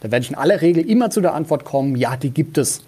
Da 0.00 0.10
werde 0.10 0.24
ich 0.24 0.30
in 0.30 0.36
aller 0.36 0.60
Regel 0.60 0.90
immer 0.90 1.10
zu 1.10 1.20
der 1.20 1.34
Antwort 1.34 1.64
kommen, 1.64 1.94
ja, 1.94 2.16
die 2.16 2.30
gibt 2.30 2.58
es. 2.58 2.82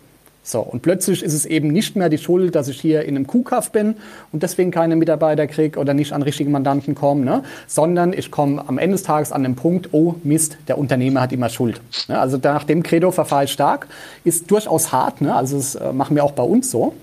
So, 0.48 0.60
und 0.60 0.80
plötzlich 0.80 1.24
ist 1.24 1.34
es 1.34 1.44
eben 1.44 1.72
nicht 1.72 1.96
mehr 1.96 2.08
die 2.08 2.18
Schuld, 2.18 2.54
dass 2.54 2.68
ich 2.68 2.80
hier 2.80 3.02
in 3.02 3.16
einem 3.16 3.26
Kuhkaff 3.26 3.72
bin 3.72 3.96
und 4.30 4.44
deswegen 4.44 4.70
keine 4.70 4.94
Mitarbeiter 4.94 5.48
kriege 5.48 5.76
oder 5.76 5.92
nicht 5.92 6.12
an 6.12 6.22
richtige 6.22 6.48
Mandanten 6.48 6.94
komme, 6.94 7.24
ne? 7.24 7.42
sondern 7.66 8.12
ich 8.12 8.30
komme 8.30 8.62
am 8.68 8.78
Ende 8.78 8.94
des 8.94 9.02
Tages 9.02 9.32
an 9.32 9.42
den 9.42 9.56
Punkt, 9.56 9.88
oh 9.90 10.14
Mist, 10.22 10.56
der 10.68 10.78
Unternehmer 10.78 11.22
hat 11.22 11.32
immer 11.32 11.48
Schuld. 11.48 11.80
Ne? 12.06 12.16
Also 12.16 12.38
nach 12.40 12.62
dem 12.62 12.84
Credo 12.84 13.10
verfall 13.10 13.48
stark 13.48 13.88
ist 14.22 14.48
durchaus 14.48 14.92
hart, 14.92 15.20
ne? 15.20 15.34
also 15.34 15.56
das 15.56 15.74
äh, 15.74 15.92
machen 15.92 16.14
wir 16.14 16.22
auch 16.22 16.30
bei 16.30 16.44
uns 16.44 16.70
so. 16.70 16.94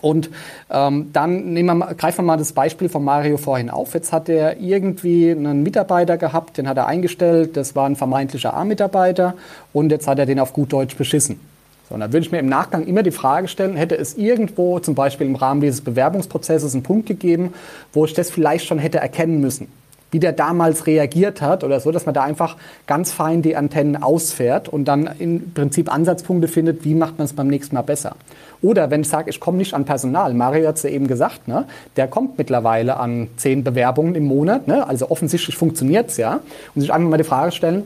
Und 0.00 0.30
ähm, 0.70 1.10
dann 1.12 1.52
nehmen 1.52 1.78
wir, 1.78 1.94
greifen 1.94 2.18
wir 2.18 2.26
mal 2.26 2.36
das 2.36 2.52
Beispiel 2.52 2.88
von 2.88 3.02
Mario 3.02 3.38
vorhin 3.38 3.70
auf. 3.70 3.94
Jetzt 3.94 4.12
hat 4.12 4.28
er 4.28 4.60
irgendwie 4.60 5.32
einen 5.32 5.64
Mitarbeiter 5.64 6.16
gehabt, 6.16 6.58
den 6.58 6.68
hat 6.68 6.76
er 6.76 6.86
eingestellt, 6.86 7.56
das 7.56 7.74
war 7.74 7.86
ein 7.86 7.96
vermeintlicher 7.96 8.54
A-Mitarbeiter 8.54 9.34
und 9.72 9.90
jetzt 9.90 10.06
hat 10.06 10.20
er 10.20 10.26
den 10.26 10.38
auf 10.38 10.52
gut 10.52 10.72
Deutsch 10.72 10.94
beschissen. 10.94 11.40
So, 11.88 11.94
und 11.94 12.00
dann 12.00 12.12
würde 12.12 12.24
ich 12.24 12.32
mir 12.32 12.38
im 12.38 12.48
Nachgang 12.48 12.86
immer 12.86 13.02
die 13.02 13.10
Frage 13.10 13.48
stellen, 13.48 13.76
hätte 13.76 13.96
es 13.96 14.16
irgendwo 14.16 14.78
zum 14.78 14.94
Beispiel 14.94 15.26
im 15.26 15.36
Rahmen 15.36 15.60
dieses 15.60 15.82
Bewerbungsprozesses 15.82 16.72
einen 16.74 16.82
Punkt 16.82 17.06
gegeben, 17.06 17.52
wo 17.92 18.04
ich 18.04 18.14
das 18.14 18.30
vielleicht 18.30 18.66
schon 18.66 18.78
hätte 18.78 18.98
erkennen 18.98 19.40
müssen, 19.40 19.68
wie 20.10 20.18
der 20.18 20.32
damals 20.32 20.86
reagiert 20.86 21.42
hat 21.42 21.62
oder 21.62 21.80
so, 21.80 21.92
dass 21.92 22.06
man 22.06 22.14
da 22.14 22.22
einfach 22.22 22.56
ganz 22.86 23.12
fein 23.12 23.42
die 23.42 23.54
Antennen 23.54 24.02
ausfährt 24.02 24.68
und 24.68 24.86
dann 24.86 25.10
im 25.18 25.52
Prinzip 25.52 25.92
Ansatzpunkte 25.92 26.48
findet, 26.48 26.84
wie 26.84 26.94
macht 26.94 27.18
man 27.18 27.26
es 27.26 27.34
beim 27.34 27.48
nächsten 27.48 27.74
Mal 27.74 27.82
besser. 27.82 28.16
Oder 28.62 28.90
wenn 28.90 29.02
ich 29.02 29.08
sage, 29.08 29.28
ich 29.28 29.38
komme 29.38 29.58
nicht 29.58 29.74
an 29.74 29.84
Personal, 29.84 30.32
Mario 30.32 30.68
hat 30.68 30.76
es 30.76 30.84
ja 30.84 30.90
eben 30.90 31.06
gesagt, 31.06 31.48
ne, 31.48 31.66
der 31.96 32.08
kommt 32.08 32.38
mittlerweile 32.38 32.96
an 32.96 33.28
zehn 33.36 33.62
Bewerbungen 33.62 34.14
im 34.14 34.24
Monat, 34.24 34.68
ne, 34.68 34.86
also 34.88 35.10
offensichtlich 35.10 35.58
funktioniert 35.58 36.08
es 36.08 36.16
ja, 36.16 36.40
und 36.74 36.80
sich 36.80 36.90
einfach 36.90 37.10
mal 37.10 37.18
die 37.18 37.24
Frage 37.24 37.52
stellen, 37.52 37.82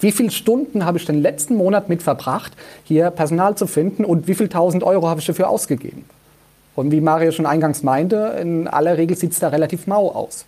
wie 0.00 0.12
viele 0.12 0.30
Stunden 0.30 0.84
habe 0.84 0.98
ich 0.98 1.04
den 1.04 1.20
letzten 1.20 1.56
Monat 1.56 1.88
mit 1.88 2.02
verbracht, 2.02 2.52
hier 2.84 3.10
Personal 3.10 3.54
zu 3.56 3.66
finden 3.66 4.04
und 4.04 4.28
wie 4.28 4.34
viel 4.34 4.48
tausend 4.48 4.82
Euro 4.82 5.08
habe 5.08 5.20
ich 5.20 5.26
dafür 5.26 5.48
ausgegeben? 5.48 6.04
Und 6.74 6.90
wie 6.90 7.00
Mario 7.00 7.32
schon 7.32 7.46
eingangs 7.46 7.82
meinte, 7.82 8.36
in 8.40 8.68
aller 8.68 8.96
Regel 8.96 9.16
sieht 9.16 9.32
es 9.32 9.38
da 9.38 9.48
relativ 9.48 9.86
mau 9.86 10.10
aus. 10.10 10.46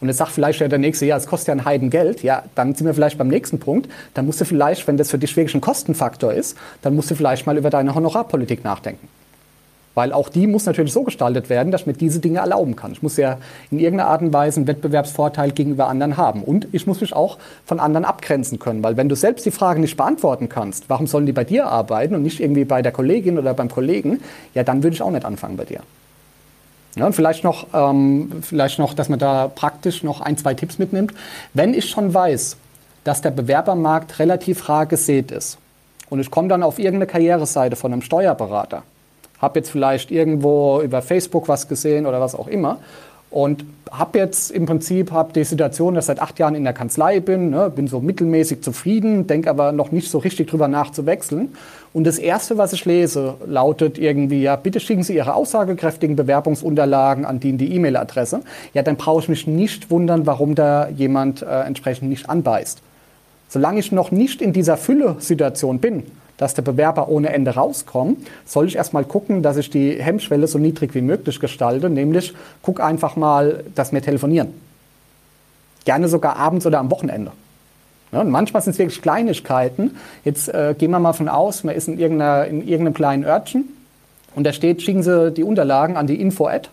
Und 0.00 0.08
jetzt 0.08 0.16
sagt 0.16 0.32
vielleicht 0.32 0.60
der 0.60 0.78
nächste, 0.78 1.06
ja, 1.06 1.16
es 1.16 1.26
kostet 1.26 1.48
ja 1.48 1.54
ein 1.54 1.64
Heidengeld. 1.64 2.24
Ja, 2.24 2.42
dann 2.56 2.74
sind 2.74 2.86
wir 2.86 2.94
vielleicht 2.94 3.18
beim 3.18 3.28
nächsten 3.28 3.60
Punkt. 3.60 3.88
Dann 4.14 4.26
musst 4.26 4.40
du 4.40 4.44
vielleicht, 4.44 4.88
wenn 4.88 4.96
das 4.96 5.10
für 5.10 5.18
dich 5.18 5.36
wirklich 5.36 5.54
ein 5.54 5.60
Kostenfaktor 5.60 6.32
ist, 6.32 6.56
dann 6.82 6.96
musst 6.96 7.10
du 7.12 7.14
vielleicht 7.14 7.46
mal 7.46 7.56
über 7.56 7.70
deine 7.70 7.94
Honorarpolitik 7.94 8.64
nachdenken. 8.64 9.06
Weil 9.94 10.12
auch 10.12 10.28
die 10.30 10.46
muss 10.46 10.64
natürlich 10.64 10.92
so 10.92 11.02
gestaltet 11.02 11.50
werden, 11.50 11.70
dass 11.70 11.82
ich 11.82 11.86
mir 11.86 11.92
diese 11.92 12.20
Dinge 12.20 12.38
erlauben 12.38 12.76
kann. 12.76 12.92
Ich 12.92 13.02
muss 13.02 13.16
ja 13.16 13.36
in 13.70 13.78
irgendeiner 13.78 14.10
Art 14.10 14.22
und 14.22 14.32
Weise 14.32 14.58
einen 14.58 14.66
Wettbewerbsvorteil 14.66 15.50
gegenüber 15.50 15.88
anderen 15.88 16.16
haben. 16.16 16.42
Und 16.42 16.68
ich 16.72 16.86
muss 16.86 17.00
mich 17.00 17.12
auch 17.12 17.38
von 17.66 17.78
anderen 17.78 18.04
abgrenzen 18.04 18.58
können. 18.58 18.82
Weil 18.82 18.96
wenn 18.96 19.08
du 19.08 19.16
selbst 19.16 19.44
die 19.44 19.50
Frage 19.50 19.80
nicht 19.80 19.96
beantworten 19.96 20.48
kannst, 20.48 20.88
warum 20.88 21.06
sollen 21.06 21.26
die 21.26 21.32
bei 21.32 21.44
dir 21.44 21.66
arbeiten 21.66 22.14
und 22.14 22.22
nicht 22.22 22.40
irgendwie 22.40 22.64
bei 22.64 22.80
der 22.80 22.92
Kollegin 22.92 23.38
oder 23.38 23.52
beim 23.52 23.68
Kollegen, 23.68 24.20
ja, 24.54 24.64
dann 24.64 24.82
würde 24.82 24.94
ich 24.94 25.02
auch 25.02 25.10
nicht 25.10 25.26
anfangen 25.26 25.56
bei 25.56 25.64
dir. 25.64 25.80
Ja, 26.94 27.06
und 27.06 27.14
vielleicht 27.14 27.42
noch, 27.42 27.66
ähm, 27.72 28.30
vielleicht 28.42 28.78
noch, 28.78 28.92
dass 28.94 29.08
man 29.08 29.18
da 29.18 29.48
praktisch 29.48 30.02
noch 30.02 30.20
ein, 30.20 30.36
zwei 30.36 30.54
Tipps 30.54 30.78
mitnimmt. 30.78 31.12
Wenn 31.54 31.72
ich 31.74 31.88
schon 31.88 32.12
weiß, 32.12 32.56
dass 33.04 33.22
der 33.22 33.30
Bewerbermarkt 33.30 34.18
relativ 34.18 34.68
rar 34.68 34.86
gesät 34.86 35.30
ist 35.30 35.58
und 36.10 36.20
ich 36.20 36.30
komme 36.30 36.48
dann 36.48 36.62
auf 36.62 36.78
irgendeine 36.78 37.06
Karriereseite 37.06 37.76
von 37.76 37.92
einem 37.92 38.02
Steuerberater, 38.02 38.82
habe 39.42 39.58
jetzt 39.58 39.70
vielleicht 39.70 40.10
irgendwo 40.10 40.80
über 40.80 41.02
Facebook 41.02 41.48
was 41.48 41.68
gesehen 41.68 42.06
oder 42.06 42.20
was 42.20 42.34
auch 42.34 42.46
immer 42.46 42.78
und 43.32 43.64
habe 43.90 44.18
jetzt 44.18 44.50
im 44.50 44.66
Prinzip 44.66 45.10
hab 45.10 45.32
die 45.32 45.44
Situation, 45.44 45.94
dass 45.94 46.04
ich 46.04 46.06
seit 46.08 46.20
acht 46.20 46.38
Jahren 46.38 46.54
in 46.54 46.64
der 46.64 46.74
Kanzlei 46.74 47.18
bin, 47.18 47.50
ne, 47.50 47.70
bin 47.74 47.88
so 47.88 48.00
mittelmäßig 48.00 48.62
zufrieden, 48.62 49.26
denke 49.26 49.50
aber 49.50 49.72
noch 49.72 49.90
nicht 49.90 50.10
so 50.10 50.18
richtig 50.18 50.48
drüber 50.48 50.68
nach 50.68 50.92
zu 50.92 51.06
wechseln. 51.06 51.54
Und 51.94 52.04
das 52.04 52.18
Erste, 52.18 52.58
was 52.58 52.72
ich 52.74 52.84
lese, 52.84 53.34
lautet 53.46 53.98
irgendwie, 53.98 54.42
ja, 54.42 54.56
bitte 54.56 54.80
schicken 54.80 55.02
Sie 55.02 55.14
Ihre 55.14 55.34
aussagekräftigen 55.34 56.14
Bewerbungsunterlagen 56.14 57.24
an 57.24 57.40
die 57.40 57.50
in 57.50 57.58
die 57.58 57.74
E-Mail-Adresse. 57.74 58.42
Ja, 58.74 58.82
dann 58.82 58.96
brauche 58.96 59.22
ich 59.22 59.28
mich 59.28 59.46
nicht 59.46 59.90
wundern, 59.90 60.26
warum 60.26 60.54
da 60.54 60.88
jemand 60.88 61.42
äh, 61.42 61.62
entsprechend 61.62 62.08
nicht 62.08 62.28
anbeißt. 62.28 62.80
Solange 63.48 63.80
ich 63.80 63.92
noch 63.92 64.10
nicht 64.10 64.40
in 64.40 64.52
dieser 64.52 64.76
Fülle-Situation 64.78 65.78
bin, 65.80 66.04
dass 66.42 66.54
der 66.54 66.62
Bewerber 66.62 67.08
ohne 67.08 67.32
Ende 67.32 67.52
rauskommt, 67.52 68.26
soll 68.44 68.66
ich 68.66 68.74
erstmal 68.74 69.04
gucken, 69.04 69.44
dass 69.44 69.56
ich 69.56 69.70
die 69.70 70.02
Hemmschwelle 70.02 70.48
so 70.48 70.58
niedrig 70.58 70.92
wie 70.92 71.00
möglich 71.00 71.38
gestalte, 71.38 71.88
nämlich 71.88 72.34
guck 72.62 72.80
einfach 72.80 73.14
mal, 73.14 73.62
dass 73.76 73.92
wir 73.92 74.02
telefonieren. 74.02 74.48
Gerne 75.84 76.08
sogar 76.08 76.36
abends 76.36 76.66
oder 76.66 76.80
am 76.80 76.90
Wochenende. 76.90 77.30
Ja, 78.10 78.22
und 78.22 78.30
manchmal 78.30 78.60
sind 78.60 78.72
es 78.72 78.80
wirklich 78.80 79.00
Kleinigkeiten. 79.00 79.92
Jetzt 80.24 80.48
äh, 80.48 80.74
gehen 80.76 80.90
wir 80.90 80.98
mal 80.98 81.12
von 81.12 81.28
aus, 81.28 81.62
man 81.62 81.76
ist 81.76 81.86
in, 81.86 81.94
in 81.94 82.00
irgendeinem 82.00 82.92
kleinen 82.92 83.24
Örtchen 83.24 83.68
und 84.34 84.44
da 84.44 84.52
steht, 84.52 84.82
schicken 84.82 85.04
Sie 85.04 85.30
die 85.30 85.44
Unterlagen 85.44 85.96
an 85.96 86.08
die 86.08 86.20
Info-Ad. 86.20 86.70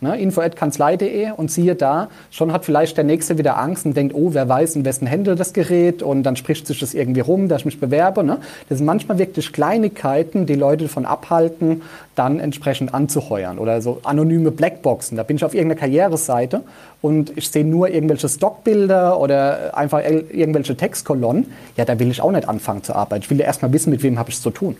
Ne, 0.00 0.18
info.kanzlei.de 0.18 1.32
und 1.32 1.50
siehe 1.50 1.74
da, 1.74 2.08
schon 2.30 2.52
hat 2.52 2.64
vielleicht 2.64 2.96
der 2.96 3.04
Nächste 3.04 3.38
wieder 3.38 3.58
Angst 3.58 3.84
und 3.84 3.96
denkt, 3.96 4.14
oh, 4.14 4.30
wer 4.32 4.48
weiß, 4.48 4.76
in 4.76 4.84
wessen 4.84 5.06
Hände 5.06 5.34
das 5.34 5.52
gerät 5.52 6.02
und 6.02 6.22
dann 6.22 6.36
spricht 6.36 6.66
sich 6.66 6.78
das 6.78 6.94
irgendwie 6.94 7.20
rum, 7.20 7.48
dass 7.48 7.62
ich 7.62 7.66
mich 7.66 7.80
bewerbe. 7.80 8.22
Ne? 8.22 8.38
Das 8.68 8.78
sind 8.78 8.86
manchmal 8.86 9.18
wirklich 9.18 9.52
Kleinigkeiten, 9.52 10.46
die 10.46 10.54
Leute 10.54 10.84
davon 10.84 11.04
abhalten, 11.04 11.82
dann 12.14 12.40
entsprechend 12.40 12.94
anzuheuern 12.94 13.58
oder 13.58 13.80
so 13.80 14.00
anonyme 14.04 14.50
Blackboxen. 14.50 15.16
Da 15.16 15.22
bin 15.22 15.36
ich 15.36 15.44
auf 15.44 15.54
irgendeiner 15.54 15.80
Karriereseite 15.80 16.62
und 17.00 17.36
ich 17.36 17.48
sehe 17.48 17.64
nur 17.64 17.88
irgendwelche 17.88 18.28
Stockbilder 18.28 19.18
oder 19.18 19.76
einfach 19.76 20.00
irgendwelche 20.00 20.76
Textkolonnen. 20.76 21.46
Ja, 21.76 21.84
da 21.84 21.98
will 21.98 22.10
ich 22.10 22.20
auch 22.20 22.32
nicht 22.32 22.48
anfangen 22.48 22.82
zu 22.82 22.94
arbeiten. 22.94 23.22
Ich 23.22 23.30
will 23.30 23.38
ja 23.38 23.46
erstmal 23.46 23.72
wissen, 23.72 23.90
mit 23.90 24.02
wem 24.02 24.18
habe 24.18 24.30
ich 24.30 24.36
es 24.36 24.42
zu 24.42 24.50
tun. 24.50 24.76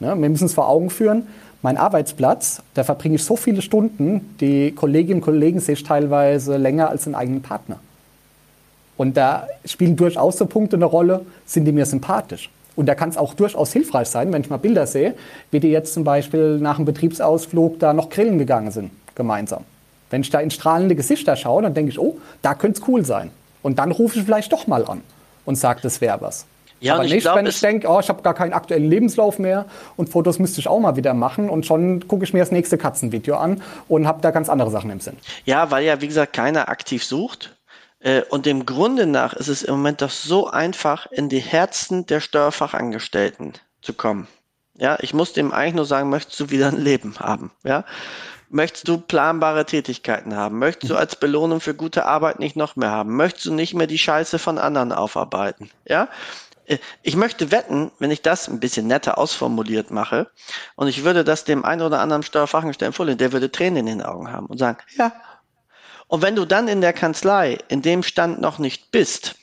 Ne? 0.00 0.08
Wir 0.08 0.28
müssen 0.28 0.46
es 0.46 0.54
vor 0.54 0.68
Augen 0.68 0.90
führen 0.90 1.26
mein 1.62 1.76
Arbeitsplatz, 1.76 2.62
da 2.74 2.84
verbringe 2.84 3.16
ich 3.16 3.24
so 3.24 3.36
viele 3.36 3.60
Stunden, 3.60 4.34
die 4.40 4.72
Kolleginnen 4.72 5.20
und 5.20 5.24
Kollegen 5.24 5.60
sehe 5.60 5.74
ich 5.74 5.82
teilweise 5.82 6.56
länger 6.56 6.88
als 6.88 7.04
den 7.04 7.14
eigenen 7.14 7.42
Partner. 7.42 7.78
Und 8.96 9.16
da 9.16 9.46
spielen 9.64 9.96
durchaus 9.96 10.38
so 10.38 10.46
Punkte 10.46 10.76
eine 10.76 10.84
Rolle, 10.84 11.24
sind 11.46 11.64
die 11.64 11.72
mir 11.72 11.86
sympathisch. 11.86 12.50
Und 12.76 12.86
da 12.86 12.94
kann 12.94 13.10
es 13.10 13.16
auch 13.16 13.34
durchaus 13.34 13.72
hilfreich 13.72 14.08
sein, 14.08 14.32
wenn 14.32 14.42
ich 14.42 14.50
mal 14.50 14.56
Bilder 14.56 14.86
sehe, 14.86 15.14
wie 15.50 15.60
die 15.60 15.68
jetzt 15.68 15.92
zum 15.92 16.04
Beispiel 16.04 16.58
nach 16.58 16.76
einem 16.76 16.86
Betriebsausflug 16.86 17.78
da 17.78 17.92
noch 17.92 18.08
grillen 18.08 18.38
gegangen 18.38 18.70
sind, 18.70 18.90
gemeinsam. 19.14 19.64
Wenn 20.08 20.22
ich 20.22 20.30
da 20.30 20.40
in 20.40 20.50
strahlende 20.50 20.96
Gesichter 20.96 21.36
schaue, 21.36 21.62
dann 21.62 21.74
denke 21.74 21.90
ich, 21.90 21.98
oh, 21.98 22.18
da 22.42 22.54
könnte 22.54 22.80
es 22.80 22.88
cool 22.88 23.04
sein. 23.04 23.30
Und 23.62 23.78
dann 23.78 23.92
rufe 23.92 24.18
ich 24.18 24.24
vielleicht 24.24 24.52
doch 24.52 24.66
mal 24.66 24.84
an 24.86 25.02
und 25.44 25.56
sage, 25.56 25.80
das 25.82 26.00
wäre 26.00 26.20
was. 26.20 26.46
Ja, 26.80 26.94
Aber 26.94 27.04
nicht, 27.04 27.20
glaub, 27.20 27.36
wenn 27.36 27.46
ich 27.46 27.60
denke, 27.60 27.88
oh, 27.88 28.00
ich 28.00 28.08
habe 28.08 28.22
gar 28.22 28.34
keinen 28.34 28.52
aktuellen 28.52 28.88
Lebenslauf 28.88 29.38
mehr 29.38 29.66
und 29.96 30.08
Fotos 30.08 30.38
müsste 30.38 30.60
ich 30.60 30.68
auch 30.68 30.80
mal 30.80 30.96
wieder 30.96 31.14
machen 31.14 31.50
und 31.50 31.66
schon 31.66 32.08
gucke 32.08 32.24
ich 32.24 32.32
mir 32.32 32.40
das 32.40 32.50
nächste 32.50 32.78
Katzenvideo 32.78 33.36
an 33.36 33.62
und 33.88 34.06
habe 34.06 34.22
da 34.22 34.30
ganz 34.30 34.48
andere 34.48 34.70
Sachen 34.70 34.90
im 34.90 35.00
Sinn. 35.00 35.16
Ja, 35.44 35.70
weil 35.70 35.84
ja, 35.84 36.00
wie 36.00 36.08
gesagt, 36.08 36.32
keiner 36.32 36.68
aktiv 36.68 37.04
sucht. 37.04 37.56
Äh, 38.00 38.22
und 38.30 38.46
dem 38.46 38.64
Grunde 38.64 39.06
nach 39.06 39.34
ist 39.34 39.48
es 39.48 39.62
im 39.62 39.74
Moment 39.74 40.00
doch 40.00 40.10
so 40.10 40.48
einfach, 40.48 41.06
in 41.12 41.28
die 41.28 41.40
Herzen 41.40 42.06
der 42.06 42.20
Steuerfachangestellten 42.20 43.52
zu 43.82 43.92
kommen. 43.92 44.26
Ja, 44.78 44.96
ich 45.00 45.12
muss 45.12 45.34
dem 45.34 45.52
eigentlich 45.52 45.74
nur 45.74 45.84
sagen, 45.84 46.08
möchtest 46.08 46.40
du 46.40 46.48
wieder 46.48 46.68
ein 46.68 46.78
Leben 46.78 47.14
haben? 47.18 47.50
Ja, 47.62 47.84
Möchtest 48.52 48.88
du 48.88 48.98
planbare 48.98 49.64
Tätigkeiten 49.64 50.34
haben? 50.34 50.58
Möchtest 50.58 50.90
du 50.90 50.96
als 50.96 51.14
Belohnung 51.14 51.60
für 51.60 51.72
gute 51.72 52.04
Arbeit 52.04 52.40
nicht 52.40 52.56
noch 52.56 52.74
mehr 52.74 52.90
haben? 52.90 53.14
Möchtest 53.14 53.46
du 53.46 53.54
nicht 53.54 53.74
mehr 53.74 53.86
die 53.86 53.96
Scheiße 53.96 54.40
von 54.40 54.58
anderen 54.58 54.90
aufarbeiten? 54.90 55.70
Ja? 55.86 56.08
Ich 57.02 57.16
möchte 57.16 57.50
wetten, 57.50 57.90
wenn 57.98 58.10
ich 58.10 58.22
das 58.22 58.48
ein 58.48 58.60
bisschen 58.60 58.86
netter 58.86 59.18
ausformuliert 59.18 59.90
mache 59.90 60.30
und 60.76 60.86
ich 60.86 61.02
würde 61.04 61.24
das 61.24 61.44
dem 61.44 61.64
einen 61.64 61.82
oder 61.82 62.00
anderen 62.00 62.22
Steuerfachangestellten 62.22 62.94
vorlegen, 62.94 63.18
der 63.18 63.32
würde 63.32 63.50
Tränen 63.50 63.86
in 63.88 63.98
den 63.98 64.02
Augen 64.02 64.30
haben 64.30 64.46
und 64.46 64.58
sagen, 64.58 64.78
ja. 64.96 65.12
Und 66.06 66.22
wenn 66.22 66.34
du 66.34 66.44
dann 66.44 66.68
in 66.68 66.80
der 66.80 66.92
Kanzlei 66.92 67.58
in 67.68 67.82
dem 67.82 68.02
Stand 68.02 68.40
noch 68.40 68.58
nicht 68.58 68.90
bist, 68.90 69.36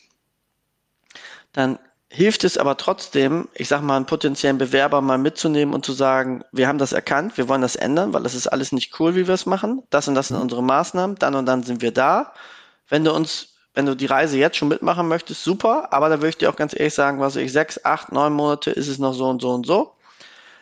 dann 1.53 1.79
hilft 2.09 2.43
es 2.43 2.57
aber 2.57 2.77
trotzdem, 2.77 3.49
ich 3.53 3.67
sag 3.67 3.81
mal, 3.81 3.97
einen 3.97 4.05
potenziellen 4.05 4.57
Bewerber 4.57 5.01
mal 5.01 5.17
mitzunehmen 5.17 5.73
und 5.73 5.85
zu 5.85 5.93
sagen, 5.93 6.43
wir 6.51 6.67
haben 6.67 6.77
das 6.77 6.93
erkannt, 6.93 7.37
wir 7.37 7.49
wollen 7.49 7.61
das 7.61 7.75
ändern, 7.75 8.13
weil 8.13 8.23
das 8.23 8.35
ist 8.35 8.47
alles 8.47 8.71
nicht 8.71 8.99
cool, 8.99 9.15
wie 9.15 9.27
wir 9.27 9.33
es 9.33 9.45
machen. 9.45 9.83
Das 9.89 10.07
und 10.07 10.15
das 10.15 10.29
sind 10.29 10.37
mhm. 10.37 10.43
unsere 10.43 10.63
Maßnahmen, 10.63 11.17
dann 11.17 11.35
und 11.35 11.45
dann 11.45 11.63
sind 11.63 11.81
wir 11.81 11.91
da. 11.91 12.33
Wenn 12.87 13.03
du 13.03 13.13
uns 13.13 13.56
wenn 13.77 13.85
du 13.85 13.95
die 13.95 14.07
Reise 14.07 14.39
jetzt 14.39 14.57
schon 14.57 14.69
mitmachen 14.69 15.07
möchtest, 15.07 15.43
super. 15.43 15.89
Aber 15.93 16.09
da 16.09 16.15
würde 16.15 16.29
ich 16.29 16.37
dir 16.39 16.49
auch 16.49 16.55
ganz 16.55 16.73
ehrlich 16.73 16.95
sagen, 16.95 17.19
was 17.19 17.35
ich, 17.35 17.51
sechs, 17.51 17.85
acht, 17.85 18.11
neun 18.11 18.33
Monate 18.33 18.71
ist 18.71 18.87
es 18.87 18.97
noch 18.97 19.13
so 19.13 19.29
und 19.29 19.39
so 19.39 19.51
und 19.51 19.67
so. 19.67 19.93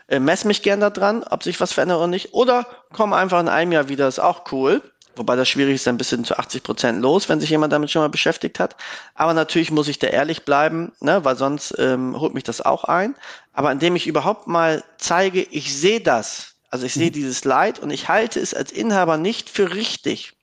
Äh, 0.09 0.19
mess 0.19 0.43
mich 0.43 0.61
gern 0.61 0.81
da 0.81 0.89
dran, 0.89 1.23
ob 1.23 1.41
sich 1.41 1.61
was 1.61 1.71
verändert 1.71 1.99
oder 1.99 2.07
nicht. 2.07 2.33
Oder 2.33 2.67
komm 2.91 3.13
einfach 3.13 3.39
in 3.39 3.47
einem 3.47 3.71
Jahr 3.71 3.87
wieder, 3.87 4.09
ist 4.09 4.19
auch 4.19 4.51
cool. 4.51 4.81
Wobei 5.15 5.37
das 5.37 5.47
schwierig 5.47 5.75
ist, 5.75 5.87
ein 5.87 5.95
bisschen 5.95 6.25
zu 6.25 6.37
80 6.37 6.61
Prozent 6.61 7.01
los, 7.01 7.29
wenn 7.29 7.39
sich 7.39 7.49
jemand 7.49 7.71
damit 7.71 7.89
schon 7.89 8.01
mal 8.01 8.09
beschäftigt 8.09 8.59
hat. 8.59 8.75
Aber 9.13 9.33
natürlich 9.33 9.71
muss 9.71 9.87
ich 9.87 9.97
da 9.97 10.07
ehrlich 10.07 10.43
bleiben, 10.43 10.91
ne, 10.99 11.23
weil 11.23 11.37
sonst 11.37 11.73
ähm, 11.79 12.19
holt 12.19 12.33
mich 12.33 12.43
das 12.43 12.59
auch 12.59 12.83
ein. 12.83 13.15
Aber 13.53 13.71
indem 13.71 13.95
ich 13.95 14.07
überhaupt 14.07 14.47
mal 14.47 14.83
zeige, 14.97 15.41
ich 15.41 15.73
sehe 15.73 16.01
das, 16.01 16.55
also 16.69 16.85
ich 16.85 16.93
sehe 16.93 17.11
mhm. 17.11 17.13
dieses 17.13 17.45
Leid 17.45 17.79
und 17.79 17.91
ich 17.91 18.09
halte 18.09 18.41
es 18.41 18.53
als 18.53 18.73
Inhaber 18.73 19.15
nicht 19.15 19.49
für 19.49 19.73
richtig, 19.73 20.34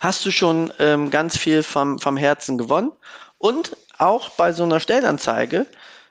hast 0.00 0.24
du 0.24 0.30
schon 0.30 0.72
ähm, 0.78 1.10
ganz 1.10 1.36
viel 1.36 1.62
vom, 1.62 1.98
vom 1.98 2.16
Herzen 2.16 2.58
gewonnen. 2.58 2.92
Und 3.38 3.76
auch 3.98 4.30
bei 4.30 4.52
so 4.52 4.64
einer 4.64 4.80
Stellenanzeige 4.80 5.66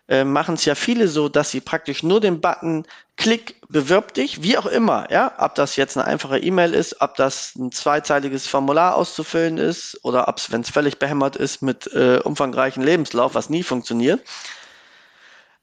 äh, 0.09 0.23
machen 0.23 0.55
es 0.55 0.65
ja 0.65 0.75
viele 0.75 1.07
so, 1.07 1.29
dass 1.29 1.51
sie 1.51 1.61
praktisch 1.61 2.03
nur 2.03 2.19
den 2.19 2.41
Button 2.41 2.85
Klick, 3.17 3.61
bewirb 3.67 4.13
dich, 4.13 4.41
wie 4.41 4.57
auch 4.57 4.65
immer, 4.65 5.11
ja, 5.11 5.33
ob 5.39 5.53
das 5.55 5.75
jetzt 5.75 5.97
eine 5.97 6.07
einfache 6.07 6.39
E-Mail 6.39 6.73
ist, 6.73 7.01
ob 7.01 7.15
das 7.15 7.53
ein 7.55 7.71
zweizeiliges 7.71 8.47
Formular 8.47 8.95
auszufüllen 8.95 9.57
ist 9.57 9.99
oder 10.03 10.27
ob 10.27 10.37
es, 10.37 10.51
wenn 10.51 10.61
es 10.61 10.69
völlig 10.69 10.99
behämmert 10.99 11.35
ist, 11.35 11.61
mit 11.61 11.85
äh, 11.93 12.19
umfangreichen 12.23 12.81
Lebenslauf, 12.81 13.35
was 13.35 13.49
nie 13.49 13.61
funktioniert. 13.61 14.21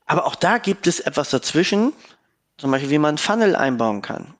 Aber 0.04 0.26
auch 0.26 0.36
da 0.36 0.58
gibt 0.58 0.86
es 0.86 1.00
etwas 1.00 1.30
dazwischen, 1.30 1.92
zum 2.58 2.70
Beispiel, 2.70 2.90
wie 2.90 2.98
man 2.98 3.18
Funnel 3.18 3.56
einbauen 3.56 4.02
kann 4.02 4.35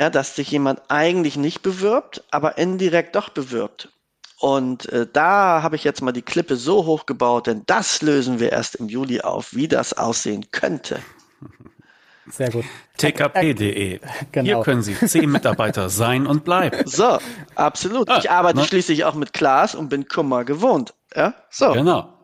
ja, 0.00 0.08
dass 0.08 0.34
sich 0.34 0.50
jemand 0.50 0.80
eigentlich 0.88 1.36
nicht 1.36 1.60
bewirbt, 1.60 2.24
aber 2.30 2.56
indirekt 2.56 3.16
doch 3.16 3.28
bewirbt. 3.28 3.90
Und 4.38 4.88
äh, 4.88 5.06
da 5.12 5.62
habe 5.62 5.76
ich 5.76 5.84
jetzt 5.84 6.00
mal 6.00 6.12
die 6.12 6.22
Klippe 6.22 6.56
so 6.56 6.86
hoch 6.86 7.04
gebaut, 7.04 7.46
denn 7.46 7.64
das 7.66 8.00
lösen 8.00 8.40
wir 8.40 8.50
erst 8.50 8.76
im 8.76 8.88
Juli 8.88 9.20
auf, 9.20 9.54
wie 9.54 9.68
das 9.68 9.92
aussehen 9.92 10.50
könnte. 10.52 11.00
Sehr 12.30 12.50
gut. 12.50 12.64
tkp.de. 12.96 14.00
Genau. 14.32 14.44
Hier 14.46 14.60
können 14.62 14.80
Sie 14.80 14.94
zehn 14.94 15.30
Mitarbeiter 15.30 15.90
sein 15.90 16.26
und 16.26 16.44
bleiben. 16.44 16.86
So, 16.86 17.18
absolut. 17.54 18.08
Ich 18.18 18.30
arbeite 18.30 18.60
ne? 18.60 18.64
schließlich 18.64 19.04
auch 19.04 19.14
mit 19.14 19.34
Glas 19.34 19.74
und 19.74 19.90
bin 19.90 20.08
Kummer 20.08 20.46
gewohnt. 20.46 20.94
Ja, 21.14 21.34
so. 21.50 21.72
Genau. 21.72 22.19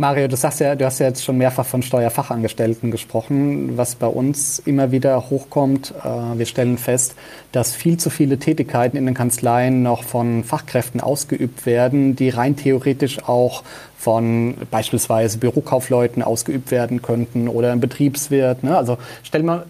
Mario, 0.00 0.28
du 0.28 0.36
sagst 0.36 0.60
ja, 0.60 0.74
du 0.76 0.86
hast 0.86 0.98
ja 0.98 1.08
jetzt 1.08 1.22
schon 1.22 1.36
mehrfach 1.36 1.66
von 1.66 1.82
Steuerfachangestellten 1.82 2.90
gesprochen, 2.90 3.76
was 3.76 3.96
bei 3.96 4.06
uns 4.06 4.58
immer 4.58 4.92
wieder 4.92 5.28
hochkommt. 5.28 5.92
Äh, 6.02 6.38
wir 6.38 6.46
stellen 6.46 6.78
fest, 6.78 7.16
dass 7.52 7.74
viel 7.74 7.98
zu 7.98 8.08
viele 8.08 8.38
Tätigkeiten 8.38 8.96
in 8.96 9.04
den 9.04 9.14
Kanzleien 9.14 9.82
noch 9.82 10.04
von 10.04 10.42
Fachkräften 10.42 11.02
ausgeübt 11.02 11.66
werden, 11.66 12.16
die 12.16 12.30
rein 12.30 12.56
theoretisch 12.56 13.22
auch 13.28 13.62
von 13.98 14.54
beispielsweise 14.70 15.36
Bürokaufleuten 15.36 16.22
ausgeübt 16.22 16.70
werden 16.70 17.02
könnten 17.02 17.46
oder 17.46 17.70
ein 17.70 17.80
Betriebswirt. 17.80 18.64
Ne? 18.64 18.74
Also 18.74 18.96
stell 19.22 19.42
mal 19.42 19.66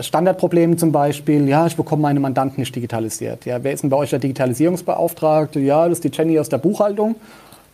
Standardproblem 0.00 0.78
zum 0.78 0.90
Beispiel, 0.90 1.46
ja, 1.46 1.66
ich 1.66 1.76
bekomme 1.76 2.00
meine 2.00 2.20
Mandanten 2.20 2.62
nicht 2.62 2.74
digitalisiert. 2.74 3.44
Ja, 3.44 3.62
wer 3.62 3.74
ist 3.74 3.82
denn 3.82 3.90
bei 3.90 3.98
euch 3.98 4.08
der 4.08 4.20
Digitalisierungsbeauftragte? 4.20 5.60
Ja, 5.60 5.86
das 5.86 5.98
ist 5.98 6.04
die 6.04 6.16
Jenny 6.16 6.38
aus 6.38 6.48
der 6.48 6.56
Buchhaltung 6.56 7.16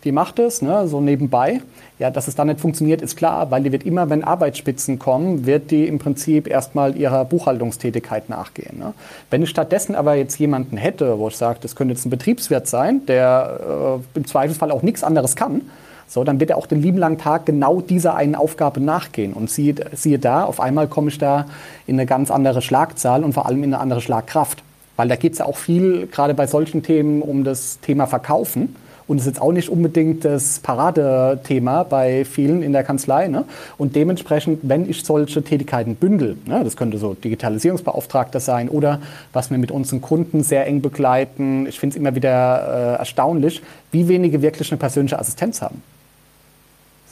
die 0.04 0.12
macht 0.12 0.38
es, 0.38 0.62
ne, 0.62 0.86
so 0.88 1.00
nebenbei. 1.00 1.60
Ja, 1.98 2.10
dass 2.10 2.28
es 2.28 2.34
dann 2.34 2.48
nicht 2.48 2.60
funktioniert, 2.60 3.00
ist 3.00 3.16
klar, 3.16 3.50
weil 3.50 3.62
die 3.62 3.72
wird 3.72 3.84
immer, 3.84 4.10
wenn 4.10 4.22
Arbeitsspitzen 4.22 4.98
kommen, 4.98 5.46
wird 5.46 5.70
die 5.70 5.86
im 5.86 5.98
Prinzip 5.98 6.46
erstmal 6.46 6.96
ihrer 6.96 7.24
Buchhaltungstätigkeit 7.24 8.28
nachgehen. 8.28 8.78
Ne? 8.78 8.92
Wenn 9.30 9.42
ich 9.42 9.48
stattdessen 9.48 9.94
aber 9.94 10.14
jetzt 10.14 10.38
jemanden 10.38 10.76
hätte, 10.76 11.18
wo 11.18 11.28
ich 11.28 11.36
sage, 11.36 11.58
das 11.62 11.74
könnte 11.74 11.94
jetzt 11.94 12.04
ein 12.04 12.10
Betriebswirt 12.10 12.68
sein, 12.68 13.06
der 13.06 14.00
äh, 14.14 14.18
im 14.18 14.26
Zweifelsfall 14.26 14.70
auch 14.70 14.82
nichts 14.82 15.02
anderes 15.02 15.36
kann, 15.36 15.62
so, 16.08 16.22
dann 16.22 16.38
wird 16.38 16.50
er 16.50 16.56
auch 16.56 16.66
den 16.66 16.82
lieben 16.82 16.98
langen 16.98 17.18
Tag 17.18 17.46
genau 17.46 17.80
dieser 17.80 18.14
einen 18.14 18.36
Aufgabe 18.36 18.80
nachgehen. 18.80 19.32
Und 19.32 19.50
siehe, 19.50 19.74
siehe 19.92 20.20
da, 20.20 20.44
auf 20.44 20.60
einmal 20.60 20.86
komme 20.86 21.08
ich 21.08 21.18
da 21.18 21.46
in 21.86 21.96
eine 21.96 22.06
ganz 22.06 22.30
andere 22.30 22.62
Schlagzahl 22.62 23.24
und 23.24 23.32
vor 23.32 23.46
allem 23.46 23.64
in 23.64 23.74
eine 23.74 23.82
andere 23.82 24.00
Schlagkraft. 24.00 24.62
Weil 24.94 25.08
da 25.08 25.16
geht 25.16 25.32
es 25.32 25.38
ja 25.40 25.46
auch 25.46 25.56
viel, 25.56 26.06
gerade 26.06 26.34
bei 26.34 26.46
solchen 26.46 26.82
Themen, 26.82 27.22
um 27.22 27.42
das 27.42 27.80
Thema 27.80 28.06
Verkaufen 28.06 28.76
und 29.08 29.18
ist 29.18 29.26
jetzt 29.26 29.40
auch 29.40 29.52
nicht 29.52 29.68
unbedingt 29.68 30.24
das 30.24 30.58
Paradethema 30.58 31.84
bei 31.84 32.24
vielen 32.24 32.62
in 32.62 32.72
der 32.72 32.82
Kanzlei. 32.82 33.28
Ne? 33.28 33.44
Und 33.78 33.94
dementsprechend, 33.94 34.60
wenn 34.62 34.88
ich 34.88 35.04
solche 35.04 35.42
Tätigkeiten 35.42 35.94
bündel, 35.94 36.36
ne, 36.46 36.62
das 36.64 36.76
könnte 36.76 36.98
so 36.98 37.14
Digitalisierungsbeauftragter 37.14 38.40
sein 38.40 38.68
oder 38.68 39.00
was 39.32 39.50
wir 39.50 39.58
mit 39.58 39.70
unseren 39.70 40.00
Kunden 40.00 40.42
sehr 40.42 40.66
eng 40.66 40.80
begleiten, 40.80 41.66
ich 41.66 41.78
finde 41.78 41.94
es 41.94 42.00
immer 42.00 42.14
wieder 42.14 42.94
äh, 42.94 42.98
erstaunlich, 42.98 43.62
wie 43.92 44.08
wenige 44.08 44.42
wirklich 44.42 44.70
eine 44.70 44.78
persönliche 44.78 45.18
Assistenz 45.18 45.62
haben. 45.62 45.82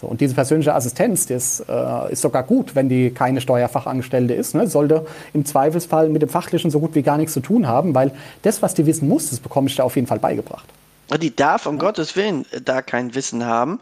So, 0.01 0.09
und 0.09 0.21
diese 0.21 0.35
persönliche 0.35 0.75
Assistenz, 0.75 1.27
das 1.27 1.65
äh, 1.69 2.13
ist 2.13 2.21
sogar 2.21 2.43
gut, 2.43 2.75
wenn 2.75 2.89
die 2.89 3.11
keine 3.11 3.41
Steuerfachangestellte 3.41 4.35
ist. 4.35 4.55
Ne? 4.55 4.67
Sollte 4.67 5.07
im 5.33 5.45
Zweifelsfall 5.45 6.09
mit 6.09 6.21
dem 6.21 6.29
Fachlichen 6.29 6.71
so 6.71 6.81
gut 6.81 6.97
wie 6.97 7.03
gar 7.03 7.17
nichts 7.17 7.33
zu 7.33 7.41
tun 7.41 7.69
haben, 7.69 7.95
weil 7.95 8.11
das, 8.43 8.61
was 8.61 8.75
die 8.75 8.87
wissen 8.87 9.09
muss, 9.09 9.31
das 9.31 9.39
bekomme 9.39 9.69
ich 9.69 9.77
da 9.77 9.85
auf 9.85 9.95
jeden 9.95 10.09
Fall 10.09 10.19
beigebracht. 10.19 10.67
Die 11.21 11.35
darf 11.35 11.67
um 11.67 11.77
ja. 11.77 11.81
Gottes 11.81 12.17
Willen 12.17 12.47
äh, 12.51 12.61
da 12.61 12.83
kein 12.83 13.15
Wissen 13.15 13.45
haben, 13.45 13.81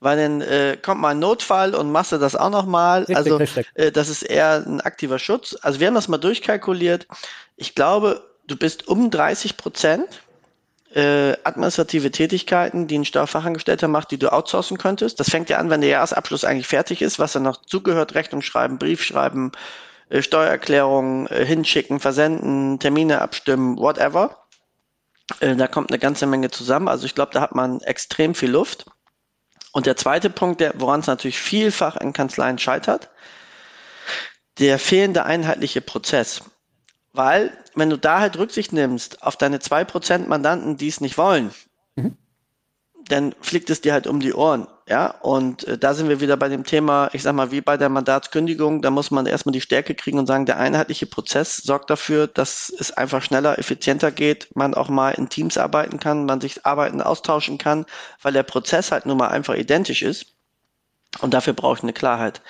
weil 0.00 0.16
dann 0.16 0.40
äh, 0.40 0.76
kommt 0.80 1.00
mal 1.00 1.10
ein 1.10 1.18
Notfall 1.18 1.74
und 1.74 1.90
machst 1.90 2.12
du 2.12 2.18
das 2.18 2.36
auch 2.36 2.50
nochmal. 2.50 3.06
Also 3.14 3.38
äh, 3.74 3.92
das 3.92 4.08
ist 4.08 4.22
eher 4.22 4.64
ein 4.66 4.80
aktiver 4.80 5.18
Schutz. 5.18 5.56
Also 5.62 5.80
wir 5.80 5.86
haben 5.86 5.94
das 5.94 6.08
mal 6.08 6.18
durchkalkuliert. 6.18 7.06
Ich 7.56 7.74
glaube, 7.74 8.22
du 8.46 8.56
bist 8.56 8.88
um 8.88 9.10
30 9.10 9.56
Prozent 9.56 10.22
äh, 10.94 11.36
administrative 11.42 12.10
Tätigkeiten, 12.10 12.86
die 12.86 12.98
ein 12.98 13.04
Steuerfachangestellter 13.04 13.88
macht, 13.88 14.10
die 14.12 14.18
du 14.18 14.32
outsourcen 14.32 14.78
könntest. 14.78 15.18
Das 15.18 15.28
fängt 15.28 15.50
ja 15.50 15.58
an, 15.58 15.68
wenn 15.70 15.80
der 15.80 15.90
Jahresabschluss 15.90 16.44
eigentlich 16.44 16.68
fertig 16.68 17.02
ist, 17.02 17.18
was 17.18 17.32
dann 17.32 17.42
noch 17.42 17.62
zugehört, 17.62 18.14
Rechnung 18.14 18.42
schreiben, 18.42 18.78
Brief 18.78 19.02
schreiben, 19.02 19.50
äh, 20.08 20.22
Steuererklärungen 20.22 21.26
äh, 21.28 21.44
hinschicken, 21.44 21.98
versenden, 21.98 22.78
Termine 22.78 23.20
abstimmen, 23.20 23.76
whatever. 23.76 24.43
Äh, 25.40 25.56
da 25.56 25.66
kommt 25.66 25.90
eine 25.90 25.98
ganze 25.98 26.26
Menge 26.26 26.50
zusammen. 26.50 26.88
Also 26.88 27.06
ich 27.06 27.14
glaube, 27.14 27.32
da 27.32 27.40
hat 27.40 27.54
man 27.54 27.80
extrem 27.80 28.34
viel 28.34 28.50
Luft. 28.50 28.86
Und 29.72 29.86
der 29.86 29.96
zweite 29.96 30.30
Punkt, 30.30 30.60
der, 30.60 30.74
woran 30.76 31.00
es 31.00 31.06
natürlich 31.06 31.38
vielfach 31.38 31.96
in 31.96 32.12
Kanzleien 32.12 32.58
scheitert, 32.58 33.10
der 34.58 34.78
fehlende 34.78 35.24
einheitliche 35.24 35.80
Prozess. 35.80 36.42
Weil, 37.12 37.56
wenn 37.74 37.90
du 37.90 37.98
da 37.98 38.20
halt 38.20 38.38
Rücksicht 38.38 38.72
nimmst 38.72 39.22
auf 39.22 39.36
deine 39.36 39.60
zwei 39.60 39.84
Prozent 39.84 40.28
Mandanten, 40.28 40.76
die 40.76 40.88
es 40.88 41.00
nicht 41.00 41.18
wollen, 41.18 41.52
mhm. 41.96 42.16
dann 43.08 43.34
fliegt 43.40 43.70
es 43.70 43.80
dir 43.80 43.92
halt 43.92 44.06
um 44.06 44.20
die 44.20 44.34
Ohren. 44.34 44.68
Ja, 44.86 45.06
und 45.22 45.64
äh, 45.66 45.78
da 45.78 45.94
sind 45.94 46.10
wir 46.10 46.20
wieder 46.20 46.36
bei 46.36 46.48
dem 46.50 46.64
Thema, 46.64 47.08
ich 47.14 47.22
sag 47.22 47.34
mal, 47.34 47.50
wie 47.50 47.62
bei 47.62 47.78
der 47.78 47.88
Mandatskündigung, 47.88 48.82
da 48.82 48.90
muss 48.90 49.10
man 49.10 49.24
erstmal 49.24 49.54
die 49.54 49.62
Stärke 49.62 49.94
kriegen 49.94 50.18
und 50.18 50.26
sagen, 50.26 50.44
der 50.44 50.58
einheitliche 50.58 51.06
Prozess 51.06 51.56
sorgt 51.56 51.88
dafür, 51.88 52.26
dass 52.26 52.68
es 52.78 52.90
einfach 52.92 53.22
schneller, 53.22 53.58
effizienter 53.58 54.10
geht, 54.12 54.54
man 54.54 54.74
auch 54.74 54.90
mal 54.90 55.12
in 55.12 55.30
Teams 55.30 55.56
arbeiten 55.56 55.98
kann, 56.00 56.26
man 56.26 56.42
sich 56.42 56.66
Arbeiten 56.66 57.00
austauschen 57.00 57.56
kann, 57.56 57.86
weil 58.20 58.34
der 58.34 58.42
Prozess 58.42 58.92
halt 58.92 59.06
nun 59.06 59.16
mal 59.16 59.28
einfach 59.28 59.54
identisch 59.54 60.02
ist. 60.02 60.26
Und 61.20 61.32
dafür 61.32 61.54
brauche 61.54 61.78
ich 61.78 61.82
eine 61.82 61.92
Klarheit. 61.94 62.42